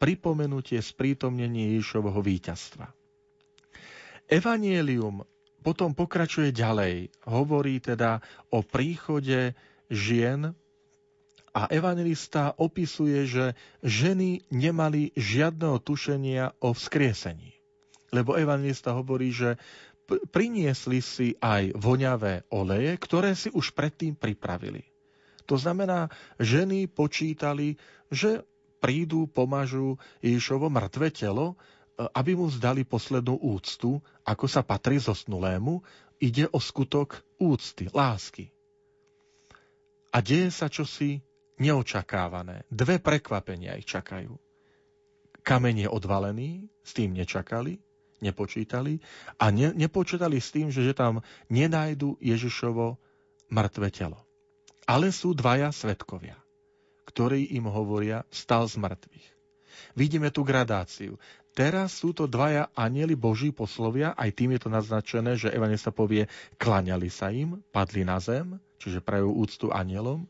pripomenutie 0.00 0.80
sprítomnenie 0.80 1.76
Ježišovho 1.76 2.20
víťazstva. 2.20 3.01
Evangelium 4.30 5.26
potom 5.62 5.94
pokračuje 5.94 6.50
ďalej. 6.50 7.14
Hovorí 7.30 7.78
teda 7.78 8.18
o 8.50 8.66
príchode 8.66 9.54
žien 9.86 10.50
a 11.52 11.68
evangelista 11.68 12.56
opisuje, 12.56 13.28
že 13.28 13.44
ženy 13.84 14.42
nemali 14.50 15.12
žiadneho 15.14 15.78
tušenia 15.84 16.58
o 16.64 16.74
vzkriesení. 16.74 17.52
Lebo 18.12 18.36
evangelista 18.36 18.92
hovorí, 18.96 19.32
že 19.32 19.56
priniesli 20.32 21.00
si 21.00 21.32
aj 21.38 21.76
voňavé 21.76 22.48
oleje, 22.52 22.92
ktoré 23.00 23.32
si 23.36 23.48
už 23.52 23.72
predtým 23.72 24.16
pripravili. 24.16 24.84
To 25.48 25.56
znamená, 25.56 26.08
ženy 26.40 26.88
počítali, 26.88 27.76
že 28.08 28.44
prídu, 28.82 29.30
pomažu 29.30 29.96
Ježišovo 30.24 30.66
mŕtve 30.72 31.14
telo 31.14 31.54
aby 32.10 32.34
mu 32.34 32.50
zdali 32.50 32.82
poslednú 32.82 33.38
úctu, 33.38 34.02
ako 34.26 34.46
sa 34.50 34.66
patrí 34.66 34.98
zosnulému, 34.98 35.84
ide 36.18 36.50
o 36.50 36.58
skutok 36.58 37.22
úcty, 37.38 37.86
lásky. 37.90 38.50
A 40.12 40.18
deje 40.20 40.50
sa 40.50 40.66
čosi 40.66 41.22
neočakávané. 41.62 42.66
Dve 42.66 42.98
prekvapenia 42.98 43.78
ich 43.78 43.86
čakajú. 43.86 44.34
Kameň 45.42 45.86
je 45.86 45.88
odvalený, 45.90 46.50
s 46.82 46.94
tým 46.94 47.14
nečakali, 47.18 47.78
nepočítali 48.22 49.02
a 49.42 49.50
ne, 49.50 49.74
nepočítali 49.74 50.38
s 50.38 50.54
tým, 50.54 50.70
že, 50.70 50.86
že 50.86 50.94
tam 50.94 51.26
nenajdu 51.50 52.14
Ježišovo 52.22 52.94
mŕtve 53.50 53.90
telo. 53.90 54.22
Ale 54.86 55.10
sú 55.10 55.34
dvaja 55.34 55.74
svetkovia, 55.74 56.38
ktorí 57.10 57.58
im 57.58 57.66
hovoria, 57.66 58.22
stal 58.30 58.70
z 58.70 58.78
mŕtvych. 58.78 59.26
Vidíme 59.98 60.30
tú 60.30 60.46
gradáciu. 60.46 61.18
Teraz 61.52 62.00
sú 62.00 62.16
to 62.16 62.24
dvaja 62.24 62.72
anieli 62.72 63.12
Boží 63.12 63.52
poslovia, 63.52 64.16
aj 64.16 64.32
tým 64.32 64.56
je 64.56 64.60
to 64.64 64.70
naznačené, 64.72 65.36
že 65.36 65.52
evangelista 65.52 65.92
povie, 65.92 66.24
klaňali 66.56 67.12
sa 67.12 67.28
im, 67.28 67.60
padli 67.68 68.08
na 68.08 68.16
zem, 68.24 68.56
čiže 68.80 69.04
prajú 69.04 69.36
úctu 69.36 69.68
anielom. 69.68 70.24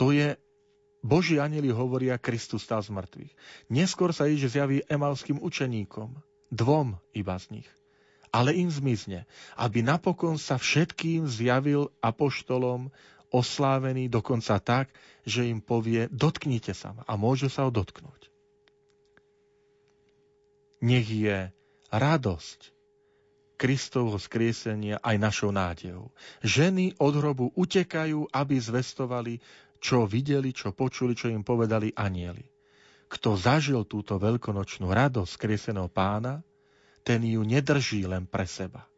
To 0.00 0.16
je 0.16 0.40
Boží 1.04 1.36
anieli 1.36 1.68
hovoria, 1.68 2.16
Kristus 2.16 2.64
stal 2.64 2.80
z 2.80 2.96
mŕtvych. 2.96 3.32
Neskôr 3.68 4.16
sa 4.16 4.24
Ježiš 4.24 4.56
zjaví 4.56 4.80
emalským 4.88 5.36
učeníkom, 5.44 6.16
dvom 6.48 6.96
iba 7.12 7.36
z 7.36 7.60
nich. 7.60 7.68
Ale 8.32 8.56
im 8.56 8.72
zmizne, 8.72 9.28
aby 9.60 9.84
napokon 9.84 10.40
sa 10.40 10.56
všetkým 10.56 11.28
zjavil 11.28 11.92
apoštolom 12.00 12.88
oslávený 13.28 14.08
dokonca 14.08 14.56
tak, 14.56 14.88
že 15.28 15.44
im 15.44 15.60
povie, 15.60 16.08
dotknite 16.08 16.72
sa 16.72 16.96
ma 16.96 17.04
a 17.04 17.20
môžu 17.20 17.52
sa 17.52 17.68
ho 17.68 17.70
dotknúť 17.70 18.33
nech 20.84 21.08
je 21.08 21.48
radosť 21.88 22.60
Kristovho 23.56 24.20
skriesenia 24.20 25.00
aj 25.00 25.16
našou 25.16 25.48
nádejou. 25.54 26.12
Ženy 26.44 27.00
od 27.00 27.14
hrobu 27.16 27.46
utekajú, 27.56 28.28
aby 28.28 28.56
zvestovali, 28.60 29.40
čo 29.80 30.04
videli, 30.04 30.52
čo 30.52 30.76
počuli, 30.76 31.16
čo 31.16 31.32
im 31.32 31.40
povedali 31.40 31.94
anieli. 31.96 32.44
Kto 33.08 33.38
zažil 33.38 33.86
túto 33.88 34.18
veľkonočnú 34.20 34.90
radosť 34.90 35.30
skrieseného 35.38 35.88
pána, 35.88 36.42
ten 37.06 37.22
ju 37.22 37.44
nedrží 37.44 38.04
len 38.08 38.26
pre 38.26 38.48
seba, 38.48 38.88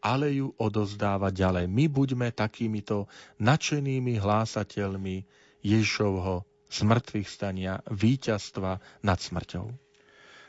ale 0.00 0.32
ju 0.32 0.52
odozdáva 0.58 1.30
ďalej. 1.30 1.70
My 1.70 1.86
buďme 1.86 2.32
takýmito 2.32 3.06
nadšenými 3.38 4.16
hlásateľmi 4.18 5.16
Ježišovho 5.60 6.42
zmrtvých 6.72 7.28
stania, 7.28 7.78
víťazstva 7.86 8.80
nad 9.06 9.18
smrťou. 9.22 9.83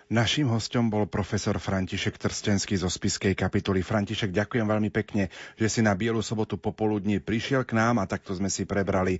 Naším 0.06 0.54
hostom 0.54 0.94
bol 0.94 1.10
profesor 1.10 1.58
František 1.58 2.22
Trstenský 2.22 2.78
zo 2.78 2.94
Spiskej 2.94 3.34
kapituly. 3.34 3.82
František, 3.82 4.30
ďakujem 4.30 4.70
veľmi 4.70 4.94
pekne, 4.94 5.34
že 5.58 5.66
si 5.66 5.82
na 5.82 5.98
Bielu 5.98 6.22
sobotu 6.22 6.62
popoludní 6.62 7.18
prišiel 7.18 7.66
k 7.66 7.74
nám 7.74 7.98
a 7.98 8.06
takto 8.06 8.38
sme 8.38 8.46
si 8.54 8.70
prebrali 8.70 9.18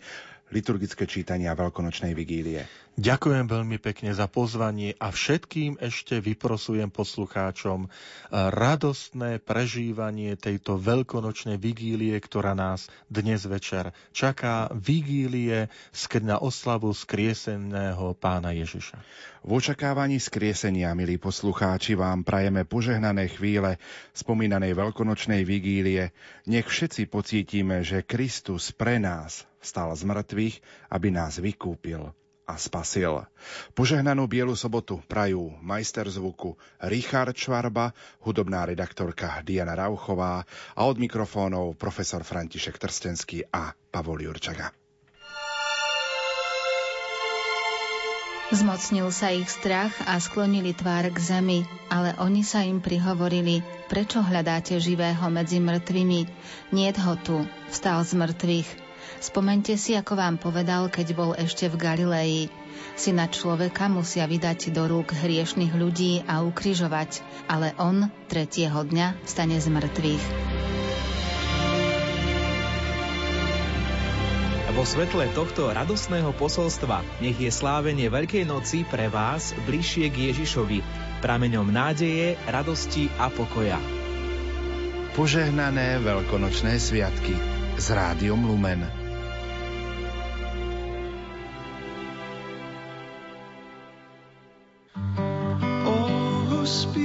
liturgické 0.54 1.10
čítania 1.10 1.58
Veľkonočnej 1.58 2.14
vigílie. 2.14 2.66
Ďakujem 2.96 3.52
veľmi 3.52 3.76
pekne 3.76 4.16
za 4.16 4.24
pozvanie 4.32 4.96
a 5.04 5.12
všetkým 5.12 5.84
ešte 5.84 6.24
vyprosujem 6.24 6.88
poslucháčom 6.88 7.92
radostné 8.32 9.44
prežívanie 9.44 10.40
tejto 10.40 10.80
veľkonočnej 10.80 11.60
vigílie, 11.60 12.16
ktorá 12.16 12.56
nás 12.56 12.88
dnes 13.12 13.44
večer 13.44 13.92
čaká. 14.16 14.72
Vigílie 14.72 15.68
na 16.24 16.40
oslavu 16.40 16.96
skrieseného 16.96 18.16
pána 18.16 18.56
Ježiša. 18.56 18.96
V 19.44 19.52
očakávaní 19.60 20.24
skriesenia, 20.24 20.96
milí 20.96 21.20
poslucháči, 21.20 22.00
vám 22.00 22.24
prajeme 22.24 22.64
požehnané 22.64 23.28
chvíle 23.28 23.76
spomínanej 24.16 24.72
veľkonočnej 24.72 25.44
vigílie. 25.44 26.16
Nech 26.48 26.72
všetci 26.72 27.12
pocítime, 27.12 27.84
že 27.84 28.08
Kristus 28.08 28.72
pre 28.72 29.04
nás 29.04 29.44
stal 29.66 29.90
z 29.98 30.06
mŕtvych, 30.06 30.56
aby 30.94 31.08
nás 31.10 31.42
vykúpil 31.42 32.14
a 32.46 32.54
spasil. 32.62 33.26
Požehnanú 33.74 34.30
Bielu 34.30 34.54
sobotu 34.54 35.02
prajú 35.10 35.58
majster 35.66 36.06
zvuku 36.06 36.54
Richard 36.86 37.34
Čvarba, 37.34 37.92
hudobná 38.22 38.70
redaktorka 38.70 39.42
Diana 39.42 39.74
Rauchová 39.74 40.46
a 40.78 40.82
od 40.86 41.02
mikrofónov 41.02 41.74
profesor 41.76 42.22
František 42.22 42.78
Trstenský 42.78 43.50
a 43.50 43.74
Pavol 43.90 44.30
Jurčaga. 44.30 44.70
Zmocnil 48.54 49.10
sa 49.10 49.34
ich 49.34 49.50
strach 49.50 49.90
a 50.06 50.22
sklonili 50.22 50.78
tvár 50.78 51.10
k 51.10 51.18
zemi, 51.18 51.66
ale 51.90 52.14
oni 52.22 52.46
sa 52.46 52.62
im 52.62 52.78
prihovorili, 52.78 53.66
prečo 53.90 54.22
hľadáte 54.22 54.78
živého 54.78 55.26
medzi 55.34 55.58
mŕtvými? 55.58 56.30
Niet 56.70 56.98
ho 57.02 57.18
tu, 57.26 57.42
vstal 57.74 58.06
z 58.06 58.14
mŕtvych. 58.14 58.85
Spomente 59.20 59.76
si, 59.80 59.96
ako 59.96 60.14
vám 60.16 60.36
povedal, 60.40 60.88
keď 60.92 61.08
bol 61.16 61.32
ešte 61.36 61.68
v 61.72 61.76
Galilei. 61.80 62.36
Syna 62.96 63.28
človeka 63.28 63.92
musia 63.92 64.28
vydať 64.28 64.72
do 64.72 64.88
rúk 64.88 65.12
hriešných 65.12 65.76
ľudí 65.76 66.24
a 66.28 66.44
ukrižovať, 66.44 67.24
ale 67.52 67.76
on 67.80 68.08
tretieho 68.32 68.84
dňa 68.84 69.28
stane 69.28 69.60
z 69.60 69.68
mŕtvych. 69.68 70.26
vo 74.76 74.84
svetle 74.84 75.32
tohto 75.32 75.72
radostného 75.72 76.36
posolstva 76.36 77.00
nech 77.24 77.40
je 77.40 77.48
slávenie 77.48 78.12
Veľkej 78.12 78.44
noci 78.44 78.84
pre 78.84 79.08
vás 79.08 79.56
bližšie 79.64 80.12
k 80.12 80.36
Ježišovi, 80.36 80.84
prameňom 81.24 81.72
nádeje, 81.72 82.36
radosti 82.44 83.08
a 83.16 83.32
pokoja. 83.32 83.80
Požehnané 85.16 86.04
veľkonočné 86.04 86.76
sviatky 86.76 87.40
s 87.80 87.88
Rádiom 87.88 88.44
Lumen. 88.52 89.05
speak. 96.66 97.05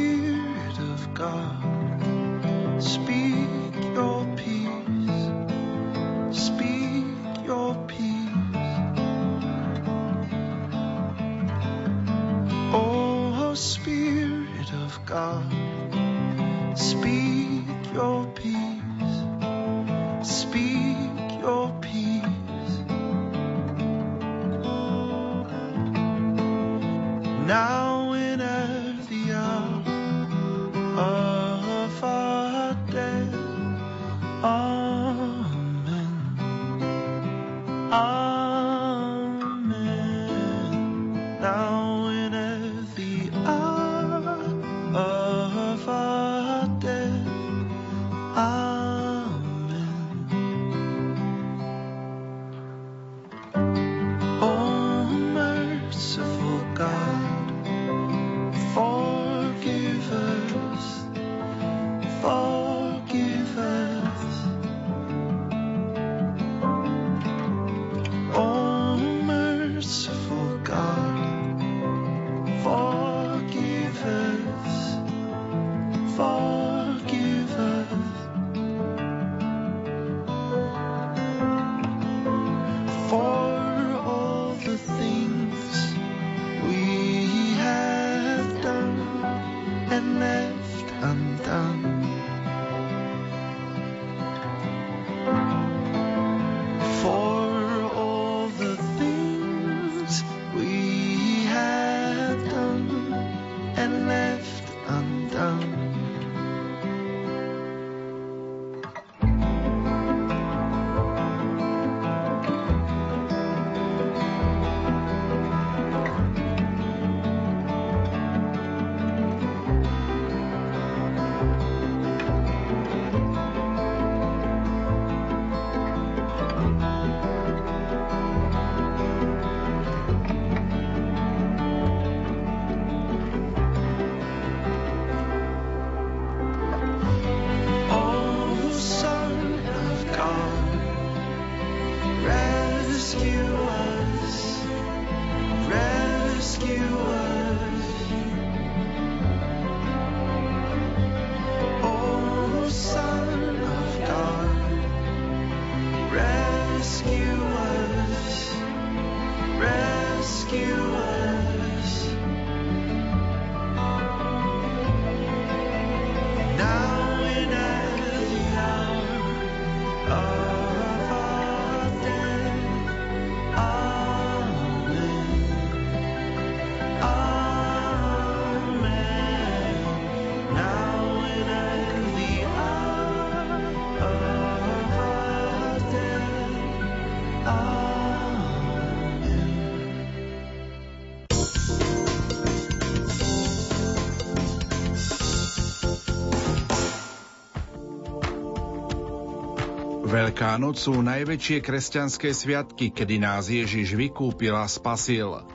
Veľká 200.51 200.66
noc 200.66 200.82
sú 200.82 200.98
najväčšie 200.98 201.62
kresťanské 201.62 202.35
sviatky, 202.35 202.90
kedy 202.90 203.22
nás 203.22 203.47
Ježiš 203.47 203.94
vykúpil 203.94 204.51
a 204.51 204.66
spasil. 204.66 205.47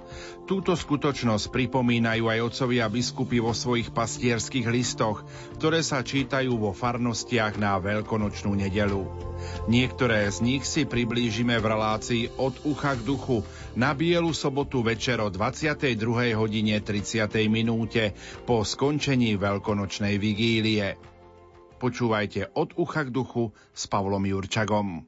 Túto 0.48 0.72
skutočnosť 0.72 1.52
pripomínajú 1.52 2.32
aj 2.32 2.40
otcovia 2.40 2.88
biskupy 2.88 3.44
vo 3.44 3.52
svojich 3.52 3.92
pastierských 3.92 4.64
listoch, 4.72 5.28
ktoré 5.60 5.84
sa 5.84 6.00
čítajú 6.00 6.56
vo 6.56 6.72
farnostiach 6.72 7.60
na 7.60 7.76
veľkonočnú 7.76 8.56
nedelu. 8.56 9.04
Niektoré 9.68 10.32
z 10.32 10.40
nich 10.40 10.64
si 10.64 10.88
priblížime 10.88 11.60
v 11.60 11.76
relácii 11.76 12.24
od 12.40 12.56
ucha 12.64 12.96
k 12.96 13.04
duchu 13.04 13.44
na 13.76 13.92
Bielu 13.92 14.32
sobotu 14.32 14.80
večer 14.80 15.20
o 15.20 15.28
22. 15.28 15.92
hodine 16.40 16.80
30. 16.80 17.28
minúte 17.52 18.16
po 18.48 18.64
skončení 18.64 19.36
veľkonočnej 19.36 20.16
vigílie. 20.16 21.15
Počúvajte 21.86 22.50
od 22.58 22.74
ucha 22.82 23.06
k 23.06 23.14
duchu 23.14 23.54
s 23.70 23.86
Pavlom 23.86 24.26
Jurčagom. 24.26 25.06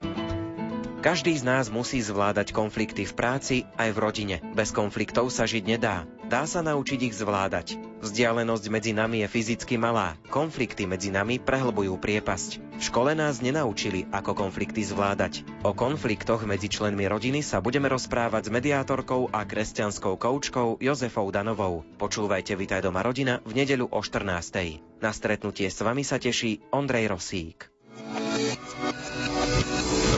Každý 1.02 1.34
z 1.34 1.42
nás 1.42 1.74
musí 1.74 1.98
zvládať 2.06 2.54
konflikty 2.54 3.02
v 3.02 3.18
práci 3.18 3.56
aj 3.82 3.98
v 3.98 3.98
rodine. 3.98 4.38
Bez 4.54 4.78
konfliktov 4.78 5.34
sa 5.34 5.50
žiť 5.50 5.66
nedá. 5.66 6.06
Dá 6.30 6.46
sa 6.46 6.62
naučiť 6.62 7.10
ich 7.10 7.18
zvládať. 7.18 7.82
Vzdialenosť 7.98 8.66
medzi 8.70 8.94
nami 8.94 9.26
je 9.26 9.28
fyzicky 9.28 9.76
malá. 9.82 10.14
Konflikty 10.30 10.86
medzi 10.86 11.10
nami 11.10 11.42
prehlbujú 11.42 11.98
priepasť. 11.98 12.78
V 12.78 12.82
škole 12.86 13.18
nás 13.18 13.42
nenaučili, 13.42 14.06
ako 14.14 14.38
konflikty 14.38 14.86
zvládať. 14.86 15.42
O 15.66 15.74
konfliktoch 15.74 16.46
medzi 16.46 16.70
členmi 16.70 17.10
rodiny 17.10 17.42
sa 17.42 17.58
budeme 17.58 17.90
rozprávať 17.90 18.48
s 18.48 18.54
mediátorkou 18.54 19.34
a 19.34 19.42
kresťanskou 19.42 20.14
koučkou 20.22 20.78
Jozefou 20.78 21.34
Danovou. 21.34 21.82
Počúvajte 21.98 22.54
Vitaj 22.54 22.86
doma 22.86 23.02
rodina 23.02 23.42
v 23.42 23.66
nedeľu 23.66 23.90
o 23.90 24.00
14. 24.06 25.02
Na 25.02 25.10
stretnutie 25.10 25.74
s 25.74 25.82
vami 25.82 26.06
sa 26.06 26.22
teší 26.22 26.70
Ondrej 26.70 27.10
Rosík. 27.10 27.66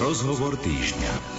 Rozhovor 0.04 0.60
týždňa. 0.60 1.39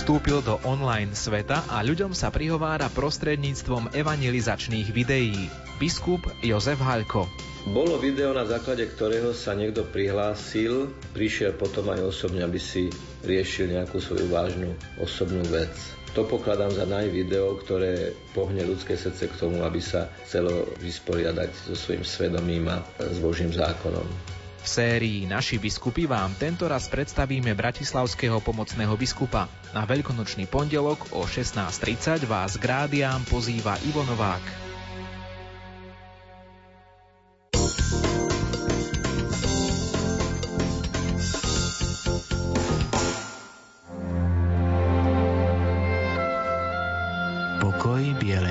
Vstúpil 0.00 0.40
do 0.40 0.56
online 0.64 1.12
sveta 1.12 1.68
a 1.68 1.84
ľuďom 1.84 2.16
sa 2.16 2.32
prihovára 2.32 2.88
prostredníctvom 2.88 3.92
evangelizačných 3.92 4.88
videí. 4.96 5.36
biskup 5.76 6.24
Jozef 6.40 6.80
Haľko. 6.80 7.28
Bolo 7.68 8.00
video, 8.00 8.32
na 8.32 8.48
základe 8.48 8.88
ktorého 8.88 9.36
sa 9.36 9.52
niekto 9.52 9.84
prihlásil, 9.84 10.88
prišiel 11.12 11.52
potom 11.52 11.92
aj 11.92 12.16
osobne, 12.16 12.40
aby 12.40 12.56
si 12.56 12.88
riešil 13.28 13.76
nejakú 13.76 14.00
svoju 14.00 14.24
vážnu 14.32 14.72
osobnú 15.04 15.44
vec. 15.52 15.76
To 16.16 16.24
pokladám 16.24 16.72
za 16.72 16.88
najvideo, 16.88 17.60
ktoré 17.60 18.16
pohne 18.32 18.64
ľudské 18.64 18.96
srdce 18.96 19.28
k 19.28 19.36
tomu, 19.36 19.60
aby 19.60 19.84
sa 19.84 20.08
chcelo 20.24 20.64
vysporiadať 20.80 21.52
so 21.68 21.76
svojím 21.76 22.08
svedomím 22.08 22.72
a 22.72 22.80
s 23.04 23.20
Božím 23.20 23.52
zákonom. 23.52 24.39
Sérii 24.70 25.26
Naši 25.26 25.58
biskupy 25.58 26.06
vám 26.06 26.30
tento 26.38 26.70
raz 26.70 26.86
predstavíme 26.86 27.50
bratislavského 27.58 28.38
pomocného 28.38 28.94
biskupa. 28.94 29.50
Na 29.74 29.82
veľkonočný 29.82 30.46
pondelok 30.46 31.10
o 31.10 31.26
16.30 31.26 32.30
vás 32.30 32.54
k 32.54 32.70
rádiám 32.70 33.26
pozýva 33.26 33.74
Ivo 33.82 34.06
Novák. 34.06 34.70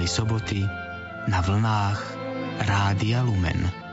soboty 0.10 0.66
na 1.30 1.40
vlnách 1.46 2.02
Rádia 2.66 3.22
Lumen. 3.22 3.89